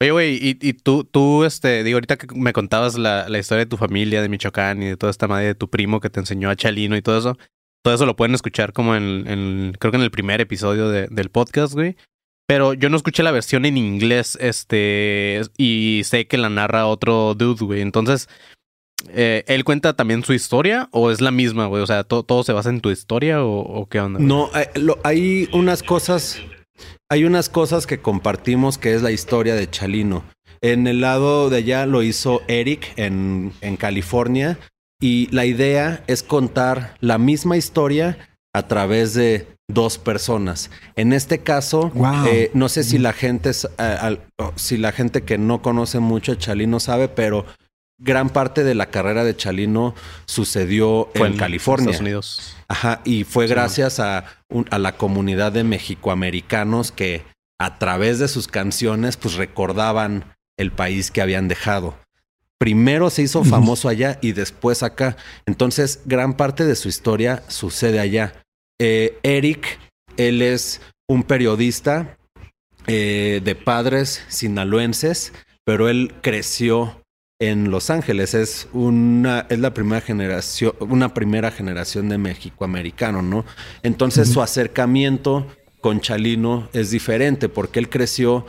Oye, 0.00 0.10
güey, 0.12 0.34
y, 0.36 0.58
y 0.60 0.74
tú, 0.74 1.04
tú, 1.04 1.44
este, 1.44 1.82
digo, 1.82 1.96
ahorita 1.96 2.16
que 2.18 2.26
me 2.34 2.52
contabas 2.52 2.96
la, 2.98 3.28
la 3.28 3.38
historia 3.38 3.64
de 3.64 3.70
tu 3.70 3.76
familia 3.78 4.20
de 4.22 4.28
Michoacán 4.28 4.82
y 4.82 4.86
de 4.86 4.96
toda 4.96 5.10
esta 5.10 5.26
madre 5.26 5.46
de 5.46 5.54
tu 5.54 5.68
primo 5.70 5.98
que 6.00 6.10
te 6.10 6.20
enseñó 6.20 6.50
a 6.50 6.56
Chalino 6.56 6.96
y 6.96 7.02
todo 7.02 7.18
eso, 7.18 7.38
todo 7.82 7.94
eso 7.94 8.04
lo 8.04 8.16
pueden 8.16 8.34
escuchar 8.34 8.72
como 8.74 8.94
en, 8.94 9.26
en- 9.26 9.72
creo 9.80 9.90
que 9.90 9.96
en 9.96 10.02
el 10.04 10.10
primer 10.10 10.40
episodio 10.42 10.90
de- 10.90 11.08
del 11.08 11.30
podcast, 11.30 11.72
güey. 11.72 11.96
Pero 12.50 12.74
yo 12.74 12.90
no 12.90 12.96
escuché 12.96 13.22
la 13.22 13.30
versión 13.30 13.64
en 13.64 13.76
inglés, 13.76 14.36
este, 14.40 15.40
y 15.56 16.02
sé 16.04 16.26
que 16.26 16.36
la 16.36 16.48
narra 16.50 16.88
otro 16.88 17.36
dude, 17.36 17.64
güey. 17.64 17.80
Entonces, 17.80 18.28
eh, 19.10 19.44
¿él 19.46 19.62
cuenta 19.62 19.94
también 19.94 20.24
su 20.24 20.32
historia 20.32 20.88
o 20.90 21.12
es 21.12 21.20
la 21.20 21.30
misma, 21.30 21.66
güey? 21.66 21.80
O 21.80 21.86
sea, 21.86 22.02
¿to- 22.02 22.24
¿todo, 22.24 22.42
se 22.42 22.52
basa 22.52 22.70
en 22.70 22.80
tu 22.80 22.90
historia 22.90 23.44
o, 23.44 23.86
qué 23.88 24.00
onda? 24.00 24.18
No, 24.18 24.50
eh, 24.56 24.68
lo- 24.74 24.98
hay 25.04 25.48
unas 25.52 25.84
cosas, 25.84 26.40
hay 27.08 27.22
unas 27.22 27.48
cosas 27.48 27.86
que 27.86 28.00
compartimos 28.00 28.78
que 28.78 28.94
es 28.94 29.02
la 29.02 29.12
historia 29.12 29.54
de 29.54 29.70
Chalino. 29.70 30.24
En 30.60 30.88
el 30.88 31.00
lado 31.00 31.50
de 31.50 31.58
allá 31.58 31.86
lo 31.86 32.02
hizo 32.02 32.42
Eric 32.48 32.94
en, 32.96 33.52
en 33.60 33.76
California 33.76 34.58
y 35.00 35.28
la 35.30 35.46
idea 35.46 36.02
es 36.08 36.24
contar 36.24 36.96
la 37.00 37.16
misma 37.16 37.56
historia 37.56 38.18
a 38.52 38.66
través 38.66 39.14
de 39.14 39.46
dos 39.74 39.98
personas. 39.98 40.70
En 40.96 41.12
este 41.12 41.38
caso, 41.40 41.90
Wow. 41.94 42.26
eh, 42.26 42.50
no 42.54 42.68
sé 42.68 42.84
si 42.84 42.98
la 42.98 43.12
gente, 43.12 43.50
es, 43.50 43.68
eh, 43.78 44.18
si 44.56 44.76
la 44.76 44.92
gente 44.92 45.22
que 45.22 45.38
no 45.38 45.62
conoce 45.62 45.98
mucho 46.00 46.32
a 46.32 46.38
Chalino 46.38 46.80
sabe, 46.80 47.08
pero 47.08 47.46
gran 47.98 48.30
parte 48.30 48.64
de 48.64 48.74
la 48.74 48.86
carrera 48.86 49.24
de 49.24 49.36
Chalino 49.36 49.94
sucedió 50.26 51.08
Fue 51.14 51.28
en, 51.28 51.36
California. 51.36 51.84
Estados 51.90 52.00
Unidos. 52.00 52.56
Ajá, 52.68 53.00
y 53.04 53.24
fue 53.24 53.46
Sí, 53.46 53.50
gracias 53.52 54.00
a, 54.00 54.24
un- 54.48 54.66
a 54.70 54.78
la 54.78 54.96
comunidad 54.96 55.52
de 55.52 55.64
mexicoamericanos 55.64 56.92
que 56.92 57.24
a 57.58 57.78
través 57.78 58.18
de 58.18 58.28
sus 58.28 58.48
canciones 58.48 59.16
pues 59.16 59.34
recordaban 59.34 60.24
el 60.56 60.72
país 60.72 61.10
que 61.10 61.20
habían 61.20 61.48
dejado. 61.48 61.94
Primero 62.58 63.08
se 63.10 63.22
hizo 63.22 63.42
famoso 63.44 63.88
allá 63.88 64.18
y 64.20 64.32
después 64.32 64.82
acá. 64.82 65.16
Entonces, 65.46 66.00
gran 66.04 66.34
parte 66.34 66.66
de 66.66 66.76
su 66.76 66.88
historia 66.88 67.42
sucede 67.48 68.00
allá. 68.00 68.39
Eh, 68.82 69.18
Eric, 69.22 69.78
él 70.16 70.40
es 70.40 70.80
un 71.06 71.22
periodista 71.22 72.16
eh, 72.86 73.42
de 73.44 73.54
padres 73.54 74.24
sinaloenses, 74.28 75.34
pero 75.66 75.90
él 75.90 76.14
creció 76.22 77.04
en 77.38 77.70
Los 77.70 77.90
Ángeles. 77.90 78.32
Es 78.32 78.68
una, 78.72 79.46
es 79.50 79.58
la 79.58 79.74
primera 79.74 80.00
generación, 80.00 80.72
una 80.80 81.12
primera 81.12 81.50
generación 81.50 82.08
de 82.08 82.16
México-americano, 82.16 83.20
¿no? 83.20 83.44
Entonces 83.82 84.30
su 84.30 84.40
acercamiento 84.40 85.46
con 85.82 86.00
Chalino 86.00 86.70
es 86.72 86.90
diferente 86.90 87.50
porque 87.50 87.80
él 87.80 87.90
creció 87.90 88.46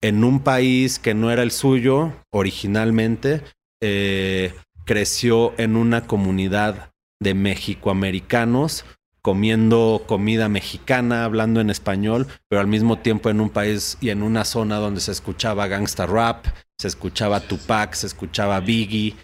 en 0.00 0.22
un 0.22 0.38
país 0.38 1.00
que 1.00 1.14
no 1.14 1.32
era 1.32 1.42
el 1.42 1.50
suyo 1.50 2.12
originalmente. 2.30 3.42
eh, 3.82 4.54
creció 4.86 5.54
en 5.58 5.76
una 5.76 6.06
comunidad 6.06 6.92
de 7.20 7.32
México-americanos 7.34 8.84
comiendo 9.24 10.04
comida 10.06 10.50
mexicana, 10.50 11.24
hablando 11.24 11.62
en 11.62 11.70
español, 11.70 12.26
pero 12.46 12.60
al 12.60 12.66
mismo 12.66 12.98
tiempo 12.98 13.30
en 13.30 13.40
un 13.40 13.48
país 13.48 13.96
y 14.02 14.10
en 14.10 14.22
una 14.22 14.44
zona 14.44 14.76
donde 14.76 15.00
se 15.00 15.12
escuchaba 15.12 15.66
gangsta 15.66 16.04
rap, 16.04 16.44
se 16.78 16.88
escuchaba 16.88 17.40
Tupac, 17.40 17.94
se 17.94 18.06
escuchaba 18.06 18.60
Biggie, 18.60 19.16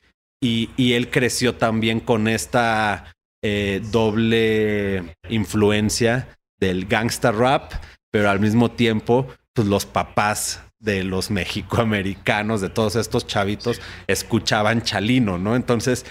y, 0.42 0.92
él 0.94 1.10
creció 1.10 1.56
también 1.56 2.00
con 2.00 2.28
esta 2.28 3.14
eh, 3.44 3.82
doble 3.92 5.16
influencia 5.28 6.28
del 6.58 6.86
gangsta 6.86 7.30
rap, 7.30 7.74
pero 8.10 8.30
al 8.30 8.40
mismo 8.40 8.70
tiempo, 8.70 9.26
pues 9.52 9.68
los 9.68 9.84
papás 9.84 10.62
de 10.78 11.04
los 11.04 11.30
mexicoamericanos, 11.30 12.62
de 12.62 12.70
todos 12.70 12.96
estos 12.96 13.26
chavitos, 13.26 13.82
escuchaban 14.06 14.80
Chalino, 14.80 15.36
¿no? 15.36 15.56
Entonces 15.56 16.06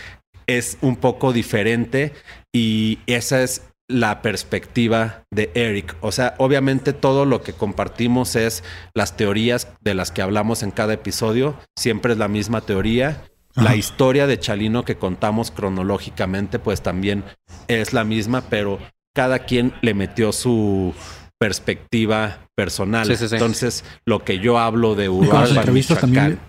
es 0.45 0.77
un 0.81 0.95
poco 0.95 1.33
diferente 1.33 2.13
y 2.53 2.99
esa 3.07 3.41
es 3.41 3.68
la 3.89 4.21
perspectiva 4.21 5.23
de 5.31 5.51
Eric. 5.55 5.95
O 6.01 6.11
sea, 6.11 6.35
obviamente 6.37 6.93
todo 6.93 7.25
lo 7.25 7.41
que 7.41 7.53
compartimos 7.53 8.35
es 8.35 8.63
las 8.93 9.17
teorías 9.17 9.67
de 9.81 9.95
las 9.95 10.11
que 10.11 10.21
hablamos 10.21 10.63
en 10.63 10.71
cada 10.71 10.93
episodio, 10.93 11.55
siempre 11.77 12.13
es 12.13 12.19
la 12.19 12.27
misma 12.27 12.61
teoría. 12.61 13.23
La 13.55 13.75
historia 13.75 14.27
de 14.27 14.39
Chalino 14.39 14.85
que 14.85 14.95
contamos 14.95 15.51
cronológicamente, 15.51 16.59
pues 16.59 16.81
también 16.81 17.23
es 17.67 17.91
la 17.93 18.03
misma, 18.03 18.43
pero 18.49 18.79
cada 19.15 19.39
quien 19.39 19.73
le 19.81 19.95
metió 19.95 20.31
su 20.31 20.93
perspectiva 21.39 22.47
personal. 22.55 23.07
Sí, 23.07 23.15
sí, 23.15 23.27
sí. 23.27 23.35
Entonces, 23.35 23.83
lo 24.05 24.23
que 24.23 24.39
yo 24.39 24.59
hablo 24.59 24.93
de 24.95 25.09
Michoacán, 25.09 25.99
también- 25.99 26.39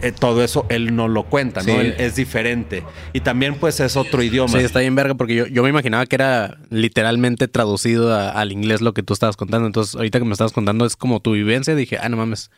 eh, 0.00 0.12
todo 0.12 0.42
eso 0.44 0.66
él 0.70 0.94
no 0.96 1.08
lo 1.08 1.24
cuenta, 1.24 1.60
¿no? 1.60 1.66
Sí. 1.66 1.78
Él 1.78 1.94
es 1.98 2.16
diferente. 2.16 2.82
Y 3.12 3.20
también, 3.20 3.54
pues, 3.56 3.80
es 3.80 3.96
otro 3.96 4.22
idioma. 4.22 4.58
Sí, 4.58 4.64
está 4.64 4.80
bien 4.80 4.94
verga 4.94 5.14
porque 5.14 5.34
yo, 5.34 5.46
yo 5.46 5.62
me 5.62 5.68
imaginaba 5.68 6.06
que 6.06 6.16
era 6.16 6.58
literalmente 6.70 7.48
traducido 7.48 8.14
a- 8.14 8.30
al 8.30 8.52
inglés 8.52 8.80
lo 8.80 8.94
que 8.94 9.02
tú 9.02 9.12
estabas 9.14 9.36
contando. 9.36 9.66
Entonces, 9.66 9.94
ahorita 9.94 10.18
que 10.18 10.24
me 10.24 10.32
estabas 10.32 10.52
contando 10.52 10.84
es 10.86 10.96
como 10.96 11.20
tu 11.20 11.32
vivencia. 11.32 11.74
Dije, 11.74 11.98
ah, 12.00 12.08
no 12.08 12.16
mames. 12.16 12.50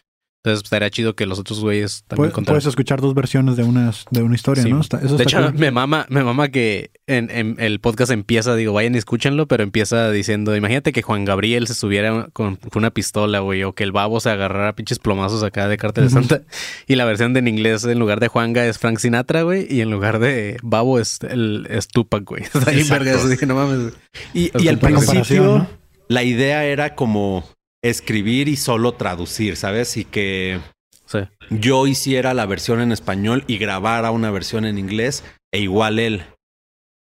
Entonces, 0.47 0.63
estaría 0.65 0.89
chido 0.91 1.17
que 1.17 1.27
los 1.27 1.41
otros 1.41 1.59
güeyes 1.61 2.05
también 2.07 2.19
Puedes, 2.19 2.35
contaran. 2.35 2.55
puedes 2.55 2.67
escuchar 2.67 3.01
dos 3.01 3.15
versiones 3.15 3.57
de, 3.57 3.65
unas, 3.65 4.05
de 4.13 4.23
una 4.23 4.37
historia, 4.37 4.63
Sí. 4.63 4.71
¿no? 4.71 4.81
Está- 4.81 4.99
eso 4.99 5.17
de 5.17 5.25
está 5.25 5.39
hecho, 5.41 5.51
cool. 5.51 5.59
me 5.59 5.73
mama, 5.73 6.07
me 6.09 6.23
mama 6.23 6.49
que 6.51 6.91
en, 7.09 7.31
en 7.31 7.57
el 7.59 7.81
podcast 7.81 8.13
empieza, 8.13 8.55
digo, 8.55 8.73
vayan 8.73 8.95
y 8.95 8.99
escúchenlo, 8.99 9.47
pero 9.49 9.65
empieza 9.65 10.11
diciendo, 10.13 10.55
imagínate 10.55 10.93
que 10.93 11.03
Juan 11.03 11.25
Gabriel 11.25 11.67
se 11.67 11.75
subiera 11.75 12.29
con, 12.33 12.55
con 12.57 12.71
una 12.77 12.91
pistola, 12.91 13.41
güey, 13.41 13.65
o 13.65 13.73
que 13.75 13.83
el 13.83 13.91
babo 13.91 14.21
se 14.21 14.31
agarrara 14.31 14.75
pinches 14.77 15.01
plomazos 15.01 15.43
acá 15.43 15.67
de 15.67 15.77
Cartel 15.79 16.05
de 16.05 16.11
Santa. 16.11 16.43
Y 16.87 16.95
la 16.95 17.05
versión 17.05 17.33
de 17.33 17.41
en 17.41 17.49
inglés, 17.49 17.83
en 17.85 17.99
lugar 17.99 18.21
de 18.21 18.29
Juanga, 18.29 18.65
es 18.67 18.79
Frank 18.79 18.99
Sinatra, 18.99 19.43
güey, 19.43 19.67
y 19.69 19.81
en 19.81 19.91
lugar 19.91 20.21
de 20.21 20.59
babo 20.63 21.01
es 21.01 21.19
el 21.29 21.67
es 21.71 21.89
Tupac, 21.89 22.25
güey. 22.25 22.43
Está 22.55 22.73
Exacto. 22.73 23.05
verga 23.05 23.19
eso, 23.19 23.29
dije, 23.29 23.47
no 23.47 23.57
mames. 23.57 23.93
Y, 24.33 24.51
Pues 24.51 24.63
y 24.65 24.69
al 24.69 24.79
principio, 24.79 25.43
¿no? 25.59 25.69
la 26.09 26.23
idea 26.23 26.65
era 26.65 26.95
como 26.95 27.45
escribir 27.83 28.49
y 28.49 28.57
solo 28.57 28.93
traducir, 28.93 29.57
¿sabes? 29.57 29.97
Y 29.97 30.05
que 30.05 30.61
Sí. 31.07 31.19
yo 31.51 31.87
hiciera 31.87 32.35
la 32.35 32.47
versión 32.47 32.81
en 32.81 32.91
español 32.93 33.45
y 33.47 33.59
grabara 33.59 34.11
una 34.11 34.31
versión 34.31 34.65
en 34.65 34.77
inglés 34.79 35.23
e 35.53 35.61
igual 35.61 35.99
él. 35.99 36.25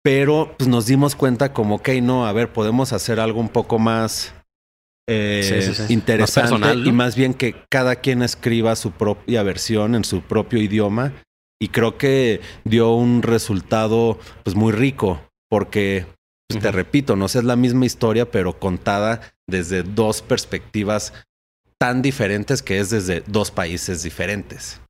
Pero 0.03 0.55
pues 0.59 0.69
nos 0.69 0.87
dimos 0.87 1.15
cuenta 1.15 1.53
como, 1.53 1.77
ok, 1.77 1.89
no, 2.03 2.27
a 2.27 2.33
ver, 2.33 2.53
podemos 2.53 2.93
hacer 2.93 3.21
algo 3.21 3.41
un 3.41 3.49
poco 3.49 3.79
más 3.79 4.35
eh, 5.09 5.43
Sí, 5.63 5.75
sí, 5.75 5.87
sí. 5.87 5.93
interesante 5.93 6.41
Más 6.53 6.61
personal, 6.61 6.83
¿no? 6.83 6.89
y 6.89 6.93
más 6.93 7.15
bien 7.15 7.35
que 7.35 7.55
cada 7.71 7.97
quien 7.97 8.23
escriba 8.23 8.75
su 8.75 8.91
propia 8.91 9.43
versión 9.43 9.95
en 9.95 10.05
su 10.05 10.23
propio 10.23 10.61
idioma. 10.61 11.13
Y 11.61 11.69
creo 11.69 11.97
que 11.99 12.41
dio 12.65 12.95
un 12.95 13.23
resultado 13.23 14.19
pues 14.43 14.57
muy 14.57 14.73
rico 14.73 15.21
porque, 15.49 16.07
pues, 16.49 16.63
te 16.63 16.73
repito, 16.73 17.17
no 17.17 17.29
sé, 17.29 17.39
es 17.39 17.45
la 17.45 17.57
misma 17.57 17.87
historia, 17.87 18.31
pero 18.31 18.59
contada 18.59 19.21
desde 19.47 19.83
dos 19.83 20.23
perspectivas 20.23 21.13
tan 21.79 22.03
diferentes 22.03 22.63
que 22.63 22.79
es 22.79 22.91
desde 22.91 23.23
dos 23.27 23.51
países 23.51 24.03
diferentes. 24.03 24.81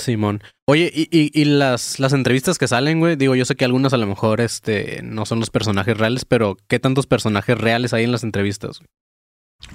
Simón. 0.00 0.42
Oye, 0.66 0.90
y, 0.92 1.08
y, 1.10 1.30
y 1.32 1.44
las, 1.44 1.98
las 1.98 2.12
entrevistas 2.12 2.58
que 2.58 2.68
salen, 2.68 3.00
güey, 3.00 3.16
digo, 3.16 3.34
yo 3.34 3.44
sé 3.44 3.54
que 3.54 3.64
algunas 3.64 3.92
a 3.92 3.96
lo 3.96 4.06
mejor 4.06 4.40
este, 4.40 5.00
no 5.02 5.24
son 5.24 5.40
los 5.40 5.50
personajes 5.50 5.96
reales, 5.96 6.24
pero 6.24 6.56
¿qué 6.68 6.78
tantos 6.78 7.06
personajes 7.06 7.56
reales 7.56 7.94
hay 7.94 8.04
en 8.04 8.12
las 8.12 8.24
entrevistas? 8.24 8.80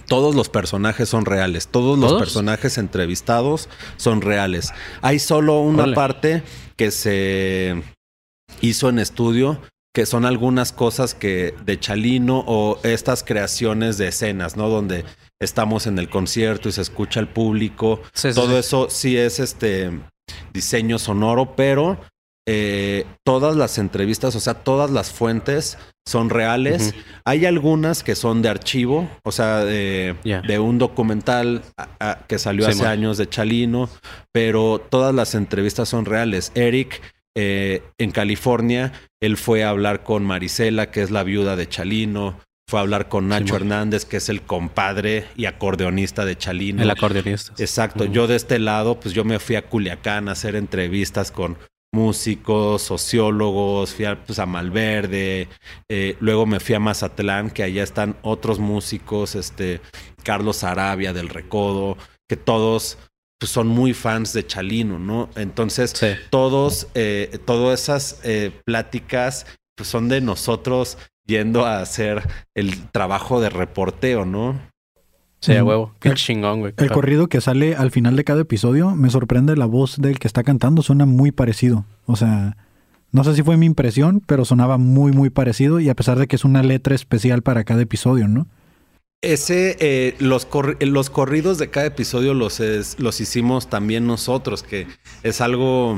Todos 0.08 0.36
los 0.36 0.50
personajes 0.50 1.10
son 1.10 1.26
reales, 1.26 1.68
todos 1.68 1.98
los 1.98 2.14
personajes 2.14 2.78
entrevistados 2.78 3.70
son 3.98 4.22
reales. 4.22 4.72
Hay 5.02 5.18
solo 5.20 5.62
una 5.62 5.84
Órale. 5.84 5.96
parte 5.96 6.44
que 6.76 6.92
se 6.92 7.82
hizo 8.62 8.90
en 8.90 9.00
estudio, 9.00 9.62
que 9.94 10.06
son 10.06 10.26
algunas 10.26 10.72
cosas 10.72 11.16
que 11.16 11.54
de 11.66 11.80
Chalino 11.80 12.44
o 12.48 12.80
estas 12.84 13.24
creaciones 13.24 13.98
de 13.98 14.10
escenas, 14.10 14.56
¿no? 14.56 14.70
Donde 14.70 15.04
estamos 15.42 15.88
en 15.88 15.98
el 16.00 16.10
concierto 16.10 16.70
y 16.70 16.72
se 16.72 16.82
escucha 16.82 17.20
al 17.20 17.28
público. 17.30 18.02
Sí, 18.14 18.30
Todo 18.34 18.50
sí. 18.52 18.56
eso 18.58 18.88
sí 18.90 19.18
es 19.18 19.40
este 19.40 19.92
diseño 20.54 21.00
sonoro, 21.00 21.56
pero 21.56 22.00
eh, 22.48 23.06
todas 23.24 23.56
las 23.56 23.78
entrevistas, 23.78 24.36
o 24.36 24.40
sea, 24.40 24.56
todas 24.56 24.90
las 24.92 25.12
fuentes 25.12 25.78
son 26.08 26.30
reales. 26.32 26.96
Hay 27.24 27.46
algunas 27.46 28.04
que 28.04 28.16
son 28.16 28.42
de 28.42 28.50
archivo, 28.50 29.08
o 29.24 29.32
sea, 29.32 29.60
de, 29.64 30.16
de 30.48 30.60
un 30.60 30.78
documental 30.80 31.62
a- 31.78 31.90
a- 32.00 32.20
que 32.28 32.40
salió 32.40 32.66
Sí, 32.66 32.72
hace 32.72 32.84
man. 32.84 32.92
años 32.92 33.18
de 33.18 33.30
Chalino, 33.30 33.90
pero 34.32 34.80
todas 34.90 35.14
las 35.14 35.36
entrevistas 35.36 35.90
son 35.90 36.06
reales. 36.06 36.52
Eric, 36.56 37.02
eh, 37.42 37.84
en 37.98 38.12
California, 38.12 38.92
él 39.22 39.38
fue 39.38 39.64
a 39.64 39.70
hablar 39.70 40.04
con 40.04 40.26
Marisela, 40.26 40.92
que 40.92 41.02
es 41.02 41.10
la 41.10 41.24
viuda 41.24 41.56
de 41.56 41.70
Chalino. 41.70 42.38
Fue 42.70 42.80
a 42.80 42.84
hablar 42.84 43.08
con 43.08 43.30
Nacho. 43.30 43.56
Hernández, 43.56 44.04
que 44.04 44.18
es 44.18 44.28
el 44.28 44.42
compadre 44.42 45.26
y 45.38 45.46
acordeonista 45.46 46.26
de 46.26 46.38
Chalino. 46.38 46.84
El 46.84 46.92
acordeonista. 46.92 47.54
Exacto. 47.58 48.04
Yo 48.04 48.28
de 48.28 48.36
este 48.36 48.60
lado, 48.60 49.00
pues 49.00 49.16
yo 49.16 49.24
me 49.24 49.40
fui 49.40 49.56
a 49.56 49.62
Culiacán 49.62 50.28
a 50.28 50.34
hacer 50.34 50.58
entrevistas 50.58 51.32
con 51.32 51.58
músicos, 51.94 52.82
sociólogos, 52.82 53.96
fui 53.96 54.04
a, 54.04 54.22
pues, 54.22 54.38
a 54.38 54.46
Malverde, 54.46 55.48
eh, 55.90 56.18
luego 56.20 56.46
me 56.46 56.60
fui 56.60 56.76
a 56.76 56.80
Mazatlán, 56.80 57.50
que 57.50 57.64
allá 57.64 57.84
están 57.84 58.18
otros 58.22 58.60
músicos, 58.60 59.34
este, 59.34 59.82
Carlos 60.24 60.64
Arabia 60.64 61.14
del 61.14 61.30
Recodo, 61.30 61.98
que 62.28 62.38
todos 62.38 63.00
pues, 63.40 63.52
son 63.52 63.68
muy 63.68 63.94
fans 63.94 64.34
de 64.34 64.46
Chalino, 64.46 65.00
¿no? 65.00 65.30
Entonces, 65.36 65.92
Sí. 65.96 66.08
todos, 66.30 66.88
eh, 66.94 67.40
todas 67.46 67.82
esas 67.84 68.20
eh, 68.24 68.52
pláticas 68.66 69.46
pues, 69.76 69.90
son 69.90 70.10
de 70.10 70.22
nosotros 70.22 70.98
yendo 71.26 71.66
a 71.66 71.80
hacer 71.80 72.28
el 72.54 72.88
trabajo 72.90 73.40
de 73.40 73.50
reporteo, 73.50 74.26
¿no? 74.26 74.60
Sí, 75.42 75.56
a 75.56 75.64
huevo. 75.64 75.96
Qué 76.02 76.10
El- 76.10 76.16
chingón, 76.16 76.60
güey. 76.60 76.74
El 76.76 76.92
corrido 76.92 77.30
que 77.30 77.40
sale 77.40 77.76
al 77.76 77.92
final 77.92 78.18
de 78.18 78.26
cada 78.26 78.42
episodio, 78.42 78.94
me 78.96 79.10
sorprende 79.10 79.56
la 79.56 79.66
voz 79.68 79.96
del 79.98 80.20
que 80.20 80.28
está 80.28 80.44
cantando, 80.44 80.82
suena 80.82 81.06
muy 81.06 81.32
parecido. 81.32 81.86
O 82.06 82.18
sea, 82.18 82.58
no 83.14 83.24
sé 83.24 83.36
si 83.36 83.42
fue 83.44 83.56
mi 83.56 83.66
impresión, 83.68 84.22
pero 84.26 84.44
sonaba 84.44 84.78
muy, 84.78 85.14
muy 85.14 85.30
parecido 85.30 85.80
y 85.80 85.88
a 85.88 85.96
pesar 85.96 86.20
de 86.20 86.28
que 86.28 86.36
es 86.36 86.44
una 86.44 86.62
letra 86.62 86.94
especial 86.94 87.42
para 87.42 87.64
cada 87.64 87.82
episodio, 87.82 88.28
¿no? 88.28 88.48
Ese, 89.22 89.76
eh, 89.82 90.16
los, 90.20 90.48
los 90.80 91.10
corridos 91.10 91.58
de 91.58 91.70
cada 91.70 91.88
episodio 91.88 92.34
los, 92.34 92.60
es- 92.62 92.98
los 93.00 93.20
hicimos 93.20 93.70
también 93.70 94.08
nosotros, 94.08 94.64
que 94.64 94.88
es 95.24 95.42
algo 95.42 95.98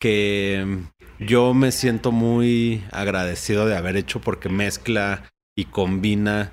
que 0.00 0.78
yo 1.18 1.52
me 1.52 1.72
siento 1.72 2.10
muy 2.10 2.84
agradecido 2.90 3.66
de 3.66 3.76
haber 3.76 3.96
hecho 3.96 4.20
porque 4.20 4.48
mezcla 4.48 5.30
y 5.56 5.66
combina 5.66 6.52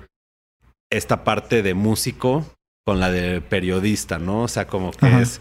esta 0.90 1.24
parte 1.24 1.62
de 1.62 1.74
músico 1.74 2.44
con 2.84 3.00
la 3.00 3.10
de 3.10 3.40
periodista, 3.40 4.18
¿no? 4.18 4.42
O 4.42 4.48
sea, 4.48 4.66
como 4.66 4.90
que 4.90 5.06
Ajá. 5.06 5.22
es, 5.22 5.40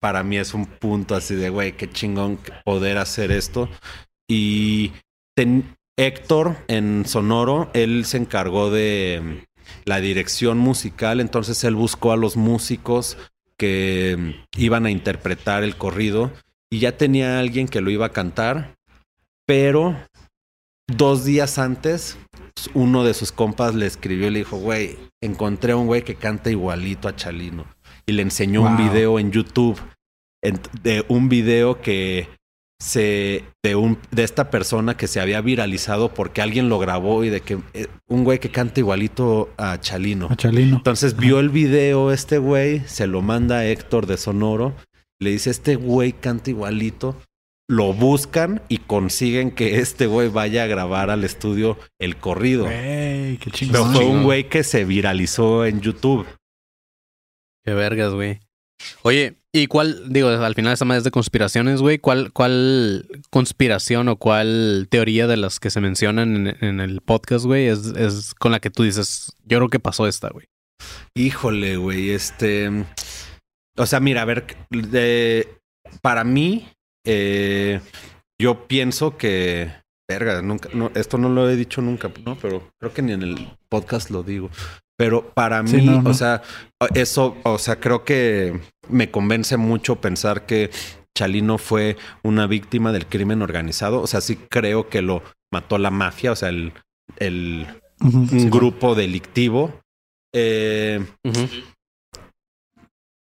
para 0.00 0.22
mí 0.22 0.38
es 0.38 0.54
un 0.54 0.66
punto 0.66 1.14
así 1.14 1.34
de, 1.34 1.50
güey, 1.50 1.76
qué 1.76 1.90
chingón 1.90 2.38
poder 2.64 2.96
hacer 2.98 3.30
esto. 3.30 3.68
Y 4.28 4.92
ten- 5.36 5.76
Héctor 5.98 6.56
en 6.68 7.04
Sonoro, 7.06 7.70
él 7.74 8.06
se 8.06 8.16
encargó 8.16 8.70
de 8.70 9.46
la 9.84 10.00
dirección 10.00 10.58
musical, 10.58 11.20
entonces 11.20 11.62
él 11.64 11.74
buscó 11.74 12.12
a 12.12 12.16
los 12.16 12.36
músicos 12.36 13.16
que 13.56 14.16
mm, 14.18 14.60
iban 14.60 14.86
a 14.86 14.90
interpretar 14.90 15.62
el 15.64 15.76
corrido 15.76 16.32
y 16.70 16.78
ya 16.78 16.96
tenía 16.96 17.38
alguien 17.38 17.68
que 17.68 17.80
lo 17.80 17.90
iba 17.90 18.06
a 18.06 18.12
cantar, 18.12 18.74
pero 19.46 19.96
dos 20.86 21.24
días 21.24 21.58
antes 21.58 22.18
uno 22.74 23.04
de 23.04 23.14
sus 23.14 23.32
compas 23.32 23.74
le 23.74 23.86
escribió 23.86 24.28
y 24.28 24.30
le 24.30 24.38
dijo, 24.40 24.56
güey, 24.56 24.98
encontré 25.20 25.72
a 25.72 25.76
un 25.76 25.86
güey 25.86 26.02
que 26.02 26.14
canta 26.14 26.50
igualito 26.50 27.08
a 27.08 27.16
Chalino 27.16 27.66
y 28.06 28.12
le 28.12 28.22
enseñó 28.22 28.62
un 28.62 28.76
video 28.76 29.18
en 29.18 29.30
YouTube 29.30 29.80
de 30.82 31.04
un 31.08 31.28
video 31.28 31.80
que 31.80 32.28
se 32.82 33.44
de 33.62 33.76
un 33.76 33.96
de 34.10 34.24
esta 34.24 34.50
persona 34.50 34.96
que 34.96 35.06
se 35.06 35.20
había 35.20 35.40
viralizado 35.40 36.12
porque 36.12 36.42
alguien 36.42 36.68
lo 36.68 36.80
grabó 36.80 37.22
y 37.22 37.28
de 37.28 37.40
que 37.40 37.58
eh, 37.74 37.86
un 38.08 38.24
güey 38.24 38.40
que 38.40 38.50
canta 38.50 38.80
igualito 38.80 39.50
a 39.56 39.78
Chalino. 39.78 40.26
A 40.28 40.34
Chalino. 40.34 40.78
Entonces 40.78 41.16
vio 41.16 41.38
el 41.38 41.48
video 41.48 42.10
este 42.10 42.38
güey, 42.38 42.80
se 42.86 43.06
lo 43.06 43.22
manda 43.22 43.58
a 43.58 43.66
Héctor 43.66 44.06
de 44.06 44.16
Sonoro, 44.16 44.74
le 45.20 45.30
dice, 45.30 45.50
este 45.50 45.76
güey 45.76 46.12
canta 46.12 46.50
igualito, 46.50 47.16
lo 47.68 47.92
buscan 47.92 48.60
y 48.68 48.78
consiguen 48.78 49.52
que 49.52 49.78
este 49.78 50.06
güey 50.06 50.28
vaya 50.28 50.64
a 50.64 50.66
grabar 50.66 51.10
al 51.10 51.22
estudio 51.22 51.78
el 52.00 52.16
corrido. 52.16 52.66
Qué 52.66 53.38
Pero 53.70 53.86
fue 53.86 54.04
un 54.04 54.24
güey 54.24 54.48
que 54.48 54.64
se 54.64 54.84
viralizó 54.84 55.64
en 55.66 55.80
YouTube. 55.80 56.26
Qué 57.64 57.74
vergas, 57.74 58.12
güey. 58.12 58.40
Oye, 59.02 59.36
¿y 59.52 59.66
cuál, 59.66 60.12
digo, 60.12 60.28
al 60.28 60.54
final 60.54 60.72
esta 60.72 60.96
es 60.96 61.04
de 61.04 61.10
conspiraciones, 61.10 61.80
güey? 61.80 61.98
¿Cuál, 61.98 62.32
¿Cuál 62.32 63.06
conspiración 63.30 64.08
o 64.08 64.16
cuál 64.16 64.86
teoría 64.90 65.26
de 65.26 65.36
las 65.36 65.60
que 65.60 65.70
se 65.70 65.80
mencionan 65.80 66.56
en, 66.60 66.80
el 66.80 67.00
podcast, 67.02 67.44
güey, 67.44 67.66
es, 67.66 67.86
es 67.96 68.34
con 68.34 68.52
la 68.52 68.60
que 68.60 68.70
tú 68.70 68.82
dices, 68.82 69.36
yo 69.44 69.58
creo 69.58 69.68
que 69.68 69.80
pasó 69.80 70.06
esta, 70.06 70.30
güey? 70.30 70.46
Híjole, 71.14 71.76
güey, 71.76 72.10
este... 72.10 72.70
O 73.76 73.86
sea, 73.86 74.00
mira, 74.00 74.22
a 74.22 74.26
ver, 74.26 74.44
de- 74.70 75.48
para 76.00 76.24
mí, 76.24 76.68
eh, 77.06 77.80
yo 78.40 78.66
pienso 78.66 79.16
que... 79.16 79.72
Verga, 80.08 80.42
nunca, 80.42 80.68
no, 80.74 80.90
esto 80.94 81.16
no 81.16 81.28
lo 81.30 81.48
he 81.48 81.56
dicho 81.56 81.80
nunca, 81.80 82.10
¿no? 82.26 82.36
Pero 82.36 82.70
creo 82.78 82.92
que 82.92 83.00
ni 83.00 83.12
en 83.12 83.22
el 83.22 83.48
podcast 83.70 84.10
lo 84.10 84.22
digo. 84.22 84.50
Pero 85.02 85.30
para 85.34 85.64
mí, 85.64 85.68
Sí, 85.70 85.82
no, 85.84 86.00
no. 86.00 86.10
o 86.10 86.14
sea, 86.14 86.42
eso, 86.94 87.36
o 87.42 87.58
sea, 87.58 87.80
creo 87.80 88.04
que 88.04 88.60
me 88.88 89.10
convence 89.10 89.56
mucho 89.56 89.96
pensar 90.00 90.46
que 90.46 90.70
Chalino 91.18 91.58
fue 91.58 91.96
una 92.22 92.46
víctima 92.46 92.92
del 92.92 93.06
crimen 93.06 93.42
organizado. 93.42 94.00
O 94.00 94.06
sea, 94.06 94.20
sí 94.20 94.36
creo 94.36 94.88
que 94.88 95.02
lo 95.02 95.24
mató 95.52 95.76
la 95.78 95.90
mafia, 95.90 96.30
o 96.30 96.36
sea, 96.36 96.50
el, 96.50 96.72
el 97.18 97.66
un 98.00 98.48
grupo 98.48 98.94
delictivo. 98.94 99.80
Eh, 100.32 101.04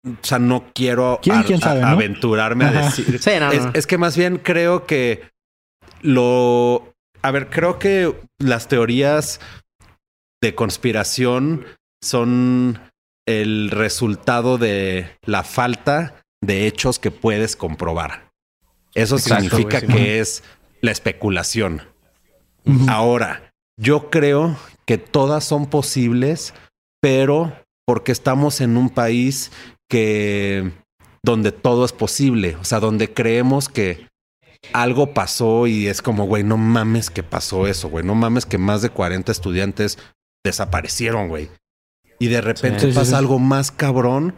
o 0.04 0.10
sea, 0.26 0.40
no 0.40 0.64
quiero 0.74 1.20
¿Quién- 1.22 1.36
a- 1.36 1.44
quién 1.44 1.60
sabe, 1.60 1.82
a- 1.82 1.86
no? 1.86 1.92
aventurarme 1.92 2.64
a 2.64 2.72
decir. 2.72 3.18
Sí, 3.22 3.30
no, 3.38 3.52
es, 3.52 3.62
es 3.74 3.86
que 3.86 3.96
más 3.96 4.16
bien 4.16 4.38
creo 4.38 4.86
que 4.86 5.22
lo. 6.02 6.92
A 7.22 7.30
ver, 7.30 7.48
creo 7.48 7.78
que 7.78 8.12
las 8.38 8.66
teorías 8.66 9.40
de 10.40 10.54
conspiración 10.54 11.64
son 12.02 12.80
el 13.26 13.70
resultado 13.70 14.58
de 14.58 15.16
la 15.22 15.44
falta 15.44 16.22
de 16.42 16.66
hechos 16.66 16.98
que 16.98 17.10
puedes 17.10 17.56
comprobar. 17.56 18.30
Eso 18.94 19.16
Exacto, 19.16 19.44
significa 19.44 19.80
sí. 19.80 19.86
que 19.86 20.20
es 20.20 20.42
la 20.80 20.90
especulación. 20.90 21.82
Ahora, 22.88 23.52
yo 23.78 24.10
creo 24.10 24.56
que 24.86 24.98
todas 24.98 25.44
son 25.44 25.66
posibles, 25.66 26.54
pero 27.00 27.56
porque 27.86 28.12
estamos 28.12 28.60
en 28.60 28.76
un 28.76 28.90
país 28.90 29.50
que 29.88 30.70
donde 31.22 31.52
todo 31.52 31.84
es 31.84 31.92
posible, 31.92 32.56
o 32.56 32.64
sea, 32.64 32.80
donde 32.80 33.12
creemos 33.12 33.68
que 33.68 34.08
algo 34.72 35.14
pasó 35.14 35.66
y 35.66 35.86
es 35.88 36.02
como, 36.02 36.24
güey, 36.24 36.44
no 36.44 36.56
mames 36.56 37.10
que 37.10 37.22
pasó 37.22 37.66
eso, 37.66 37.88
güey, 37.88 38.04
no 38.04 38.14
mames 38.14 38.46
que 38.46 38.58
más 38.58 38.82
de 38.82 38.90
40 38.90 39.32
estudiantes 39.32 39.98
desaparecieron, 40.44 41.28
güey. 41.28 41.50
Y 42.18 42.28
de 42.28 42.40
repente 42.40 42.80
Sí, 42.80 42.86
sí, 42.88 42.92
pasa 42.94 43.10
sí. 43.10 43.16
algo 43.16 43.38
más 43.38 43.70
cabrón 43.70 44.34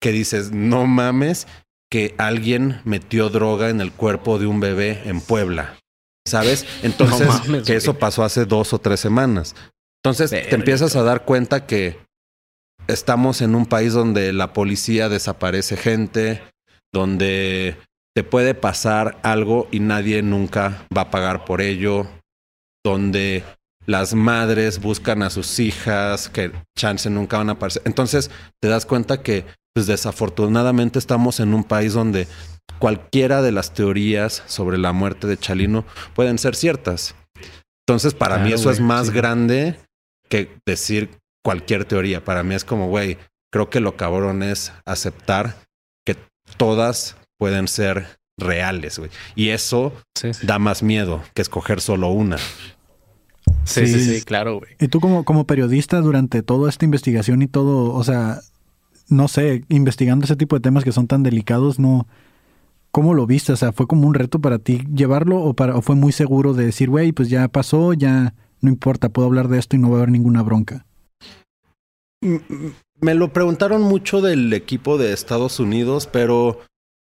que 0.00 0.12
dices, 0.12 0.52
no 0.52 0.86
mames 0.86 1.46
que 1.90 2.14
alguien 2.18 2.80
metió 2.84 3.28
droga 3.28 3.70
en 3.70 3.80
el 3.80 3.92
cuerpo 3.92 4.38
de 4.38 4.46
un 4.46 4.60
bebé 4.60 5.02
en 5.04 5.20
Puebla. 5.20 5.78
¿Sabes? 6.26 6.66
Entonces, 6.82 7.28
mames, 7.28 7.64
que 7.64 7.76
eso 7.76 7.98
pasó 7.98 8.24
hace 8.24 8.44
dos 8.44 8.72
o 8.72 8.78
tres 8.78 9.00
semanas. 9.00 9.54
Entonces, 10.02 10.30
te 10.30 10.54
empiezas 10.54 10.96
a 10.96 11.02
dar 11.02 11.24
cuenta 11.24 11.66
que 11.66 11.98
estamos 12.88 13.40
en 13.40 13.54
un 13.54 13.66
país 13.66 13.92
donde 13.92 14.32
la 14.32 14.52
policía 14.52 15.08
desaparece 15.08 15.76
gente, 15.76 16.42
donde 16.92 17.76
te 18.14 18.22
puede 18.22 18.54
pasar 18.54 19.18
algo 19.22 19.68
y 19.70 19.80
nadie 19.80 20.22
nunca 20.22 20.86
va 20.96 21.02
a 21.02 21.10
pagar 21.10 21.44
por 21.44 21.60
ello, 21.62 22.06
donde 22.84 23.44
las 23.86 24.14
madres 24.14 24.80
buscan 24.80 25.22
a 25.22 25.30
sus 25.30 25.58
hijas 25.60 26.28
que 26.28 26.52
chance 26.76 27.08
nunca 27.10 27.38
van 27.38 27.48
a 27.50 27.52
aparecer. 27.52 27.82
Entonces 27.84 28.30
te 28.60 28.68
das 28.68 28.86
cuenta 28.86 29.22
que 29.22 29.44
pues 29.74 29.86
desafortunadamente 29.86 30.98
estamos 30.98 31.40
en 31.40 31.52
un 31.54 31.64
país 31.64 31.92
donde 31.94 32.28
cualquiera 32.78 33.42
de 33.42 33.52
las 33.52 33.74
teorías 33.74 34.42
sobre 34.46 34.78
la 34.78 34.92
muerte 34.92 35.26
de 35.26 35.36
Chalino 35.36 35.84
pueden 36.14 36.38
ser 36.38 36.54
ciertas. 36.56 37.14
Entonces 37.86 38.14
para 38.14 38.36
mí 38.38 38.44
Claro, 38.50 38.56
eso 38.56 38.70
es 38.70 38.80
más 38.80 39.08
sí. 39.08 39.12
grande 39.12 39.78
que 40.28 40.56
decir 40.66 41.10
cualquier 41.44 41.84
teoría. 41.84 42.24
Para 42.24 42.42
mí 42.42 42.54
es 42.54 42.64
como, 42.64 42.88
güey, 42.88 43.18
creo 43.52 43.68
que 43.68 43.80
lo 43.80 43.96
cabrón 43.96 44.42
es 44.42 44.72
aceptar 44.86 45.56
que 46.06 46.16
todas 46.56 47.16
pueden 47.38 47.68
ser 47.68 48.06
reales, 48.38 48.98
güey. 48.98 49.10
Y 49.34 49.50
eso 49.50 49.92
Sí, 50.18 50.32
sí. 50.32 50.46
da 50.46 50.58
más 50.58 50.82
miedo 50.82 51.22
que 51.34 51.42
escoger 51.42 51.80
solo 51.80 52.08
una. 52.08 52.36
Sí, 53.64 53.86
sí, 53.86 53.98
Sí. 54.00 54.18
sí, 54.18 54.24
claro, 54.24 54.58
güey. 54.58 54.72
Y 54.80 54.88
tú 54.88 55.00
como, 55.00 55.24
como 55.24 55.46
periodista 55.46 56.00
durante 56.00 56.42
toda 56.42 56.68
esta 56.68 56.84
investigación 56.84 57.42
y 57.42 57.46
todo, 57.48 57.94
o 57.94 58.04
sea, 58.04 58.40
no 59.08 59.28
sé, 59.28 59.64
investigando 59.68 60.24
ese 60.24 60.36
tipo 60.36 60.56
de 60.56 60.60
temas 60.60 60.84
que 60.84 60.92
son 60.92 61.06
tan 61.06 61.22
delicados, 61.22 61.78
no, 61.78 62.06
¿cómo 62.90 63.14
lo 63.14 63.26
viste? 63.26 63.52
O 63.52 63.56
sea, 63.56 63.72
¿fue 63.72 63.86
como 63.86 64.06
un 64.06 64.14
reto 64.14 64.38
para 64.40 64.58
ti 64.58 64.82
llevarlo 64.94 65.40
o, 65.42 65.54
para, 65.54 65.76
o 65.76 65.82
fue 65.82 65.96
muy 65.96 66.12
seguro 66.12 66.54
de 66.54 66.66
decir, 66.66 66.90
güey, 66.90 67.12
pues 67.12 67.28
ya 67.28 67.48
pasó, 67.48 67.92
ya 67.94 68.34
no 68.60 68.70
importa, 68.70 69.08
puedo 69.08 69.26
hablar 69.28 69.48
de 69.48 69.58
esto 69.58 69.76
y 69.76 69.78
no 69.78 69.90
va 69.90 69.96
a 69.96 69.98
haber 70.00 70.10
ninguna 70.10 70.42
bronca? 70.42 70.86
Mm, 72.22 72.36
Me 73.00 73.14
lo 73.14 73.32
preguntaron 73.32 73.82
mucho 73.82 74.20
del 74.22 74.52
equipo 74.52 74.96
de 74.98 75.12
Estados 75.12 75.60
Unidos, 75.60 76.06
pero 76.10 76.60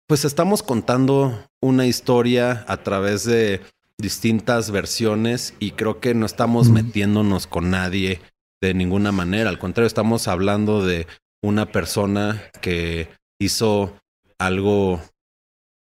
pues 0.07 0.25
estamos 0.25 0.63
contando 0.63 1.39
una 1.63 1.87
historia 1.87 2.65
a 2.69 2.77
través 2.79 3.25
de 3.25 3.61
distintas 4.01 4.71
versiones 4.71 5.55
y 5.61 5.73
creo 5.73 6.01
que 6.01 6.15
no 6.15 6.27
estamos 6.27 6.69
metiéndonos 6.69 7.47
con 7.47 7.71
nadie 7.71 8.21
de 8.63 8.75
ninguna 8.75 9.13
manera. 9.13 9.51
Al 9.51 9.59
contrario, 9.59 9.87
estamos 9.87 10.29
hablando 10.29 10.85
de 10.85 11.07
una 11.43 11.67
persona 11.67 12.43
que 12.61 13.09
hizo 13.41 13.97
algo 14.39 15.01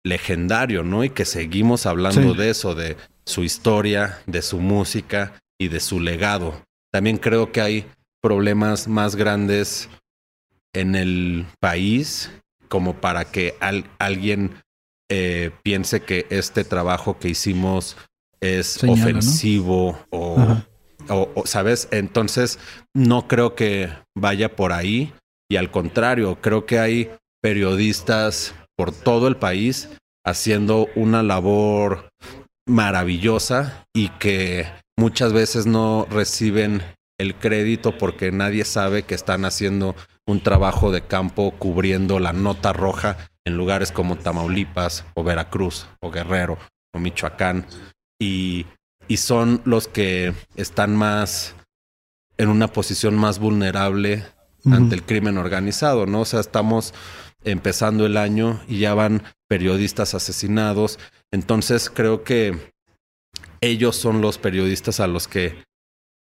legendario, 0.05 0.83
¿no? 0.83 1.03
Y 1.03 1.09
que 1.09 1.25
seguimos 1.25 1.85
hablando 1.85 2.33
Sí. 2.33 2.37
de 2.37 2.49
eso, 2.49 2.73
de 2.75 2.95
su 3.25 3.43
historia, 3.43 4.19
de 4.25 4.41
su 4.41 4.59
música 4.59 5.39
y 5.59 5.67
de 5.67 5.79
su 5.79 5.99
legado. 5.99 6.63
También 6.91 7.17
creo 7.17 7.51
que 7.51 7.61
hay 7.61 7.85
problemas 8.21 8.87
más 8.87 9.15
grandes 9.15 9.89
en 10.73 10.95
el 10.95 11.45
país 11.59 12.31
como 12.69 12.95
para 12.95 13.25
que 13.25 13.55
al- 13.59 13.85
alguien 13.99 14.51
eh, 15.09 15.51
piense 15.63 16.01
que 16.01 16.25
este 16.29 16.63
trabajo 16.63 17.17
que 17.19 17.29
hicimos 17.29 17.97
es 18.41 18.67
Señala, 18.67 18.97
¿no? 19.01 19.09
ofensivo 19.09 19.99
o, 20.11 20.37
o- 21.09 21.29
o, 21.35 21.45
¿sabes? 21.45 21.87
Entonces, 21.91 22.59
no 22.93 23.27
creo 23.27 23.55
que 23.55 23.89
vaya 24.15 24.55
por 24.55 24.71
ahí 24.71 25.13
y 25.51 25.55
al 25.57 25.71
contrario, 25.71 26.37
creo 26.41 26.65
que 26.65 26.79
hay 26.79 27.11
periodistas 27.41 28.53
por 28.77 28.91
todo 28.91 29.27
el 29.27 29.35
país 29.37 29.89
haciendo 30.25 30.87
una 30.95 31.23
labor 31.23 32.09
maravillosa 32.67 33.85
y 33.95 34.09
que 34.09 34.67
muchas 34.97 35.33
veces 35.33 35.65
no 35.65 36.05
reciben 36.09 36.81
el 37.19 37.35
crédito 37.35 37.97
porque 37.97 38.31
nadie 38.31 38.63
sabe 38.63 39.03
que 39.03 39.15
están 39.15 39.43
haciendo 39.43 39.95
un 40.27 40.41
trabajo 40.41 40.91
de 40.91 41.01
campo 41.01 41.51
cubriendo 41.57 42.19
la 42.19 42.31
nota 42.31 42.71
roja 42.71 43.17
en 43.49 43.57
lugares 43.57 43.91
como 43.91 44.17
Tamaulipas 44.17 45.05
o 45.15 45.23
Veracruz 45.23 45.87
o 45.99 46.11
Guerrero 46.11 46.57
o 46.93 46.99
Michoacán 46.99 47.65
y, 48.19 48.65
y 49.07 49.17
son 49.17 49.61
los 49.65 49.87
que 49.87 50.33
están 50.55 50.95
más 50.95 51.55
en 52.37 52.47
una 52.47 52.67
posición 52.67 53.17
más 53.17 53.39
vulnerable 53.39 54.23
ante 54.65 54.95
el 54.95 55.03
crimen 55.03 55.37
organizado, 55.37 56.05
¿no? 56.05 56.21
O 56.21 56.25
sea, 56.25 56.39
estamos 56.39 56.93
empezando 57.43 58.05
el 58.05 58.17
año 58.17 58.61
y 58.67 58.79
ya 58.79 58.93
van 58.93 59.23
periodistas 59.47 60.13
asesinados. 60.13 60.99
Entonces 61.31 61.89
creo 61.89 62.23
que 62.23 62.73
ellos 63.61 63.95
son 63.95 64.21
los 64.21 64.37
periodistas 64.37 64.99
a 64.99 65.07
los 65.07 65.27
que 65.27 65.63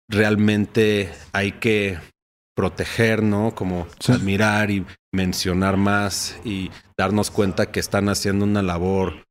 realmente 0.09 1.11
hay 1.33 1.53
que 1.53 1.97
proteger, 2.55 3.21
¿no? 3.21 3.53
Como 3.53 3.87
Sí. 3.99 4.13
admirar 4.13 4.71
y 4.71 4.85
mencionar 5.13 5.77
más 5.77 6.37
y 6.43 6.71
darnos 6.97 7.31
cuenta 7.31 7.67
que 7.71 7.79
están 7.79 8.09
haciendo 8.09 8.45
una 8.45 8.61
labor 8.61 9.25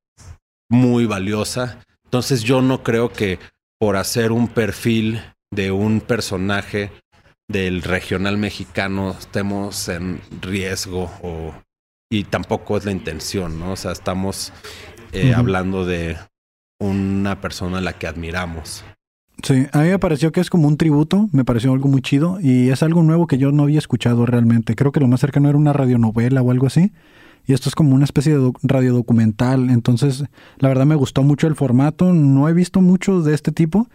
muy 0.70 1.06
valiosa. 1.06 1.82
Entonces 2.04 2.42
yo 2.42 2.62
no 2.62 2.82
creo 2.82 3.12
que 3.12 3.38
por 3.78 3.96
hacer 3.96 4.32
un 4.32 4.48
perfil 4.48 5.22
de 5.50 5.70
un 5.70 6.00
personaje 6.00 6.90
del 7.48 7.82
regional 7.82 8.38
mexicano 8.38 9.16
estemos 9.18 9.88
en 9.88 10.20
riesgo 10.40 11.10
o 11.22 11.54
y 12.10 12.24
tampoco 12.24 12.76
es 12.76 12.84
la 12.84 12.92
intención, 12.92 13.58
¿no? 13.58 13.72
O 13.72 13.76
sea, 13.76 13.92
estamos 13.92 14.52
eh, 15.12 15.34
hablando 15.34 15.84
de 15.84 16.16
una 16.80 17.40
persona 17.40 17.78
a 17.78 17.80
la 17.80 17.94
que 17.94 18.06
admiramos. 18.06 18.84
Sí, 19.42 19.66
a 19.72 19.80
mí 19.82 19.88
me 19.88 19.98
pareció 19.98 20.32
que 20.32 20.40
es 20.40 20.48
como 20.48 20.68
un 20.68 20.76
tributo, 20.76 21.28
me 21.32 21.44
pareció 21.44 21.72
algo 21.72 21.88
muy 21.88 22.00
chido 22.00 22.38
y 22.40 22.70
es 22.70 22.82
algo 22.82 23.02
nuevo 23.02 23.26
que 23.26 23.36
yo 23.36 23.52
no 23.52 23.64
había 23.64 23.78
escuchado 23.78 24.24
realmente. 24.26 24.74
Creo 24.74 24.92
que 24.92 25.00
lo 25.00 25.08
más 25.08 25.20
cercano 25.20 25.48
era 25.48 25.58
una 25.58 25.72
radionovela 25.72 26.40
o 26.40 26.50
algo 26.50 26.66
así. 26.66 26.92
Y 27.46 27.52
esto 27.52 27.68
es 27.68 27.74
como 27.74 27.94
una 27.94 28.04
especie 28.04 28.32
de 28.32 28.38
doc- 28.38 28.58
radiodocumental. 28.62 29.68
Entonces, 29.68 30.24
la 30.58 30.68
verdad 30.68 30.86
me 30.86 30.94
gustó 30.94 31.22
mucho 31.22 31.46
el 31.46 31.56
formato. 31.56 32.12
No 32.14 32.48
he 32.48 32.54
visto 32.54 32.80
muchos 32.80 33.24
de 33.26 33.34
este 33.34 33.52
tipo. 33.52 33.88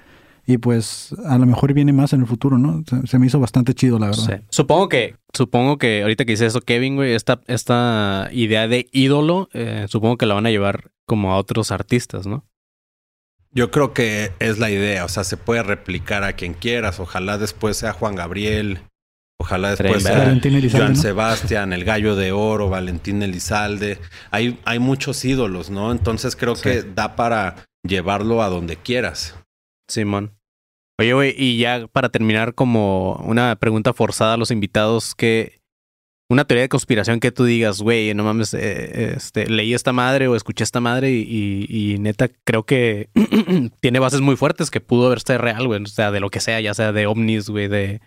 Y 0.45 0.57
pues 0.57 1.15
a 1.25 1.37
lo 1.37 1.45
mejor 1.45 1.73
viene 1.73 1.93
más 1.93 2.13
en 2.13 2.21
el 2.21 2.27
futuro, 2.27 2.57
¿no? 2.57 2.83
Se, 3.05 3.19
me 3.19 3.27
hizo 3.27 3.39
bastante 3.39 3.73
chido, 3.73 3.97
la 3.99 4.07
verdad. 4.07 4.23
Supongo 4.49 4.89
que, 4.89 5.15
supongo 5.33 5.77
que 5.77 6.01
ahorita 6.01 6.25
que 6.25 6.31
dice 6.33 6.47
eso, 6.47 6.61
Kevin, 6.61 6.95
güey, 6.95 7.13
esta, 7.13 7.41
esta 7.47 8.29
idea 8.31 8.67
de 8.67 8.87
ídolo, 8.91 9.49
eh, 9.53 9.85
supongo 9.89 10.17
que 10.17 10.25
la 10.25 10.33
van 10.35 10.45
a 10.47 10.49
llevar 10.51 10.91
como 11.05 11.33
a 11.33 11.37
otros 11.37 11.71
artistas, 11.71 12.25
¿no? 12.27 12.45
Yo 13.51 13.71
creo 13.71 13.93
que 13.93 14.31
es 14.39 14.59
la 14.59 14.69
idea, 14.69 15.05
o 15.05 15.09
sea, 15.09 15.23
se 15.23 15.37
puede 15.37 15.63
replicar 15.63 16.23
a 16.23 16.33
quien 16.33 16.53
quieras. 16.53 16.99
Ojalá 16.99 17.37
después 17.37 17.77
sea 17.77 17.93
Juan 17.93 18.15
Gabriel 18.15 18.81
Ojalá 19.41 19.69
después 19.69 19.91
bien 19.91 20.01
sea 20.01 20.17
Valentín 20.17 20.55
Elizalde, 20.55 20.85
Joan 20.85 20.93
¿no? 20.95 21.01
Sebastián, 21.01 21.73
el 21.73 21.85
Gallo 21.85 22.15
de 22.17 22.33
Oro, 22.33 22.69
Valentín 22.69 23.23
Elizalde. 23.23 23.97
Hay, 24.31 24.59
hay 24.65 24.79
muchos 24.79 25.23
ídolos, 25.23 25.69
¿no? 25.69 25.93
Entonces 25.93 26.35
creo 26.35 26.55
Sí. 26.57 26.63
que 26.63 26.83
da 26.83 27.15
para 27.15 27.55
llevarlo 27.87 28.43
a 28.43 28.49
donde 28.49 28.75
quieras. 28.75 29.35
Simón. 29.87 30.35
Oye, 30.99 31.13
güey, 31.13 31.33
y 31.37 31.57
ya 31.57 31.87
para 31.87 32.09
terminar, 32.09 32.53
como 32.53 33.13
una 33.25 33.55
pregunta 33.55 33.93
forzada 33.93 34.33
a 34.33 34.37
los 34.37 34.51
invitados, 34.51 35.15
que 35.15 35.58
una 36.29 36.45
teoría 36.45 36.61
de 36.63 36.69
conspiración 36.69 37.19
que 37.19 37.31
tú 37.31 37.43
digas, 37.45 37.81
güey, 37.81 38.13
no 38.13 38.23
mames, 38.23 38.53
eh, 38.53 39.13
este, 39.17 39.47
leí 39.49 39.73
esta 39.73 39.91
madre 39.93 40.27
o 40.27 40.35
escuché 40.35 40.63
esta 40.63 40.79
madre 40.79 41.11
y, 41.11 41.25
y- 41.69 41.93
y 41.93 41.97
neta 41.97 42.29
creo 42.45 42.63
que 42.63 43.09
tiene 43.81 43.99
bases 43.99 44.21
muy 44.21 44.35
fuertes 44.35 44.69
que 44.69 44.79
pudo 44.81 45.07
haber 45.07 45.21
sido 45.21 45.39
real, 45.39 45.65
güey, 45.67 45.81
o 45.81 45.87
sea, 45.87 46.11
de 46.11 46.19
lo 46.19 46.29
que 46.29 46.39
sea, 46.39 46.61
ya 46.61 46.73
sea 46.73 46.91
de 46.91 47.07
ovnis, 47.07 47.49
güey, 47.49 47.67
de, 47.67 47.99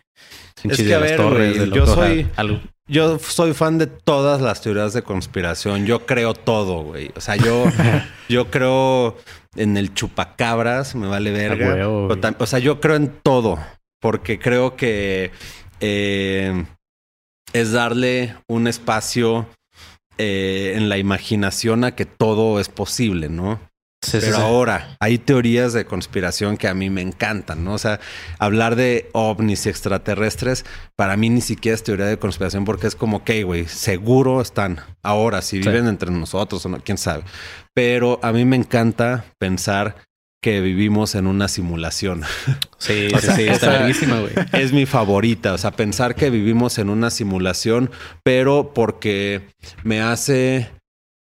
Es 0.63 0.79
de 0.79 0.85
que, 0.85 0.95
a 0.95 0.99
ver, 0.99 1.17
torres, 1.17 1.71
yo 1.71 1.87
soy- 1.87 2.27
algo. 2.37 2.61
Yo 2.89 3.19
soy 3.21 3.55
fan 3.55 3.79
de 3.79 3.87
todas 3.87 4.41
las 4.43 4.61
teorías 4.61 4.93
de 4.93 5.03
conspiración. 5.03 5.87
Yo 5.87 6.05
creo 6.05 6.35
todo, 6.35 6.83
güey. 6.83 7.11
O 7.17 7.21
sea, 7.21 7.37
yo, 7.37 7.65
yo 8.29 8.51
creo 8.51 9.17
en 9.55 9.77
el 9.77 9.95
chupacabras, 9.95 10.95
me 10.97 11.07
vale 11.07 11.31
verga. 11.31 11.69
huevo, 11.75 12.09
o 12.39 12.47
sea, 12.47 12.59
yo 12.59 12.81
creo 12.81 12.97
en 12.97 13.09
todo. 13.23 13.59
Porque 14.01 14.39
creo 14.41 14.75
que 14.77 15.31
eh, 15.81 16.65
es 17.53 17.73
darle 17.73 18.37
un 18.49 18.67
espacio 18.67 19.47
eh, 20.19 20.75
en 20.77 20.89
la 20.89 20.99
imaginación 20.99 21.85
a 21.85 21.95
que 21.95 22.07
todo 22.07 22.61
es 22.61 22.69
posible, 22.69 23.29
¿no? 23.29 23.61
Sí, 24.03 24.19
Pero 24.21 24.37
sí. 24.37 24.43
ahora, 24.43 24.97
hay 24.99 25.19
teorías 25.19 25.73
de 25.73 25.85
conspiración 25.85 26.57
que 26.57 26.67
a 26.67 26.75
mí 26.75 26.91
me 26.91 27.03
encantan, 27.03 27.65
¿no? 27.65 27.75
O 27.75 27.79
sea, 27.79 28.01
hablar 28.41 28.75
de 28.75 29.09
ovnis 29.13 29.65
y 29.67 29.69
extraterrestres, 29.69 30.65
para 30.97 31.17
mí 31.17 31.31
ni 31.31 31.41
siquiera 31.41 31.77
es 31.77 31.85
teoría 31.85 32.07
de 32.07 32.19
conspiración 32.19 32.65
porque 32.65 32.89
es 32.89 32.97
como, 32.97 33.19
ok, 33.19 33.31
güey, 33.45 33.67
seguro 33.69 34.41
están 34.41 34.81
ahora, 35.05 35.41
si 35.41 35.61
viven 35.61 35.87
entre 35.87 36.11
nosotros 36.11 36.67
o 36.67 36.69
no, 36.69 36.81
quién 36.81 36.99
sabe. 36.99 37.23
Pero 37.75 38.19
a 38.25 38.33
mí 38.33 38.45
me 38.45 38.57
encanta 38.57 39.25
pensar 39.39 39.95
que 40.43 40.61
vivimos 40.61 41.15
en 41.15 41.27
una 41.27 41.49
simulación. 41.49 42.23
Sí, 42.79 43.07
O 43.15 43.19
sí, 43.21 43.27
sea, 43.27 43.37
sí, 43.37 43.43
está 43.45 43.71
verguísima, 43.71 44.19
güey. 44.19 44.33
es 44.55 44.73
mi 44.73 44.87
favorita, 44.87 45.55
o 45.55 45.59
sea, 45.59 45.71
pensar 45.71 46.17
que 46.17 46.31
vivimos 46.31 46.79
en 46.79 46.91
una 46.91 47.11
simulación, 47.11 47.93
pero 48.25 48.73
porque 48.75 49.43
me 49.85 50.01
hace 50.03 50.69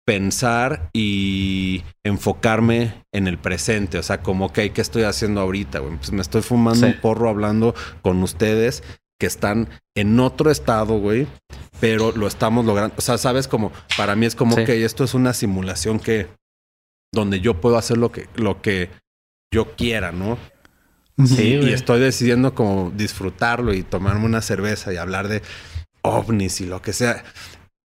pensar 0.06 0.90
y 0.92 1.82
enfocarme 2.04 3.02
en 3.12 3.26
el 3.26 3.38
presente, 3.38 3.96
o 3.98 4.02
sea, 4.02 4.22
como 4.22 4.52
que 4.52 4.70
¿qué 4.70 4.82
estoy 4.82 5.04
haciendo 5.04 5.40
ahorita? 5.40 5.78
güey? 5.78 5.96
Pues 5.96 6.12
me 6.12 6.20
estoy 6.20 6.42
fumando 6.42 6.86
Sí. 6.86 6.92
un 6.92 7.00
porro 7.00 7.30
hablando 7.30 7.74
con 8.02 8.22
ustedes 8.22 8.82
que 9.18 9.26
están 9.26 9.68
en 9.96 10.20
otro 10.20 10.50
estado, 10.50 10.98
güey, 10.98 11.26
pero 11.80 12.12
lo 12.12 12.26
estamos 12.26 12.66
logrando, 12.66 12.94
o 12.98 13.00
sea, 13.00 13.16
sabes 13.16 13.48
como 13.48 13.72
para 13.96 14.14
mí 14.14 14.26
es 14.26 14.34
como 14.36 14.54
Sí. 14.56 14.64
que 14.64 14.84
esto 14.84 15.04
es 15.04 15.14
una 15.14 15.32
simulación 15.32 15.98
que 16.00 16.28
donde 17.14 17.40
yo 17.40 17.60
puedo 17.62 17.78
hacer 17.78 17.96
lo 17.96 18.12
que 18.12 18.28
lo 18.36 18.60
que 18.60 18.90
yo 19.52 19.76
quiera, 19.76 20.12
¿no? 20.12 20.38
Sí, 21.24 21.58
y, 21.62 21.72
estoy 21.72 22.00
decidiendo 22.00 22.54
como 22.54 22.92
disfrutarlo 22.94 23.72
y 23.72 23.82
tomarme 23.82 24.26
una 24.26 24.42
cerveza 24.42 24.92
y 24.92 24.96
hablar 24.96 25.28
de 25.28 25.42
ovnis 26.02 26.60
y 26.60 26.66
lo 26.66 26.82
que 26.82 26.92
sea. 26.92 27.24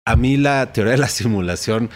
A 0.06 0.16
mí 0.16 0.38
la 0.38 0.72
teoría 0.72 0.92
de 0.92 0.98
la 0.98 1.08
simulación 1.08 1.90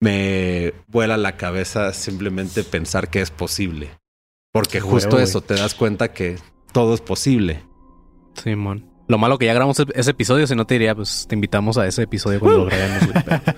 me 0.00 0.72
vuela 0.86 1.16
la 1.16 1.36
cabeza 1.36 1.92
simplemente 1.92 2.62
pensar 2.62 3.10
que 3.10 3.20
es 3.20 3.30
posible. 3.30 3.98
Porque 4.52 4.80
justo 4.80 5.18
eso, 5.18 5.40
te 5.40 5.54
das 5.54 5.74
cuenta 5.74 6.12
que 6.12 6.38
todo 6.72 6.94
es 6.94 7.00
posible. 7.00 7.64
Simón. 8.34 8.90
Lo 9.08 9.18
malo 9.18 9.38
que 9.38 9.46
ya 9.46 9.54
grabamos 9.54 9.76
ese 9.94 10.10
episodio, 10.10 10.46
si 10.46 10.54
no 10.54 10.66
te 10.66 10.74
diría, 10.74 10.94
pues 10.94 11.26
te 11.28 11.34
invitamos 11.34 11.78
a 11.78 11.86
ese 11.86 12.02
episodio 12.02 12.40
cuando 12.40 12.58
lo 12.58 12.64
grabemos, 12.66 13.02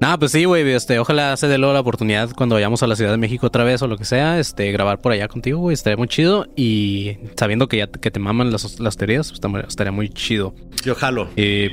Nada, 0.00 0.16
pues 0.16 0.32
sí, 0.32 0.44
güey, 0.44 0.68
este, 0.70 0.98
ojalá 0.98 1.36
se 1.36 1.48
dé 1.48 1.58
luego 1.58 1.74
la 1.74 1.80
oportunidad 1.80 2.30
cuando 2.36 2.54
vayamos 2.54 2.82
a 2.82 2.86
la 2.86 2.94
Ciudad 2.94 3.10
de 3.10 3.16
México 3.16 3.48
otra 3.48 3.64
vez 3.64 3.82
o 3.82 3.88
lo 3.88 3.96
que 3.96 4.04
sea, 4.04 4.38
este, 4.38 4.70
grabar 4.70 5.00
por 5.00 5.12
allá 5.12 5.26
contigo, 5.26 5.58
güey, 5.58 5.74
estaría 5.74 5.96
muy 5.96 6.08
chido 6.08 6.46
y 6.54 7.18
sabiendo 7.36 7.66
que 7.66 7.78
ya 7.78 7.88
que 7.88 8.10
te 8.10 8.20
maman 8.20 8.52
las, 8.52 8.78
las 8.78 8.96
teorías, 8.96 9.32
pues, 9.32 9.64
estaría 9.66 9.92
muy 9.92 10.08
chido. 10.08 10.54
Yo 10.84 10.94
jalo. 10.94 11.28
Y 11.36 11.70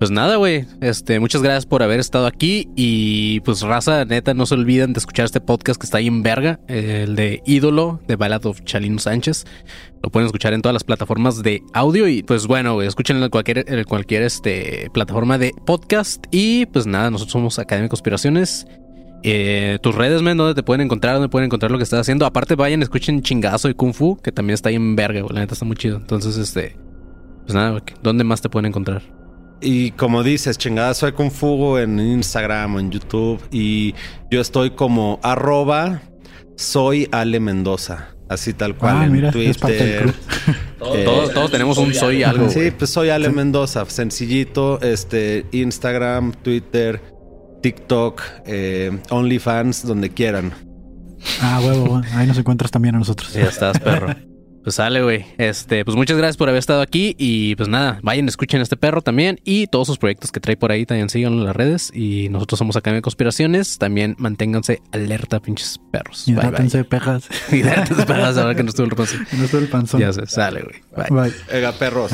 pues 0.00 0.10
nada, 0.10 0.36
güey. 0.36 0.64
Este, 0.80 1.20
muchas 1.20 1.42
gracias 1.42 1.66
por 1.66 1.82
haber 1.82 2.00
estado 2.00 2.26
aquí. 2.26 2.70
Y 2.74 3.40
pues, 3.40 3.60
raza, 3.60 4.06
neta, 4.06 4.32
no 4.32 4.46
se 4.46 4.54
olviden 4.54 4.94
de 4.94 4.98
escuchar 4.98 5.26
este 5.26 5.42
podcast 5.42 5.78
que 5.78 5.84
está 5.84 5.98
ahí 5.98 6.06
en 6.06 6.22
verga. 6.22 6.58
El 6.68 7.16
de 7.16 7.42
Ídolo, 7.44 8.00
de 8.08 8.16
Ballad 8.16 8.46
of 8.46 8.62
Chalino 8.64 8.98
Sánchez. 8.98 9.44
Lo 10.02 10.08
pueden 10.08 10.24
escuchar 10.24 10.54
en 10.54 10.62
todas 10.62 10.72
las 10.72 10.84
plataformas 10.84 11.42
de 11.42 11.62
audio. 11.74 12.08
Y 12.08 12.22
pues 12.22 12.46
bueno, 12.46 12.72
güey, 12.72 12.88
escúchenlo 12.88 13.26
en 13.26 13.30
cualquier, 13.30 13.70
en 13.70 13.84
cualquier 13.84 14.22
este, 14.22 14.88
plataforma 14.94 15.36
de 15.36 15.52
podcast. 15.66 16.24
Y 16.30 16.64
pues 16.64 16.86
nada, 16.86 17.10
nosotros 17.10 17.32
somos 17.32 17.58
Academia 17.58 17.84
de 17.84 17.90
Conspiraciones. 17.90 18.66
Eh, 19.22 19.78
tus 19.82 19.94
redes, 19.94 20.22
men, 20.22 20.38
¿dónde 20.38 20.54
te 20.54 20.62
pueden 20.62 20.80
encontrar? 20.80 21.16
¿Dónde 21.16 21.28
pueden 21.28 21.44
encontrar 21.44 21.70
lo 21.70 21.76
que 21.76 21.84
estás 21.84 22.00
haciendo? 22.00 22.24
Aparte, 22.24 22.54
vayan, 22.54 22.80
escuchen 22.80 23.20
Chingazo 23.20 23.68
y 23.68 23.74
Kung 23.74 23.92
Fu, 23.92 24.16
que 24.16 24.32
también 24.32 24.54
está 24.54 24.70
ahí 24.70 24.76
en 24.76 24.96
verga, 24.96 25.20
güey. 25.20 25.34
La 25.34 25.40
neta 25.40 25.52
está 25.52 25.66
muy 25.66 25.76
chido. 25.76 25.98
Entonces, 25.98 26.38
este. 26.38 26.74
Pues 27.42 27.54
nada, 27.54 27.82
¿dónde 28.02 28.24
más 28.24 28.40
te 28.40 28.48
pueden 28.48 28.64
encontrar? 28.64 29.19
Y 29.60 29.90
como 29.92 30.22
dices, 30.22 30.56
chingada, 30.58 30.94
soy 30.94 31.12
con 31.12 31.30
Fugo 31.30 31.78
en 31.78 31.98
Instagram 32.00 32.76
o 32.76 32.80
en 32.80 32.90
YouTube. 32.90 33.40
Y 33.50 33.94
yo 34.30 34.40
estoy 34.40 34.70
como 34.70 35.20
arroba 35.22 36.02
soy 36.56 37.08
Ale 37.12 37.40
Mendoza. 37.40 38.08
Así 38.28 38.52
tal 38.54 38.76
cual 38.76 38.96
Ah, 38.98 39.04
en 39.06 39.12
mira, 39.12 39.30
Twitter. 39.32 40.14
Eh, 40.94 41.04
todos, 41.04 41.34
todos 41.34 41.50
tenemos 41.50 41.76
un 41.76 41.92
soy 41.92 42.22
algo. 42.22 42.48
Sí, 42.48 42.70
pues 42.70 42.88
soy 42.90 43.10
Ale 43.10 43.28
Mendoza, 43.28 43.84
sencillito, 43.84 44.80
este, 44.80 45.44
Instagram, 45.52 46.32
Twitter, 46.32 47.02
TikTok, 47.60 48.22
eh, 48.46 48.98
OnlyFans, 49.10 49.86
donde 49.86 50.08
quieran. 50.08 50.54
Ah, 51.42 51.60
huevo, 51.62 51.82
huevo. 51.82 52.02
ahí 52.14 52.26
nos 52.26 52.38
encuentras 52.38 52.70
también 52.70 52.94
a 52.94 52.98
nosotros. 52.98 53.30
Ya 53.34 53.42
estás, 53.44 53.78
perro. 53.78 54.08
Pues 54.62 54.76
sale, 54.76 55.02
güey. 55.02 55.24
Este, 55.38 55.84
pues 55.84 55.96
muchas 55.96 56.18
gracias 56.18 56.36
por 56.36 56.48
haber 56.48 56.58
estado 56.58 56.82
aquí. 56.82 57.14
Y 57.18 57.54
pues 57.56 57.68
nada, 57.68 57.98
vayan, 58.02 58.28
escuchen 58.28 58.60
a 58.60 58.62
este 58.62 58.76
perro 58.76 59.00
también. 59.02 59.40
Y 59.44 59.66
todos 59.68 59.86
sus 59.86 59.98
proyectos 59.98 60.32
que 60.32 60.40
trae 60.40 60.56
por 60.56 60.70
ahí 60.72 60.86
también 60.86 61.08
síganlo 61.08 61.38
en 61.38 61.46
las 61.46 61.56
redes. 61.56 61.90
Y 61.94 62.28
nosotros 62.28 62.58
somos 62.58 62.76
Academia 62.76 62.98
de 62.98 63.02
Conspiraciones. 63.02 63.78
También 63.78 64.16
manténganse 64.18 64.82
alerta, 64.92 65.40
pinches 65.40 65.80
perros. 65.90 66.24
Bye. 66.26 66.34
Hidrátense, 66.34 66.84
pejas. 66.84 67.28
Hidrátense, 67.52 68.06
perras, 68.06 68.36
ahora 68.36 68.54
que 68.54 68.62
no 68.62 68.68
estuvo 68.68 68.84
el 68.84 68.90
roce. 68.90 69.16
No 69.32 69.44
estoy 69.44 69.62
el 69.62 69.68
panzón. 69.68 70.00
Ya 70.00 70.12
se 70.12 70.26
sale, 70.26 70.62
güey. 70.62 70.82
Bye. 71.08 71.22
Bye. 71.22 71.58
Ega, 71.58 71.72
perros. 71.72 72.12